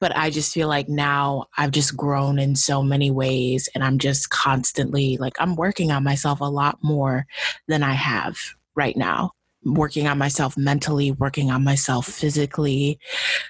But 0.00 0.16
I 0.16 0.30
just 0.30 0.54
feel 0.54 0.68
like 0.68 0.88
now 0.88 1.46
I've 1.58 1.72
just 1.72 1.96
grown 1.96 2.38
in 2.38 2.56
so 2.56 2.82
many 2.82 3.10
ways 3.10 3.68
and 3.74 3.84
I'm 3.84 3.98
just 3.98 4.30
constantly 4.30 5.18
like 5.18 5.34
I'm 5.38 5.54
working 5.54 5.92
on 5.92 6.04
myself 6.04 6.40
a 6.40 6.44
lot 6.44 6.78
more 6.80 7.26
than 7.66 7.82
I 7.82 7.92
have 7.92 8.38
right 8.74 8.96
now. 8.96 9.32
Working 9.74 10.06
on 10.06 10.18
myself 10.18 10.56
mentally, 10.56 11.12
working 11.12 11.50
on 11.50 11.64
myself 11.64 12.06
physically, 12.06 12.98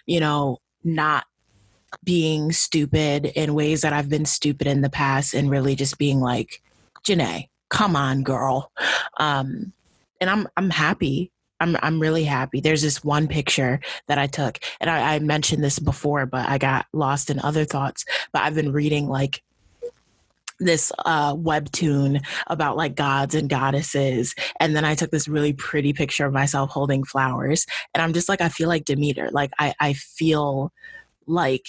you 0.07 0.21
know, 0.21 0.59
not 0.85 1.27
being 2.05 2.53
stupid 2.53 3.27
in 3.27 3.55
ways 3.55 3.81
that 3.81 3.93
I've 3.93 4.09
been 4.09 4.27
stupid 4.27 4.67
in 4.67 4.83
the 4.83 4.91
past 4.91 5.35
and 5.35 5.51
really 5.51 5.75
just 5.75 5.99
being 5.99 6.21
like, 6.21 6.63
Janae, 7.07 7.49
come 7.71 7.97
on, 7.97 8.23
girl. 8.23 8.73
Um, 9.19 9.73
and 10.21 10.29
I'm 10.29 10.49
I'm 10.57 10.71
happy 10.71 11.33
I'm 11.61 11.77
I'm 11.83 12.01
really 12.01 12.25
happy. 12.25 12.61
There's 12.61 12.83
this 12.83 13.03
one 13.03 13.27
picture 13.27 13.81
that 14.07 14.19
I 14.19 14.27
took, 14.27 14.59
and 14.81 14.89
I, 14.89 15.15
I 15.15 15.19
mentioned 15.19 15.63
this 15.63 15.79
before, 15.79 16.27
but 16.27 16.49
I 16.49 16.59
got 16.59 16.87
lost 16.93 17.31
in 17.31 17.41
other 17.41 17.65
thoughts. 17.65 18.05
But 18.33 18.43
I've 18.43 18.55
been 18.55 18.73
reading 18.73 19.09
like 19.09 19.43
this 20.59 20.93
uh, 21.05 21.35
webtoon 21.35 22.25
about 22.47 22.77
like 22.77 22.95
gods 22.95 23.35
and 23.35 23.49
goddesses. 23.49 24.35
And 24.61 24.75
then 24.75 24.85
I 24.85 24.95
took 24.95 25.11
this 25.11 25.29
really 25.29 25.53
pretty 25.53 25.93
picture 25.93 26.27
of 26.27 26.33
myself 26.33 26.71
holding 26.71 27.05
flowers. 27.05 27.67
And 27.95 28.03
I'm 28.03 28.13
just 28.13 28.29
like, 28.29 28.41
I 28.41 28.49
feel 28.49 28.69
like 28.69 28.85
Demeter. 28.85 29.31
Like, 29.33 29.51
I, 29.59 29.75
I 29.81 29.93
feel 29.93 30.73
like. 31.27 31.67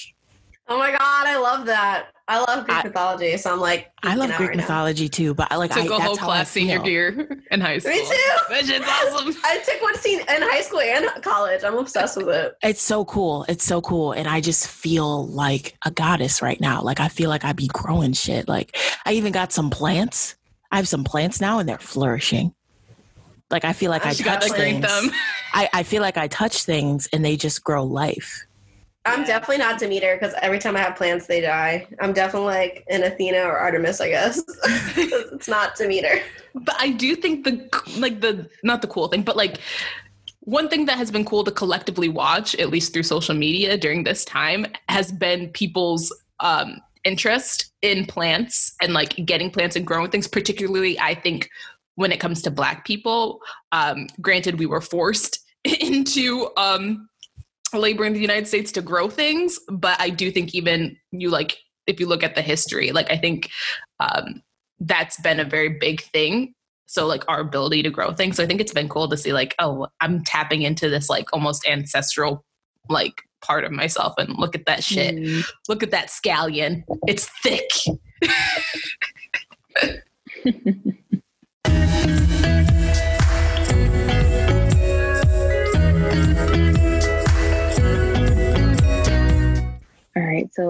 Oh 0.68 0.78
my 0.78 0.92
God, 0.92 1.00
I 1.02 1.38
love 1.38 1.66
that. 1.66 2.08
I 2.30 2.38
love 2.38 2.66
Greek 2.66 2.78
I, 2.78 2.84
mythology, 2.84 3.38
so 3.38 3.52
I'm 3.52 3.60
like. 3.60 3.92
I 4.04 4.14
love 4.14 4.30
Greek 4.38 4.50
right 4.50 4.56
mythology 4.56 5.06
now. 5.06 5.10
too, 5.10 5.34
but 5.34 5.52
I 5.52 5.56
like. 5.56 5.72
Took 5.74 5.92
I, 5.92 5.98
a 5.98 6.00
whole 6.00 6.16
class 6.16 6.52
senior 6.52 6.86
year 6.86 7.42
in 7.52 7.60
high 7.60 7.80
school. 7.80 7.92
Me 7.92 8.06
too. 8.06 8.36
Which 8.52 8.70
is 8.70 8.82
awesome. 8.82 9.36
I 9.44 9.58
took 9.58 9.82
one 9.82 9.98
scene 9.98 10.20
in 10.20 10.42
high 10.44 10.62
school 10.62 10.80
and 10.80 11.08
college. 11.24 11.64
I'm 11.64 11.76
obsessed 11.76 12.18
with 12.18 12.30
it. 12.30 12.56
It's 12.62 12.84
so 12.84 13.04
cool. 13.04 13.46
It's 13.50 13.64
so 13.64 13.82
cool, 13.82 14.12
and 14.12 14.28
I 14.28 14.42
just 14.42 14.68
feel 14.68 15.26
like 15.26 15.76
a 15.84 15.90
goddess 15.90 16.44
right 16.44 16.62
now. 16.62 16.84
Like 16.84 17.00
I 17.00 17.08
feel 17.08 17.30
like 17.32 17.44
I'd 17.44 17.56
be 17.56 17.68
growing 17.68 18.14
shit. 18.14 18.48
Like 18.48 18.78
I 19.06 19.14
even 19.14 19.34
got 19.34 19.52
some 19.52 19.72
plants. 19.72 20.36
I 20.72 20.76
have 20.76 20.88
some 20.88 21.04
plants 21.04 21.42
now, 21.42 21.58
and 21.58 21.68
they're 21.68 21.80
flourishing. 21.80 22.54
Like 23.50 23.66
I 23.66 23.74
feel 23.74 23.90
like 23.90 24.06
oh, 24.06 24.10
I, 24.10 24.12
I 24.12 24.14
touch 24.14 24.52
things. 24.52 24.86
Them. 24.86 25.10
I, 25.54 25.68
I 25.74 25.82
feel 25.82 26.04
like 26.04 26.18
I 26.18 26.28
touch 26.28 26.64
things, 26.64 27.10
and 27.12 27.26
they 27.26 27.38
just 27.38 27.64
grow 27.64 27.84
life. 27.84 28.46
I'm 29.06 29.24
definitely 29.24 29.58
not 29.58 29.80
Demeter 29.80 30.18
because 30.20 30.36
every 30.42 30.60
time 30.60 30.76
I 30.76 30.80
have 30.80 30.96
plants, 30.96 31.26
they 31.26 31.42
die. 31.42 31.88
I'm 32.00 32.14
definitely 32.14 32.48
like 32.48 32.86
an 32.90 33.04
Athena 33.04 33.40
or 33.40 33.58
Artemis, 33.58 34.02
I 34.02 34.10
guess. 34.10 34.42
it's 34.98 35.48
not 35.48 35.76
Demeter. 35.76 36.22
But 36.54 36.76
I 36.80 36.92
do 36.92 37.16
think 37.16 37.46
the 37.46 37.70
like 37.98 38.22
the 38.22 38.50
not 38.64 38.82
the 38.82 38.88
cool 38.88 39.08
thing, 39.08 39.24
but 39.24 39.38
like 39.38 39.60
one 40.42 40.70
thing 40.70 40.86
that 40.86 40.98
has 40.98 41.12
been 41.12 41.26
cool 41.26 41.44
to 41.44 41.52
collectively 41.52 42.10
watch, 42.10 42.56
at 42.56 42.70
least 42.70 42.94
through 42.94 43.04
social 43.04 43.36
media 43.36 43.78
during 43.78 44.04
this 44.04 44.26
time, 44.26 44.66
has 44.90 45.12
been 45.12 45.50
people's 45.50 46.14
um, 46.40 46.82
interest 47.04 47.72
in 47.82 48.06
plants 48.06 48.76
and 48.82 48.94
like 48.94 49.16
getting 49.26 49.50
plants 49.50 49.76
and 49.76 49.88
growing 49.88 50.12
things. 50.12 50.28
Particularly, 50.28 51.00
I 51.00 51.16
think 51.16 51.50
when 52.00 52.14
it 52.14 52.20
comes 52.22 52.42
to 52.42 52.50
Black 52.50 52.86
people. 52.86 53.42
Um, 53.74 54.08
granted, 54.22 54.58
we 54.58 54.66
were 54.66 54.80
forced 54.80 55.40
into 55.66 56.50
um, 56.56 57.09
labor 57.74 58.06
in 58.06 58.14
the 58.14 58.20
United 58.20 58.48
States 58.48 58.72
to 58.74 58.82
grow 58.82 59.10
things, 59.10 59.60
but 59.70 60.00
I 60.00 60.10
do 60.10 60.32
think 60.32 60.56
even 60.56 60.98
you 61.12 61.30
like 61.30 61.58
if 61.88 62.00
you 62.00 62.08
look 62.08 62.24
at 62.24 62.36
the 62.36 62.42
history, 62.42 62.92
like 62.92 63.12
I 63.12 63.18
think 63.18 63.50
um, 64.00 64.42
that's 64.80 65.20
been 65.22 65.40
a 65.40 65.46
very 65.46 65.78
big 65.80 66.02
thing. 66.02 66.54
So 66.86 67.06
like 67.06 67.24
our 67.28 67.40
ability 67.40 67.84
to 67.84 67.90
grow 67.90 68.14
things. 68.14 68.38
So 68.38 68.44
I 68.44 68.48
think 68.48 68.62
it's 68.62 68.74
been 68.74 68.90
cool 68.90 69.08
to 69.10 69.18
see 69.18 69.34
like, 69.34 69.56
oh, 69.60 69.88
I'm 70.02 70.24
tapping 70.24 70.64
into 70.64 70.90
this 70.90 71.10
like 71.10 71.26
almost 71.34 71.68
ancestral 71.68 72.44
like 72.90 73.22
part 73.42 73.64
of 73.64 73.72
myself 73.72 74.16
and 74.18 74.36
look 74.38 74.56
at 74.56 74.66
that 74.66 74.84
shit. 74.84 75.16
Mm. 75.16 75.46
Look 75.68 75.84
at 75.84 75.92
that 75.92 76.08
scallion. 76.08 76.84
It's 77.08 77.30
thick. 77.44 77.70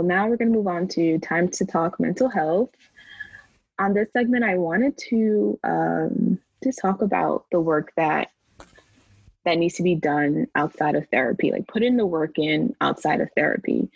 now 0.10 0.28
we're 0.28 0.36
going 0.36 0.51
to 0.51 0.57
move 0.57 0.68
on 0.68 0.88
to 0.89 1.20
time 1.20 1.47
to 1.49 1.66
talk 1.66 1.99
mental 1.99 2.28
health. 2.28 2.72
On 3.78 3.93
this 3.93 4.10
segment, 4.12 4.43
I 4.43 4.57
wanted 4.57 4.97
to 5.10 5.57
um, 5.64 6.39
just 6.62 6.80
talk 6.82 7.01
about 7.01 7.45
the 7.51 7.62
work 7.62 7.93
that 7.95 8.32
that 9.45 9.57
needs 9.57 9.76
to 9.76 9.84
be 9.84 9.95
done 9.95 10.47
outside 10.55 10.95
of 10.95 11.07
therapy, 11.10 11.51
like 11.51 11.66
put 11.68 11.82
in 11.82 11.95
the 11.95 12.05
work 12.05 12.38
in 12.38 12.76
outside 12.82 13.22
of 13.22 13.30
therapy. 13.38 13.89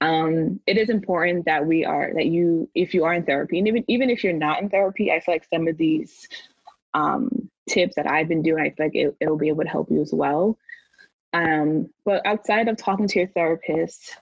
Um, 0.00 0.60
it 0.66 0.78
is 0.78 0.88
important 0.88 1.46
that 1.46 1.66
we 1.66 1.84
are 1.84 2.12
that 2.14 2.26
you, 2.26 2.68
if 2.74 2.94
you 2.94 3.04
are 3.04 3.14
in 3.14 3.24
therapy, 3.24 3.58
and 3.58 3.66
even 3.66 3.84
even 3.88 4.10
if 4.10 4.22
you're 4.22 4.32
not 4.32 4.62
in 4.62 4.68
therapy, 4.68 5.10
I 5.10 5.20
feel 5.20 5.34
like 5.34 5.46
some 5.52 5.66
of 5.66 5.76
these 5.76 6.28
um, 6.94 7.50
tips 7.68 7.96
that 7.96 8.08
I've 8.08 8.28
been 8.28 8.42
doing, 8.42 8.62
I 8.62 8.70
feel 8.70 8.86
like 8.86 8.94
it, 8.94 9.16
it'll 9.20 9.36
be 9.36 9.48
able 9.48 9.64
to 9.64 9.70
help 9.70 9.90
you 9.90 10.00
as 10.00 10.12
well. 10.12 10.56
Um, 11.32 11.90
but 12.04 12.24
outside 12.26 12.68
of 12.68 12.76
talking 12.76 13.08
to 13.08 13.18
your 13.18 13.28
therapist, 13.28 14.16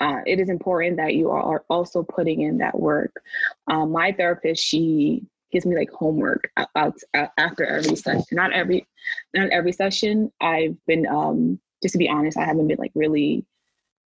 uh, 0.00 0.20
it 0.26 0.40
is 0.40 0.48
important 0.48 0.96
that 0.96 1.14
you 1.14 1.30
are 1.30 1.64
also 1.68 2.02
putting 2.02 2.42
in 2.42 2.58
that 2.58 2.78
work. 2.78 3.22
Um, 3.68 3.92
my 3.92 4.12
therapist, 4.12 4.62
she 4.62 5.22
gives 5.52 5.64
me 5.64 5.76
like 5.76 5.90
homework 5.90 6.50
out, 6.56 6.68
out, 6.74 6.94
out, 7.14 7.30
after 7.38 7.64
every 7.64 7.96
session. 7.96 8.24
Not 8.32 8.52
every, 8.52 8.86
not 9.34 9.50
every 9.50 9.72
session. 9.72 10.32
I've 10.40 10.76
been, 10.86 11.06
um, 11.06 11.60
just 11.82 11.92
to 11.92 11.98
be 11.98 12.08
honest, 12.08 12.36
I 12.36 12.44
haven't 12.44 12.66
been 12.66 12.78
like 12.78 12.92
really 12.94 13.46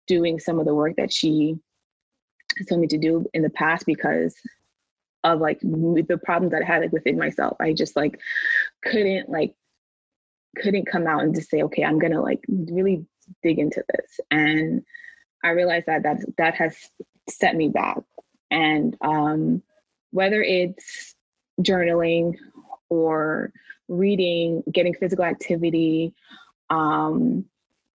doing 0.06 0.38
some 0.38 0.58
of 0.58 0.66
the 0.66 0.74
work 0.74 0.96
that 0.96 1.12
she 1.12 1.56
told 2.68 2.80
me 2.80 2.86
to 2.88 2.98
do 2.98 3.24
in 3.34 3.42
the 3.42 3.50
past 3.50 3.86
because 3.86 4.34
of 5.24 5.40
like 5.40 5.60
the 5.60 6.20
problems 6.24 6.52
that 6.52 6.62
I 6.62 6.66
had 6.66 6.82
like 6.82 6.92
within 6.92 7.18
myself. 7.18 7.56
I 7.60 7.72
just 7.72 7.96
like 7.96 8.18
couldn't 8.82 9.28
like 9.28 9.54
couldn't 10.56 10.86
come 10.86 11.06
out 11.06 11.22
and 11.22 11.34
just 11.34 11.50
say, 11.50 11.62
okay, 11.62 11.84
I'm 11.84 11.98
gonna 11.98 12.22
like 12.22 12.40
really 12.48 13.06
dig 13.42 13.58
into 13.58 13.84
this 13.94 14.20
and 14.30 14.82
I 15.42 15.50
realized 15.50 15.86
that 15.86 16.02
that 16.02 16.18
that 16.36 16.54
has 16.54 16.76
set 17.28 17.56
me 17.56 17.68
back. 17.68 17.98
And 18.50 18.96
um, 19.00 19.62
whether 20.10 20.42
it's 20.42 21.14
journaling 21.60 22.36
or 22.88 23.52
reading, 23.88 24.62
getting 24.72 24.94
physical 24.94 25.24
activity, 25.24 26.14
um, 26.70 27.44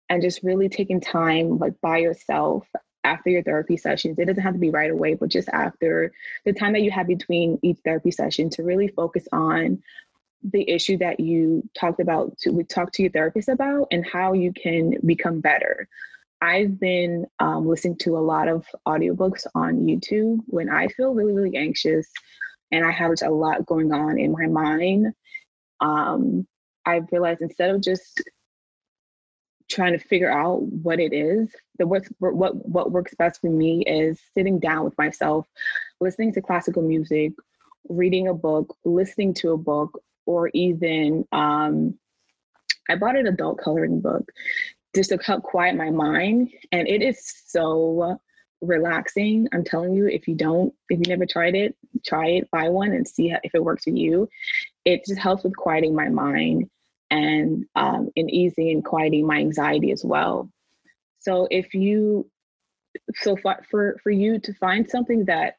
and 0.09 0.23
just 0.23 0.43
really 0.43 0.69
taking 0.69 1.01
time 1.01 1.59
like 1.59 1.81
by 1.81 1.99
yourself 1.99 2.67
after 3.05 3.31
your 3.31 3.43
therapy 3.43 3.77
sessions. 3.77 4.19
It 4.19 4.27
doesn't 4.27 4.43
have 4.43 4.53
to 4.53 4.59
be 4.59 4.71
right 4.71 4.91
away, 4.91 5.15
but 5.15 5.31
just 5.31 5.49
after 5.49 6.13
the 6.45 6.53
time 6.53 6.73
that 6.75 6.83
you 6.83 6.91
have 6.91 7.07
between 7.07 7.59
each 7.63 7.79
therapy 7.85 8.11
session 8.11 8.51
to 8.51 8.63
really 8.63 8.89
focus 8.89 9.27
on 9.33 9.83
the 10.43 10.69
issue 10.69 10.97
that 10.99 11.21
you 11.21 11.69
talked 11.79 12.01
about 12.01 12.37
to 12.39 12.51
we 12.51 12.65
talked 12.65 12.95
to 12.95 13.03
your 13.03 13.13
therapist 13.13 13.49
about 13.49 13.87
and 13.91 14.07
how 14.07 14.33
you 14.33 14.53
can 14.53 14.95
become 15.05 15.41
better 15.41 15.87
I've 16.41 16.81
been 16.81 17.27
um, 17.39 17.67
listening 17.67 17.97
to 17.99 18.17
a 18.17 18.21
lot 18.21 18.49
of 18.49 18.67
audiobooks 18.89 19.47
on 19.55 19.87
YouTube 19.87 20.39
when 20.47 20.71
I 20.71 20.89
feel 20.89 21.13
really, 21.13 21.35
really 21.35 21.57
anxious 21.57 22.07
and 22.73 22.85
I 22.85 22.91
have 22.91 23.13
a 23.23 23.31
lot 23.31 23.67
going 23.67 23.93
on 23.93 24.19
in 24.19 24.33
my 24.33 24.47
mind. 24.47 25.13
Um, 25.81 26.47
I've 26.87 27.11
realized 27.13 27.43
instead 27.43 27.71
of 27.71 27.83
just 27.83 28.23
trying 29.71 29.93
to 29.93 29.99
figure 29.99 30.31
out 30.31 30.63
what 30.63 30.99
it 30.99 31.13
is, 31.13 31.55
the 31.79 31.87
what 31.87 32.07
what 32.19 32.69
what 32.69 32.91
works 32.91 33.15
best 33.19 33.41
for 33.41 33.51
me 33.51 33.83
is 33.83 34.21
sitting 34.35 34.59
down 34.59 34.85
with 34.85 34.97
myself, 34.99 35.47
listening 36.01 36.33
to 36.35 36.43
classical 36.43 36.83
music, 36.83 37.33
reading 37.89 38.29
a 38.29 38.35
book, 38.35 38.77
listening 38.85 39.35
to 39.35 39.53
a 39.53 39.59
book, 39.59 40.03
or 40.27 40.49
even 40.55 41.27
um, 41.33 41.99
I 42.89 42.97
bought 42.97 43.17
an 43.17 43.27
adult 43.27 43.59
coloring 43.59 44.01
book 44.01 44.31
just 44.95 45.11
to 45.11 45.19
help 45.19 45.43
quiet 45.43 45.77
my 45.77 45.91
mind. 45.91 46.51
And 46.73 46.89
it 46.89 47.03
is 47.03 47.21
so 47.47 48.21
relaxing. 48.61 49.49
I'm 49.53 49.65
telling 49.65 49.95
you, 49.95 50.07
if 50.07 50.29
you 50.29 50.35
don't, 50.35 50.75
if 50.89 50.99
you 50.99 51.05
never 51.09 51.27
tried 51.27 51.55
it, 51.55 51.77
try 52.07 52.27
it, 52.29 52.51
buy 52.51 52.69
one 52.69 52.93
and 52.93 53.07
see 53.07 53.35
if 53.43 53.55
it 53.55 53.65
works 53.65 53.85
for 53.85 53.91
you. 53.91 54.29
It 54.85 55.05
just 55.07 55.21
helps 55.21 55.45
with 55.45 55.57
quieting 55.57 55.95
my 55.95 56.09
mind 56.09 56.69
and 57.11 57.67
um, 57.75 58.11
in 58.17 58.31
easing 58.31 58.71
and 58.71 58.85
quieting 58.85 59.27
my 59.27 59.39
anxiety 59.39 59.93
as 59.93 60.05
well. 60.05 60.51
So 61.19 61.49
if 61.51 61.75
you, 61.75 62.31
so 63.15 63.37
for, 63.37 63.63
for, 63.71 63.99
for 64.03 64.11
you 64.11 64.39
to 64.41 64.55
find 64.55 64.89
something 64.89 65.25
that 65.27 65.57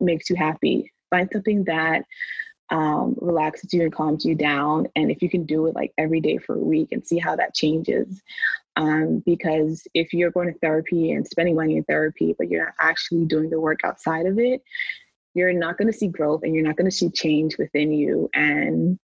makes 0.00 0.30
you 0.30 0.36
happy, 0.36 0.92
find 1.10 1.28
something 1.32 1.64
that 1.64 2.04
um, 2.70 3.16
relaxes 3.20 3.72
you 3.72 3.82
and 3.82 3.92
calms 3.92 4.24
you 4.24 4.34
down. 4.34 4.86
And 4.96 5.10
if 5.10 5.22
you 5.22 5.28
can 5.28 5.44
do 5.44 5.66
it 5.66 5.74
like 5.74 5.92
every 5.98 6.20
day 6.20 6.38
for 6.38 6.54
a 6.54 6.58
week 6.58 6.88
and 6.92 7.06
see 7.06 7.18
how 7.18 7.36
that 7.36 7.54
changes, 7.54 8.22
Um, 8.76 9.22
because 9.26 9.86
if 9.92 10.14
you're 10.14 10.30
going 10.30 10.52
to 10.52 10.58
therapy 10.60 11.12
and 11.12 11.26
spending 11.26 11.56
money 11.56 11.76
in 11.76 11.84
therapy, 11.84 12.34
but 12.38 12.48
you're 12.48 12.64
not 12.64 12.74
actually 12.80 13.26
doing 13.26 13.50
the 13.50 13.60
work 13.60 13.80
outside 13.84 14.26
of 14.26 14.38
it, 14.38 14.62
you're 15.34 15.52
not 15.52 15.78
going 15.78 15.90
to 15.90 15.96
see 15.96 16.08
growth 16.08 16.42
and 16.42 16.54
you're 16.54 16.66
not 16.66 16.76
going 16.76 16.90
to 16.90 16.96
see 16.96 17.10
change 17.10 17.58
within 17.58 17.92
you. 17.92 18.30
And 18.34 18.98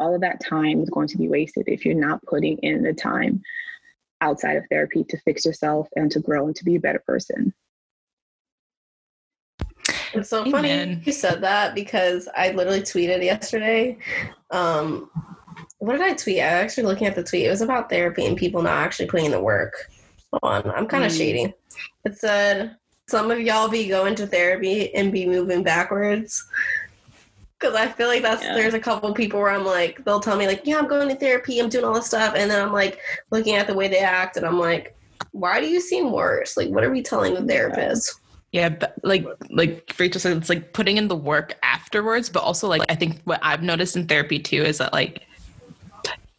all 0.00 0.14
of 0.14 0.20
that 0.22 0.40
time 0.40 0.82
is 0.82 0.90
going 0.90 1.08
to 1.08 1.18
be 1.18 1.28
wasted 1.28 1.64
if 1.68 1.84
you're 1.84 1.94
not 1.94 2.22
putting 2.24 2.58
in 2.58 2.82
the 2.82 2.92
time 2.92 3.42
outside 4.20 4.56
of 4.56 4.64
therapy 4.70 5.04
to 5.04 5.18
fix 5.18 5.44
yourself 5.44 5.88
and 5.96 6.10
to 6.10 6.20
grow 6.20 6.46
and 6.46 6.56
to 6.56 6.64
be 6.64 6.76
a 6.76 6.80
better 6.80 7.02
person. 7.06 7.52
It's 10.14 10.30
so 10.30 10.48
funny 10.48 11.02
you 11.04 11.12
said 11.12 11.40
that 11.40 11.74
because 11.74 12.28
I 12.36 12.52
literally 12.52 12.82
tweeted 12.82 13.22
yesterday. 13.24 13.98
Um, 14.50 15.10
what 15.84 15.92
did 15.92 16.02
I 16.02 16.14
tweet? 16.14 16.38
I 16.38 16.44
actually 16.44 16.84
looking 16.84 17.06
at 17.06 17.14
the 17.14 17.22
tweet. 17.22 17.46
It 17.46 17.50
was 17.50 17.60
about 17.60 17.90
therapy 17.90 18.24
and 18.24 18.36
people 18.36 18.62
not 18.62 18.78
actually 18.78 19.06
putting 19.06 19.26
in 19.26 19.32
the 19.32 19.40
work. 19.40 19.74
Hold 20.32 20.66
on, 20.66 20.70
I'm 20.74 20.86
kind 20.86 21.04
of 21.04 21.12
mm. 21.12 21.18
shady. 21.18 21.54
It 22.04 22.16
said 22.16 22.76
some 23.08 23.30
of 23.30 23.40
y'all 23.40 23.68
be 23.68 23.86
going 23.86 24.14
to 24.16 24.26
therapy 24.26 24.94
and 24.94 25.12
be 25.12 25.26
moving 25.26 25.62
backwards. 25.62 26.48
Cause 27.60 27.74
I 27.74 27.88
feel 27.88 28.08
like 28.08 28.22
that's 28.22 28.42
yeah. 28.42 28.54
there's 28.54 28.74
a 28.74 28.80
couple 28.80 29.12
people 29.14 29.40
where 29.40 29.50
I'm 29.50 29.64
like 29.64 30.04
they'll 30.04 30.20
tell 30.20 30.36
me 30.36 30.46
like 30.46 30.62
yeah 30.64 30.76
I'm 30.76 30.86
going 30.86 31.08
to 31.08 31.14
therapy 31.14 31.60
I'm 31.60 31.70
doing 31.70 31.84
all 31.84 31.94
this 31.94 32.06
stuff 32.06 32.34
and 32.36 32.50
then 32.50 32.62
I'm 32.62 32.74
like 32.74 32.98
looking 33.30 33.54
at 33.54 33.66
the 33.66 33.72
way 33.72 33.88
they 33.88 34.00
act 34.00 34.36
and 34.36 34.44
I'm 34.44 34.58
like 34.58 34.94
why 35.30 35.60
do 35.60 35.66
you 35.66 35.80
seem 35.80 36.12
worse 36.12 36.58
like 36.58 36.68
what 36.68 36.84
are 36.84 36.90
we 36.90 37.00
telling 37.00 37.32
the 37.32 37.40
therapist 37.40 38.20
yeah, 38.54 38.68
but 38.68 38.94
like 39.02 39.26
like 39.50 39.92
Rachel 39.98 40.20
said, 40.20 40.36
it's 40.36 40.48
like 40.48 40.72
putting 40.72 40.96
in 40.96 41.08
the 41.08 41.16
work 41.16 41.58
afterwards. 41.64 42.30
But 42.30 42.44
also, 42.44 42.68
like 42.68 42.82
I 42.88 42.94
think 42.94 43.20
what 43.24 43.40
I've 43.42 43.64
noticed 43.64 43.96
in 43.96 44.06
therapy 44.06 44.38
too 44.38 44.62
is 44.62 44.78
that 44.78 44.92
like 44.92 45.26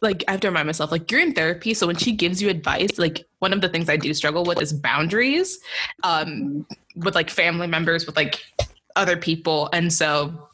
like 0.06 0.24
I 0.28 0.32
have 0.32 0.40
to 0.40 0.48
remind 0.48 0.66
myself, 0.66 0.90
like 0.90 1.10
you're 1.10 1.20
in 1.20 1.34
therapy, 1.34 1.74
so 1.74 1.86
when 1.86 1.96
she 1.96 2.12
gives 2.12 2.40
you 2.40 2.48
advice, 2.48 2.98
like 2.98 3.26
one 3.40 3.52
of 3.52 3.60
the 3.60 3.68
things 3.68 3.88
I 3.88 3.96
do 3.96 4.14
struggle 4.14 4.44
with 4.44 4.62
is 4.62 4.72
boundaries, 4.72 5.58
um, 6.02 6.66
with 6.94 7.14
like 7.14 7.28
family 7.28 7.66
members, 7.66 8.06
with 8.06 8.16
like 8.16 8.40
other 8.94 9.16
people, 9.16 9.68
and 9.72 9.92
so 9.92 10.48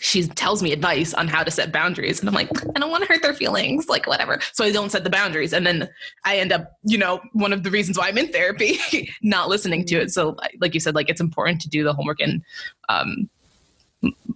she 0.00 0.22
tells 0.28 0.62
me 0.62 0.72
advice 0.72 1.12
on 1.14 1.26
how 1.26 1.42
to 1.42 1.50
set 1.50 1.72
boundaries 1.72 2.20
and 2.20 2.28
i'm 2.28 2.34
like 2.34 2.48
i 2.76 2.78
don't 2.78 2.92
want 2.92 3.02
to 3.02 3.12
hurt 3.12 3.20
their 3.20 3.34
feelings 3.34 3.88
like 3.88 4.06
whatever. 4.06 4.38
So 4.52 4.64
i 4.64 4.70
don't 4.70 4.90
set 4.90 5.02
the 5.02 5.10
boundaries 5.10 5.52
and 5.52 5.66
then 5.66 5.88
i 6.24 6.36
end 6.36 6.52
up 6.52 6.78
you 6.84 6.98
know 6.98 7.20
one 7.32 7.52
of 7.52 7.64
the 7.64 7.70
reasons 7.70 7.98
why 7.98 8.06
i'm 8.06 8.16
in 8.16 8.28
therapy 8.28 8.78
not 9.22 9.48
listening 9.48 9.84
to 9.86 9.96
it. 9.96 10.12
So 10.12 10.36
like 10.60 10.74
you 10.74 10.78
said 10.78 10.94
like 10.94 11.08
it's 11.08 11.20
important 11.20 11.60
to 11.62 11.68
do 11.68 11.82
the 11.82 11.92
homework 11.92 12.20
and 12.20 12.42
um 12.88 13.28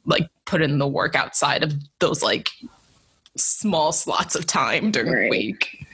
like 0.05 0.29
put 0.45 0.63
in 0.63 0.79
the 0.79 0.89
work 0.89 1.15
outside 1.15 1.63
of 1.63 1.73
those 2.01 2.23
like 2.23 2.51
small 3.37 3.93
slots 3.93 4.35
of 4.35 4.47
time 4.47 4.91
during 4.91 5.13
right. 5.13 5.23
the 5.23 5.31
week 5.31 5.87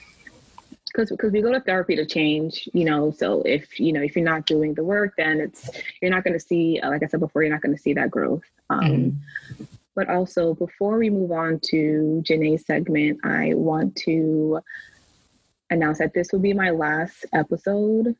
because 0.91 1.09
because 1.09 1.31
we 1.31 1.41
go 1.41 1.51
to 1.51 1.61
therapy 1.61 1.95
to 1.95 2.05
change 2.05 2.67
you 2.73 2.83
know 2.83 3.11
so 3.11 3.41
if 3.43 3.79
you 3.79 3.93
know 3.93 4.01
if 4.01 4.15
you're 4.15 4.25
not 4.25 4.45
doing 4.45 4.73
the 4.73 4.83
work 4.83 5.13
then 5.17 5.39
it's 5.39 5.69
you're 6.01 6.11
not 6.11 6.23
going 6.23 6.33
to 6.33 6.39
see 6.39 6.79
like 6.83 7.03
i 7.03 7.07
said 7.07 7.19
before 7.19 7.43
you're 7.43 7.51
not 7.51 7.61
going 7.61 7.75
to 7.75 7.81
see 7.81 7.93
that 7.93 8.11
growth 8.11 8.43
um, 8.69 8.81
mm. 8.81 9.67
but 9.95 10.09
also 10.09 10.53
before 10.55 10.97
we 10.97 11.09
move 11.09 11.31
on 11.31 11.59
to 11.63 12.21
Janae's 12.25 12.65
segment 12.65 13.19
i 13.23 13.53
want 13.53 13.95
to 13.97 14.59
announce 15.69 15.99
that 15.99 16.13
this 16.13 16.31
will 16.31 16.39
be 16.39 16.53
my 16.53 16.71
last 16.71 17.25
episode 17.33 18.15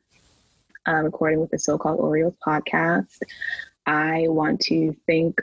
uh, 0.88 1.02
recording 1.02 1.40
with 1.40 1.50
the 1.50 1.58
so-called 1.58 2.00
Oreos 2.00 2.36
podcast 2.46 3.18
i 3.86 4.26
want 4.28 4.60
to 4.60 4.96
thank 5.06 5.38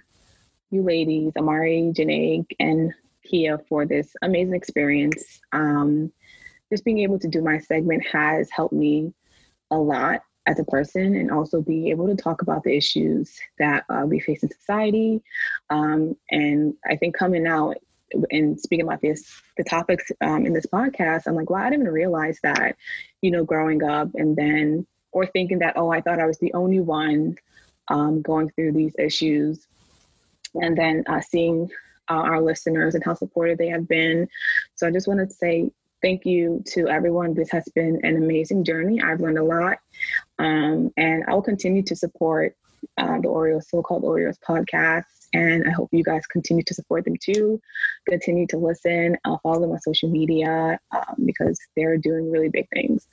you 0.71 0.81
ladies 0.81 1.33
amari 1.37 1.91
Janae, 1.95 2.45
and 2.59 2.93
kia 3.29 3.57
for 3.69 3.85
this 3.85 4.15
amazing 4.21 4.55
experience 4.55 5.39
um, 5.51 6.11
just 6.71 6.85
being 6.85 6.99
able 6.99 7.19
to 7.19 7.27
do 7.27 7.41
my 7.41 7.57
segment 7.59 8.05
has 8.05 8.49
helped 8.49 8.73
me 8.73 9.13
a 9.71 9.77
lot 9.77 10.21
as 10.47 10.59
a 10.59 10.63
person 10.63 11.15
and 11.15 11.29
also 11.29 11.61
be 11.61 11.89
able 11.89 12.07
to 12.07 12.15
talk 12.15 12.41
about 12.41 12.63
the 12.63 12.75
issues 12.75 13.37
that 13.59 13.83
uh, 13.89 14.05
we 14.05 14.19
face 14.19 14.43
in 14.43 14.49
society. 14.49 15.21
Um, 15.69 16.15
and 16.31 16.73
I 16.89 16.95
think 16.95 17.17
coming 17.17 17.45
out 17.45 17.75
and 18.31 18.59
speaking 18.59 18.85
about 18.85 19.01
this, 19.01 19.41
the 19.57 19.65
topics 19.65 20.09
um, 20.21 20.45
in 20.45 20.53
this 20.53 20.65
podcast, 20.65 21.23
I'm 21.27 21.35
like, 21.35 21.49
wow, 21.49 21.59
I 21.59 21.69
didn't 21.69 21.83
even 21.83 21.93
realize 21.93 22.39
that, 22.43 22.77
you 23.21 23.29
know, 23.29 23.43
growing 23.43 23.83
up 23.83 24.09
and 24.15 24.35
then, 24.37 24.87
or 25.11 25.25
thinking 25.25 25.59
that, 25.59 25.75
oh, 25.75 25.91
I 25.91 25.99
thought 25.99 26.19
I 26.19 26.25
was 26.25 26.37
the 26.39 26.53
only 26.53 26.79
one 26.79 27.37
um, 27.89 28.21
going 28.21 28.49
through 28.51 28.71
these 28.71 28.95
issues. 28.97 29.67
And 30.55 30.77
then 30.77 31.03
uh, 31.07 31.19
seeing 31.19 31.69
uh, 32.09 32.13
our 32.13 32.41
listeners 32.41 32.95
and 32.95 33.03
how 33.03 33.13
supportive 33.13 33.57
they 33.57 33.67
have 33.67 33.87
been. 33.87 34.27
So 34.75 34.87
I 34.87 34.91
just 34.91 35.07
wanted 35.07 35.29
to 35.29 35.35
say 35.35 35.71
thank 36.01 36.25
you 36.25 36.63
to 36.67 36.87
everyone. 36.87 37.33
This 37.33 37.51
has 37.51 37.65
been 37.75 37.99
an 38.03 38.17
amazing 38.17 38.63
journey. 38.63 39.01
I've 39.01 39.19
learned 39.19 39.39
a 39.39 39.43
lot. 39.43 39.79
Um, 40.39 40.91
and 40.97 41.23
I 41.27 41.33
will 41.33 41.41
continue 41.41 41.83
to 41.83 41.95
support 41.95 42.55
uh, 42.97 43.19
the 43.19 43.27
Oreos, 43.27 43.65
so 43.69 43.81
called 43.81 44.03
Oreos 44.03 44.37
podcast. 44.47 45.05
And 45.33 45.67
I 45.67 45.71
hope 45.71 45.89
you 45.91 46.03
guys 46.03 46.25
continue 46.27 46.63
to 46.63 46.73
support 46.73 47.05
them 47.05 47.15
too. 47.21 47.59
Continue 48.07 48.47
to 48.47 48.57
listen. 48.57 49.17
I'll 49.25 49.39
follow 49.39 49.61
them 49.61 49.71
on 49.71 49.79
social 49.81 50.09
media 50.09 50.79
um, 50.91 51.15
because 51.25 51.59
they're 51.75 51.97
doing 51.97 52.31
really 52.31 52.49
big 52.49 52.67
things. 52.69 53.07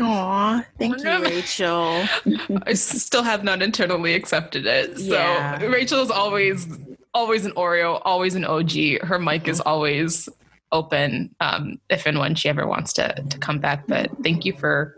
Aw, 0.00 0.64
thank 0.78 1.04
you, 1.04 1.22
Rachel. 1.22 2.06
I 2.66 2.72
still 2.72 3.22
have 3.22 3.44
not 3.44 3.60
internally 3.60 4.14
accepted 4.14 4.64
it. 4.64 4.96
So 4.98 5.12
yeah. 5.12 5.62
Rachel 5.62 6.00
is 6.00 6.10
always 6.10 6.66
always 7.14 7.44
an 7.44 7.52
Oreo, 7.52 8.00
always 8.04 8.34
an 8.34 8.44
OG. 8.44 9.02
Her 9.02 9.18
mic 9.18 9.48
is 9.48 9.60
always 9.60 10.28
open 10.70 11.34
um, 11.40 11.78
if 11.90 12.06
and 12.06 12.18
when 12.18 12.34
she 12.34 12.48
ever 12.48 12.66
wants 12.66 12.92
to 12.94 13.12
to 13.14 13.38
come 13.38 13.58
back. 13.58 13.86
But 13.86 14.10
thank 14.22 14.44
you 14.44 14.52
for 14.54 14.96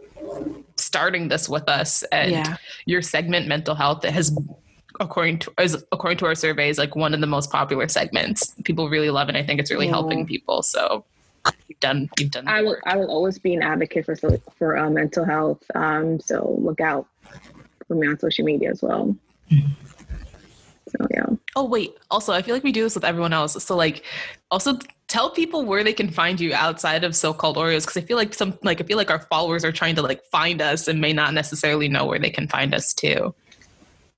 starting 0.76 1.28
this 1.28 1.48
with 1.48 1.68
us 1.68 2.02
and 2.04 2.32
yeah. 2.32 2.56
your 2.86 3.02
segment 3.02 3.46
mental 3.46 3.74
health 3.74 4.00
that 4.02 4.12
has 4.12 4.36
according 5.00 5.38
to 5.38 5.52
as 5.58 5.74
according 5.92 6.18
to 6.18 6.26
our 6.26 6.34
surveys 6.34 6.78
like 6.78 6.94
one 6.96 7.14
of 7.14 7.20
the 7.20 7.26
most 7.26 7.50
popular 7.50 7.88
segments 7.88 8.54
people 8.64 8.88
really 8.88 9.10
love 9.10 9.28
it 9.28 9.36
i 9.36 9.42
think 9.44 9.60
it's 9.60 9.70
really 9.70 9.86
yeah. 9.86 9.92
helping 9.92 10.26
people 10.26 10.62
so 10.62 11.04
you've 11.68 11.80
done 11.80 12.08
you've 12.18 12.30
done 12.30 12.46
i 12.48 12.60
will 12.60 12.70
work. 12.70 12.82
i 12.86 12.96
will 12.96 13.10
always 13.10 13.38
be 13.38 13.54
an 13.54 13.62
advocate 13.62 14.04
for 14.04 14.16
for 14.56 14.76
uh, 14.76 14.90
mental 14.90 15.24
health 15.24 15.62
um 15.74 16.18
so 16.20 16.56
look 16.60 16.80
out 16.80 17.06
for 17.86 17.94
me 17.94 18.06
on 18.06 18.18
social 18.18 18.44
media 18.44 18.70
as 18.70 18.82
well 18.82 19.16
so 20.96 21.06
yeah 21.10 21.26
oh 21.56 21.64
wait 21.64 21.96
also 22.10 22.32
i 22.32 22.42
feel 22.42 22.54
like 22.54 22.64
we 22.64 22.72
do 22.72 22.82
this 22.82 22.94
with 22.94 23.04
everyone 23.04 23.32
else 23.32 23.62
so 23.62 23.76
like 23.76 24.04
also 24.50 24.78
tell 25.08 25.30
people 25.30 25.64
where 25.64 25.84
they 25.84 25.92
can 25.92 26.10
find 26.10 26.40
you 26.40 26.52
outside 26.54 27.04
of 27.04 27.14
so-called 27.14 27.56
Oreos 27.56 27.82
because 27.82 27.96
I 27.96 28.00
feel 28.00 28.16
like 28.16 28.34
some 28.34 28.58
like 28.62 28.80
I 28.80 28.84
feel 28.84 28.96
like 28.96 29.10
our 29.10 29.20
followers 29.20 29.64
are 29.64 29.72
trying 29.72 29.94
to 29.96 30.02
like 30.02 30.24
find 30.26 30.62
us 30.62 30.88
and 30.88 31.00
may 31.00 31.12
not 31.12 31.34
necessarily 31.34 31.88
know 31.88 32.06
where 32.06 32.18
they 32.18 32.30
can 32.30 32.48
find 32.48 32.74
us 32.74 32.94
too. 32.94 33.34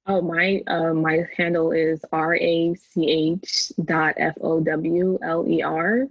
Oh, 0.06 0.22
my 0.22 0.62
uh, 0.68 0.94
my 0.94 1.26
handle 1.36 1.72
is 1.72 2.04
r 2.12 2.36
a 2.36 2.74
c 2.74 3.10
h 3.42 3.72
dot 3.84 4.14
f 4.16 4.34
o 4.40 4.60
w 4.60 5.18
l 5.22 5.44
e 5.48 5.62
r. 5.62 6.06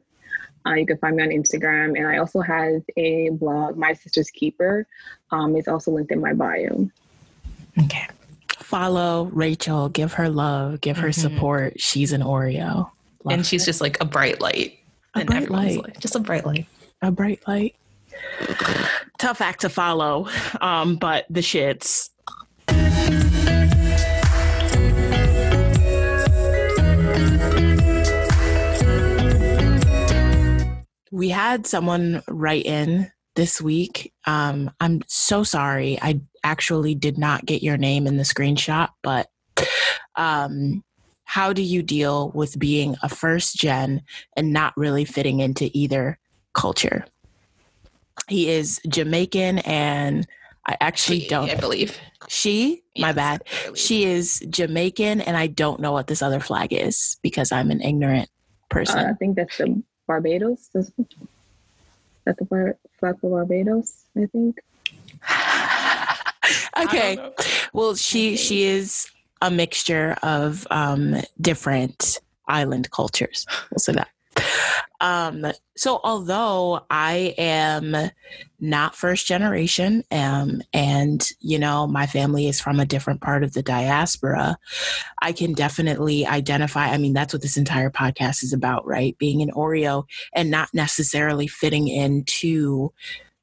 Uh, 0.68 0.74
you 0.74 0.86
can 0.86 0.98
find 0.98 1.16
me 1.16 1.24
on 1.24 1.30
Instagram, 1.30 1.98
and 1.98 2.08
I 2.08 2.18
also 2.18 2.42
have 2.42 2.82
a 2.98 3.30
blog, 3.30 3.78
My 3.78 3.94
Sister's 3.94 4.32
Keeper. 4.32 4.88
Um, 5.30 5.56
it's 5.56 5.68
also 5.68 5.92
linked 5.92 6.12
in 6.12 6.20
my 6.20 6.34
bio. 6.34 6.90
Okay. 7.84 8.08
Follow 8.66 9.26
Rachel, 9.26 9.90
give 9.90 10.14
her 10.14 10.28
love, 10.28 10.82
give 10.82 10.98
her 10.98 11.10
mm-hmm. 11.10 11.22
support. 11.22 11.80
She's 11.80 12.12
an 12.14 12.24
Oreo. 12.24 12.90
Love 13.24 13.34
and 13.34 13.46
she's 13.46 13.64
just 13.64 13.80
like 13.80 14.02
a 14.02 14.06
bright 14.06 14.42
light. 14.42 14.80
A 15.14 15.24
bright 15.24 15.52
light. 15.52 15.84
Like, 15.84 16.00
just 16.00 16.16
a 16.16 16.20
bright 16.20 16.48
light. 16.48 16.66
A 17.04 17.12
bright 17.12 17.48
light. 17.48 17.76
Tough 19.20 19.40
act 19.40 19.62
to 19.62 19.70
follow, 19.70 20.28
um, 20.62 20.96
but 20.96 21.28
the 21.30 21.42
shits. 21.42 22.10
We 31.12 31.30
had 31.30 31.68
someone 31.68 32.24
write 32.28 32.66
in 32.66 33.12
this 33.36 33.62
week. 33.62 34.14
Um, 34.26 34.72
I'm 34.80 35.02
so 35.08 35.44
sorry. 35.44 36.00
I 36.02 36.22
actually 36.44 36.96
did 36.96 37.18
not 37.18 37.46
get 37.46 37.64
your 37.64 37.78
name 37.78 38.08
in 38.08 38.18
the 38.18 38.24
screenshot, 38.24 38.90
but 39.04 39.28
um, 40.16 40.84
how 41.26 41.54
do 41.54 41.62
you 41.62 41.84
deal 41.84 42.32
with 42.32 42.58
being 42.58 42.96
a 43.04 43.10
first 43.10 43.56
gen 43.56 44.02
and 44.36 44.54
not 44.54 44.74
really 44.78 45.06
fitting 45.06 45.40
into 45.40 45.70
either 45.74 46.18
culture? 46.54 47.06
He 48.28 48.50
is 48.50 48.80
Jamaican 48.88 49.60
and 49.60 50.26
I 50.66 50.78
actually 50.80 51.22
she, 51.22 51.28
don't 51.28 51.50
I 51.50 51.56
believe. 51.56 52.00
She, 52.28 52.84
yes, 52.96 53.02
my 53.02 53.12
bad. 53.12 53.44
She 53.76 54.06
is 54.06 54.44
Jamaican 54.50 55.22
and 55.22 55.38
I 55.38 55.48
don't 55.48 55.80
know 55.80 55.92
what 55.92 56.08
this 56.08 56.22
other 56.22 56.40
flag 56.40 56.74
is 56.74 57.18
because 57.22 57.52
I'm 57.52 57.70
an 57.70 57.82
ignorant 57.82 58.30
person. 58.70 59.00
Uh, 59.00 59.10
I 59.10 59.14
think 59.14 59.36
that's 59.36 59.58
the 59.58 59.84
Barbados. 60.08 60.70
That's 60.74 60.92
the 62.26 62.78
flag 63.06 63.20
for 63.20 63.30
Barbados, 63.30 64.06
I 64.18 64.26
think. 64.26 64.60
okay. 66.86 67.18
I 67.18 67.32
well, 67.74 67.96
she 67.96 68.38
she 68.38 68.64
is 68.64 69.08
a 69.42 69.52
mixture 69.52 70.18
of 70.24 70.66
um, 70.72 71.18
different 71.40 72.20
island 72.48 72.92
cultures. 72.92 73.46
We'll 73.72 73.80
say 73.80 73.94
that. 73.94 74.10
Um, 75.02 75.46
so 75.76 76.00
although 76.04 76.86
I 76.90 77.36
am 77.38 77.96
not 78.60 78.96
first 78.96 79.28
generation, 79.28 80.04
um, 80.12 80.62
and 80.74 81.28
you 81.40 81.60
know 81.60 81.86
my 81.86 82.06
family 82.06 82.48
is 82.48 82.62
from 82.62 82.80
a 82.80 82.86
different 82.86 83.22
part 83.22 83.44
of 83.44 83.54
the 83.54 83.62
diaspora, 83.62 84.58
I 85.22 85.32
can 85.32 85.54
definitely 85.54 86.26
identify. 86.26 86.88
I 86.88 86.98
mean, 86.98 87.14
that's 87.14 87.34
what 87.34 87.42
this 87.42 87.58
entire 87.58 87.90
podcast 87.90 88.44
is 88.44 88.54
about, 88.54 88.88
right? 88.88 89.18
Being 89.18 89.42
an 89.42 89.52
Oreo 89.52 90.06
and 90.34 90.50
not 90.50 90.70
necessarily 90.74 91.48
fitting 91.48 91.88
into 91.88 92.92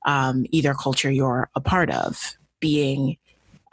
um, 0.05 0.47
either 0.51 0.75
culture 0.75 1.11
you're 1.11 1.51
a 1.55 1.61
part 1.61 1.91
of, 1.91 2.37
being 2.61 3.19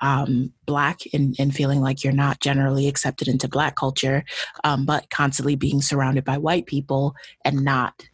um, 0.01 0.53
black 0.65 1.01
and, 1.13 1.35
and, 1.39 1.53
feeling 1.53 1.81
like 1.81 2.03
you're 2.03 2.13
not 2.13 2.39
generally 2.39 2.87
accepted 2.87 3.27
into 3.27 3.47
black 3.47 3.75
culture, 3.75 4.23
um, 4.63 4.85
but 4.85 5.09
constantly 5.09 5.55
being 5.55 5.81
surrounded 5.81 6.23
by 6.23 6.37
white 6.37 6.65
people 6.65 7.15
and 7.43 7.63
not 7.63 8.05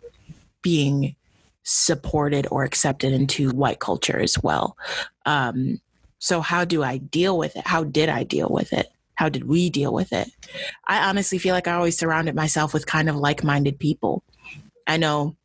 being 0.62 1.16
supported 1.64 2.48
or 2.50 2.64
accepted 2.64 3.12
into 3.14 3.50
white 3.52 3.80
culture 3.80 4.20
as 4.20 4.42
well. 4.42 4.78
Um, 5.26 5.80
so, 6.20 6.42
how 6.42 6.66
do 6.66 6.84
I 6.84 6.98
deal 6.98 7.38
with 7.38 7.56
it? 7.56 7.68
How 7.68 7.84
did 7.84 8.10
I 8.10 8.24
deal 8.24 8.50
with 8.50 8.74
it? 8.74 8.88
How 9.16 9.30
did 9.30 9.48
we 9.48 9.70
deal 9.70 9.94
with 9.94 10.12
it? 10.12 10.30
I 10.88 11.08
honestly 11.08 11.38
feel 11.38 11.54
like 11.54 11.68
I 11.68 11.74
always 11.74 11.98
surrounded 11.98 12.36
myself 12.36 12.74
with 12.74 12.86
kind 12.86 13.10
of 13.10 13.16
like 13.16 13.44
minded 13.44 13.80
people. 13.80 14.24
I 14.88 14.98
know 14.98 15.36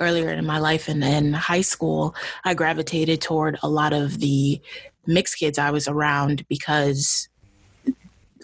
earlier 0.00 0.30
in 0.30 0.44
my 0.44 0.58
life 0.58 0.88
and 0.88 1.02
in 1.02 1.32
high 1.32 1.62
school, 1.62 2.14
I 2.44 2.54
gravitated 2.54 3.20
toward 3.20 3.58
a 3.62 3.68
lot 3.68 3.92
of 3.92 4.20
the 4.20 4.60
mixed 5.06 5.38
kids 5.38 5.58
I 5.58 5.70
was 5.70 5.88
around 5.88 6.46
because 6.48 7.28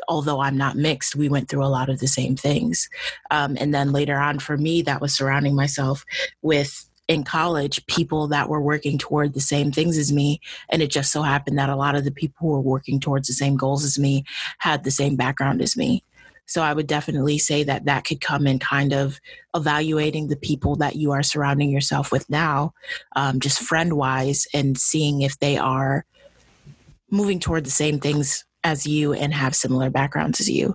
although 0.09 0.41
I'm 0.41 0.57
not 0.57 0.77
mixed, 0.77 1.17
we 1.17 1.29
went 1.29 1.49
through 1.49 1.65
a 1.65 1.67
lot 1.67 1.89
of 1.89 2.01
the 2.01 2.09
same 2.09 2.37
things. 2.37 2.89
Um, 3.31 3.57
and 3.61 3.75
then 3.75 3.93
later 3.93 4.17
on, 4.17 4.39
for 4.39 4.57
me, 4.57 4.83
that 4.83 5.01
was 5.01 5.15
surrounding 5.15 5.55
myself 5.55 6.05
with 6.43 6.89
in 7.09 7.25
college 7.25 7.85
people 7.87 8.29
that 8.29 8.49
were 8.49 8.61
working 8.61 8.97
toward 8.97 9.35
the 9.35 9.41
same 9.41 9.73
things 9.73 9.99
as 9.99 10.13
me. 10.13 10.41
And 10.71 10.81
it 10.81 10.91
just 10.91 11.13
so 11.13 11.23
happened 11.23 11.59
that 11.59 11.69
a 11.69 11.77
lot 11.77 11.95
of 11.95 12.05
the 12.05 12.11
people 12.11 12.37
who 12.41 12.53
were 12.53 12.61
working 12.61 13.01
towards 13.01 13.27
the 13.27 13.35
same 13.35 13.57
goals 13.57 13.85
as 13.85 13.99
me 13.99 14.25
had 14.59 14.85
the 14.85 14.91
same 14.91 15.17
background 15.17 15.61
as 15.61 15.77
me. 15.77 16.05
So 16.47 16.63
I 16.63 16.73
would 16.73 16.87
definitely 16.87 17.39
say 17.39 17.65
that 17.65 17.85
that 17.87 18.05
could 18.05 18.21
come 18.21 18.47
in 18.47 18.59
kind 18.59 18.93
of 18.93 19.21
evaluating 19.55 20.29
the 20.29 20.37
people 20.37 20.77
that 20.77 20.97
you 20.97 21.13
are 21.13 21.23
surrounding 21.23 21.71
yourself 21.71 22.13
with 22.13 22.29
now, 22.29 22.75
um, 23.17 23.41
just 23.41 23.61
friend 23.61 23.95
wise, 23.95 24.47
and 24.53 24.77
seeing 24.77 25.23
if 25.23 25.39
they 25.39 25.57
are 25.57 26.05
moving 27.13 27.39
toward 27.39 27.65
the 27.65 27.71
same 27.71 28.01
things 28.01 28.45
as 28.65 28.87
you 28.87 29.13
and 29.13 29.33
have 29.35 29.55
similar 29.55 29.91
backgrounds 29.91 30.41
as 30.41 30.51
you. 30.51 30.75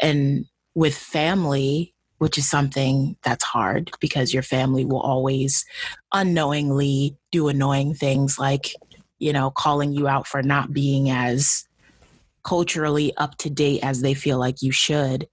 And 0.00 0.46
with 0.74 0.96
family, 0.96 1.94
which 2.18 2.38
is 2.38 2.48
something 2.48 3.16
that's 3.22 3.44
hard 3.44 3.90
because 4.00 4.32
your 4.32 4.42
family 4.42 4.84
will 4.84 5.00
always 5.00 5.64
unknowingly 6.12 7.16
do 7.30 7.48
annoying 7.48 7.94
things 7.94 8.38
like, 8.38 8.74
you 9.18 9.32
know, 9.32 9.50
calling 9.50 9.92
you 9.92 10.08
out 10.08 10.26
for 10.26 10.42
not 10.42 10.72
being 10.72 11.10
as 11.10 11.66
culturally 12.44 13.14
up 13.16 13.36
to 13.38 13.50
date 13.50 13.80
as 13.82 14.00
they 14.00 14.14
feel 14.14 14.38
like 14.38 14.62
you 14.62 14.72
should. 14.72 15.28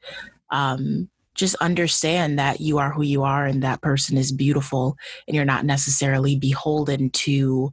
Um, 0.50 1.10
just 1.34 1.56
understand 1.56 2.38
that 2.40 2.60
you 2.60 2.78
are 2.78 2.92
who 2.92 3.04
you 3.04 3.24
are 3.24 3.46
and 3.46 3.64
that 3.64 3.82
person 3.82 4.18
is 4.18 4.32
beautiful 4.32 4.98
and 5.28 5.36
you're 5.36 5.46
not 5.46 5.66
necessarily 5.66 6.36
beholden 6.36 7.10
to 7.12 7.72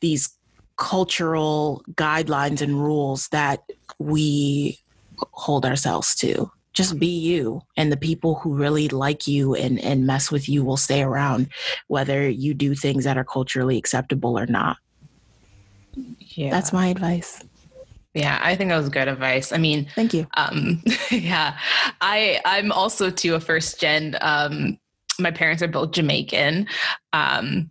these 0.00 0.33
cultural 0.76 1.84
guidelines 1.92 2.60
and 2.60 2.82
rules 2.82 3.28
that 3.28 3.62
we 3.98 4.78
hold 5.32 5.64
ourselves 5.64 6.14
to 6.16 6.50
just 6.72 6.98
be 6.98 7.06
you 7.06 7.62
and 7.76 7.92
the 7.92 7.96
people 7.96 8.34
who 8.36 8.52
really 8.52 8.88
like 8.88 9.28
you 9.28 9.54
and, 9.54 9.78
and 9.78 10.06
mess 10.06 10.32
with 10.32 10.48
you 10.48 10.64
will 10.64 10.76
stay 10.76 11.02
around 11.02 11.48
whether 11.86 12.28
you 12.28 12.52
do 12.52 12.74
things 12.74 13.04
that 13.04 13.16
are 13.16 13.24
culturally 13.24 13.78
acceptable 13.78 14.36
or 14.36 14.46
not 14.46 14.76
yeah 16.18 16.50
that's 16.50 16.72
my 16.72 16.88
advice 16.88 17.44
yeah, 18.14 18.38
I 18.40 18.54
think 18.54 18.70
that 18.70 18.76
was 18.76 18.88
good 18.88 19.08
advice. 19.08 19.52
I 19.52 19.58
mean, 19.58 19.88
thank 19.96 20.14
you. 20.14 20.28
Um, 20.34 20.82
yeah, 21.10 21.58
I 22.00 22.40
I'm 22.44 22.70
also 22.70 23.10
to 23.10 23.34
a 23.34 23.40
first 23.40 23.80
gen. 23.80 24.16
Um, 24.20 24.78
my 25.18 25.32
parents 25.32 25.62
are 25.64 25.68
both 25.68 25.90
Jamaican. 25.90 26.68
Um, 27.12 27.70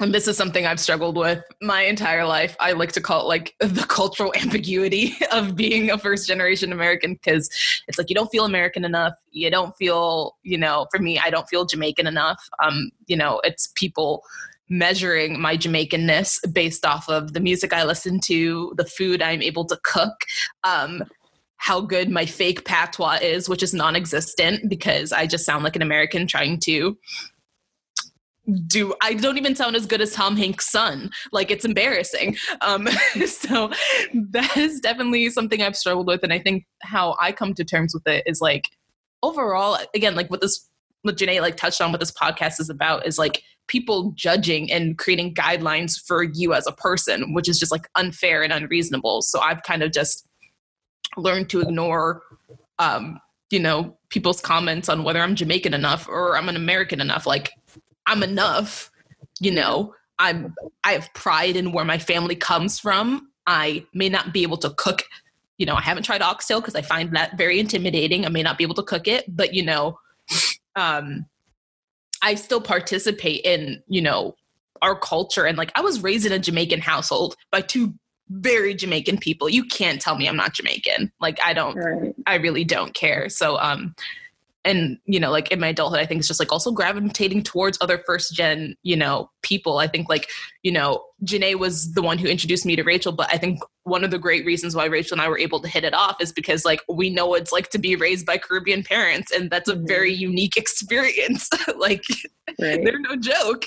and 0.00 0.12
this 0.12 0.28
is 0.28 0.36
something 0.36 0.66
I've 0.66 0.80
struggled 0.80 1.16
with 1.16 1.42
my 1.62 1.82
entire 1.82 2.26
life. 2.26 2.54
I 2.60 2.72
like 2.72 2.92
to 2.92 3.00
call 3.00 3.22
it 3.22 3.28
like 3.28 3.54
the 3.60 3.84
cultural 3.88 4.32
ambiguity 4.40 5.14
of 5.32 5.56
being 5.56 5.90
a 5.90 5.96
first 5.96 6.28
generation 6.28 6.70
American 6.70 7.14
because 7.14 7.48
it's 7.88 7.96
like 7.96 8.10
you 8.10 8.14
don't 8.14 8.30
feel 8.30 8.44
American 8.44 8.84
enough. 8.84 9.14
You 9.30 9.50
don't 9.50 9.74
feel, 9.76 10.36
you 10.42 10.58
know, 10.58 10.86
for 10.90 11.00
me, 11.00 11.18
I 11.18 11.30
don't 11.30 11.48
feel 11.48 11.64
Jamaican 11.64 12.06
enough. 12.06 12.46
Um, 12.62 12.90
you 13.06 13.16
know, 13.16 13.40
it's 13.42 13.72
people 13.74 14.22
measuring 14.68 15.40
my 15.40 15.56
Jamaicanness 15.56 16.52
based 16.52 16.84
off 16.84 17.08
of 17.08 17.32
the 17.32 17.40
music 17.40 17.72
I 17.72 17.84
listen 17.84 18.20
to, 18.24 18.74
the 18.76 18.84
food 18.84 19.22
I'm 19.22 19.40
able 19.40 19.64
to 19.66 19.78
cook, 19.82 20.12
um, 20.64 21.04
how 21.56 21.80
good 21.80 22.10
my 22.10 22.26
fake 22.26 22.64
patois 22.66 23.18
is, 23.22 23.48
which 23.48 23.62
is 23.62 23.72
non 23.72 23.96
existent 23.96 24.68
because 24.68 25.10
I 25.10 25.26
just 25.26 25.46
sound 25.46 25.64
like 25.64 25.76
an 25.76 25.82
American 25.82 26.26
trying 26.26 26.60
to 26.60 26.98
do 28.66 28.94
I 29.02 29.14
don't 29.14 29.38
even 29.38 29.54
sound 29.54 29.76
as 29.76 29.86
good 29.86 30.00
as 30.00 30.12
Tom 30.12 30.36
Hanks' 30.36 30.70
son. 30.70 31.10
Like 31.32 31.50
it's 31.50 31.64
embarrassing. 31.64 32.36
Um, 32.60 32.86
so 33.26 33.70
that 34.14 34.56
is 34.56 34.80
definitely 34.80 35.28
something 35.30 35.62
I've 35.62 35.76
struggled 35.76 36.06
with, 36.06 36.22
and 36.22 36.32
I 36.32 36.38
think 36.38 36.66
how 36.82 37.16
I 37.20 37.32
come 37.32 37.54
to 37.54 37.64
terms 37.64 37.94
with 37.94 38.06
it 38.06 38.22
is 38.26 38.40
like 38.40 38.68
overall, 39.22 39.78
again, 39.94 40.14
like 40.14 40.30
what 40.30 40.40
this 40.40 40.68
what 41.02 41.16
Janae 41.16 41.40
like 41.40 41.56
touched 41.56 41.80
on, 41.80 41.92
what 41.92 42.00
this 42.00 42.12
podcast 42.12 42.60
is 42.60 42.68
about 42.68 43.06
is 43.06 43.18
like 43.18 43.42
people 43.68 44.12
judging 44.14 44.70
and 44.70 44.98
creating 44.98 45.34
guidelines 45.34 46.00
for 46.04 46.22
you 46.22 46.54
as 46.54 46.66
a 46.66 46.72
person, 46.72 47.32
which 47.34 47.48
is 47.48 47.58
just 47.58 47.72
like 47.72 47.88
unfair 47.94 48.42
and 48.42 48.52
unreasonable. 48.52 49.22
So 49.22 49.40
I've 49.40 49.62
kind 49.62 49.82
of 49.82 49.92
just 49.92 50.26
learned 51.16 51.48
to 51.50 51.60
ignore 51.60 52.22
um, 52.78 53.20
you 53.50 53.60
know, 53.60 53.96
people's 54.08 54.40
comments 54.40 54.88
on 54.88 55.04
whether 55.04 55.20
I'm 55.20 55.34
Jamaican 55.34 55.74
enough 55.74 56.08
or 56.08 56.36
I'm 56.36 56.48
an 56.48 56.56
American 56.56 57.00
enough. 57.00 57.26
Like 57.26 57.52
I'm 58.06 58.22
enough, 58.22 58.90
you 59.40 59.50
know. 59.50 59.94
I'm 60.18 60.54
I 60.84 60.92
have 60.92 61.12
pride 61.14 61.56
in 61.56 61.72
where 61.72 61.84
my 61.84 61.98
family 61.98 62.36
comes 62.36 62.78
from. 62.78 63.30
I 63.46 63.84
may 63.92 64.08
not 64.08 64.32
be 64.32 64.42
able 64.42 64.56
to 64.58 64.70
cook, 64.70 65.04
you 65.58 65.66
know, 65.66 65.74
I 65.74 65.82
haven't 65.82 66.04
tried 66.04 66.22
oxtail 66.22 66.60
because 66.60 66.74
I 66.74 66.82
find 66.82 67.14
that 67.14 67.36
very 67.36 67.60
intimidating. 67.60 68.24
I 68.24 68.28
may 68.30 68.42
not 68.42 68.58
be 68.58 68.64
able 68.64 68.74
to 68.76 68.82
cook 68.82 69.08
it, 69.08 69.24
but 69.28 69.54
you 69.54 69.64
know, 69.64 69.98
um 70.74 71.26
I 72.22 72.34
still 72.34 72.60
participate 72.60 73.44
in, 73.44 73.82
you 73.88 74.00
know, 74.00 74.34
our 74.82 74.98
culture 74.98 75.44
and 75.44 75.58
like 75.58 75.72
I 75.74 75.80
was 75.82 76.02
raised 76.02 76.26
in 76.26 76.32
a 76.32 76.38
Jamaican 76.38 76.80
household 76.80 77.36
by 77.50 77.60
two 77.60 77.94
very 78.30 78.74
Jamaican 78.74 79.18
people. 79.18 79.48
You 79.48 79.64
can't 79.64 80.00
tell 80.00 80.16
me 80.16 80.26
I'm 80.26 80.36
not 80.36 80.54
Jamaican. 80.54 81.12
Like 81.20 81.38
I 81.44 81.52
don't 81.52 81.76
right. 81.76 82.14
I 82.26 82.36
really 82.36 82.64
don't 82.64 82.94
care. 82.94 83.28
So 83.28 83.58
um 83.58 83.94
and 84.66 84.98
you 85.06 85.18
know 85.18 85.30
like 85.30 85.50
in 85.50 85.60
my 85.60 85.68
adulthood 85.68 86.00
i 86.00 86.04
think 86.04 86.18
it's 86.18 86.28
just 86.28 86.40
like 86.40 86.52
also 86.52 86.70
gravitating 86.70 87.42
towards 87.42 87.78
other 87.80 88.02
first 88.04 88.34
gen 88.34 88.76
you 88.82 88.96
know 88.96 89.30
people 89.42 89.78
i 89.78 89.86
think 89.86 90.08
like 90.08 90.28
you 90.62 90.72
know 90.72 91.02
Janae 91.24 91.54
was 91.54 91.92
the 91.94 92.02
one 92.02 92.18
who 92.18 92.28
introduced 92.28 92.66
me 92.66 92.76
to 92.76 92.82
Rachel, 92.82 93.10
but 93.10 93.32
I 93.32 93.38
think 93.38 93.60
one 93.84 94.04
of 94.04 94.10
the 94.10 94.18
great 94.18 94.44
reasons 94.44 94.76
why 94.76 94.84
Rachel 94.84 95.14
and 95.14 95.22
I 95.22 95.28
were 95.28 95.38
able 95.38 95.60
to 95.60 95.68
hit 95.68 95.82
it 95.82 95.94
off 95.94 96.20
is 96.20 96.30
because 96.30 96.64
like 96.64 96.82
we 96.88 97.08
know 97.08 97.26
what 97.26 97.40
it's 97.40 97.52
like 97.52 97.70
to 97.70 97.78
be 97.78 97.96
raised 97.96 98.26
by 98.26 98.36
Caribbean 98.36 98.82
parents, 98.82 99.32
and 99.32 99.50
that's 99.50 99.68
a 99.68 99.74
mm-hmm. 99.74 99.86
very 99.86 100.12
unique 100.12 100.56
experience. 100.58 101.48
like 101.78 102.04
right. 102.60 102.84
they're 102.84 103.00
no 103.00 103.16
joke. 103.16 103.64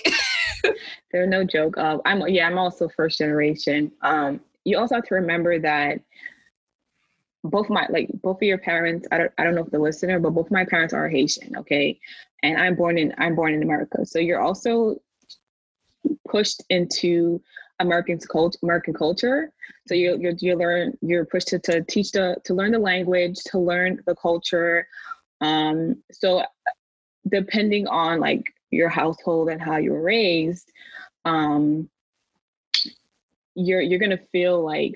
they're 1.11 1.27
no 1.27 1.43
joke. 1.43 1.77
Uh, 1.77 1.97
I'm 2.05 2.27
yeah, 2.27 2.45
I'm 2.45 2.59
also 2.59 2.87
first 2.89 3.17
generation. 3.17 3.91
Um, 4.03 4.41
you 4.63 4.77
also 4.77 4.95
have 4.95 5.05
to 5.05 5.15
remember 5.15 5.57
that 5.59 5.99
both 7.43 7.69
my 7.69 7.87
like 7.89 8.09
both 8.21 8.37
of 8.37 8.43
your 8.43 8.57
parents 8.57 9.07
I 9.11 9.17
don't, 9.17 9.31
I 9.37 9.43
don't 9.43 9.55
know 9.55 9.63
if 9.63 9.71
the 9.71 9.79
listener 9.79 10.19
but 10.19 10.31
both 10.31 10.51
my 10.51 10.65
parents 10.65 10.93
are 10.93 11.07
haitian 11.07 11.55
okay? 11.57 11.99
And 12.43 12.57
i'm 12.57 12.75
born 12.75 12.97
in 12.97 13.13
i'm 13.17 13.35
born 13.35 13.53
in 13.53 13.63
america. 13.63 14.05
So 14.05 14.19
you're 14.19 14.41
also 14.41 14.97
pushed 16.27 16.63
into 16.69 17.41
american 17.79 18.19
culture 18.19 18.59
american 18.63 18.93
culture. 18.93 19.51
So 19.87 19.93
you 19.93 20.17
you 20.19 20.35
you 20.39 20.55
learn 20.55 20.97
you're 21.01 21.25
pushed 21.25 21.47
to, 21.49 21.59
to 21.59 21.81
teach 21.83 22.11
the 22.11 22.37
to 22.45 22.53
learn 22.53 22.71
the 22.71 22.79
language 22.79 23.37
to 23.47 23.59
learn 23.59 24.01
the 24.05 24.15
culture. 24.15 24.87
Um 25.41 26.03
so 26.11 26.43
depending 27.29 27.87
on 27.87 28.19
like 28.19 28.43
your 28.71 28.89
household 28.89 29.49
and 29.49 29.61
how 29.61 29.77
you 29.77 29.91
were 29.91 30.01
raised 30.01 30.71
um 31.25 31.89
you're 33.55 33.81
you're 33.81 33.99
gonna 33.99 34.19
feel 34.31 34.63
like 34.63 34.95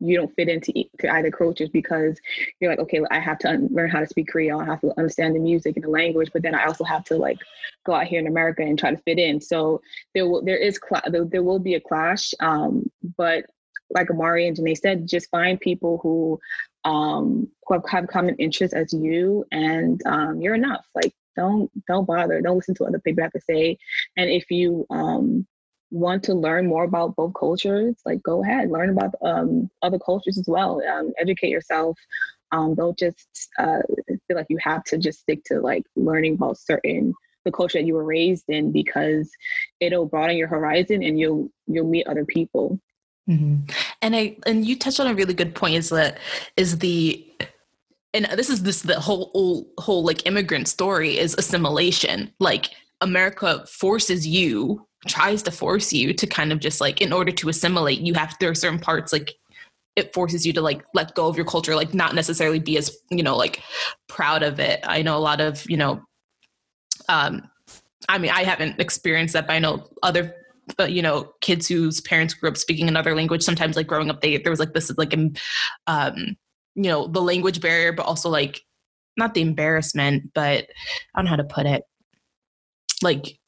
you 0.00 0.16
don't 0.16 0.34
fit 0.34 0.48
into 0.48 0.72
either 1.08 1.30
cultures 1.30 1.68
because 1.68 2.18
you're 2.60 2.70
like, 2.70 2.80
okay, 2.80 3.00
I 3.10 3.20
have 3.20 3.38
to 3.40 3.48
un- 3.48 3.68
learn 3.70 3.90
how 3.90 4.00
to 4.00 4.06
speak 4.06 4.28
Creole. 4.28 4.60
I 4.60 4.64
have 4.64 4.80
to 4.82 4.92
understand 4.98 5.34
the 5.34 5.40
music 5.40 5.76
and 5.76 5.84
the 5.84 5.90
language, 5.90 6.30
but 6.32 6.42
then 6.42 6.54
I 6.54 6.64
also 6.64 6.84
have 6.84 7.04
to 7.04 7.16
like 7.16 7.38
go 7.86 7.94
out 7.94 8.06
here 8.06 8.20
in 8.20 8.26
America 8.26 8.62
and 8.62 8.78
try 8.78 8.90
to 8.90 9.02
fit 9.02 9.18
in. 9.18 9.40
So 9.40 9.80
there 10.14 10.28
will 10.28 10.42
there 10.44 10.56
is 10.58 10.78
cl- 10.82 11.02
there, 11.10 11.24
there 11.24 11.42
will 11.42 11.58
be 11.58 11.74
a 11.74 11.80
clash, 11.80 12.34
um, 12.40 12.90
but 13.16 13.44
like 13.90 14.10
Amari 14.10 14.48
and 14.48 14.56
Janae 14.56 14.76
said, 14.76 15.06
just 15.06 15.30
find 15.30 15.60
people 15.60 15.98
who 16.02 16.40
um, 16.84 17.48
who 17.66 17.74
have, 17.74 17.84
have 17.88 18.06
common 18.08 18.36
interests 18.36 18.74
as 18.74 18.92
you, 18.92 19.44
and 19.52 20.02
um, 20.06 20.40
you're 20.40 20.54
enough. 20.54 20.84
Like, 20.94 21.14
don't 21.36 21.70
don't 21.86 22.06
bother. 22.06 22.40
Don't 22.40 22.56
listen 22.56 22.74
to 22.76 22.84
other 22.84 23.00
people 23.00 23.22
have 23.22 23.32
to 23.32 23.40
say. 23.40 23.78
And 24.16 24.30
if 24.30 24.50
you 24.50 24.86
um, 24.90 25.46
want 25.94 26.24
to 26.24 26.34
learn 26.34 26.66
more 26.66 26.84
about 26.84 27.14
both 27.14 27.32
cultures, 27.34 27.94
like 28.04 28.22
go 28.22 28.42
ahead, 28.42 28.70
learn 28.70 28.90
about 28.90 29.14
um, 29.22 29.70
other 29.80 29.98
cultures 29.98 30.38
as 30.38 30.46
well. 30.48 30.82
Um, 30.86 31.12
educate 31.18 31.50
yourself. 31.50 31.96
Um, 32.52 32.74
don't 32.74 32.98
just 32.98 33.48
uh, 33.58 33.80
feel 34.26 34.36
like 34.36 34.46
you 34.48 34.58
have 34.60 34.84
to 34.84 34.98
just 34.98 35.20
stick 35.20 35.44
to 35.44 35.60
like 35.60 35.84
learning 35.96 36.34
about 36.34 36.58
certain 36.58 37.14
the 37.44 37.52
culture 37.52 37.78
that 37.78 37.86
you 37.86 37.94
were 37.94 38.04
raised 38.04 38.44
in 38.48 38.72
because 38.72 39.30
it'll 39.80 40.06
broaden 40.06 40.36
your 40.36 40.48
horizon 40.48 41.02
and 41.02 41.18
you'll 41.18 41.50
you'll 41.66 41.86
meet 41.86 42.06
other 42.06 42.24
people. 42.24 42.80
Mm-hmm. 43.28 43.70
And 44.02 44.16
I 44.16 44.36
and 44.46 44.64
you 44.64 44.78
touched 44.78 45.00
on 45.00 45.06
a 45.06 45.14
really 45.14 45.34
good 45.34 45.54
point 45.54 45.76
is 45.76 45.90
that 45.90 46.18
is 46.56 46.78
the 46.78 47.24
and 48.12 48.26
this 48.32 48.50
is 48.50 48.62
this 48.62 48.82
the 48.82 48.98
whole 48.98 49.30
whole, 49.34 49.68
whole 49.78 50.04
like 50.04 50.26
immigrant 50.26 50.68
story 50.68 51.18
is 51.18 51.34
assimilation. 51.34 52.32
Like 52.40 52.70
America 53.00 53.64
forces 53.66 54.26
you 54.26 54.86
tries 55.06 55.42
to 55.42 55.50
force 55.50 55.92
you 55.92 56.12
to 56.14 56.26
kind 56.26 56.52
of 56.52 56.60
just 56.60 56.80
like 56.80 57.00
in 57.00 57.12
order 57.12 57.32
to 57.32 57.48
assimilate 57.48 58.00
you 58.00 58.14
have 58.14 58.34
there 58.40 58.50
are 58.50 58.54
certain 58.54 58.78
parts 58.78 59.12
like 59.12 59.34
it 59.96 60.12
forces 60.12 60.46
you 60.46 60.52
to 60.52 60.60
like 60.60 60.84
let 60.94 61.14
go 61.14 61.28
of 61.28 61.36
your 61.36 61.46
culture 61.46 61.74
like 61.74 61.94
not 61.94 62.14
necessarily 62.14 62.58
be 62.58 62.76
as 62.76 62.96
you 63.10 63.22
know 63.22 63.36
like 63.36 63.62
proud 64.08 64.42
of 64.42 64.58
it. 64.58 64.80
I 64.84 65.02
know 65.02 65.16
a 65.16 65.20
lot 65.20 65.40
of 65.40 65.68
you 65.68 65.76
know 65.76 66.02
um 67.08 67.42
i 68.08 68.16
mean 68.16 68.30
i 68.30 68.42
haven't 68.42 68.80
experienced 68.80 69.34
that 69.34 69.46
but 69.46 69.52
i 69.52 69.58
know 69.58 69.86
other 70.02 70.34
but 70.78 70.92
you 70.92 71.02
know 71.02 71.30
kids 71.42 71.68
whose 71.68 72.00
parents 72.00 72.32
grew 72.32 72.48
up 72.48 72.56
speaking 72.56 72.88
another 72.88 73.14
language 73.14 73.42
sometimes 73.42 73.76
like 73.76 73.86
growing 73.86 74.08
up 74.08 74.22
they 74.22 74.38
there 74.38 74.50
was 74.50 74.60
like 74.60 74.72
this 74.72 74.90
like 74.96 75.14
um 75.86 76.36
you 76.74 76.84
know 76.84 77.06
the 77.08 77.20
language 77.20 77.60
barrier 77.60 77.92
but 77.92 78.06
also 78.06 78.30
like 78.30 78.62
not 79.18 79.34
the 79.34 79.42
embarrassment 79.42 80.32
but 80.34 80.64
i 81.14 81.18
don't 81.18 81.26
know 81.26 81.30
how 81.30 81.36
to 81.36 81.44
put 81.44 81.66
it. 81.66 81.84
Like 83.02 83.38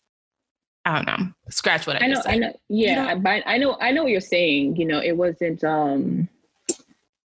I 0.87 0.95
don't 0.95 1.07
know. 1.07 1.33
Scratch 1.51 1.87
what 1.87 2.01
I, 2.01 2.07
I 2.07 2.09
know. 2.09 2.23
I 2.25 2.37
know. 2.37 2.53
Yeah, 2.69 3.09
you 3.09 3.15
know? 3.17 3.21
but 3.21 3.43
I 3.45 3.59
know. 3.59 3.77
I 3.81 3.91
know 3.91 4.05
what 4.05 4.13
you're 4.13 4.21
saying. 4.21 4.77
You 4.77 4.87
know, 4.87 5.01
it 5.01 5.17
wasn't. 5.17 5.63
um 5.65 6.29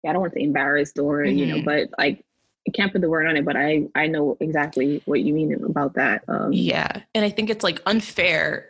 yeah, 0.03 0.11
I 0.11 0.13
don't 0.13 0.21
want 0.21 0.33
to 0.33 0.39
say 0.39 0.43
embarrassed 0.43 0.99
or 0.99 1.23
mm-hmm. 1.23 1.37
you 1.37 1.45
know, 1.47 1.55
mm-hmm. 1.55 1.65
but 1.65 1.89
like 1.97 2.23
I 2.67 2.71
can't 2.71 2.91
put 2.91 3.01
the 3.01 3.09
word 3.09 3.27
on 3.27 3.35
it, 3.35 3.45
but 3.45 3.57
I 3.57 3.87
I 3.95 4.07
know 4.07 4.37
exactly 4.39 5.01
what 5.05 5.21
you 5.21 5.33
mean 5.33 5.53
about 5.65 5.95
that. 5.95 6.23
Um, 6.27 6.53
yeah, 6.53 7.01
and 7.15 7.25
I 7.25 7.29
think 7.29 7.49
it's 7.49 7.63
like 7.63 7.81
unfair 7.85 8.67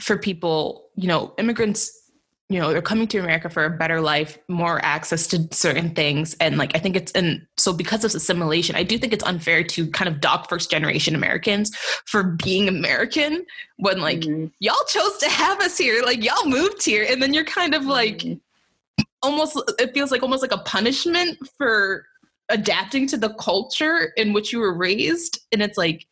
for 0.00 0.16
people. 0.16 0.88
You 0.96 1.08
know, 1.08 1.34
immigrants 1.36 2.03
you 2.50 2.60
know 2.60 2.70
they're 2.70 2.82
coming 2.82 3.06
to 3.08 3.18
america 3.18 3.48
for 3.48 3.64
a 3.64 3.70
better 3.70 4.00
life 4.00 4.38
more 4.48 4.84
access 4.84 5.26
to 5.26 5.48
certain 5.50 5.90
things 5.94 6.34
and 6.40 6.58
like 6.58 6.74
i 6.74 6.78
think 6.78 6.94
it's 6.94 7.10
and 7.12 7.46
so 7.56 7.72
because 7.72 8.04
of 8.04 8.14
assimilation 8.14 8.76
i 8.76 8.82
do 8.82 8.98
think 8.98 9.12
it's 9.12 9.24
unfair 9.24 9.64
to 9.64 9.86
kind 9.90 10.08
of 10.08 10.20
dock 10.20 10.48
first 10.48 10.70
generation 10.70 11.14
americans 11.14 11.74
for 12.06 12.22
being 12.44 12.68
american 12.68 13.44
when 13.78 14.00
like 14.00 14.20
mm-hmm. 14.20 14.46
y'all 14.60 14.84
chose 14.88 15.16
to 15.18 15.28
have 15.28 15.60
us 15.60 15.78
here 15.78 16.02
like 16.04 16.22
y'all 16.22 16.46
moved 16.46 16.84
here 16.84 17.06
and 17.08 17.22
then 17.22 17.32
you're 17.32 17.44
kind 17.44 17.74
of 17.74 17.84
like 17.86 18.18
mm-hmm. 18.18 19.02
almost 19.22 19.60
it 19.78 19.94
feels 19.94 20.10
like 20.10 20.22
almost 20.22 20.42
like 20.42 20.52
a 20.52 20.58
punishment 20.58 21.38
for 21.56 22.04
adapting 22.50 23.06
to 23.06 23.16
the 23.16 23.32
culture 23.34 24.12
in 24.18 24.34
which 24.34 24.52
you 24.52 24.58
were 24.58 24.74
raised 24.74 25.40
and 25.50 25.62
it's 25.62 25.78
like 25.78 26.06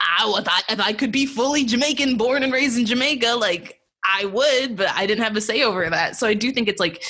I, 0.00 0.34
if 0.38 0.48
I, 0.48 0.72
if 0.72 0.80
I 0.80 0.92
could 0.92 1.10
be 1.10 1.26
fully 1.26 1.64
Jamaican, 1.64 2.18
born 2.18 2.42
and 2.42 2.52
raised 2.52 2.78
in 2.78 2.84
Jamaica, 2.84 3.34
like 3.34 3.77
I 4.08 4.24
would, 4.24 4.76
but 4.76 4.88
I 4.90 5.06
didn't 5.06 5.22
have 5.22 5.36
a 5.36 5.40
say 5.40 5.62
over 5.62 5.88
that. 5.90 6.16
So 6.16 6.26
I 6.26 6.34
do 6.34 6.50
think 6.50 6.66
it's 6.68 6.80
like 6.80 7.04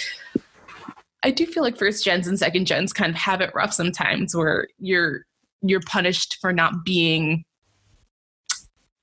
I 1.22 1.30
do 1.30 1.46
feel 1.46 1.62
like 1.62 1.78
first 1.78 2.04
gens 2.04 2.26
and 2.26 2.38
second 2.38 2.66
gens 2.66 2.92
kind 2.92 3.10
of 3.10 3.16
have 3.16 3.40
it 3.40 3.50
rough 3.54 3.72
sometimes 3.72 4.34
where 4.34 4.68
you're 4.78 5.24
you're 5.62 5.80
punished 5.80 6.38
for 6.40 6.52
not 6.52 6.84
being 6.84 7.44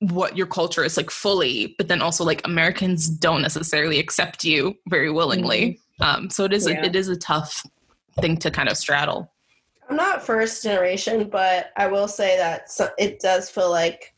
what 0.00 0.36
your 0.36 0.46
culture 0.46 0.84
is 0.84 0.96
like 0.96 1.10
fully, 1.10 1.74
but 1.78 1.88
then 1.88 2.02
also 2.02 2.24
like 2.24 2.46
Americans 2.46 3.08
don't 3.08 3.42
necessarily 3.42 3.98
accept 3.98 4.44
you 4.44 4.74
very 4.88 5.10
willingly. 5.10 5.80
Mm-hmm. 6.00 6.24
Um, 6.24 6.30
so 6.30 6.44
it 6.44 6.52
is 6.52 6.68
yeah. 6.68 6.82
a, 6.82 6.84
it 6.84 6.96
is 6.96 7.08
a 7.08 7.16
tough 7.16 7.62
thing 8.20 8.36
to 8.38 8.50
kind 8.50 8.68
of 8.68 8.76
straddle. 8.76 9.32
I'm 9.88 9.96
not 9.96 10.22
first 10.22 10.62
generation, 10.62 11.28
but 11.28 11.70
I 11.76 11.86
will 11.86 12.08
say 12.08 12.36
that 12.36 12.68
it 12.98 13.20
does 13.20 13.48
feel 13.48 13.70
like 13.70 14.14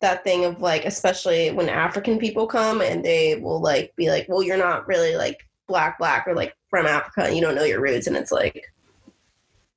that 0.00 0.24
thing 0.24 0.44
of 0.44 0.60
like 0.60 0.84
especially 0.84 1.50
when 1.50 1.68
african 1.68 2.18
people 2.18 2.46
come 2.46 2.80
and 2.80 3.04
they 3.04 3.36
will 3.36 3.60
like 3.60 3.94
be 3.96 4.10
like 4.10 4.26
well 4.28 4.42
you're 4.42 4.56
not 4.56 4.86
really 4.86 5.16
like 5.16 5.38
black 5.66 5.98
black 5.98 6.26
or 6.26 6.34
like 6.34 6.54
from 6.68 6.86
africa 6.86 7.24
and 7.24 7.36
you 7.36 7.42
don't 7.42 7.54
know 7.54 7.64
your 7.64 7.80
roots. 7.80 8.06
And 8.06 8.16
it's 8.16 8.32
like 8.32 8.72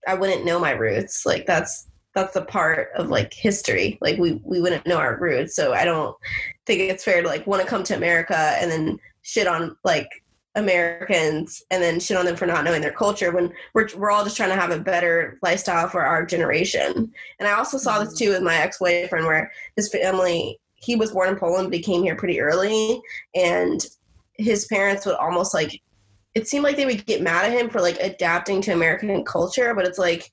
i 0.07 0.13
wouldn't 0.13 0.45
know 0.45 0.59
my 0.59 0.71
roots. 0.71 1.25
Like 1.25 1.45
that's 1.45 1.87
that's 2.15 2.35
a 2.35 2.41
part 2.41 2.89
of 2.95 3.09
like 3.09 3.33
history. 3.33 3.97
Like 4.01 4.17
we 4.17 4.41
we 4.43 4.61
wouldn't 4.61 4.87
know 4.87 4.97
our 4.97 5.17
roots. 5.19 5.55
So 5.55 5.73
i 5.73 5.85
don't 5.85 6.15
think 6.65 6.81
it's 6.81 7.03
fair 7.03 7.21
to 7.21 7.27
like 7.27 7.47
want 7.47 7.61
to 7.61 7.67
come 7.67 7.83
to 7.83 7.95
america 7.95 8.55
and 8.59 8.69
then 8.69 8.99
shit 9.21 9.47
on 9.47 9.77
like 9.83 10.09
Americans 10.57 11.61
and 11.69 11.81
then 11.81 11.99
shit 11.99 12.17
on 12.17 12.25
them 12.25 12.35
for 12.35 12.47
not 12.47 12.63
knowing 12.63 12.81
their 12.81 12.91
culture 12.91 13.31
when 13.31 13.53
we're, 13.73 13.87
we're 13.95 14.09
all 14.09 14.23
just 14.23 14.35
trying 14.35 14.49
to 14.49 14.55
have 14.55 14.71
a 14.71 14.79
better 14.79 15.37
lifestyle 15.43 15.87
for 15.87 16.03
our 16.03 16.25
generation. 16.25 17.13
And 17.39 17.47
I 17.47 17.53
also 17.53 17.77
saw 17.77 17.99
this 17.99 18.15
mm. 18.15 18.17
too 18.17 18.29
with 18.31 18.41
my 18.41 18.55
ex 18.55 18.79
boyfriend, 18.79 19.27
where 19.27 19.51
his 19.75 19.89
family, 19.89 20.59
he 20.75 20.95
was 20.95 21.11
born 21.11 21.29
in 21.29 21.35
Poland, 21.37 21.69
but 21.69 21.77
he 21.77 21.83
came 21.83 22.01
here 22.01 22.15
pretty 22.15 22.41
early. 22.41 22.99
And 23.35 23.85
his 24.33 24.65
parents 24.65 25.05
would 25.05 25.15
almost 25.15 25.53
like, 25.53 25.79
it 26.33 26.47
seemed 26.47 26.63
like 26.63 26.75
they 26.75 26.85
would 26.85 27.05
get 27.05 27.21
mad 27.21 27.45
at 27.45 27.57
him 27.57 27.69
for 27.69 27.79
like 27.79 27.99
adapting 27.99 28.59
to 28.61 28.73
American 28.73 29.23
culture, 29.23 29.75
but 29.75 29.85
it's 29.85 29.99
like, 29.99 30.31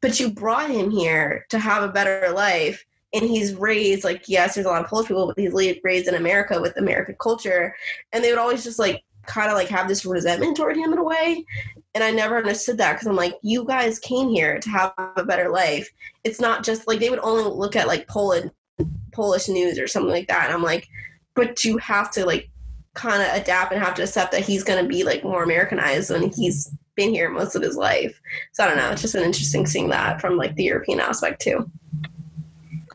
but 0.00 0.18
you 0.18 0.30
brought 0.30 0.70
him 0.70 0.90
here 0.90 1.44
to 1.50 1.58
have 1.58 1.82
a 1.82 1.92
better 1.92 2.32
life 2.32 2.84
and 3.14 3.24
he's 3.24 3.54
raised 3.54 4.04
like 4.04 4.28
yes 4.28 4.54
there's 4.54 4.66
a 4.66 4.68
lot 4.68 4.84
of 4.84 4.88
polish 4.88 5.08
people 5.08 5.26
but 5.26 5.38
he's 5.38 5.78
raised 5.82 6.08
in 6.08 6.14
america 6.14 6.60
with 6.60 6.76
american 6.76 7.16
culture 7.18 7.74
and 8.12 8.22
they 8.22 8.30
would 8.30 8.38
always 8.38 8.62
just 8.62 8.78
like 8.78 9.02
kind 9.28 9.50
of 9.50 9.56
like 9.56 9.68
have 9.68 9.86
this 9.86 10.04
resentment 10.04 10.56
toward 10.56 10.76
him 10.76 10.92
in 10.92 10.98
a 10.98 11.04
way. 11.04 11.44
And 11.94 12.02
I 12.02 12.10
never 12.10 12.38
understood 12.38 12.78
that 12.78 12.94
because 12.94 13.06
I'm 13.06 13.16
like, 13.16 13.34
you 13.42 13.64
guys 13.64 13.98
came 13.98 14.30
here 14.30 14.58
to 14.58 14.70
have 14.70 14.92
a 15.16 15.24
better 15.24 15.50
life. 15.50 15.88
It's 16.24 16.40
not 16.40 16.64
just 16.64 16.88
like 16.88 16.98
they 16.98 17.10
would 17.10 17.20
only 17.20 17.44
look 17.44 17.76
at 17.76 17.86
like 17.86 18.08
Poland, 18.08 18.50
Polish 19.12 19.48
news 19.48 19.78
or 19.78 19.86
something 19.86 20.10
like 20.10 20.28
that. 20.28 20.46
And 20.46 20.54
I'm 20.54 20.62
like, 20.62 20.88
but 21.34 21.62
you 21.62 21.76
have 21.78 22.10
to 22.12 22.24
like 22.24 22.50
kind 22.94 23.22
of 23.22 23.28
adapt 23.40 23.72
and 23.72 23.82
have 23.82 23.94
to 23.94 24.02
accept 24.02 24.32
that 24.32 24.44
he's 24.44 24.64
going 24.64 24.82
to 24.82 24.88
be 24.88 25.04
like 25.04 25.22
more 25.22 25.44
Americanized 25.44 26.10
when 26.10 26.32
he's 26.32 26.70
been 26.96 27.10
here 27.10 27.30
most 27.30 27.54
of 27.54 27.62
his 27.62 27.76
life. 27.76 28.20
So 28.52 28.64
I 28.64 28.68
don't 28.68 28.76
know. 28.76 28.90
It's 28.90 29.02
just 29.02 29.14
been 29.14 29.24
interesting 29.24 29.66
seeing 29.66 29.88
that 29.90 30.20
from 30.20 30.36
like 30.36 30.56
the 30.56 30.64
European 30.64 31.00
aspect 31.00 31.42
too. 31.42 31.70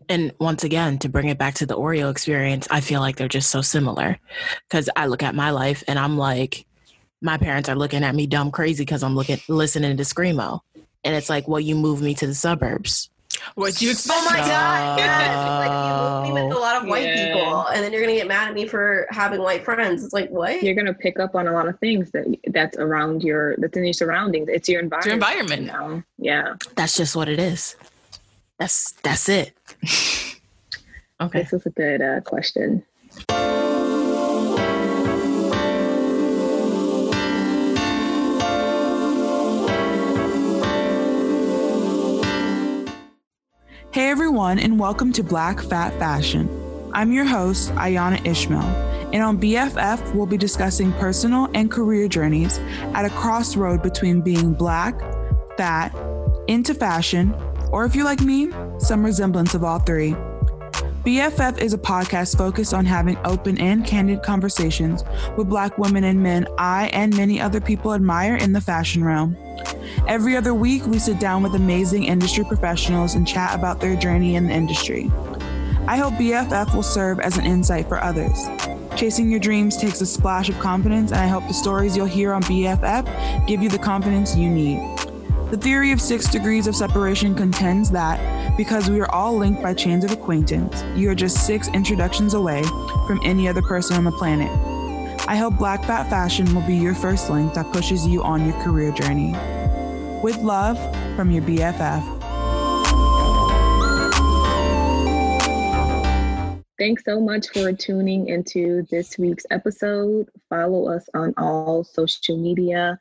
And 0.09 0.33
once 0.39 0.63
again, 0.63 0.97
to 0.99 1.09
bring 1.09 1.29
it 1.29 1.37
back 1.37 1.55
to 1.55 1.65
the 1.65 1.77
Oreo 1.77 2.09
experience, 2.11 2.67
I 2.69 2.81
feel 2.81 2.99
like 2.99 3.15
they're 3.15 3.27
just 3.27 3.49
so 3.49 3.61
similar. 3.61 4.19
Because 4.69 4.89
I 4.95 5.07
look 5.07 5.23
at 5.23 5.35
my 5.35 5.51
life 5.51 5.83
and 5.87 5.99
I'm 5.99 6.17
like, 6.17 6.65
my 7.21 7.37
parents 7.37 7.69
are 7.69 7.75
looking 7.75 8.03
at 8.03 8.15
me 8.15 8.27
dumb 8.27 8.51
crazy 8.51 8.83
because 8.83 9.03
I'm 9.03 9.15
looking 9.15 9.39
listening 9.47 9.95
to 9.97 10.03
Screamo. 10.03 10.59
And 11.03 11.15
it's 11.15 11.29
like, 11.29 11.47
well, 11.47 11.59
you 11.59 11.75
moved 11.75 12.03
me 12.03 12.13
to 12.15 12.27
the 12.27 12.35
suburbs. 12.35 13.09
What 13.55 13.81
you 13.81 13.91
expect? 13.91 14.19
Oh 14.21 14.29
my 14.29 14.37
god! 14.37 14.99
like 15.59 16.23
you 16.23 16.33
moved 16.33 16.35
me 16.35 16.47
with 16.47 16.57
a 16.57 16.59
lot 16.59 16.81
of 16.81 16.87
white 16.87 17.05
yeah. 17.05 17.33
people, 17.33 17.67
and 17.67 17.83
then 17.83 17.91
you're 17.91 18.01
gonna 18.01 18.15
get 18.15 18.27
mad 18.27 18.47
at 18.47 18.53
me 18.53 18.67
for 18.67 19.07
having 19.09 19.41
white 19.41 19.65
friends. 19.65 20.03
It's 20.03 20.13
like 20.13 20.29
what? 20.29 20.63
You're 20.63 20.75
gonna 20.75 20.93
pick 20.93 21.19
up 21.19 21.35
on 21.35 21.47
a 21.47 21.51
lot 21.51 21.67
of 21.67 21.77
things 21.79 22.11
that 22.11 22.25
that's 22.47 22.77
around 22.77 23.23
your 23.23 23.55
that's 23.57 23.75
in 23.75 23.83
your 23.83 23.93
surroundings. 23.93 24.47
It's 24.49 24.69
your 24.69 24.81
environment. 24.81 25.21
It's 25.21 25.29
your 25.29 25.43
environment 25.43 25.65
now. 25.65 26.03
Yeah, 26.17 26.55
that's 26.75 26.95
just 26.95 27.15
what 27.15 27.27
it 27.27 27.39
is. 27.39 27.75
That's 28.63 28.93
that's 29.03 29.27
it. 29.27 29.53
okay, 31.19 31.41
this 31.41 31.51
is 31.51 31.65
a 31.65 31.69
good 31.69 32.01
uh, 32.01 32.21
question. 32.21 32.81
Hey 43.91 44.09
everyone, 44.09 44.59
and 44.59 44.79
welcome 44.79 45.11
to 45.11 45.23
Black 45.23 45.59
Fat 45.59 45.99
Fashion. 45.99 46.47
I'm 46.93 47.11
your 47.11 47.25
host, 47.25 47.69
Ayana 47.71 48.25
Ishmael, 48.25 48.61
and 49.11 49.21
on 49.21 49.41
BFF, 49.41 50.15
we'll 50.15 50.25
be 50.25 50.37
discussing 50.37 50.93
personal 50.93 51.49
and 51.53 51.69
career 51.69 52.07
journeys 52.07 52.59
at 52.93 53.03
a 53.03 53.09
crossroad 53.09 53.83
between 53.83 54.21
being 54.21 54.53
black, 54.53 54.97
fat, 55.57 55.93
into 56.47 56.73
fashion, 56.73 57.35
or 57.73 57.85
if 57.85 57.95
you're 57.95 58.05
like 58.05 58.21
me, 58.21 58.51
some 58.77 59.03
resemblance 59.03 59.55
of 59.55 59.63
all 59.63 59.79
three. 59.79 60.15
BFF 61.03 61.57
is 61.57 61.73
a 61.73 61.77
podcast 61.77 62.37
focused 62.37 62.71
on 62.71 62.85
having 62.85 63.17
open 63.25 63.59
and 63.59 63.83
candid 63.83 64.21
conversations 64.21 65.03
with 65.35 65.49
Black 65.49 65.77
women 65.79 66.03
and 66.03 66.21
men 66.21 66.47
I 66.59 66.89
and 66.93 67.17
many 67.17 67.41
other 67.41 67.59
people 67.59 67.93
admire 67.93 68.35
in 68.35 68.53
the 68.53 68.61
fashion 68.61 69.03
realm. 69.03 69.35
Every 70.07 70.37
other 70.37 70.53
week, 70.53 70.85
we 70.85 70.99
sit 70.99 71.19
down 71.19 71.41
with 71.41 71.55
amazing 71.55 72.03
industry 72.03 72.45
professionals 72.45 73.15
and 73.15 73.27
chat 73.27 73.55
about 73.55 73.81
their 73.81 73.95
journey 73.95 74.35
in 74.35 74.47
the 74.47 74.53
industry. 74.53 75.11
I 75.87 75.97
hope 75.97 76.13
BFF 76.13 76.75
will 76.75 76.83
serve 76.83 77.19
as 77.19 77.37
an 77.37 77.45
insight 77.45 77.89
for 77.89 78.01
others. 78.01 78.47
Chasing 78.95 79.31
your 79.31 79.39
dreams 79.39 79.77
takes 79.77 79.99
a 79.99 80.05
splash 80.05 80.47
of 80.47 80.59
confidence, 80.59 81.11
and 81.11 81.19
I 81.19 81.27
hope 81.27 81.47
the 81.47 81.55
stories 81.55 81.97
you'll 81.97 82.05
hear 82.05 82.33
on 82.33 82.43
BFF 82.43 83.47
give 83.47 83.63
you 83.63 83.67
the 83.67 83.79
confidence 83.79 84.37
you 84.37 84.49
need. 84.49 84.79
The 85.53 85.59
theory 85.59 85.91
of 85.91 86.01
six 86.01 86.27
degrees 86.31 86.65
of 86.65 86.75
separation 86.75 87.35
contends 87.35 87.91
that 87.91 88.57
because 88.57 88.89
we 88.89 88.99
are 89.01 89.11
all 89.11 89.37
linked 89.37 89.61
by 89.61 89.75
chains 89.75 90.03
of 90.03 90.11
acquaintance, 90.11 90.83
you 90.97 91.11
are 91.11 91.13
just 91.13 91.45
six 91.45 91.67
introductions 91.75 92.33
away 92.33 92.63
from 93.05 93.19
any 93.23 93.47
other 93.47 93.61
person 93.61 93.95
on 93.95 94.03
the 94.03 94.11
planet. 94.11 94.49
I 95.29 95.35
hope 95.35 95.59
Black 95.59 95.85
Fat 95.85 96.09
Fashion 96.09 96.55
will 96.55 96.65
be 96.65 96.75
your 96.75 96.95
first 96.95 97.29
link 97.29 97.53
that 97.53 97.71
pushes 97.71 98.07
you 98.07 98.23
on 98.23 98.49
your 98.49 98.59
career 98.63 98.91
journey. 98.93 99.35
With 100.23 100.37
love 100.37 100.79
from 101.15 101.29
your 101.29 101.43
BFF. 101.43 102.23
Thanks 106.79 107.05
so 107.05 107.21
much 107.21 107.49
for 107.49 107.71
tuning 107.71 108.27
into 108.27 108.87
this 108.89 109.19
week's 109.19 109.45
episode. 109.51 110.29
Follow 110.49 110.87
us 110.87 111.07
on 111.13 111.35
all 111.37 111.83
social 111.83 112.37
media 112.37 112.97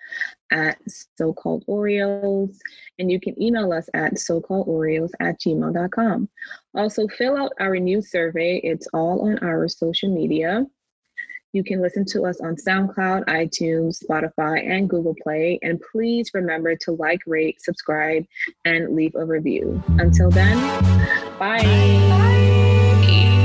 at 0.53 0.79
so 1.17 1.33
called 1.33 1.65
Oreos, 1.67 2.57
and 2.99 3.11
you 3.11 3.19
can 3.19 3.41
email 3.43 3.73
us 3.73 3.89
at 3.95 4.19
so 4.19 4.41
called 4.41 4.69
Oreos 4.69 5.11
at 5.19 5.41
gmail.com. 5.41 6.29
Also, 6.77 7.09
fill 7.09 7.37
out 7.37 7.53
our 7.59 7.77
new 7.77 8.01
survey, 8.01 8.61
it's 8.63 8.87
all 8.93 9.23
on 9.23 9.39
our 9.39 9.67
social 9.69 10.15
media. 10.15 10.65
You 11.53 11.63
can 11.63 11.83
listen 11.83 12.07
to 12.07 12.23
us 12.23 12.41
on 12.41 12.57
SoundCloud, 12.57 13.27
iTunes, 13.27 14.03
Spotify, 14.03 14.67
and 14.67 14.89
Google 14.89 15.15
Play. 15.23 15.59
And 15.63 15.83
please 15.93 16.31
remember 16.33 16.77
to 16.77 16.93
like, 16.93 17.21
rate, 17.27 17.61
subscribe, 17.61 18.25
and 18.65 18.95
leave 18.95 19.15
a 19.17 19.25
review. 19.25 19.83
Until 19.99 20.31
then, 20.31 20.57
bye. 21.39 21.59
bye. 21.63 23.42